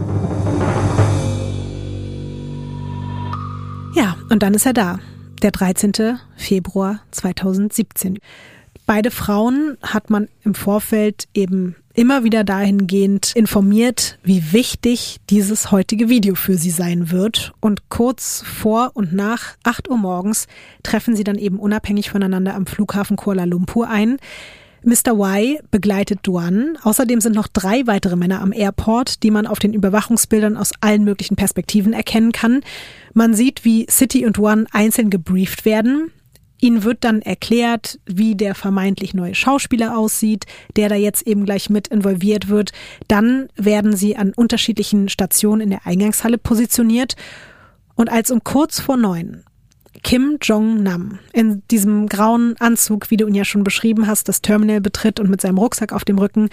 Ja, 3.96 4.16
und 4.30 4.44
dann 4.44 4.54
ist 4.54 4.64
er 4.64 4.74
da. 4.74 5.00
Der 5.42 5.50
13. 5.50 6.18
Februar 6.36 7.00
2017. 7.10 8.18
Beide 8.90 9.12
Frauen 9.12 9.76
hat 9.82 10.10
man 10.10 10.26
im 10.42 10.56
Vorfeld 10.56 11.28
eben 11.32 11.76
immer 11.94 12.24
wieder 12.24 12.42
dahingehend 12.42 13.36
informiert, 13.36 14.18
wie 14.24 14.52
wichtig 14.52 15.18
dieses 15.30 15.70
heutige 15.70 16.08
Video 16.08 16.34
für 16.34 16.56
sie 16.56 16.70
sein 16.70 17.12
wird. 17.12 17.52
Und 17.60 17.88
kurz 17.88 18.42
vor 18.44 18.90
und 18.94 19.12
nach 19.12 19.54
8 19.62 19.88
Uhr 19.88 19.96
morgens 19.96 20.48
treffen 20.82 21.14
sie 21.14 21.22
dann 21.22 21.38
eben 21.38 21.60
unabhängig 21.60 22.10
voneinander 22.10 22.56
am 22.56 22.66
Flughafen 22.66 23.16
Kuala 23.16 23.44
Lumpur 23.44 23.88
ein. 23.88 24.16
Mr. 24.82 25.12
Y 25.12 25.60
begleitet 25.70 26.18
Duan. 26.24 26.76
Außerdem 26.82 27.20
sind 27.20 27.36
noch 27.36 27.46
drei 27.46 27.86
weitere 27.86 28.16
Männer 28.16 28.40
am 28.40 28.50
Airport, 28.50 29.22
die 29.22 29.30
man 29.30 29.46
auf 29.46 29.60
den 29.60 29.72
Überwachungsbildern 29.72 30.56
aus 30.56 30.72
allen 30.80 31.04
möglichen 31.04 31.36
Perspektiven 31.36 31.92
erkennen 31.92 32.32
kann. 32.32 32.62
Man 33.14 33.34
sieht, 33.34 33.64
wie 33.64 33.86
City 33.88 34.26
und 34.26 34.36
Duan 34.36 34.66
einzeln 34.72 35.10
gebrieft 35.10 35.64
werden. 35.64 36.10
Ihnen 36.60 36.84
wird 36.84 37.04
dann 37.04 37.22
erklärt, 37.22 37.98
wie 38.06 38.34
der 38.34 38.54
vermeintlich 38.54 39.14
neue 39.14 39.34
Schauspieler 39.34 39.96
aussieht, 39.96 40.46
der 40.76 40.88
da 40.88 40.94
jetzt 40.94 41.26
eben 41.26 41.44
gleich 41.44 41.70
mit 41.70 41.88
involviert 41.88 42.48
wird. 42.48 42.72
Dann 43.08 43.48
werden 43.56 43.96
sie 43.96 44.16
an 44.16 44.32
unterschiedlichen 44.34 45.08
Stationen 45.08 45.62
in 45.62 45.70
der 45.70 45.86
Eingangshalle 45.86 46.38
positioniert. 46.38 47.16
Und 47.94 48.10
als 48.10 48.30
um 48.30 48.44
kurz 48.44 48.80
vor 48.80 48.96
neun 48.96 49.44
Kim 50.02 50.38
Jong-nam 50.40 51.18
in 51.32 51.62
diesem 51.70 52.06
grauen 52.08 52.56
Anzug, 52.58 53.10
wie 53.10 53.16
du 53.16 53.26
ihn 53.26 53.34
ja 53.34 53.44
schon 53.44 53.64
beschrieben 53.64 54.06
hast, 54.06 54.28
das 54.28 54.40
Terminal 54.40 54.80
betritt 54.80 55.20
und 55.20 55.28
mit 55.28 55.40
seinem 55.40 55.58
Rucksack 55.58 55.92
auf 55.92 56.04
dem 56.04 56.18
Rücken, 56.18 56.48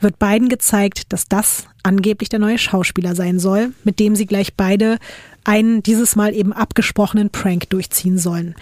wird 0.00 0.18
beiden 0.18 0.48
gezeigt, 0.48 1.12
dass 1.12 1.28
das 1.28 1.66
angeblich 1.82 2.28
der 2.28 2.38
neue 2.38 2.58
Schauspieler 2.58 3.14
sein 3.14 3.38
soll, 3.38 3.72
mit 3.84 3.98
dem 4.00 4.16
sie 4.16 4.26
gleich 4.26 4.54
beide 4.54 4.98
einen 5.44 5.82
dieses 5.82 6.16
Mal 6.16 6.34
eben 6.34 6.52
abgesprochenen 6.52 7.30
Prank 7.30 7.70
durchziehen 7.70 8.18
sollen. 8.18 8.54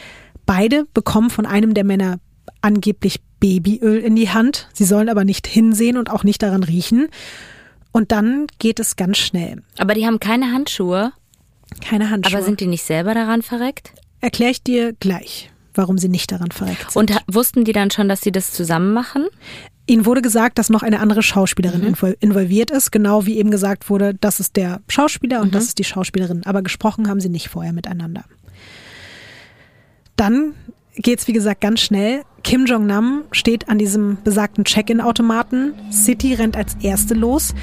Beide 0.48 0.86
bekommen 0.94 1.28
von 1.28 1.44
einem 1.44 1.74
der 1.74 1.84
Männer 1.84 2.20
angeblich 2.62 3.20
Babyöl 3.38 3.98
in 3.98 4.16
die 4.16 4.30
Hand. 4.30 4.66
Sie 4.72 4.86
sollen 4.86 5.10
aber 5.10 5.24
nicht 5.24 5.46
hinsehen 5.46 5.98
und 5.98 6.08
auch 6.10 6.24
nicht 6.24 6.42
daran 6.42 6.62
riechen. 6.62 7.08
Und 7.92 8.12
dann 8.12 8.46
geht 8.58 8.80
es 8.80 8.96
ganz 8.96 9.18
schnell. 9.18 9.62
Aber 9.76 9.92
die 9.92 10.06
haben 10.06 10.20
keine 10.20 10.50
Handschuhe. 10.50 11.12
Keine 11.84 12.08
Handschuhe. 12.08 12.34
Aber 12.34 12.46
sind 12.46 12.60
die 12.60 12.66
nicht 12.66 12.82
selber 12.82 13.12
daran 13.12 13.42
verreckt? 13.42 13.92
Erkläre 14.22 14.52
ich 14.52 14.62
dir 14.62 14.94
gleich, 14.94 15.50
warum 15.74 15.98
sie 15.98 16.08
nicht 16.08 16.32
daran 16.32 16.50
verreckt 16.50 16.92
sind. 16.92 16.96
Und 16.96 17.20
wussten 17.26 17.64
die 17.64 17.72
dann 17.72 17.90
schon, 17.90 18.08
dass 18.08 18.22
sie 18.22 18.32
das 18.32 18.52
zusammen 18.52 18.94
machen? 18.94 19.26
Ihnen 19.86 20.06
wurde 20.06 20.22
gesagt, 20.22 20.58
dass 20.58 20.70
noch 20.70 20.82
eine 20.82 21.00
andere 21.00 21.22
Schauspielerin 21.22 21.82
mhm. 21.82 22.14
involviert 22.20 22.70
ist, 22.70 22.90
genau 22.90 23.26
wie 23.26 23.36
eben 23.36 23.50
gesagt 23.50 23.90
wurde, 23.90 24.14
das 24.14 24.40
ist 24.40 24.56
der 24.56 24.80
Schauspieler 24.88 25.42
und 25.42 25.48
mhm. 25.48 25.52
das 25.52 25.64
ist 25.64 25.78
die 25.78 25.84
Schauspielerin. 25.84 26.46
Aber 26.46 26.62
gesprochen 26.62 27.06
haben 27.06 27.20
sie 27.20 27.28
nicht 27.28 27.48
vorher 27.48 27.74
miteinander. 27.74 28.24
Dann 30.18 30.54
geht's 30.96 31.28
wie 31.28 31.32
gesagt 31.32 31.60
ganz 31.60 31.80
schnell. 31.80 32.22
Kim 32.42 32.66
Jong-nam 32.66 33.22
steht 33.32 33.68
an 33.68 33.78
diesem 33.78 34.18
besagten 34.24 34.64
Check-in-Automaten. 34.64 35.74
City 35.90 36.34
rennt 36.34 36.56
als 36.56 36.76
erste 36.82 37.14
los 37.14 37.54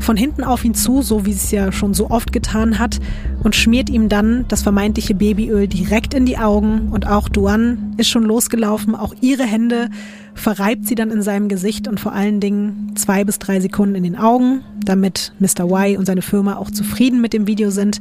von 0.00 0.16
hinten 0.16 0.42
auf 0.42 0.64
ihn 0.64 0.74
zu, 0.74 1.02
so 1.02 1.26
wie 1.26 1.32
es 1.32 1.50
ja 1.50 1.72
schon 1.72 1.92
so 1.94 2.10
oft 2.10 2.32
getan 2.32 2.78
hat, 2.78 3.00
und 3.42 3.54
schmiert 3.54 3.90
ihm 3.90 4.08
dann 4.08 4.46
das 4.48 4.62
vermeintliche 4.62 5.14
Babyöl 5.14 5.68
direkt 5.68 6.14
in 6.14 6.26
die 6.26 6.38
Augen. 6.38 6.88
Und 6.90 7.06
auch 7.06 7.28
Duan 7.28 7.94
ist 7.98 8.08
schon 8.08 8.24
losgelaufen. 8.24 8.94
Auch 8.94 9.14
ihre 9.20 9.44
Hände 9.44 9.90
verreibt 10.34 10.86
sie 10.86 10.94
dann 10.94 11.10
in 11.10 11.22
seinem 11.22 11.48
Gesicht 11.48 11.86
und 11.86 12.00
vor 12.00 12.12
allen 12.12 12.40
Dingen 12.40 12.92
zwei 12.96 13.24
bis 13.24 13.38
drei 13.38 13.60
Sekunden 13.60 13.94
in 13.94 14.04
den 14.04 14.16
Augen, 14.16 14.62
damit 14.84 15.32
Mr. 15.38 15.64
Y 15.70 15.98
und 15.98 16.06
seine 16.06 16.22
Firma 16.22 16.56
auch 16.56 16.70
zufrieden 16.70 17.20
mit 17.20 17.34
dem 17.34 17.46
Video 17.46 17.70
sind. 17.70 18.00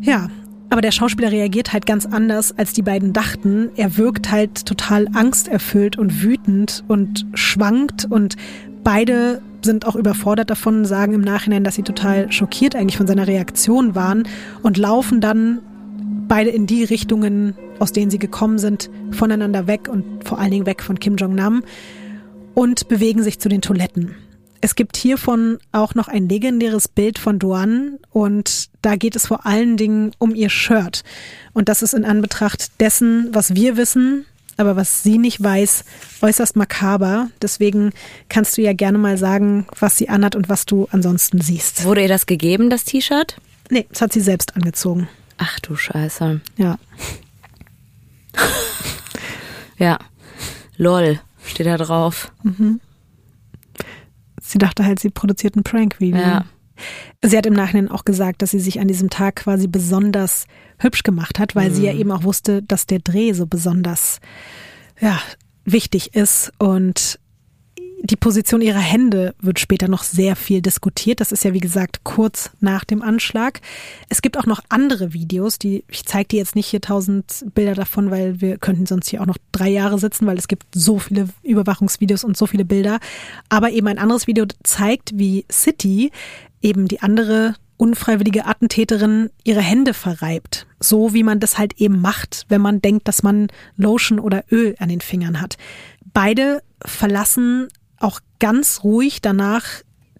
Ja, 0.00 0.30
aber 0.70 0.80
der 0.80 0.92
Schauspieler 0.92 1.32
reagiert 1.32 1.72
halt 1.72 1.84
ganz 1.84 2.06
anders, 2.06 2.56
als 2.56 2.72
die 2.72 2.82
beiden 2.82 3.12
dachten. 3.12 3.70
Er 3.76 3.96
wirkt 3.96 4.30
halt 4.30 4.66
total 4.66 5.08
angsterfüllt 5.12 5.98
und 5.98 6.22
wütend 6.22 6.84
und 6.86 7.26
schwankt 7.34 8.06
und 8.08 8.36
beide 8.84 9.42
sind 9.62 9.86
auch 9.86 9.96
überfordert 9.96 10.48
davon, 10.48 10.84
sagen 10.84 11.12
im 11.12 11.20
Nachhinein, 11.20 11.64
dass 11.64 11.74
sie 11.74 11.82
total 11.82 12.30
schockiert 12.32 12.74
eigentlich 12.74 12.96
von 12.96 13.06
seiner 13.06 13.26
Reaktion 13.26 13.94
waren 13.94 14.22
und 14.62 14.78
laufen 14.78 15.20
dann 15.20 15.60
beide 16.28 16.50
in 16.50 16.66
die 16.66 16.84
Richtungen, 16.84 17.54
aus 17.78 17.92
denen 17.92 18.10
sie 18.10 18.18
gekommen 18.18 18.58
sind, 18.58 18.88
voneinander 19.10 19.66
weg 19.66 19.88
und 19.90 20.24
vor 20.24 20.38
allen 20.38 20.52
Dingen 20.52 20.66
weg 20.66 20.82
von 20.82 20.98
Kim 20.98 21.16
Jong-nam 21.16 21.62
und 22.54 22.88
bewegen 22.88 23.22
sich 23.22 23.40
zu 23.40 23.48
den 23.48 23.60
Toiletten. 23.60 24.14
Es 24.60 24.74
gibt 24.74 24.96
hiervon 24.96 25.58
auch 25.72 25.94
noch 25.94 26.08
ein 26.08 26.28
legendäres 26.28 26.86
Bild 26.86 27.18
von 27.18 27.38
Duan 27.38 27.98
und 28.10 28.68
da 28.82 28.96
geht 28.96 29.16
es 29.16 29.26
vor 29.26 29.46
allen 29.46 29.76
Dingen 29.76 30.12
um 30.18 30.34
ihr 30.34 30.50
Shirt. 30.50 31.02
Und 31.54 31.68
das 31.68 31.82
ist 31.82 31.94
in 31.94 32.04
Anbetracht 32.04 32.78
dessen, 32.78 33.28
was 33.32 33.54
wir 33.54 33.78
wissen, 33.78 34.26
aber 34.58 34.76
was 34.76 35.02
sie 35.02 35.16
nicht 35.16 35.42
weiß, 35.42 35.84
äußerst 36.20 36.56
makaber. 36.56 37.30
Deswegen 37.40 37.92
kannst 38.28 38.58
du 38.58 38.62
ja 38.62 38.74
gerne 38.74 38.98
mal 38.98 39.16
sagen, 39.16 39.66
was 39.78 39.96
sie 39.96 40.10
anhat 40.10 40.36
und 40.36 40.50
was 40.50 40.66
du 40.66 40.86
ansonsten 40.90 41.40
siehst. 41.40 41.84
Wurde 41.84 42.02
ihr 42.02 42.08
das 42.08 42.26
gegeben, 42.26 42.68
das 42.68 42.84
T-Shirt? 42.84 43.36
Nee, 43.70 43.86
das 43.88 44.02
hat 44.02 44.12
sie 44.12 44.20
selbst 44.20 44.56
angezogen. 44.56 45.08
Ach 45.38 45.58
du 45.60 45.74
Scheiße. 45.74 46.42
Ja. 46.58 46.78
ja. 49.78 49.98
Lol, 50.76 51.20
steht 51.46 51.66
da 51.66 51.78
drauf. 51.78 52.30
Mhm. 52.42 52.80
Sie 54.50 54.58
dachte 54.58 54.84
halt, 54.84 54.98
sie 54.98 55.10
produziert 55.10 55.56
ein 55.56 55.62
Prank-Video. 55.62 56.20
Ja. 56.20 56.44
Sie 57.22 57.36
hat 57.36 57.46
im 57.46 57.52
Nachhinein 57.52 57.90
auch 57.90 58.04
gesagt, 58.04 58.42
dass 58.42 58.50
sie 58.50 58.58
sich 58.58 58.80
an 58.80 58.88
diesem 58.88 59.10
Tag 59.10 59.36
quasi 59.36 59.68
besonders 59.68 60.46
hübsch 60.78 61.02
gemacht 61.02 61.38
hat, 61.38 61.54
weil 61.54 61.70
mhm. 61.70 61.74
sie 61.74 61.84
ja 61.86 61.92
mhm. 61.92 62.00
eben 62.00 62.12
auch 62.12 62.24
wusste, 62.24 62.62
dass 62.62 62.86
der 62.86 62.98
Dreh 62.98 63.32
so 63.32 63.46
besonders 63.46 64.18
ja, 65.00 65.20
wichtig 65.64 66.14
ist. 66.14 66.52
Und 66.58 67.20
die 68.02 68.16
Position 68.16 68.62
ihrer 68.62 68.78
Hände 68.78 69.34
wird 69.40 69.58
später 69.58 69.88
noch 69.88 70.02
sehr 70.02 70.36
viel 70.36 70.62
diskutiert. 70.62 71.20
Das 71.20 71.32
ist 71.32 71.44
ja, 71.44 71.52
wie 71.52 71.60
gesagt, 71.60 72.02
kurz 72.04 72.50
nach 72.60 72.84
dem 72.84 73.02
Anschlag. 73.02 73.60
Es 74.08 74.22
gibt 74.22 74.38
auch 74.38 74.46
noch 74.46 74.60
andere 74.68 75.12
Videos, 75.12 75.58
die, 75.58 75.84
ich 75.88 76.04
zeige 76.04 76.28
dir 76.28 76.38
jetzt 76.38 76.56
nicht 76.56 76.66
hier 76.66 76.80
tausend 76.80 77.44
Bilder 77.54 77.74
davon, 77.74 78.10
weil 78.10 78.40
wir 78.40 78.58
könnten 78.58 78.86
sonst 78.86 79.08
hier 79.08 79.20
auch 79.20 79.26
noch 79.26 79.36
drei 79.52 79.68
Jahre 79.68 79.98
sitzen, 79.98 80.26
weil 80.26 80.38
es 80.38 80.48
gibt 80.48 80.64
so 80.74 80.98
viele 80.98 81.28
Überwachungsvideos 81.42 82.24
und 82.24 82.36
so 82.36 82.46
viele 82.46 82.64
Bilder. 82.64 83.00
Aber 83.48 83.70
eben 83.70 83.86
ein 83.86 83.98
anderes 83.98 84.26
Video 84.26 84.46
zeigt, 84.62 85.18
wie 85.18 85.44
City 85.50 86.10
eben 86.62 86.88
die 86.88 87.00
andere 87.02 87.54
unfreiwillige 87.76 88.44
Attentäterin 88.44 89.30
ihre 89.44 89.62
Hände 89.62 89.94
verreibt. 89.94 90.66
So 90.80 91.14
wie 91.14 91.22
man 91.22 91.40
das 91.40 91.58
halt 91.58 91.80
eben 91.80 92.00
macht, 92.00 92.44
wenn 92.48 92.60
man 92.60 92.82
denkt, 92.82 93.08
dass 93.08 93.22
man 93.22 93.48
Lotion 93.76 94.18
oder 94.18 94.44
Öl 94.50 94.74
an 94.78 94.90
den 94.90 95.00
Fingern 95.00 95.40
hat. 95.40 95.56
Beide 96.12 96.62
verlassen 96.84 97.68
auch 98.00 98.20
ganz 98.38 98.82
ruhig 98.82 99.20
danach 99.20 99.64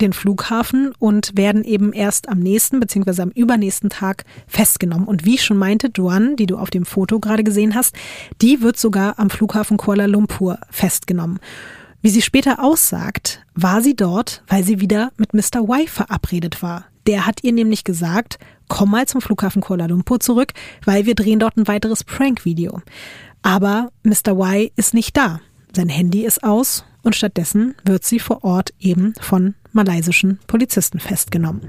den 0.00 0.12
Flughafen 0.12 0.92
und 0.98 1.36
werden 1.36 1.64
eben 1.64 1.92
erst 1.92 2.28
am 2.28 2.38
nächsten 2.38 2.80
bzw. 2.80 3.22
am 3.22 3.30
übernächsten 3.30 3.90
Tag 3.90 4.24
festgenommen. 4.46 5.06
Und 5.06 5.24
wie 5.24 5.34
ich 5.34 5.44
schon 5.44 5.58
meinte, 5.58 5.90
Duan, 5.90 6.36
die 6.36 6.46
du 6.46 6.56
auf 6.56 6.70
dem 6.70 6.86
Foto 6.86 7.20
gerade 7.20 7.44
gesehen 7.44 7.74
hast, 7.74 7.94
die 8.40 8.62
wird 8.62 8.78
sogar 8.78 9.18
am 9.18 9.30
Flughafen 9.30 9.76
Kuala 9.76 10.06
Lumpur 10.06 10.58
festgenommen. 10.70 11.38
Wie 12.02 12.08
sie 12.08 12.22
später 12.22 12.64
aussagt, 12.64 13.44
war 13.54 13.82
sie 13.82 13.94
dort, 13.94 14.42
weil 14.46 14.64
sie 14.64 14.80
wieder 14.80 15.12
mit 15.18 15.34
Mr. 15.34 15.68
Y 15.68 15.86
verabredet 15.86 16.62
war. 16.62 16.86
Der 17.06 17.26
hat 17.26 17.44
ihr 17.44 17.52
nämlich 17.52 17.84
gesagt, 17.84 18.38
komm 18.68 18.90
mal 18.90 19.06
zum 19.06 19.20
Flughafen 19.20 19.60
Kuala 19.60 19.86
Lumpur 19.86 20.20
zurück, 20.20 20.52
weil 20.84 21.04
wir 21.04 21.14
drehen 21.14 21.38
dort 21.38 21.56
ein 21.56 21.68
weiteres 21.68 22.04
Prank-Video. 22.04 22.80
Aber 23.42 23.90
Mr. 24.02 24.32
Y 24.32 24.70
ist 24.76 24.94
nicht 24.94 25.16
da. 25.16 25.40
Sein 25.74 25.88
Handy 25.88 26.24
ist 26.24 26.42
aus 26.42 26.84
und 27.02 27.16
stattdessen 27.16 27.74
wird 27.84 28.04
sie 28.04 28.18
vor 28.18 28.44
Ort 28.44 28.72
eben 28.78 29.14
von 29.20 29.54
malaysischen 29.72 30.38
Polizisten 30.46 31.00
festgenommen. 31.00 31.62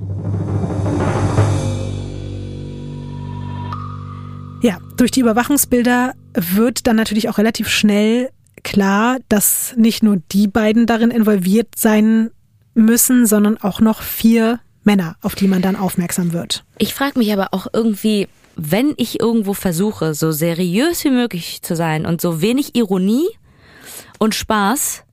Ja, 4.61 4.77
durch 4.95 5.11
die 5.11 5.21
Überwachungsbilder 5.21 6.13
wird 6.33 6.85
dann 6.85 6.95
natürlich 6.95 7.29
auch 7.29 7.37
relativ 7.37 7.67
schnell 7.67 8.29
klar, 8.63 9.17
dass 9.27 9.73
nicht 9.75 10.03
nur 10.03 10.17
die 10.31 10.47
beiden 10.47 10.85
darin 10.85 11.09
involviert 11.09 11.69
sein 11.75 12.29
müssen, 12.73 13.25
sondern 13.25 13.57
auch 13.57 13.81
noch 13.81 14.01
vier 14.01 14.59
Männer, 14.83 15.15
auf 15.21 15.35
die 15.35 15.47
man 15.47 15.61
dann 15.61 15.75
aufmerksam 15.75 16.33
wird. 16.33 16.63
Ich 16.77 16.93
frage 16.93 17.17
mich 17.17 17.31
aber 17.33 17.49
auch 17.51 17.67
irgendwie, 17.73 18.27
wenn 18.55 18.93
ich 18.97 19.19
irgendwo 19.19 19.53
versuche, 19.53 20.13
so 20.13 20.31
seriös 20.31 21.03
wie 21.03 21.11
möglich 21.11 21.61
zu 21.61 21.75
sein 21.75 22.05
und 22.05 22.21
so 22.21 22.41
wenig 22.41 22.75
Ironie 22.75 23.27
und 24.19 24.35
Spaß, 24.35 25.03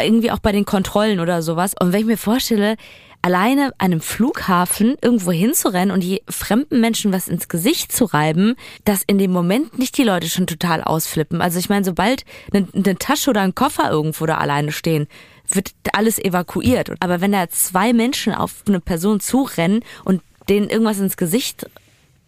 irgendwie 0.00 0.30
auch 0.30 0.38
bei 0.38 0.52
den 0.52 0.64
Kontrollen 0.64 1.20
oder 1.20 1.42
sowas, 1.42 1.74
und 1.78 1.92
wenn 1.92 2.00
ich 2.00 2.06
mir 2.06 2.18
vorstelle, 2.18 2.76
alleine 3.22 3.72
an 3.78 3.92
einem 3.92 4.00
Flughafen 4.00 4.96
irgendwo 5.02 5.32
hinzurennen 5.32 5.90
und 5.90 6.02
die 6.02 6.22
fremden 6.28 6.80
Menschen 6.80 7.12
was 7.12 7.26
ins 7.26 7.48
Gesicht 7.48 7.90
zu 7.90 8.04
reiben, 8.04 8.54
dass 8.84 9.02
in 9.04 9.18
dem 9.18 9.32
Moment 9.32 9.78
nicht 9.78 9.98
die 9.98 10.04
Leute 10.04 10.28
schon 10.28 10.46
total 10.46 10.82
ausflippen. 10.82 11.40
Also 11.40 11.58
ich 11.58 11.68
meine, 11.68 11.84
sobald 11.84 12.24
eine, 12.52 12.68
eine 12.72 12.96
Tasche 12.96 13.30
oder 13.30 13.40
ein 13.40 13.54
Koffer 13.54 13.90
irgendwo 13.90 14.26
da 14.26 14.36
alleine 14.36 14.70
stehen, 14.70 15.08
wird 15.48 15.72
alles 15.92 16.20
evakuiert. 16.20 16.92
Aber 17.00 17.20
wenn 17.20 17.32
da 17.32 17.48
zwei 17.48 17.92
Menschen 17.92 18.32
auf 18.32 18.62
eine 18.68 18.80
Person 18.80 19.18
zurennen 19.18 19.82
und 20.04 20.22
denen 20.48 20.68
irgendwas 20.68 21.00
ins 21.00 21.16
Gesicht 21.16 21.68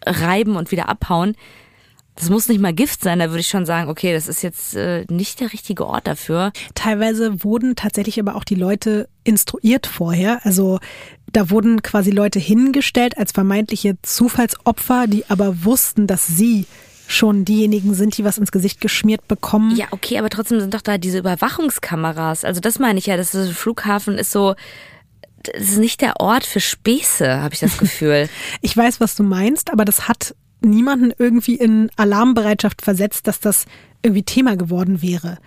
reiben 0.05 0.57
und 0.57 0.71
wieder 0.71 0.89
abhauen, 0.89 1.35
das 2.19 2.29
muss 2.29 2.49
nicht 2.49 2.59
mal 2.59 2.73
Gift 2.73 3.01
sein, 3.01 3.19
da 3.19 3.29
würde 3.29 3.39
ich 3.39 3.47
schon 3.47 3.65
sagen, 3.65 3.89
okay, 3.89 4.13
das 4.13 4.27
ist 4.27 4.43
jetzt 4.43 4.75
äh, 4.75 5.05
nicht 5.09 5.39
der 5.39 5.53
richtige 5.53 5.85
Ort 5.87 6.05
dafür. 6.05 6.51
Teilweise 6.75 7.43
wurden 7.43 7.75
tatsächlich 7.75 8.19
aber 8.19 8.35
auch 8.35 8.43
die 8.43 8.55
Leute 8.55 9.07
instruiert 9.23 9.87
vorher. 9.87 10.41
Also 10.45 10.79
da 11.31 11.49
wurden 11.49 11.81
quasi 11.81 12.11
Leute 12.11 12.39
hingestellt 12.39 13.17
als 13.17 13.31
vermeintliche 13.31 13.97
Zufallsopfer, 14.01 15.07
die 15.07 15.29
aber 15.29 15.63
wussten, 15.63 16.07
dass 16.07 16.27
sie 16.27 16.65
schon 17.07 17.45
diejenigen 17.45 17.93
sind, 17.93 18.17
die 18.17 18.25
was 18.25 18.37
ins 18.37 18.51
Gesicht 18.51 18.81
geschmiert 18.81 19.27
bekommen. 19.27 19.75
Ja, 19.75 19.87
okay, 19.91 20.19
aber 20.19 20.29
trotzdem 20.29 20.59
sind 20.59 20.73
doch 20.73 20.81
da 20.81 20.97
diese 20.97 21.19
Überwachungskameras. 21.19 22.43
Also 22.43 22.59
das 22.59 22.79
meine 22.79 22.99
ich 22.99 23.07
ja, 23.07 23.17
dass 23.17 23.31
das 23.31 23.49
Flughafen 23.49 24.17
ist 24.17 24.31
so, 24.31 24.55
das 25.43 25.63
ist 25.63 25.77
nicht 25.77 26.01
der 26.01 26.19
Ort 26.19 26.45
für 26.45 26.59
Späße, 26.59 27.41
habe 27.41 27.53
ich 27.53 27.61
das 27.61 27.77
Gefühl. 27.77 28.29
ich 28.61 28.75
weiß, 28.75 28.99
was 28.99 29.15
du 29.15 29.23
meinst, 29.23 29.71
aber 29.71 29.85
das 29.85 30.07
hat 30.07 30.35
niemanden 30.61 31.13
irgendwie 31.17 31.55
in 31.55 31.89
Alarmbereitschaft 31.95 32.81
versetzt, 32.81 33.27
dass 33.27 33.39
das 33.39 33.65
irgendwie 34.01 34.23
Thema 34.23 34.55
geworden 34.55 35.01
wäre 35.01 35.37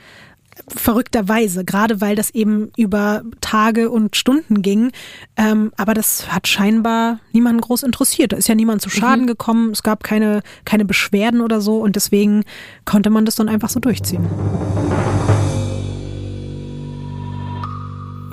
verrückterweise, 0.68 1.64
gerade 1.64 2.00
weil 2.00 2.16
das 2.16 2.30
eben 2.30 2.70
über 2.76 3.22
Tage 3.40 3.90
und 3.90 4.16
Stunden 4.16 4.62
ging. 4.62 4.92
Ähm, 5.36 5.72
aber 5.76 5.94
das 5.94 6.32
hat 6.32 6.46
scheinbar 6.46 7.20
niemanden 7.32 7.60
groß 7.60 7.82
interessiert. 7.82 8.32
Da 8.32 8.36
ist 8.36 8.48
ja 8.48 8.54
niemand 8.54 8.82
zu 8.82 8.90
Schaden 8.90 9.22
mhm. 9.22 9.28
gekommen, 9.28 9.70
es 9.70 9.82
gab 9.82 10.04
keine, 10.04 10.42
keine 10.64 10.84
Beschwerden 10.84 11.40
oder 11.40 11.60
so 11.60 11.80
und 11.80 11.96
deswegen 11.96 12.44
konnte 12.84 13.10
man 13.10 13.24
das 13.24 13.36
dann 13.36 13.48
einfach 13.48 13.70
so 13.70 13.80
durchziehen. 13.80 14.26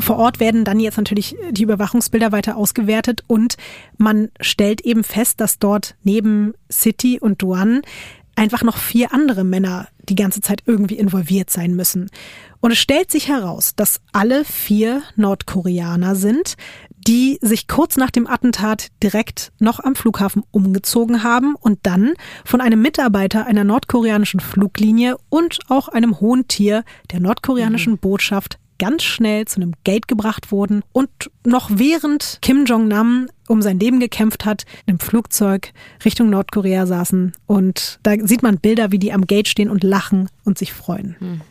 Vor 0.10 0.18
Ort 0.18 0.40
werden 0.40 0.66
dann 0.66 0.80
jetzt 0.80 0.98
natürlich 0.98 1.36
die 1.52 1.62
Überwachungsbilder 1.62 2.32
weiter 2.32 2.58
ausgewertet 2.58 3.24
und 3.28 3.58
man 4.00 4.30
stellt 4.42 4.82
eben 4.82 5.04
fest, 5.04 5.40
dass 5.40 5.60
dort 5.60 5.94
neben 6.02 6.56
City 6.72 7.20
und 7.20 7.44
Duan 7.44 7.84
einfach 8.36 8.64
noch 8.64 8.78
vier 8.78 9.14
andere 9.14 9.44
Männer 9.44 9.88
die 10.02 10.16
ganze 10.16 10.42
Zeit 10.42 10.64
irgendwie 10.66 10.98
involviert 10.98 11.52
sein 11.52 11.76
müssen. 11.76 12.10
Und 12.60 12.72
es 12.72 12.80
stellt 12.80 13.12
sich 13.12 13.28
heraus, 13.28 13.76
dass 13.76 14.02
alle 14.12 14.46
vier 14.46 15.04
Nordkoreaner 15.16 16.16
sind, 16.16 16.56
die 16.90 17.38
sich 17.44 17.68
kurz 17.68 17.96
nach 17.96 18.10
dem 18.10 18.26
Attentat 18.26 18.88
direkt 19.04 19.52
noch 19.60 19.80
am 19.80 19.94
Flughafen 19.94 20.42
umgezogen 20.50 21.22
haben 21.22 21.54
und 21.54 21.82
dann 21.84 22.16
von 22.46 22.62
einem 22.62 22.82
Mitarbeiter 22.82 23.46
einer 23.46 23.64
nordkoreanischen 23.64 24.40
Fluglinie 24.40 25.18
und 25.30 25.60
auch 25.68 25.88
einem 25.88 26.20
hohen 26.20 26.48
Tier 26.48 26.84
der 27.12 27.20
nordkoreanischen 27.20 27.94
mhm. 27.94 28.00
Botschaft 28.00 28.58
ganz 28.80 29.04
schnell 29.04 29.46
zu 29.46 29.62
einem 29.62 29.74
Gate 29.84 30.08
gebracht 30.08 30.52
wurden 30.52 30.82
und 30.92 31.10
noch 31.46 31.70
während 31.72 32.40
Kim 32.42 32.66
Jong-nam 32.66 33.28
um 33.48 33.62
sein 33.62 33.80
Leben 33.80 34.00
gekämpft 34.00 34.46
hat, 34.46 34.66
im 34.86 35.00
Flugzeug 35.00 35.74
Richtung 36.06 36.30
Nordkorea 36.30 36.86
saßen. 36.86 37.34
Und 37.46 38.00
da 38.04 38.14
sieht 38.22 38.44
man 38.44 38.60
Bilder, 38.60 38.92
wie 38.92 39.00
die 39.00 39.12
am 39.12 39.26
Gate 39.28 39.48
stehen 39.48 39.70
und 39.70 39.84
lachen 39.84 40.30
und 40.46 40.58
sich 40.58 40.74
freuen. 40.74 41.16
Hm. 41.20 41.42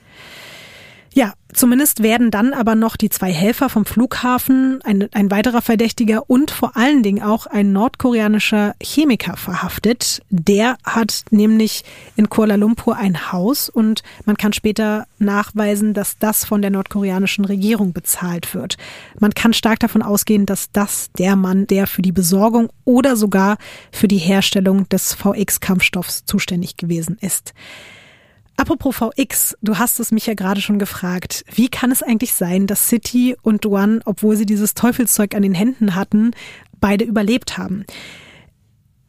Ja, 1.19 1.33
zumindest 1.53 2.05
werden 2.05 2.31
dann 2.31 2.53
aber 2.53 2.77
noch 2.77 2.97
die 2.97 3.11
zwei 3.11 3.33
Helfer 3.33 3.69
vom 3.69 3.85
Flughafen, 3.85 4.79
ein, 4.85 5.09
ein 5.11 5.33
weiterer 5.33 5.63
Verdächtiger 5.63 6.31
und 6.31 6.53
vor 6.53 6.77
allen 6.77 7.03
Dingen 7.03 7.25
auch 7.25 7.47
ein 7.47 7.73
nordkoreanischer 7.73 8.77
Chemiker 8.81 9.37
verhaftet. 9.37 10.23
Der 10.31 10.77
hat 10.85 11.25
nämlich 11.33 11.83
in 12.15 12.31
Kuala 12.31 12.55
Lumpur 12.55 12.97
ein 12.97 13.33
Haus 13.33 13.69
und 13.69 14.05
man 14.27 14.37
kann 14.37 14.53
später 14.53 15.09
nachweisen, 15.19 15.93
dass 15.93 16.19
das 16.19 16.45
von 16.45 16.63
der 16.63 16.71
nordkoreanischen 16.71 17.45
Regierung 17.45 17.93
bezahlt 17.93 18.55
wird. 18.55 18.77
Man 19.19 19.35
kann 19.35 19.53
stark 19.53 19.81
davon 19.81 20.03
ausgehen, 20.03 20.47
dass 20.47 20.71
das 20.71 21.11
der 21.19 21.35
Mann, 21.35 21.67
der 21.67 21.89
für 21.89 22.03
die 22.03 22.13
Besorgung 22.13 22.69
oder 22.85 23.17
sogar 23.17 23.59
für 23.91 24.07
die 24.07 24.19
Herstellung 24.19 24.89
des 24.89 25.15
VX-Kampfstoffs 25.15 26.27
zuständig 26.27 26.77
gewesen 26.77 27.19
ist. 27.21 27.55
Apropos 28.59 28.97
VX, 28.97 29.57
du 29.63 29.79
hast 29.79 30.01
es 30.01 30.11
mich 30.11 30.27
ja 30.27 30.35
gerade 30.35 30.61
schon 30.61 30.81
gefragt. 30.81 31.45
Wie 31.55 31.69
kann 31.69 31.93
es 31.93 32.03
eigentlich 32.03 32.33
sein, 32.33 32.67
dass 32.67 32.89
City 32.89 33.37
und 33.41 33.65
Duan, 33.65 34.03
obwohl 34.05 34.35
sie 34.35 34.47
dieses 34.47 34.75
Teufelszeug 34.75 35.37
an 35.37 35.43
den 35.43 35.55
Händen 35.55 35.95
hatten, 35.95 36.33
beide 36.81 37.05
überlebt 37.05 37.57
haben? 37.57 37.85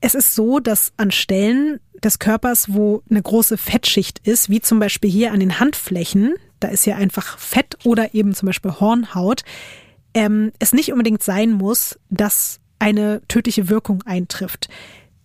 Es 0.02 0.14
ist 0.14 0.36
so, 0.36 0.60
dass 0.60 0.94
an 0.98 1.10
Stellen 1.10 1.80
des 2.04 2.20
Körpers, 2.20 2.76
wo 2.76 3.02
eine 3.10 3.24
große 3.24 3.58
Fettschicht 3.58 4.20
ist, 4.20 4.50
wie 4.50 4.62
zum 4.62 4.78
Beispiel 4.78 5.10
hier 5.10 5.34
an 5.34 5.40
den 5.40 5.60
Handflächen, 5.60 6.36
da 6.60 6.68
ist 6.68 6.86
ja 6.86 6.98
einfach 6.98 7.40
Fett 7.40 7.76
oder 7.84 8.14
eben 8.14 8.36
zum 8.36 8.46
Beispiel 8.46 8.80
Hornhaut, 8.80 9.42
ähm, 10.14 10.52
es 10.60 10.74
nicht 10.74 10.92
unbedingt 10.92 11.24
sein 11.24 11.54
muss, 11.54 11.98
dass 12.12 12.60
eine 12.78 13.24
tödliche 13.28 13.68
Wirkung 13.68 14.04
eintrifft. 14.04 14.70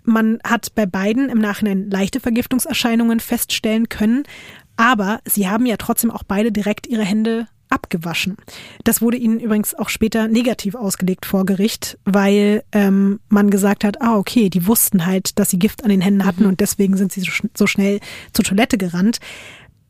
Man 0.05 0.39
hat 0.45 0.75
bei 0.75 0.87
beiden 0.87 1.29
im 1.29 1.39
Nachhinein 1.39 1.91
leichte 1.91 2.21
Vergiftungserscheinungen 2.21 3.21
feststellen 3.21 3.89
können, 3.89 4.25
aber 4.77 5.21
sie 5.25 5.49
haben 5.49 5.67
ja 5.67 5.77
trotzdem 5.77 6.11
auch 6.11 6.23
beide 6.23 6.53
direkt 6.53 6.87
ihre 6.87 7.05
Hände 7.05 7.49
abgewaschen. 7.71 8.37
Das 8.85 9.03
wurde 9.03 9.17
ihnen 9.17 9.41
übrigens 9.41 9.75
auch 9.75 9.89
später 9.89 10.29
negativ 10.29 10.75
ausgelegt 10.75 11.27
vor 11.27 11.45
Gericht, 11.45 11.99
weil 12.05 12.63
ähm, 12.73 13.21
man 13.29 13.51
gesagt 13.51 13.85
hat, 13.85 14.01
ah 14.01 14.17
okay, 14.17 14.49
die 14.49 14.67
wussten 14.67 15.07
halt, 15.07 15.39
dass 15.39 15.51
sie 15.51 15.59
Gift 15.59 15.83
an 15.83 15.91
den 15.91 16.01
Händen 16.01 16.25
hatten 16.25 16.45
mhm. 16.45 16.51
und 16.51 16.61
deswegen 16.61 16.97
sind 16.97 17.13
sie 17.13 17.21
so, 17.21 17.31
so 17.57 17.67
schnell 17.67 18.01
zur 18.33 18.45
Toilette 18.45 18.79
gerannt. 18.79 19.19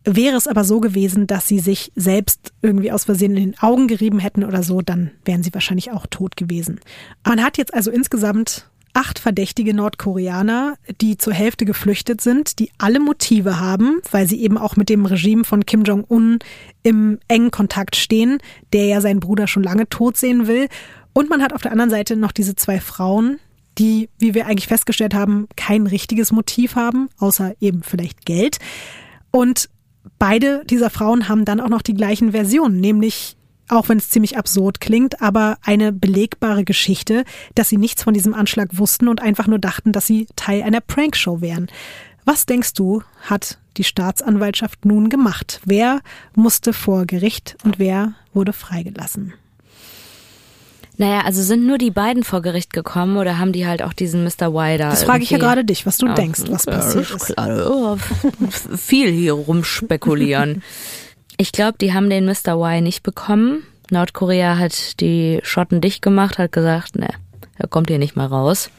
Wäre 0.07 0.37
es 0.37 0.47
aber 0.47 0.65
so 0.65 0.81
gewesen, 0.81 1.27
dass 1.27 1.49
sie 1.49 1.59
sich 1.59 1.91
selbst 1.95 2.53
irgendwie 2.61 2.93
aus 2.93 3.05
Versehen 3.05 3.37
in 3.37 3.53
den 3.53 3.59
Augen 3.59 3.89
gerieben 3.89 4.19
hätten 4.19 4.45
oder 4.45 4.63
so, 4.63 4.83
dann 4.83 5.11
wären 5.25 5.43
sie 5.43 5.55
wahrscheinlich 5.55 5.93
auch 5.93 6.07
tot 6.07 6.37
gewesen. 6.37 6.81
Man 7.27 7.43
hat 7.43 7.57
jetzt 7.57 7.73
also 7.73 7.91
insgesamt 7.91 8.69
acht 8.95 9.19
verdächtige 9.19 9.75
Nordkoreaner, 9.75 10.77
die 11.01 11.19
zur 11.19 11.35
Hälfte 11.35 11.65
geflüchtet 11.65 12.21
sind, 12.21 12.59
die 12.59 12.71
alle 12.79 13.01
Motive 13.01 13.61
haben, 13.61 14.01
weil 14.11 14.27
sie 14.27 14.41
eben 14.41 14.57
auch 14.57 14.77
mit 14.77 14.89
dem 14.89 15.05
Regime 15.05 15.45
von 15.45 15.67
Kim 15.67 15.83
Jong-un 15.83 16.39
im 16.83 17.19
engen 17.29 17.51
Kontakt 17.51 17.97
stehen, 17.97 18.39
der 18.73 18.87
ja 18.87 19.01
seinen 19.01 19.21
Bruder 19.21 19.49
schon 19.49 19.65
lange 19.65 19.89
tot 19.89 20.17
sehen 20.17 20.47
will. 20.47 20.69
Und 21.13 21.29
man 21.29 21.43
hat 21.43 21.53
auf 21.53 21.63
der 21.63 21.73
anderen 21.73 21.91
Seite 21.91 22.17
noch 22.17 22.33
diese 22.33 22.55
zwei 22.55 22.81
Frauen, 22.81 23.39
die, 23.79 24.09
wie 24.19 24.35
wir 24.35 24.47
eigentlich 24.47 24.69
festgestellt 24.69 25.15
haben, 25.15 25.49
kein 25.57 25.87
richtiges 25.87 26.33
Motiv 26.33 26.77
haben, 26.77 27.09
außer 27.19 27.55
eben 27.61 27.83
vielleicht 27.83 28.25
Geld. 28.25 28.59
Und 29.33 29.69
beide 30.19 30.65
dieser 30.67 30.91
Frauen 30.91 31.29
haben 31.29 31.45
dann 31.45 31.61
auch 31.61 31.69
noch 31.69 31.83
die 31.83 31.95
gleichen 31.95 32.31
Versionen, 32.31 32.81
nämlich 32.81 33.37
auch 33.69 33.89
wenn 33.89 33.99
es 33.99 34.11
ziemlich 34.11 34.37
absurd 34.37 34.81
klingt, 34.81 35.23
aber 35.23 35.59
eine 35.63 35.93
belegbare 35.93 36.65
Geschichte, 36.65 37.25
dass 37.55 37.69
sie 37.69 37.79
nichts 37.79 38.03
von 38.03 38.15
diesem 38.15 38.35
Anschlag 38.35 38.77
wussten 38.79 39.09
und 39.09 39.23
einfach 39.23 39.47
nur 39.47 39.59
dachten, 39.59 39.93
dass 39.93 40.07
sie 40.07 40.27
Teil 40.37 40.63
einer 40.63 40.81
Prankshow 40.81 41.41
wären. 41.41 41.69
Was 42.25 42.47
denkst 42.47 42.75
du, 42.75 43.03
hat 43.23 43.59
die 43.77 43.85
Staatsanwaltschaft 43.85 44.85
nun 44.85 45.09
gemacht? 45.09 45.61
Wer 45.65 46.01
musste 46.35 46.73
vor 46.73 47.07
Gericht 47.07 47.57
und 47.65 47.79
wer 47.79 48.15
wurde 48.33 48.53
freigelassen? 48.53 49.35
Naja, 50.97 51.23
also 51.23 51.43
sind 51.43 51.67
nur 51.67 51.77
die 51.77 51.91
beiden 51.91 52.23
vor 52.23 52.41
Gericht 52.41 52.73
gekommen 52.73 53.17
oder 53.17 53.39
haben 53.39 53.51
die 53.53 53.67
halt 53.67 53.83
auch 53.83 53.93
diesen 53.93 54.23
Mr. 54.23 54.49
Da? 54.49 54.77
Das 54.91 55.03
frage 55.03 55.25
ich 55.25 55.31
ja 55.31 55.39
gerade 55.39 55.65
dich, 55.65 55.87
was 55.87 55.99
du 55.99 56.07
Ja, 56.07 56.15
denkst, 56.15 56.43
was 56.49 56.67
passiert 56.67 57.11
ist 57.11 57.17
ist. 57.17 57.35
Klar, 57.35 57.69
oh, 57.69 57.97
viel 58.77 59.11
hier 59.11 59.33
rumspekulieren. 59.33 60.63
Ich 61.37 61.53
glaube, 61.53 61.79
die 61.81 61.93
haben 61.93 62.11
den 62.11 62.27
Mr. 62.27 62.55
Y 62.55 62.83
nicht 62.83 63.03
bekommen. 63.03 63.65
Nordkorea 63.91 64.57
hat 64.59 65.01
die 65.01 65.41
Schotten 65.43 65.81
dicht 65.81 66.03
gemacht, 66.03 66.39
hat 66.39 66.53
gesagt, 66.53 66.97
ne, 66.97 67.09
er 67.57 67.69
kommt 67.69 67.89
hier 67.89 67.99
nicht 67.99 68.17
mal 68.17 68.27
raus. 68.27 68.71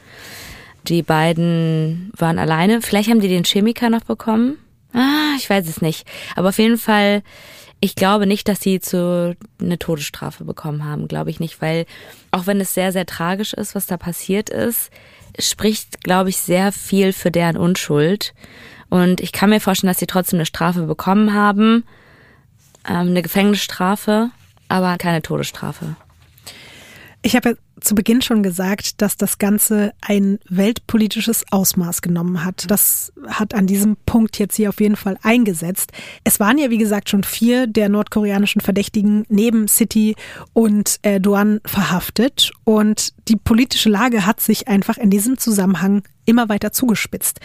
Die 0.88 1.02
beiden 1.02 2.12
waren 2.16 2.38
alleine. 2.38 2.80
Vielleicht 2.80 3.10
haben 3.10 3.20
die 3.20 3.28
den 3.28 3.44
Chemiker 3.44 3.90
noch 3.90 4.04
bekommen. 4.04 4.56
Ah, 4.92 5.34
ich 5.36 5.48
weiß 5.50 5.68
es 5.68 5.82
nicht. 5.82 6.06
Aber 6.36 6.50
auf 6.50 6.58
jeden 6.58 6.78
Fall, 6.78 7.22
ich 7.80 7.94
glaube 7.94 8.26
nicht, 8.26 8.48
dass 8.48 8.60
sie 8.60 8.80
zu 8.80 9.36
eine 9.60 9.78
Todesstrafe 9.78 10.44
bekommen 10.44 10.84
haben. 10.84 11.08
Glaube 11.08 11.30
ich 11.30 11.40
nicht, 11.40 11.60
weil 11.60 11.86
auch 12.30 12.46
wenn 12.46 12.60
es 12.60 12.74
sehr, 12.74 12.92
sehr 12.92 13.06
tragisch 13.06 13.52
ist, 13.52 13.74
was 13.74 13.86
da 13.86 13.96
passiert 13.96 14.48
ist, 14.48 14.90
spricht, 15.38 16.02
glaube 16.02 16.30
ich, 16.30 16.38
sehr 16.38 16.72
viel 16.72 17.12
für 17.12 17.30
deren 17.30 17.56
Unschuld. 17.56 18.32
Und 18.88 19.20
ich 19.20 19.32
kann 19.32 19.50
mir 19.50 19.60
vorstellen, 19.60 19.90
dass 19.90 19.98
sie 19.98 20.06
trotzdem 20.06 20.38
eine 20.38 20.46
Strafe 20.46 20.82
bekommen 20.82 21.34
haben. 21.34 21.84
Ähm, 22.88 23.08
eine 23.08 23.22
Gefängnisstrafe, 23.22 24.30
aber 24.68 24.96
keine 24.98 25.22
Todesstrafe. 25.22 25.96
Ich 27.22 27.34
habe 27.34 27.56
zu 27.80 27.94
Beginn 27.94 28.22
schon 28.22 28.42
gesagt, 28.42 29.02
dass 29.02 29.16
das 29.16 29.38
Ganze 29.38 29.92
ein 30.00 30.38
weltpolitisches 30.48 31.44
Ausmaß 31.50 32.00
genommen 32.00 32.44
hat. 32.44 32.70
Das 32.70 33.12
hat 33.26 33.52
an 33.52 33.66
diesem 33.66 33.96
Punkt 34.06 34.38
jetzt 34.38 34.54
hier 34.54 34.68
auf 34.68 34.80
jeden 34.80 34.96
Fall 34.96 35.18
eingesetzt. 35.22 35.92
Es 36.24 36.40
waren 36.40 36.56
ja, 36.56 36.70
wie 36.70 36.78
gesagt, 36.78 37.10
schon 37.10 37.24
vier 37.24 37.66
der 37.66 37.88
nordkoreanischen 37.88 38.60
Verdächtigen 38.60 39.24
neben 39.28 39.66
City 39.68 40.14
und 40.52 40.98
äh, 41.02 41.20
Duan 41.20 41.60
verhaftet. 41.66 42.52
Und 42.64 43.12
die 43.28 43.36
politische 43.36 43.88
Lage 43.88 44.24
hat 44.24 44.40
sich 44.40 44.68
einfach 44.68 44.96
in 44.96 45.10
diesem 45.10 45.36
Zusammenhang 45.36 46.02
immer 46.24 46.48
weiter 46.48 46.72
zugespitzt. 46.72 47.40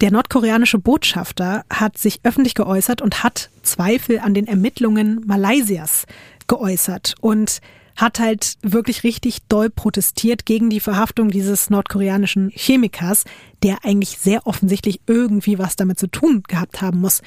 Der 0.00 0.10
nordkoreanische 0.10 0.78
Botschafter 0.78 1.64
hat 1.70 1.96
sich 1.96 2.20
öffentlich 2.22 2.54
geäußert 2.54 3.00
und 3.00 3.22
hat 3.24 3.50
Zweifel 3.62 4.18
an 4.18 4.34
den 4.34 4.46
Ermittlungen 4.46 5.22
Malaysias 5.26 6.06
geäußert 6.46 7.14
und 7.20 7.60
hat 7.96 8.20
halt 8.20 8.58
wirklich 8.60 9.04
richtig 9.04 9.38
doll 9.48 9.70
protestiert 9.70 10.44
gegen 10.44 10.68
die 10.68 10.80
Verhaftung 10.80 11.30
dieses 11.30 11.70
nordkoreanischen 11.70 12.50
Chemikers, 12.54 13.24
der 13.62 13.78
eigentlich 13.84 14.18
sehr 14.18 14.46
offensichtlich 14.46 15.00
irgendwie 15.06 15.58
was 15.58 15.76
damit 15.76 15.98
zu 15.98 16.08
tun 16.08 16.42
gehabt 16.46 16.82
haben 16.82 17.00
muss. 17.00 17.22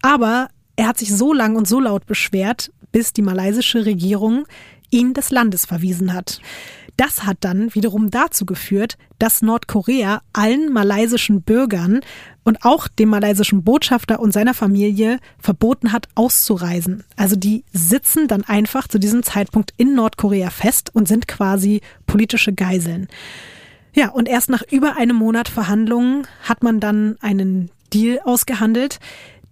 Aber 0.00 0.48
er 0.76 0.86
hat 0.86 0.98
sich 0.98 1.12
so 1.12 1.32
lang 1.32 1.56
und 1.56 1.66
so 1.66 1.80
laut 1.80 2.06
beschwert, 2.06 2.70
bis 2.92 3.12
die 3.12 3.22
malaysische 3.22 3.84
Regierung 3.84 4.46
ihn 4.90 5.12
des 5.12 5.30
Landes 5.30 5.66
verwiesen 5.66 6.12
hat. 6.12 6.40
Das 6.96 7.24
hat 7.24 7.38
dann 7.40 7.74
wiederum 7.74 8.10
dazu 8.10 8.44
geführt, 8.44 8.98
dass 9.18 9.42
Nordkorea 9.42 10.22
allen 10.32 10.72
malaysischen 10.72 11.42
Bürgern 11.42 12.00
und 12.44 12.64
auch 12.64 12.88
dem 12.88 13.08
malaysischen 13.08 13.64
Botschafter 13.64 14.20
und 14.20 14.32
seiner 14.32 14.54
Familie 14.54 15.18
verboten 15.38 15.92
hat, 15.92 16.08
auszureisen. 16.14 17.04
Also 17.16 17.36
die 17.36 17.64
sitzen 17.72 18.28
dann 18.28 18.44
einfach 18.44 18.88
zu 18.88 18.98
diesem 18.98 19.22
Zeitpunkt 19.22 19.72
in 19.76 19.94
Nordkorea 19.94 20.50
fest 20.50 20.90
und 20.94 21.08
sind 21.08 21.28
quasi 21.28 21.80
politische 22.06 22.52
Geiseln. 22.52 23.08
Ja, 23.94 24.10
und 24.10 24.28
erst 24.28 24.50
nach 24.50 24.62
über 24.70 24.96
einem 24.96 25.16
Monat 25.16 25.48
Verhandlungen 25.48 26.26
hat 26.42 26.62
man 26.62 26.80
dann 26.80 27.16
einen 27.20 27.70
Deal 27.92 28.20
ausgehandelt. 28.24 29.00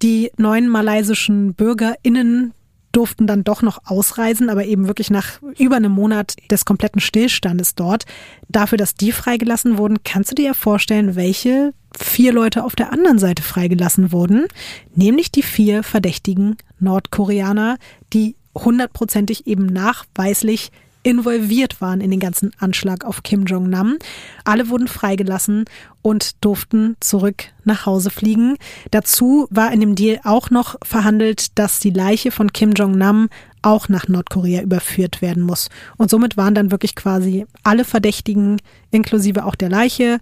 Die 0.03 0.31
neuen 0.37 0.69
malaysischen 0.69 1.55
BürgerInnen 1.55 2.55
durften 2.93 3.27
dann 3.27 3.45
doch 3.45 3.63
noch 3.63 3.81
ausreisen, 3.85 4.51
aber 4.51 4.65
eben 4.65 4.87
wirklich 4.87 5.11
nach 5.11 5.41
über 5.59 5.77
einem 5.77 5.93
Monat 5.93 6.37
des 6.51 6.65
kompletten 6.65 7.01
Stillstandes 7.01 7.75
dort. 7.75 8.05
Dafür, 8.49 8.79
dass 8.79 8.95
die 8.95 9.13
freigelassen 9.13 9.79
wurden, 9.79 10.03
kannst 10.05 10.31
du 10.31 10.35
dir 10.35 10.47
ja 10.47 10.55
vorstellen, 10.55 11.17
welche 11.17 11.73
vier 11.97 12.33
Leute 12.33 12.65
auf 12.65 12.77
der 12.77 12.93
anderen 12.93 13.19
Seite 13.19 13.43
freigelassen 13.43 14.13
wurden, 14.13 14.47
nämlich 14.95 15.31
die 15.33 15.43
vier 15.43 15.83
verdächtigen 15.83 16.57
Nordkoreaner, 16.79 17.79
die 18.13 18.37
hundertprozentig 18.55 19.47
eben 19.47 19.67
nachweislich 19.67 20.71
involviert 21.03 21.81
waren 21.81 22.01
in 22.01 22.11
den 22.11 22.21
ganzen 22.21 22.53
Anschlag 22.59 23.05
auf 23.05 23.23
Kim 23.23 23.45
Jong-nam. 23.45 23.97
Alle 24.45 24.69
wurden 24.69 24.89
freigelassen 24.89 25.65
und 26.03 26.45
durften 26.45 26.97
zurück 27.01 27.45
nach 27.65 27.87
Hause 27.87 28.11
fliegen. 28.11 28.57
Dazu 28.91 29.47
war 29.51 29.73
in 29.73 29.81
dem 29.81 29.95
Deal 29.95 30.21
auch 30.25 30.51
noch 30.51 30.77
verhandelt, 30.83 31.59
dass 31.59 31.81
die 31.81 31.91
Leiche 31.91 32.31
von 32.31 32.53
Kim 32.53 32.73
Jong-nam 32.73 33.29
auch 33.63 33.89
nach 33.89 34.09
Nordkorea 34.09 34.63
überführt 34.63 35.23
werden 35.23 35.43
muss. 35.43 35.69
Und 35.97 36.11
somit 36.11 36.37
waren 36.37 36.55
dann 36.55 36.71
wirklich 36.71 36.95
quasi 36.95 37.47
alle 37.63 37.85
Verdächtigen, 37.85 38.61
inklusive 38.91 39.45
auch 39.45 39.55
der 39.55 39.69
Leiche, 39.69 40.19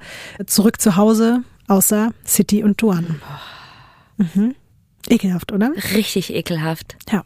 zurück 0.46 0.80
zu 0.80 0.96
Hause, 0.96 1.42
außer 1.68 2.12
City 2.26 2.64
und 2.64 2.80
Duan. 2.82 3.20
Mhm. 4.16 4.54
Ekelhaft, 5.08 5.52
oder? 5.52 5.72
Richtig 5.94 6.34
ekelhaft. 6.34 6.96
Ja. 7.10 7.24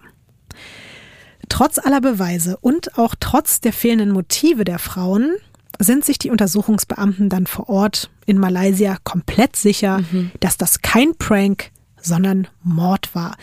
Trotz 1.53 1.79
aller 1.79 2.01
Beweise 2.01 2.57
und 2.63 2.97
auch 2.99 3.15
trotz 3.21 3.61
der 3.61 3.75
fehlenden 3.75 4.11
Motive 4.11 4.65
der 4.65 4.79
Frauen 4.79 5.35
sind 5.79 6.03
sich 6.05 6.17
die 6.19 6.31
Untersuchungsbeamten 6.31 7.29
dann 7.29 7.47
vor 7.47 7.69
Ort 7.69 8.11
in 8.25 8.39
Malaysia 8.39 8.97
komplett 9.05 9.57
sicher, 9.57 10.01
dass 10.41 10.57
das 10.57 10.81
kein 10.81 11.15
Prank, 11.17 11.71
sondern 12.01 12.49
Mord 12.63 13.15
war. 13.15 13.37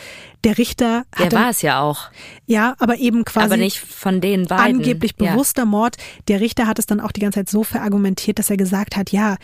Der 0.43 0.57
Richter 0.57 1.03
Der 1.19 1.25
hatte, 1.27 1.35
war 1.35 1.49
es 1.51 1.61
ja 1.61 1.81
auch. 1.81 2.09
ja, 2.47 2.75
aber 2.79 2.97
eben 2.97 3.25
quasi 3.25 3.45
aber 3.45 3.57
nicht 3.57 3.79
von 3.79 4.21
den 4.21 4.47
beiden. 4.47 4.77
angeblich 4.77 5.13
Ja. 5.19 5.31
bewusster 5.33 5.65
Mord. 5.65 5.97
Der 6.27 6.39
Richter 6.41 6.65
hat 6.65 6.79
es 6.79 6.87
dann 6.87 6.99
auch 7.01 7.11
die 7.11 7.19
ganze 7.21 7.39
Zeit 7.39 7.49
so 7.49 7.63
verargumentiert, 7.63 8.39
dass 8.39 8.49
er 8.49 8.57
gesagt 8.57 8.95
hat, 8.95 9.11
ja, 9.11 9.35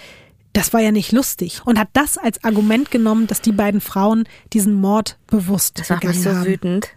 das 0.56 0.72
war 0.72 0.80
ja 0.80 0.92
nicht 0.92 1.12
lustig 1.12 1.62
und 1.66 1.78
hat 1.78 1.90
das 1.92 2.18
als 2.18 2.42
Argument 2.46 2.90
genommen, 2.90 3.28
dass 3.28 3.42
die 3.42 3.52
beiden 3.52 3.82
Frauen 3.82 4.24
diesen 4.54 4.74
Mord 4.74 5.18
bewusst 5.28 5.80
Das 5.80 5.90
macht 5.90 6.06
mich 6.06 6.16
begangen 6.16 6.34
so 6.34 6.40
haben. 6.40 6.46
wütend. 6.46 6.88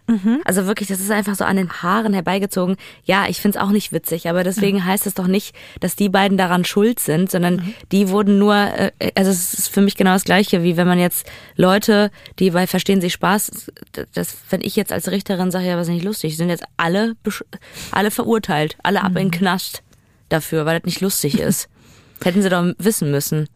Also 0.45 0.67
wirklich, 0.67 0.89
das 0.89 1.01
ist 1.01 1.11
einfach 1.11 1.35
so 1.35 1.45
an 1.45 1.57
den 1.57 1.69
Haaren 1.69 2.13
herbeigezogen. 2.15 2.77
Ja, 3.03 3.27
ich 3.29 3.41
find's 3.41 3.57
auch 3.57 3.71
nicht 3.71 3.91
witzig, 3.91 4.29
aber 4.29 4.45
deswegen 4.45 4.85
heißt 4.85 5.09
es 5.09 5.15
doch 5.15 5.27
nicht, 5.27 5.57
dass 5.81 5.97
die 5.97 6.09
beiden 6.09 6.39
daran 6.39 6.65
schuld 6.65 7.01
sind, 7.01 7.33
sondern 7.33 7.75
die 7.91 8.11
wurden 8.11 8.39
nur, 8.39 8.55
äh, 8.55 8.93
also 9.17 9.33
es 9.33 9.55
ist 9.55 9.69
für 9.71 9.81
mich 9.81 9.97
genau 9.97 10.13
das 10.13 10.25
Gleiche, 10.25 10.63
wie 10.63 10.77
wenn 10.77 10.87
man 10.87 11.01
jetzt 11.01 11.27
Leute, 11.57 12.13
die 12.39 12.51
bei 12.53 12.69
Verstehen 12.69 13.01
Sie 13.01 13.11
Spaß, 13.11 13.73
das, 14.15 14.37
wenn 14.51 14.61
ich 14.61 14.77
jetzt 14.77 14.93
als 14.93 15.11
Richterin 15.11 15.51
sage, 15.51 15.67
ja, 15.67 15.77
was 15.77 15.89
ist 15.89 15.95
nicht 15.95 16.05
lustig, 16.05 16.37
sind 16.37 16.49
jetzt 16.49 16.65
alle, 16.77 17.17
alle 17.91 18.13
verurteilt, 18.13 18.77
alle 18.85 19.03
ab 19.03 19.17
in 19.17 19.31
den 19.31 19.31
Knast 19.33 19.83
dafür, 20.29 20.65
weil 20.65 20.79
das 20.79 20.87
nicht 20.87 21.01
lustig 21.01 21.41
ist. 21.41 21.69
Hätten 22.23 22.43
sie 22.43 22.49
doch 22.49 22.65
wissen 22.79 23.11
müssen. 23.11 23.49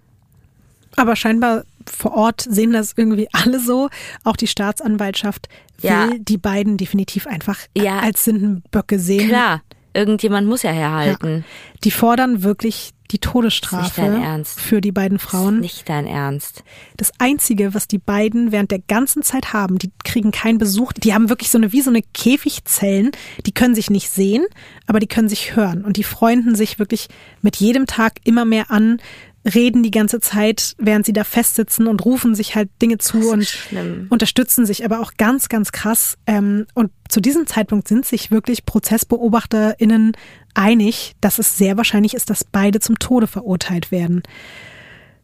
Aber 0.97 1.17
scheinbar 1.17 1.65
vor 1.91 2.13
Ort 2.15 2.43
sehen 2.49 2.73
das 2.73 2.93
irgendwie 2.97 3.29
alle 3.33 3.59
so. 3.59 3.89
Auch 4.25 4.37
die 4.37 4.47
Staatsanwaltschaft 4.47 5.49
will 5.81 5.91
Ja. 5.91 6.11
die 6.19 6.39
beiden 6.39 6.77
definitiv 6.77 7.27
einfach 7.27 7.59
Ja. 7.77 8.01
als 8.01 8.25
Sündenböcke 8.25 8.99
sehen. 8.99 9.29
Klar, 9.29 9.63
irgendjemand 9.95 10.47
muss 10.49 10.63
ja 10.63 10.71
herhalten. 10.71 11.45
Die 11.85 11.91
fordern 11.91 12.43
wirklich 12.43 12.91
die 13.13 13.17
Ist 13.17 13.25
nicht 13.25 13.33
Todesstrafe 13.33 14.01
dein 14.01 14.23
Ernst. 14.23 14.61
für 14.61 14.81
die 14.81 14.93
beiden 14.93 15.19
Frauen. 15.19 15.61
Nicht 15.61 15.89
dein 15.89 16.07
Ernst. 16.07 16.65
Das 16.97 17.13
Einzige, 17.19 17.75
was 17.75 17.87
die 17.87 17.99
beiden 17.99 18.53
während 18.53 18.71
der 18.71 18.79
ganzen 18.81 19.23
Zeit 19.23 19.53
haben, 19.53 19.79
die 19.79 19.91
kriegen 20.05 20.31
keinen 20.31 20.59
Besuch. 20.59 20.93
Die 20.93 21.15
haben 21.15 21.29
wirklich 21.29 21.51
so 21.51 21.59
eine, 21.59 21.73
wie 21.73 21.83
so 21.83 21.91
eine 21.91 22.03
Käfigzellen. 22.15 23.11
Die 23.47 23.53
können 23.53 23.75
sich 23.75 23.91
nicht 23.91 24.09
sehen, 24.11 24.45
aber 24.87 24.99
die 24.99 25.07
können 25.07 25.29
sich 25.29 25.55
hören. 25.57 25.85
Und 25.85 25.97
die 25.97 26.05
freunden 26.05 26.55
sich 26.55 26.79
wirklich 26.79 27.09
mit 27.43 27.57
jedem 27.57 27.87
Tag 27.87 28.15
immer 28.25 28.45
mehr 28.45 28.71
an. 28.71 29.01
Reden 29.45 29.83
die 29.83 29.91
ganze 29.91 30.21
Zeit, 30.21 30.75
während 30.79 31.07
sie 31.07 31.13
da 31.13 31.25
festsitzen 31.25 31.87
und 31.87 32.05
rufen 32.05 32.35
sich 32.35 32.55
halt 32.55 32.71
Dinge 32.81 32.99
zu 32.99 33.31
und 33.31 33.45
schlimm. 33.45 34.07
unterstützen 34.09 34.67
sich, 34.67 34.85
aber 34.85 35.01
auch 35.01 35.15
ganz, 35.17 35.49
ganz 35.49 35.73
krass. 35.73 36.17
Ähm, 36.27 36.67
und 36.75 36.91
zu 37.09 37.21
diesem 37.21 37.47
Zeitpunkt 37.47 37.89
sind 37.89 38.07
sich 38.07 38.31
wirklich 38.31 38.65
ProzessbeobachterInnen 38.65 40.13
einig, 40.55 41.15
dass 41.21 41.39
es 41.39 41.59
sehr 41.59 41.77
wahrscheinlich 41.77 42.15
ist, 42.15 42.31
dass 42.31 42.45
beide 42.45 42.81
zum 42.81 42.99
Tode 42.99 43.27
verurteilt 43.27 43.91
werden. 43.91 44.23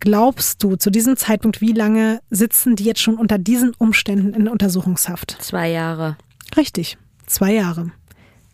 Glaubst 0.01 0.62
du 0.62 0.77
zu 0.77 0.90
diesem 0.90 1.16
Zeitpunkt, 1.16 1.61
wie 1.61 1.73
lange 1.73 2.20
sitzen 2.31 2.77
die 2.77 2.85
jetzt 2.85 3.01
schon 3.01 3.16
unter 3.16 3.39
diesen 3.39 3.73
Umständen 3.78 4.32
in 4.32 4.49
Untersuchungshaft? 4.49 5.36
Zwei 5.40 5.70
Jahre. 5.70 6.16
Richtig, 6.57 6.99
zwei 7.27 7.53
Jahre. 7.53 7.90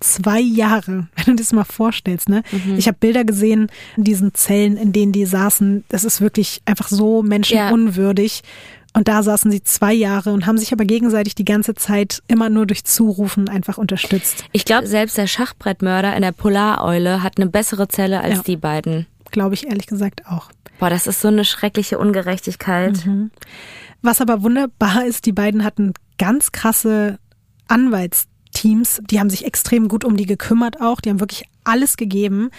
Zwei 0.04 0.40
Jahre, 0.40 1.08
wenn 1.16 1.24
du 1.24 1.34
das 1.36 1.52
mal 1.52 1.64
vorstellst, 1.64 2.28
ne? 2.28 2.42
Ich 2.76 2.86
habe 2.86 2.98
Bilder 3.00 3.24
gesehen 3.24 3.68
in 3.96 4.04
diesen 4.04 4.34
Zellen, 4.34 4.76
in 4.76 4.92
denen 4.92 5.12
die 5.12 5.24
saßen. 5.24 5.84
Das 5.88 6.04
ist 6.04 6.20
wirklich 6.20 6.60
einfach 6.66 6.88
so 6.88 7.22
menschenunwürdig. 7.22 8.42
Und 8.96 9.08
da 9.08 9.22
saßen 9.22 9.50
sie 9.50 9.62
zwei 9.62 9.92
Jahre 9.92 10.32
und 10.32 10.46
haben 10.46 10.58
sich 10.58 10.72
aber 10.72 10.84
gegenseitig 10.84 11.34
die 11.34 11.44
ganze 11.44 11.74
Zeit 11.74 12.22
immer 12.28 12.48
nur 12.48 12.64
durch 12.66 12.84
Zurufen 12.84 13.48
einfach 13.48 13.76
unterstützt. 13.78 14.44
Ich 14.52 14.64
glaube, 14.64 14.86
selbst 14.86 15.16
der 15.18 15.26
Schachbrettmörder 15.26 16.14
in 16.14 16.22
der 16.22 16.30
Polareule 16.32 17.22
hat 17.22 17.38
eine 17.38 17.46
bessere 17.50 17.88
Zelle 17.88 18.20
als 18.20 18.36
Ja. 18.36 18.42
die 18.42 18.56
beiden. 18.56 19.06
Glaube 19.32 19.54
ich 19.54 19.66
ehrlich 19.66 19.86
gesagt 19.88 20.26
auch. 20.28 20.50
Boah, 20.78 20.90
das 20.90 21.06
ist 21.08 21.20
so 21.22 21.28
eine 21.28 21.44
schreckliche 21.44 21.98
Ungerechtigkeit. 21.98 23.04
Was 24.02 24.20
aber 24.20 24.42
wunderbar 24.42 25.04
ist, 25.06 25.26
die 25.26 25.32
beiden 25.32 25.64
hatten 25.64 25.94
ganz 26.18 26.52
krasse 26.52 27.18
Anwaltsteams. 28.54 29.00
Die 29.10 29.20
haben 29.20 29.30
sich 29.30 29.44
extrem 29.44 29.88
gut 29.88 30.04
um 30.04 30.16
die 30.16 30.26
gekümmert 30.26 30.80
auch. 30.80 31.00
Die 31.00 31.10
haben 31.10 31.20
wirklich 31.20 31.44
alles 31.64 31.96
gegeben. 31.96 32.50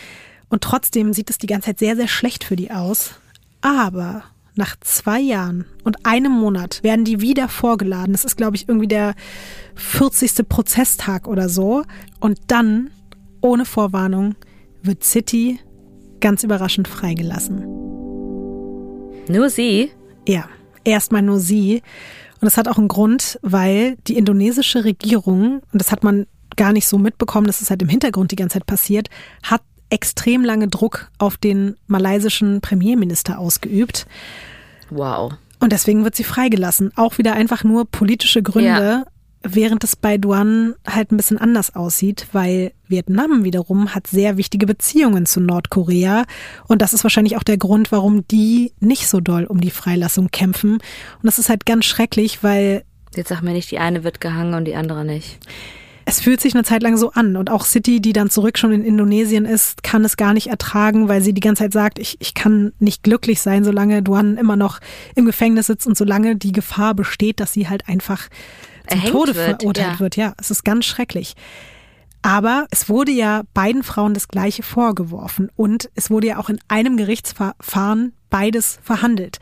Und 0.50 0.64
trotzdem 0.64 1.14
sieht 1.14 1.30
es 1.30 1.38
die 1.38 1.48
ganze 1.48 1.68
Zeit 1.68 1.80
sehr, 1.80 1.96
sehr 1.96 2.08
schlecht 2.08 2.44
für 2.44 2.56
die 2.56 2.72
aus. 2.72 3.16
Aber 3.62 4.24
nach 4.56 4.76
zwei 4.80 5.20
Jahren 5.20 5.66
und 5.84 6.06
einem 6.06 6.32
Monat 6.32 6.82
werden 6.84 7.04
die 7.04 7.20
wieder 7.20 7.50
vorgeladen. 7.50 8.14
Das 8.14 8.24
ist, 8.26 8.38
glaube 8.38 8.56
ich, 8.56 8.70
irgendwie 8.70 8.88
der 8.88 9.16
40. 9.76 10.48
Prozesstag 10.48 11.28
oder 11.28 11.50
so. 11.50 11.84
Und 12.20 12.40
dann, 12.48 12.92
ohne 13.42 13.66
Vorwarnung, 13.66 14.36
wird 14.82 15.04
City 15.04 15.60
ganz 16.22 16.44
überraschend 16.44 16.88
freigelassen. 16.88 17.64
Nur 19.28 19.50
sie? 19.50 19.92
Ja, 20.28 20.48
erstmal 20.84 21.24
nur 21.24 21.40
sie. 21.40 21.82
Und 22.46 22.52
das 22.52 22.58
hat 22.58 22.68
auch 22.68 22.78
einen 22.78 22.90
Grund, 22.90 23.40
weil 23.42 23.98
die 24.08 24.16
indonesische 24.16 24.84
Regierung, 24.84 25.64
und 25.74 25.82
das 25.82 25.92
hat 25.92 26.04
man 26.04 26.28
gar 26.56 26.74
nicht 26.74 26.88
so 26.88 27.00
mitbekommen, 27.00 27.48
das 27.48 27.60
ist 27.60 27.72
halt 27.72 27.82
im 27.82 27.90
Hintergrund 27.90 28.30
die 28.30 28.36
ganze 28.36 28.60
Zeit 28.60 28.68
passiert, 28.68 29.10
hat 29.42 29.64
extrem 29.90 30.44
lange 30.46 30.68
Druck 30.68 31.10
auf 31.18 31.38
den 31.38 31.76
malaysischen 31.88 32.62
Premierminister 32.62 33.40
ausgeübt. 33.40 34.06
Wow. 34.92 35.34
Und 35.60 35.72
deswegen 35.72 36.04
wird 36.04 36.16
sie 36.16 36.24
freigelassen. 36.24 36.92
Auch 36.96 37.18
wieder 37.18 37.34
einfach 37.34 37.64
nur 37.64 37.86
politische 37.90 38.44
Gründe, 38.44 38.68
Ja. 38.68 39.06
Während 39.48 39.84
es 39.84 39.96
bei 39.96 40.18
Duan 40.18 40.76
halt 40.88 41.12
ein 41.12 41.18
bisschen 41.18 41.38
anders 41.38 41.76
aussieht, 41.76 42.28
weil 42.32 42.72
Vietnam 42.88 43.44
wiederum 43.44 43.94
hat 43.96 44.08
sehr 44.08 44.38
wichtige 44.38 44.66
Beziehungen 44.66 45.26
zu 45.26 45.40
Nordkorea. 45.40 46.26
Und 46.68 46.82
das 46.82 46.94
ist 46.94 47.04
wahrscheinlich 47.04 47.38
auch 47.38 47.44
der 47.44 47.58
Grund, 47.58 47.92
warum 47.92 48.28
die 48.28 48.74
nicht 48.80 49.08
so 49.08 49.22
doll 49.22 49.46
um 49.46 49.62
die 49.62 49.72
Freilassung 49.72 50.30
kämpfen. 50.32 50.74
Und 50.74 51.24
das 51.24 51.40
ist 51.40 51.50
halt 51.50 51.66
ganz 51.66 51.86
schrecklich, 51.86 52.44
weil 52.44 52.84
Jetzt 53.16 53.30
sag 53.30 53.42
mir 53.42 53.54
nicht, 53.54 53.72
die 53.72 53.80
eine 53.80 54.04
wird 54.04 54.20
gehangen 54.20 54.54
und 54.56 54.66
die 54.66 54.76
andere 54.76 55.06
nicht. 55.06 55.40
es 56.08 56.20
fühlt 56.22 56.40
sich 56.40 56.54
eine 56.54 56.64
Zeit 56.64 56.84
lang 56.84 56.98
so 56.98 57.12
an. 57.12 57.36
Und 57.36 57.50
auch 57.50 57.66
City, 57.66 58.00
die 58.00 58.14
dann 58.14 58.30
zurück 58.30 58.58
schon 58.58 58.72
in 58.72 58.84
Indonesien 58.84 59.46
ist, 59.46 59.84
kann 59.84 60.06
es 60.06 60.18
gar 60.18 60.34
nicht 60.34 60.48
ertragen, 60.48 61.08
weil 61.08 61.22
sie 61.22 61.34
die 61.34 61.42
ganze 61.42 61.64
Zeit 61.64 61.74
sagt, 61.74 62.00
ich, 62.00 62.18
ich 62.20 62.34
kann 62.34 62.74
nicht 62.80 63.04
glücklich 63.04 63.42
sein, 63.42 63.64
solange 63.64 64.04
Duan 64.04 64.38
immer 64.38 64.56
noch 64.56 64.80
im 65.16 65.26
Gefängnis 65.26 65.68
sitzt 65.68 65.88
und 65.88 65.98
solange 65.98 66.36
die 66.36 66.52
Gefahr 66.52 66.94
besteht, 66.94 67.40
dass 67.40 67.54
sie 67.54 67.68
halt 67.68 67.88
einfach 67.88 68.28
zum 68.88 69.00
Erhängt 69.00 69.14
Tode 69.14 69.36
wird, 69.36 69.62
verurteilt 69.62 69.94
ja. 69.94 70.00
wird. 70.00 70.16
Ja, 70.16 70.34
es 70.40 70.52
ist 70.52 70.64
ganz 70.64 70.86
schrecklich. 70.86 71.36
Aber 72.22 72.66
es 72.72 72.90
wurde 72.90 73.12
ja 73.12 73.44
beiden 73.54 73.84
Frauen 73.84 74.16
das 74.16 74.28
Gleiche 74.28 74.64
vorgeworfen 74.64 75.52
und 75.56 75.92
es 75.94 76.10
wurde 76.10 76.28
ja 76.28 76.40
auch 76.40 76.50
in 76.50 76.60
einem 76.68 76.98
Gerichtsverfahren 76.98 78.14
beides 78.32 78.80
verhandelt. 78.82 79.40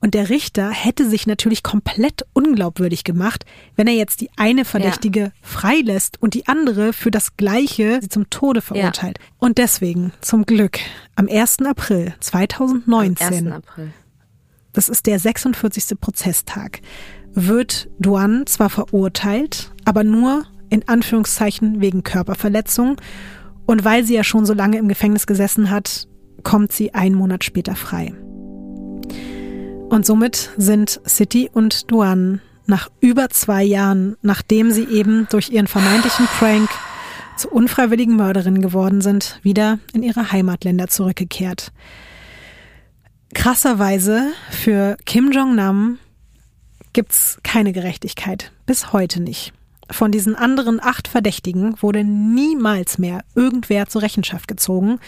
Und 0.00 0.14
der 0.14 0.28
Richter 0.28 0.70
hätte 0.70 1.08
sich 1.08 1.26
natürlich 1.26 1.62
komplett 1.62 2.24
unglaubwürdig 2.32 3.02
gemacht, 3.02 3.44
wenn 3.74 3.88
er 3.88 3.94
jetzt 3.94 4.20
die 4.20 4.30
eine 4.36 4.64
Verdächtige 4.64 5.32
freilässt 5.42 6.22
und 6.22 6.34
die 6.34 6.46
andere 6.46 6.92
für 6.92 7.10
das 7.10 7.36
Gleiche 7.36 7.98
sie 8.00 8.08
zum 8.08 8.30
Tode 8.30 8.62
verurteilt. 8.62 9.18
Und 9.38 9.58
deswegen, 9.58 10.12
zum 10.20 10.46
Glück, 10.46 10.78
am 11.16 11.28
1. 11.28 11.58
April 11.66 12.14
2019 12.20 13.26
1. 13.26 13.46
April. 13.46 13.92
das 14.72 14.88
ist 14.88 15.06
der 15.06 15.18
46. 15.18 16.00
Prozesstag, 16.00 16.80
wird 17.34 17.88
Duan 17.98 18.46
zwar 18.46 18.70
verurteilt, 18.70 19.72
aber 19.84 20.04
nur 20.04 20.44
in 20.70 20.86
Anführungszeichen 20.86 21.80
wegen 21.80 22.02
Körperverletzung. 22.02 22.96
Und 23.66 23.84
weil 23.84 24.04
sie 24.04 24.14
ja 24.14 24.24
schon 24.24 24.46
so 24.46 24.54
lange 24.54 24.78
im 24.78 24.88
Gefängnis 24.88 25.26
gesessen 25.26 25.70
hat, 25.70 26.08
kommt 26.42 26.72
sie 26.72 26.94
einen 26.94 27.14
Monat 27.14 27.44
später 27.44 27.74
frei. 27.74 28.14
Und 29.88 30.04
somit 30.04 30.50
sind 30.56 31.00
City 31.06 31.50
und 31.52 31.90
Duan 31.90 32.40
nach 32.66 32.90
über 33.00 33.30
zwei 33.30 33.64
Jahren, 33.64 34.16
nachdem 34.20 34.70
sie 34.70 34.84
eben 34.84 35.26
durch 35.30 35.50
ihren 35.50 35.66
vermeintlichen 35.66 36.26
Prank 36.38 36.68
zu 37.36 37.48
unfreiwilligen 37.48 38.16
Mörderinnen 38.16 38.60
geworden 38.60 39.00
sind, 39.00 39.40
wieder 39.42 39.78
in 39.92 40.02
ihre 40.02 40.32
Heimatländer 40.32 40.88
zurückgekehrt. 40.88 41.72
Krasserweise 43.34 44.32
für 44.50 44.96
Kim 45.06 45.32
Jong-nam 45.32 45.98
gibt's 46.92 47.38
keine 47.42 47.72
Gerechtigkeit. 47.72 48.52
Bis 48.66 48.92
heute 48.92 49.20
nicht. 49.20 49.52
Von 49.90 50.12
diesen 50.12 50.34
anderen 50.34 50.80
acht 50.82 51.08
Verdächtigen 51.08 51.80
wurde 51.80 52.04
niemals 52.04 52.98
mehr 52.98 53.22
irgendwer 53.34 53.86
zur 53.86 54.02
Rechenschaft 54.02 54.46
gezogen, 54.46 54.98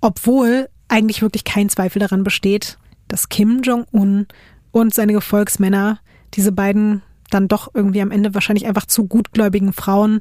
obwohl 0.00 0.68
eigentlich 0.88 1.22
wirklich 1.22 1.44
kein 1.44 1.68
Zweifel 1.68 2.00
daran 2.00 2.24
besteht, 2.24 2.78
dass 3.08 3.28
Kim 3.28 3.62
Jong-un 3.62 4.26
und 4.72 4.94
seine 4.94 5.12
Gefolgsmänner 5.12 6.00
diese 6.34 6.52
beiden 6.52 7.02
dann 7.30 7.48
doch 7.48 7.70
irgendwie 7.74 8.02
am 8.02 8.10
Ende 8.10 8.34
wahrscheinlich 8.34 8.66
einfach 8.66 8.86
zu 8.86 9.06
gutgläubigen 9.06 9.72
Frauen 9.72 10.20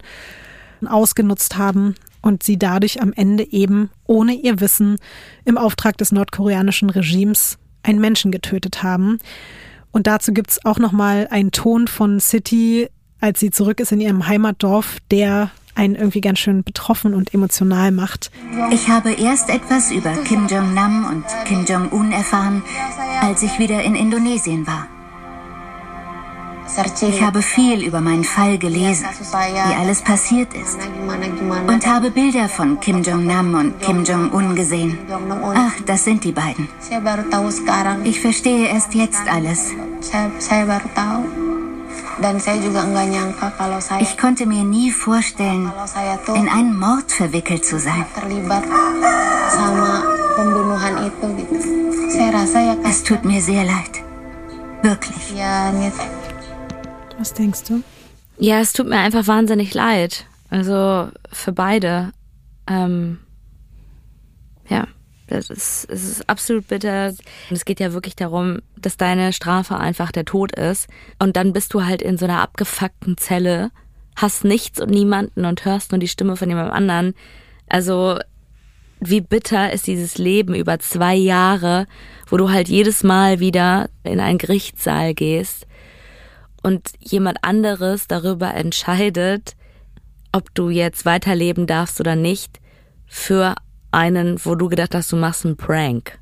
ausgenutzt 0.86 1.58
haben 1.58 1.96
und 2.22 2.44
sie 2.44 2.58
dadurch 2.58 3.02
am 3.02 3.14
Ende 3.14 3.52
eben 3.52 3.90
ohne 4.06 4.34
ihr 4.34 4.60
Wissen 4.60 4.98
im 5.46 5.58
Auftrag 5.58 5.98
des 5.98 6.12
nordkoreanischen 6.12 6.90
Regimes 6.90 7.58
einen 7.84 8.00
Menschen 8.00 8.32
getötet 8.32 8.84
haben. 8.84 9.20
Und 9.96 10.08
dazu 10.08 10.34
gibt's 10.34 10.60
auch 10.66 10.78
nochmal 10.78 11.30
einen 11.32 11.52
Ton 11.52 11.88
von 11.88 12.20
City, 12.20 12.90
als 13.22 13.40
sie 13.40 13.50
zurück 13.50 13.80
ist 13.80 13.94
in 13.94 14.02
ihrem 14.02 14.28
Heimatdorf, 14.28 14.98
der 15.10 15.52
einen 15.74 15.96
irgendwie 15.96 16.20
ganz 16.20 16.40
schön 16.40 16.66
betroffen 16.66 17.14
und 17.14 17.34
emotional 17.34 17.94
macht. 17.94 18.30
Ich 18.72 18.90
habe 18.90 19.14
erst 19.14 19.50
etwas 19.50 19.92
über 19.92 20.12
Kim 20.26 20.48
Jong-nam 20.48 21.06
und 21.06 21.24
Kim 21.46 21.64
Jong-un 21.64 22.12
erfahren, 22.12 22.62
als 23.22 23.42
ich 23.42 23.58
wieder 23.58 23.84
in 23.84 23.96
Indonesien 23.96 24.68
war. 24.68 24.90
Ich 27.02 27.22
habe 27.22 27.42
viel 27.42 27.86
über 27.86 28.02
meinen 28.02 28.24
Fall 28.24 28.58
gelesen, 28.58 29.06
wie 29.32 29.76
alles 29.76 30.02
passiert 30.02 30.54
ist. 30.54 30.78
Und 31.68 31.88
habe 31.88 32.12
Bilder 32.12 32.50
von 32.50 32.80
Kim 32.80 33.04
Jong-nam 33.04 33.54
und 33.54 33.82
Kim 33.82 34.04
Jong-un 34.04 34.56
gesehen. 34.56 34.98
Ach, 35.56 35.74
das 35.86 36.04
sind 36.04 36.24
die 36.24 36.32
beiden. 36.32 36.68
Ich 38.04 38.20
verstehe 38.20 38.68
erst 38.68 38.94
jetzt 38.96 39.22
alles. 39.32 39.72
Ich 44.00 44.18
konnte 44.18 44.46
mir 44.46 44.64
nie 44.64 44.92
vorstellen, 44.92 45.72
in 46.34 46.50
einen 46.50 46.78
Mord 46.78 47.12
verwickelt 47.12 47.66
zu 47.66 47.80
sein. 47.80 48.06
Es 52.84 53.04
tut 53.04 53.24
mir 53.26 53.42
sehr 53.42 53.64
leid. 53.64 54.04
Wirklich. 54.82 55.34
Was 57.18 57.34
denkst 57.34 57.64
du? 57.64 57.84
Ja, 58.38 58.60
es 58.60 58.74
tut 58.74 58.88
mir 58.88 58.98
einfach 58.98 59.28
wahnsinnig 59.28 59.74
leid. 59.74 60.26
Also 60.50 61.10
für 61.32 61.52
beide. 61.52 62.12
Ähm, 62.68 63.20
ja, 64.68 64.88
das 65.28 65.50
ist, 65.50 65.88
es 65.90 66.04
ist 66.04 66.30
absolut 66.30 66.68
bitter. 66.68 67.14
Es 67.50 67.66
geht 67.66 67.80
ja 67.80 67.94
wirklich 67.94 68.16
darum, 68.16 68.60
dass 68.78 68.98
deine 68.98 69.34
Strafe 69.34 69.78
einfach 69.78 70.12
der 70.12 70.26
Tod 70.26 70.54
ist. 70.56 70.88
Und 71.20 71.36
dann 71.36 71.54
bist 71.54 71.74
du 71.74 71.86
halt 71.86 72.02
in 72.02 72.18
so 72.18 72.26
einer 72.26 72.42
abgefuckten 72.42 73.18
Zelle, 73.18 73.72
hast 74.16 74.44
nichts 74.44 74.82
und 74.82 74.92
niemanden 74.92 75.46
und 75.46 75.66
hörst 75.66 75.92
nur 75.92 76.00
die 76.00 76.08
Stimme 76.08 76.36
von 76.36 76.50
jemandem 76.50 76.74
anderen. 76.74 77.16
Also 77.68 78.20
wie 79.00 79.22
bitter 79.22 79.72
ist 79.74 79.88
dieses 79.88 80.18
Leben 80.18 80.56
über 80.56 80.80
zwei 80.80 81.16
Jahre, 81.16 81.86
wo 82.28 82.38
du 82.38 82.50
halt 82.50 82.70
jedes 82.70 83.04
Mal 83.04 83.40
wieder 83.40 83.90
in 84.04 84.20
einen 84.20 84.38
Gerichtssaal 84.38 85.14
gehst 85.14 85.68
und 86.66 86.94
jemand 87.00 87.44
anderes 87.44 88.08
darüber 88.08 88.54
entscheidet, 88.56 89.56
ob 90.32 90.54
du 90.56 90.70
jetzt 90.70 91.06
weiterleben 91.06 91.68
darfst 91.68 92.00
oder 92.00 92.16
nicht, 92.16 92.60
für 93.06 93.54
einen, 93.92 94.44
wo 94.44 94.56
du 94.56 94.68
gedacht 94.68 94.96
hast, 94.96 95.12
du 95.12 95.16
machst 95.16 95.46
einen 95.46 95.58
Prank. 95.58 96.20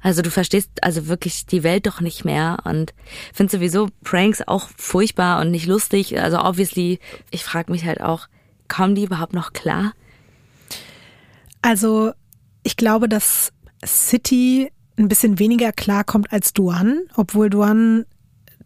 Also 0.00 0.22
du 0.22 0.30
verstehst 0.30 0.70
also 0.82 1.08
wirklich 1.08 1.46
die 1.46 1.64
Welt 1.64 1.88
doch 1.88 2.00
nicht 2.00 2.24
mehr 2.24 2.58
und 2.62 2.94
finde 3.34 3.50
sowieso 3.50 3.88
Pranks 4.04 4.40
auch 4.46 4.68
furchtbar 4.76 5.40
und 5.40 5.50
nicht 5.50 5.66
lustig. 5.66 6.20
Also 6.20 6.38
obviously, 6.38 7.00
ich 7.32 7.42
frage 7.42 7.72
mich 7.72 7.84
halt 7.84 8.00
auch, 8.00 8.28
kommen 8.68 8.94
die 8.94 9.04
überhaupt 9.04 9.32
noch 9.32 9.52
klar? 9.52 9.94
Also 11.60 12.12
ich 12.62 12.76
glaube, 12.76 13.08
dass 13.08 13.52
City 13.84 14.70
ein 14.96 15.08
bisschen 15.08 15.40
weniger 15.40 15.72
klar 15.72 16.04
kommt 16.04 16.32
als 16.32 16.52
Duan, 16.52 17.00
obwohl 17.16 17.50
Duan 17.50 18.06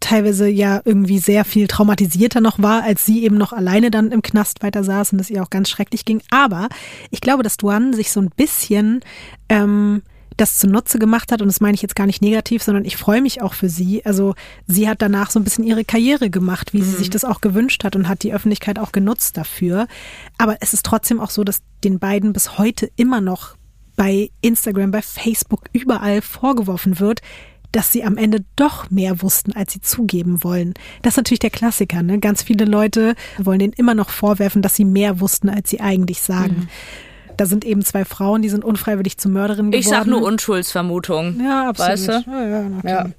teilweise 0.01 0.49
ja 0.49 0.81
irgendwie 0.83 1.19
sehr 1.19 1.45
viel 1.45 1.67
traumatisierter 1.67 2.41
noch 2.41 2.59
war, 2.59 2.83
als 2.83 3.05
sie 3.05 3.23
eben 3.23 3.37
noch 3.37 3.53
alleine 3.53 3.91
dann 3.91 4.11
im 4.11 4.21
Knast 4.21 4.61
weiter 4.61 4.83
saß 4.83 5.13
und 5.13 5.21
es 5.21 5.29
ihr 5.29 5.41
auch 5.41 5.49
ganz 5.49 5.69
schrecklich 5.69 6.03
ging. 6.03 6.21
Aber 6.29 6.67
ich 7.09 7.21
glaube, 7.21 7.43
dass 7.43 7.55
Duan 7.55 7.93
sich 7.93 8.11
so 8.11 8.19
ein 8.19 8.29
bisschen 8.35 8.99
ähm, 9.47 10.01
das 10.37 10.57
zunutze 10.57 10.97
gemacht 10.97 11.31
hat 11.31 11.41
und 11.41 11.47
das 11.47 11.61
meine 11.61 11.75
ich 11.75 11.81
jetzt 11.81 11.95
gar 11.95 12.07
nicht 12.07 12.21
negativ, 12.21 12.63
sondern 12.63 12.83
ich 12.83 12.97
freue 12.97 13.21
mich 13.21 13.41
auch 13.41 13.53
für 13.53 13.69
sie. 13.69 14.03
Also 14.05 14.33
sie 14.67 14.89
hat 14.89 15.01
danach 15.01 15.29
so 15.29 15.39
ein 15.39 15.43
bisschen 15.43 15.63
ihre 15.63 15.85
Karriere 15.85 16.29
gemacht, 16.29 16.73
wie 16.73 16.79
mhm. 16.79 16.85
sie 16.85 16.97
sich 16.97 17.09
das 17.09 17.23
auch 17.23 17.41
gewünscht 17.41 17.83
hat 17.83 17.95
und 17.95 18.09
hat 18.09 18.23
die 18.23 18.33
Öffentlichkeit 18.33 18.79
auch 18.79 18.91
genutzt 18.91 19.37
dafür. 19.37 19.87
Aber 20.37 20.57
es 20.59 20.73
ist 20.73 20.85
trotzdem 20.85 21.19
auch 21.19 21.29
so, 21.29 21.43
dass 21.43 21.61
den 21.83 21.99
beiden 21.99 22.33
bis 22.33 22.57
heute 22.57 22.89
immer 22.95 23.21
noch 23.21 23.55
bei 23.95 24.31
Instagram, 24.41 24.89
bei 24.89 25.01
Facebook, 25.01 25.65
überall 25.73 26.21
vorgeworfen 26.21 26.99
wird, 26.99 27.21
dass 27.71 27.91
sie 27.91 28.03
am 28.03 28.17
Ende 28.17 28.43
doch 28.55 28.89
mehr 28.89 29.21
wussten, 29.21 29.53
als 29.53 29.73
sie 29.73 29.81
zugeben 29.81 30.43
wollen. 30.43 30.73
Das 31.01 31.13
ist 31.13 31.17
natürlich 31.17 31.39
der 31.39 31.49
Klassiker. 31.49 32.03
Ne? 32.03 32.19
Ganz 32.19 32.43
viele 32.43 32.65
Leute 32.65 33.15
wollen 33.37 33.59
denen 33.59 33.73
immer 33.73 33.95
noch 33.95 34.09
vorwerfen, 34.09 34.61
dass 34.61 34.75
sie 34.75 34.85
mehr 34.85 35.19
wussten, 35.19 35.49
als 35.49 35.69
sie 35.69 35.79
eigentlich 35.79 36.21
sagen. 36.21 36.55
Mhm. 36.55 36.67
Da 37.37 37.45
sind 37.45 37.65
eben 37.65 37.83
zwei 37.83 38.05
Frauen, 38.05 38.41
die 38.41 38.49
sind 38.49 38.63
unfreiwillig 38.63 39.17
zu 39.17 39.29
Mörderinnen 39.29 39.71
geworden. 39.71 39.81
Ich 39.81 39.89
sag 39.89 40.05
nur 40.05 40.21
Unschuldsvermutung. 40.21 41.41
Ja, 41.43 41.69
absolut. 41.69 41.91
Weißt 41.91 42.07
du? 42.07 42.11
ja, 42.29 42.47
ja, 42.47 42.71
ja. 42.83 43.09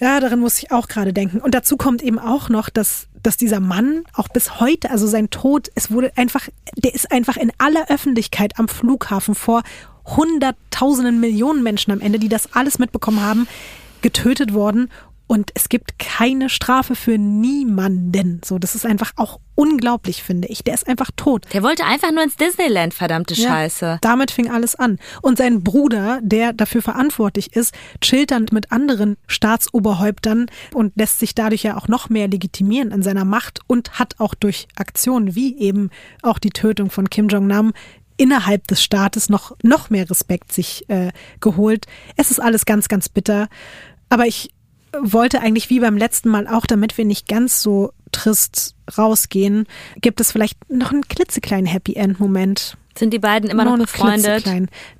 ja, 0.00 0.20
daran 0.20 0.40
muss 0.40 0.58
ich 0.58 0.70
auch 0.70 0.88
gerade 0.88 1.12
denken. 1.12 1.38
Und 1.40 1.54
dazu 1.54 1.76
kommt 1.76 2.02
eben 2.02 2.18
auch 2.18 2.48
noch, 2.48 2.70
dass 2.70 3.08
dass 3.22 3.36
dieser 3.36 3.60
Mann 3.60 4.04
auch 4.14 4.28
bis 4.28 4.60
heute, 4.60 4.90
also 4.90 5.06
sein 5.06 5.30
Tod, 5.30 5.70
es 5.74 5.90
wurde 5.90 6.12
einfach, 6.16 6.48
der 6.76 6.94
ist 6.94 7.12
einfach 7.12 7.36
in 7.36 7.52
aller 7.58 7.90
Öffentlichkeit 7.90 8.58
am 8.58 8.68
Flughafen 8.68 9.34
vor 9.34 9.62
hunderttausenden 10.04 11.20
Millionen 11.20 11.62
Menschen 11.62 11.92
am 11.92 12.00
Ende, 12.00 12.18
die 12.18 12.28
das 12.28 12.52
alles 12.54 12.78
mitbekommen 12.78 13.20
haben, 13.20 13.46
getötet 14.02 14.54
worden 14.54 14.88
und 15.30 15.52
es 15.54 15.68
gibt 15.68 16.00
keine 16.00 16.48
Strafe 16.48 16.96
für 16.96 17.16
niemanden. 17.16 18.40
So, 18.44 18.58
das 18.58 18.74
ist 18.74 18.84
einfach 18.84 19.12
auch 19.14 19.38
unglaublich, 19.54 20.24
finde 20.24 20.48
ich. 20.48 20.64
Der 20.64 20.74
ist 20.74 20.88
einfach 20.88 21.12
tot. 21.14 21.46
Der 21.52 21.62
wollte 21.62 21.84
einfach 21.84 22.10
nur 22.10 22.24
ins 22.24 22.34
Disneyland, 22.34 22.94
verdammte 22.94 23.36
Scheiße. 23.36 23.84
Ja, 23.84 23.98
damit 24.00 24.32
fing 24.32 24.50
alles 24.50 24.74
an. 24.74 24.98
Und 25.22 25.38
sein 25.38 25.62
Bruder, 25.62 26.18
der 26.20 26.52
dafür 26.52 26.82
verantwortlich 26.82 27.54
ist, 27.54 27.72
chillt 28.00 28.32
dann 28.32 28.46
mit 28.50 28.72
anderen 28.72 29.18
Staatsoberhäuptern 29.28 30.46
und 30.74 30.96
lässt 30.96 31.20
sich 31.20 31.36
dadurch 31.36 31.62
ja 31.62 31.76
auch 31.76 31.86
noch 31.86 32.08
mehr 32.08 32.26
legitimieren 32.26 32.90
in 32.90 33.04
seiner 33.04 33.24
Macht 33.24 33.60
und 33.68 34.00
hat 34.00 34.16
auch 34.18 34.34
durch 34.34 34.66
Aktionen 34.74 35.36
wie 35.36 35.56
eben 35.60 35.90
auch 36.22 36.40
die 36.40 36.50
Tötung 36.50 36.90
von 36.90 37.08
Kim 37.08 37.28
Jong-nam 37.28 37.72
innerhalb 38.20 38.66
des 38.66 38.82
Staates 38.84 39.30
noch, 39.30 39.56
noch 39.62 39.88
mehr 39.88 40.10
Respekt 40.10 40.52
sich 40.52 40.84
äh, 40.90 41.10
geholt. 41.40 41.86
Es 42.16 42.30
ist 42.30 42.38
alles 42.38 42.66
ganz, 42.66 42.88
ganz 42.88 43.08
bitter. 43.08 43.48
Aber 44.10 44.26
ich 44.26 44.50
wollte 44.92 45.40
eigentlich 45.40 45.70
wie 45.70 45.80
beim 45.80 45.96
letzten 45.96 46.28
Mal 46.28 46.46
auch, 46.46 46.66
damit 46.66 46.98
wir 46.98 47.06
nicht 47.06 47.28
ganz 47.28 47.62
so 47.62 47.94
trist 48.12 48.74
rausgehen, 48.98 49.66
gibt 50.02 50.20
es 50.20 50.32
vielleicht 50.32 50.70
noch 50.70 50.92
einen 50.92 51.08
klitzekleinen 51.08 51.64
Happy 51.64 51.94
End 51.94 52.20
Moment. 52.20 52.76
Sind 53.00 53.14
die 53.14 53.18
beiden 53.18 53.48
immer 53.48 53.64
noch 53.64 53.78
befreundet? 53.78 54.44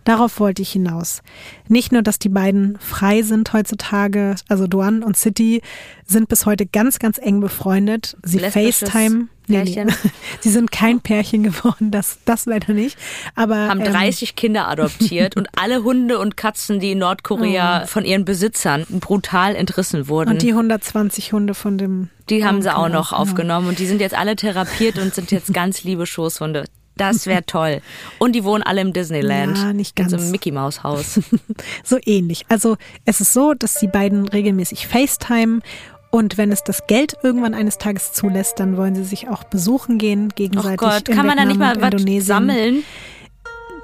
Darauf 0.05 0.41
wollte 0.41 0.63
ich 0.63 0.73
hinaus. 0.73 1.21
Nicht 1.69 1.93
nur, 1.93 2.01
dass 2.01 2.19
die 2.19 2.31
beiden 2.31 2.79
frei 2.79 3.21
sind 3.21 3.53
heutzutage, 3.53 4.37
also 4.49 4.67
Duan 4.67 5.03
und 5.03 5.19
City 5.19 5.61
sind 6.07 6.31
bis 6.31 6.47
heute 6.47 6.65
ganz, 6.65 6.99
ganz 6.99 7.19
eng 7.19 7.41
befreundet. 7.41 8.17
Sie 8.23 8.39
FaceTime. 8.39 9.29
Nee, 9.49 9.65
nee. 9.65 9.87
Sie 10.41 10.49
sind 10.49 10.73
kein 10.73 11.01
Pärchen 11.01 11.43
geworden, 11.43 11.91
das, 11.91 12.21
das 12.25 12.47
leider 12.47 12.73
nicht. 12.73 12.97
Aber 13.35 13.69
haben 13.69 13.85
30 13.85 14.31
ähm, 14.31 14.37
Kinder 14.37 14.69
adoptiert 14.69 15.37
und 15.37 15.49
alle 15.57 15.85
Hunde 15.85 16.19
und 16.19 16.39
Katzen, 16.39 16.81
die 16.81 16.93
in 16.93 16.99
Nordkorea 17.01 17.83
oh. 17.83 17.87
von 17.87 18.07
ihren 18.07 18.25
Besitzern 18.25 18.87
brutal 18.89 19.55
entrissen 19.55 20.09
wurden. 20.09 20.31
Und 20.31 20.41
die 20.41 20.53
120 20.53 21.35
Hunde 21.35 21.53
von 21.53 21.77
dem. 21.77 22.09
Die 22.31 22.47
haben 22.47 22.63
sie 22.63 22.75
auch 22.75 22.89
noch 22.89 23.13
aufgenommen 23.13 23.69
und 23.69 23.79
die 23.79 23.87
sind 23.87 24.01
jetzt 24.01 24.15
alle 24.15 24.37
therapiert 24.37 24.99
und 24.99 25.15
sind 25.15 25.33
jetzt 25.33 25.53
ganz 25.53 25.85
liebe 25.85 26.07
Schoßhunde. 26.07 26.65
Das 27.01 27.27
wäre 27.27 27.45
toll. 27.47 27.81
Und 28.19 28.33
die 28.33 28.45
wohnen 28.45 28.63
alle 28.63 28.81
im 28.83 28.93
Disneyland. 28.93 29.57
Ja, 29.57 29.73
nicht 29.73 29.97
ganz. 29.97 30.13
In 30.13 30.19
so 30.19 30.23
einem 30.23 30.33
Mickey 30.33 30.53
Maus 30.53 30.83
Haus. 30.83 31.21
so 31.85 31.99
ähnlich. 32.05 32.45
Also 32.49 32.77
es 33.05 33.21
ist 33.21 33.33
so, 33.33 33.55
dass 33.55 33.75
die 33.75 33.89
beiden 33.89 34.29
regelmäßig 34.29 34.87
FaceTime 34.87 35.61
und 36.11 36.39
wenn 36.39 36.51
es 36.51 36.65
das 36.65 36.87
Geld 36.87 37.17
irgendwann 37.23 37.55
eines 37.55 37.79
Tages 37.79 38.13
zulässt, 38.13 38.59
dann 38.59 38.77
wollen 38.77 38.95
sie 38.97 39.05
sich 39.05 39.29
auch 39.29 39.45
besuchen 39.45 39.97
gehen, 39.97 40.29
gegenseitig. 40.29 40.83
Oh 40.83 40.91
Gott, 40.91 41.05
kann 41.05 41.27
man 41.27 41.37
da 41.37 41.45
nicht 41.45 41.59
mal 41.59 41.81
was 41.81 42.27
sammeln? 42.27 42.83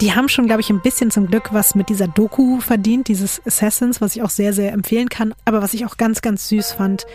Die 0.00 0.12
haben 0.12 0.28
schon, 0.28 0.46
glaube 0.46 0.60
ich, 0.60 0.68
ein 0.68 0.82
bisschen 0.82 1.10
zum 1.10 1.28
Glück 1.28 1.52
was 1.52 1.74
mit 1.74 1.88
dieser 1.88 2.08
Doku 2.08 2.60
verdient, 2.60 3.08
dieses 3.08 3.40
Assassins, 3.46 4.00
was 4.02 4.14
ich 4.14 4.22
auch 4.22 4.28
sehr, 4.28 4.52
sehr 4.52 4.72
empfehlen 4.72 5.08
kann. 5.08 5.34
Aber 5.46 5.62
was 5.62 5.72
ich 5.72 5.86
auch 5.86 5.96
ganz, 5.96 6.20
ganz 6.20 6.48
süß 6.48 6.72
fand, 6.72 7.06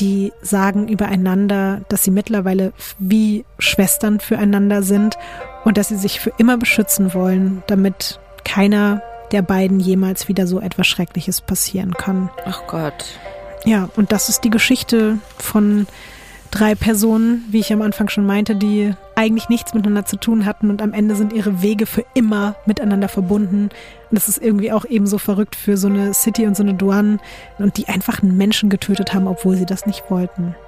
die 0.00 0.32
sagen 0.42 0.88
übereinander, 0.88 1.80
dass 1.88 2.04
sie 2.04 2.10
mittlerweile 2.10 2.72
wie 2.98 3.44
Schwestern 3.58 4.20
füreinander 4.20 4.82
sind 4.82 5.16
und 5.64 5.78
dass 5.78 5.88
sie 5.88 5.96
sich 5.96 6.20
für 6.20 6.32
immer 6.38 6.56
beschützen 6.58 7.14
wollen, 7.14 7.62
damit 7.66 8.20
keiner 8.44 9.02
der 9.32 9.42
beiden 9.42 9.80
jemals 9.80 10.28
wieder 10.28 10.46
so 10.46 10.60
etwas 10.60 10.86
Schreckliches 10.86 11.40
passieren 11.40 11.94
kann. 11.94 12.30
Ach 12.44 12.62
Gott. 12.66 13.18
Ja, 13.64 13.88
und 13.96 14.12
das 14.12 14.28
ist 14.28 14.44
die 14.44 14.50
Geschichte 14.50 15.18
von 15.38 15.86
drei 16.56 16.74
Personen, 16.74 17.44
wie 17.50 17.60
ich 17.60 17.72
am 17.72 17.82
Anfang 17.82 18.08
schon 18.08 18.24
meinte, 18.24 18.56
die 18.56 18.94
eigentlich 19.14 19.48
nichts 19.50 19.74
miteinander 19.74 20.06
zu 20.06 20.16
tun 20.16 20.46
hatten 20.46 20.70
und 20.70 20.80
am 20.80 20.94
Ende 20.94 21.14
sind 21.14 21.32
ihre 21.32 21.62
Wege 21.62 21.84
für 21.86 22.04
immer 22.14 22.56
miteinander 22.64 23.08
verbunden. 23.08 23.64
Und 24.10 24.12
das 24.12 24.28
ist 24.28 24.42
irgendwie 24.42 24.72
auch 24.72 24.86
ebenso 24.86 25.18
verrückt 25.18 25.54
für 25.54 25.76
so 25.76 25.88
eine 25.88 26.14
City 26.14 26.46
und 26.46 26.56
so 26.56 26.62
eine 26.62 26.74
Duan 26.74 27.20
und 27.58 27.76
die 27.76 27.88
einfach 27.88 28.22
einen 28.22 28.36
Menschen 28.36 28.70
getötet 28.70 29.12
haben, 29.12 29.26
obwohl 29.26 29.56
sie 29.56 29.66
das 29.66 29.84
nicht 29.86 30.04
wollten. 30.10 30.54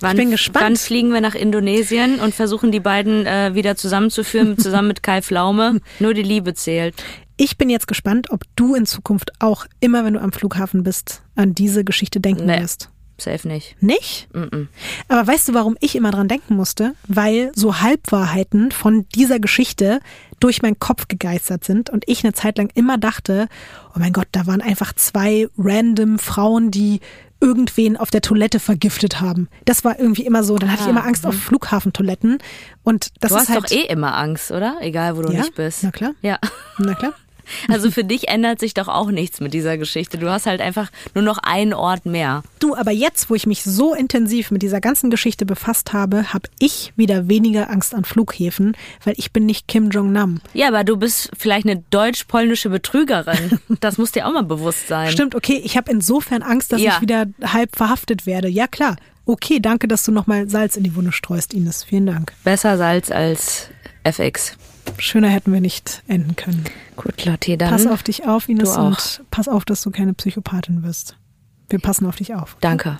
Wann, 0.00 0.12
ich 0.12 0.18
bin 0.18 0.30
gespannt. 0.30 0.64
Wann 0.64 0.76
fliegen 0.76 1.12
wir 1.12 1.20
nach 1.20 1.34
Indonesien 1.34 2.20
und 2.20 2.32
versuchen 2.32 2.70
die 2.70 2.78
beiden 2.78 3.26
äh, 3.26 3.54
wieder 3.54 3.74
zusammenzuführen, 3.74 4.56
zusammen 4.60 4.86
mit 4.86 5.02
Kai 5.02 5.22
Flaume. 5.22 5.80
Nur 5.98 6.14
die 6.14 6.22
Liebe 6.22 6.54
zählt. 6.54 6.94
Ich 7.40 7.56
bin 7.56 7.70
jetzt 7.70 7.86
gespannt, 7.86 8.30
ob 8.30 8.42
du 8.56 8.74
in 8.74 8.84
Zukunft 8.84 9.30
auch 9.38 9.66
immer, 9.78 10.04
wenn 10.04 10.14
du 10.14 10.20
am 10.20 10.32
Flughafen 10.32 10.82
bist, 10.82 11.22
an 11.36 11.54
diese 11.54 11.84
Geschichte 11.84 12.20
denken 12.20 12.46
nee. 12.46 12.60
wirst. 12.60 12.90
Safe 13.16 13.46
nicht. 13.46 13.80
Nicht? 13.80 14.28
Mm 14.32 14.42
-mm. 14.42 14.66
Aber 15.06 15.26
weißt 15.26 15.48
du, 15.48 15.54
warum 15.54 15.76
ich 15.80 15.94
immer 15.94 16.10
dran 16.10 16.28
denken 16.28 16.56
musste? 16.56 16.94
Weil 17.06 17.52
so 17.54 17.80
Halbwahrheiten 17.80 18.72
von 18.72 19.06
dieser 19.14 19.38
Geschichte 19.38 20.00
durch 20.40 20.62
meinen 20.62 20.80
Kopf 20.80 21.06
gegeistert 21.06 21.64
sind 21.64 21.90
und 21.90 22.04
ich 22.08 22.24
eine 22.24 22.32
Zeit 22.32 22.58
lang 22.58 22.70
immer 22.74 22.98
dachte, 22.98 23.48
oh 23.94 23.98
mein 23.98 24.12
Gott, 24.12 24.28
da 24.32 24.46
waren 24.46 24.60
einfach 24.60 24.92
zwei 24.92 25.48
random 25.56 26.18
Frauen, 26.18 26.72
die 26.72 27.00
irgendwen 27.40 27.96
auf 27.96 28.10
der 28.10 28.20
Toilette 28.20 28.58
vergiftet 28.58 29.20
haben. 29.20 29.48
Das 29.64 29.84
war 29.84 29.98
irgendwie 29.98 30.26
immer 30.26 30.42
so. 30.42 30.56
Dann 30.58 30.72
hatte 30.72 30.82
ich 30.82 30.88
immer 30.88 31.04
Angst 31.04 31.24
auf 31.24 31.34
mhm. 31.34 31.38
Flughafentoiletten. 31.38 32.38
Und 32.82 33.10
das 33.20 33.30
du 33.30 33.36
ist 33.36 33.40
hast 33.42 33.48
halt 33.50 33.64
doch 33.64 33.70
eh 33.70 33.86
immer 33.86 34.16
Angst, 34.16 34.50
oder? 34.50 34.78
Egal, 34.80 35.16
wo 35.16 35.22
du 35.22 35.32
ja? 35.32 35.40
nicht 35.40 35.54
bist. 35.54 35.84
Na 35.84 35.92
klar. 35.92 36.12
Ja. 36.20 36.38
Na 36.78 36.94
klar. 36.94 37.14
Also 37.68 37.90
für 37.90 38.04
dich 38.04 38.28
ändert 38.28 38.60
sich 38.60 38.74
doch 38.74 38.88
auch 38.88 39.10
nichts 39.10 39.40
mit 39.40 39.54
dieser 39.54 39.78
Geschichte. 39.78 40.18
Du 40.18 40.30
hast 40.30 40.46
halt 40.46 40.60
einfach 40.60 40.90
nur 41.14 41.22
noch 41.22 41.38
einen 41.38 41.74
Ort 41.74 42.06
mehr. 42.06 42.42
Du, 42.58 42.74
aber 42.74 42.90
jetzt, 42.90 43.30
wo 43.30 43.34
ich 43.34 43.46
mich 43.46 43.62
so 43.62 43.94
intensiv 43.94 44.50
mit 44.50 44.62
dieser 44.62 44.80
ganzen 44.80 45.10
Geschichte 45.10 45.46
befasst 45.46 45.92
habe, 45.92 46.32
habe 46.32 46.48
ich 46.58 46.92
wieder 46.96 47.28
weniger 47.28 47.70
Angst 47.70 47.94
an 47.94 48.04
Flughäfen, 48.04 48.76
weil 49.04 49.14
ich 49.16 49.32
bin 49.32 49.46
nicht 49.46 49.68
Kim 49.68 49.90
Jong-nam. 49.90 50.40
Ja, 50.54 50.68
aber 50.68 50.84
du 50.84 50.96
bist 50.96 51.30
vielleicht 51.38 51.66
eine 51.66 51.82
deutsch-polnische 51.90 52.70
Betrügerin. 52.70 53.60
Das 53.80 53.96
muss 53.96 54.12
dir 54.12 54.26
auch 54.26 54.32
mal 54.32 54.42
bewusst 54.42 54.88
sein. 54.88 55.10
Stimmt, 55.10 55.34
okay. 55.34 55.60
Ich 55.62 55.76
habe 55.76 55.90
insofern 55.90 56.42
Angst, 56.42 56.72
dass 56.72 56.80
ja. 56.80 56.94
ich 56.94 57.00
wieder 57.00 57.26
halb 57.42 57.76
verhaftet 57.76 58.26
werde. 58.26 58.48
Ja, 58.48 58.66
klar. 58.66 58.96
Okay, 59.24 59.60
danke, 59.60 59.88
dass 59.88 60.04
du 60.04 60.10
nochmal 60.10 60.48
Salz 60.48 60.76
in 60.76 60.84
die 60.84 60.96
Wunde 60.96 61.12
streust, 61.12 61.52
Ines. 61.52 61.84
Vielen 61.84 62.06
Dank. 62.06 62.32
Besser 62.44 62.76
Salz 62.78 63.10
als 63.10 63.68
FX. 64.02 64.56
Schöner 64.98 65.28
hätten 65.28 65.52
wir 65.52 65.60
nicht 65.60 66.02
enden 66.08 66.36
können. 66.36 66.64
Gut, 66.96 67.24
Lotti, 67.24 67.56
dann. 67.56 67.70
Pass 67.70 67.86
auf 67.86 68.02
dich 68.02 68.26
auf, 68.26 68.48
Ines, 68.48 68.76
und 68.76 69.22
pass 69.30 69.48
auf, 69.48 69.64
dass 69.64 69.82
du 69.82 69.90
keine 69.90 70.14
Psychopathin 70.14 70.82
wirst. 70.82 71.16
Wir 71.68 71.78
passen 71.78 72.06
auf 72.06 72.16
dich 72.16 72.34
auf. 72.34 72.56
Danke. 72.60 72.98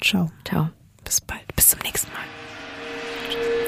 Ciao. 0.00 0.30
Ciao. 0.44 0.70
Bis 1.04 1.20
bald. 1.20 1.54
Bis 1.54 1.68
zum 1.68 1.80
nächsten 1.80 2.10
Mal. 2.12 2.28
Weird 3.28 3.67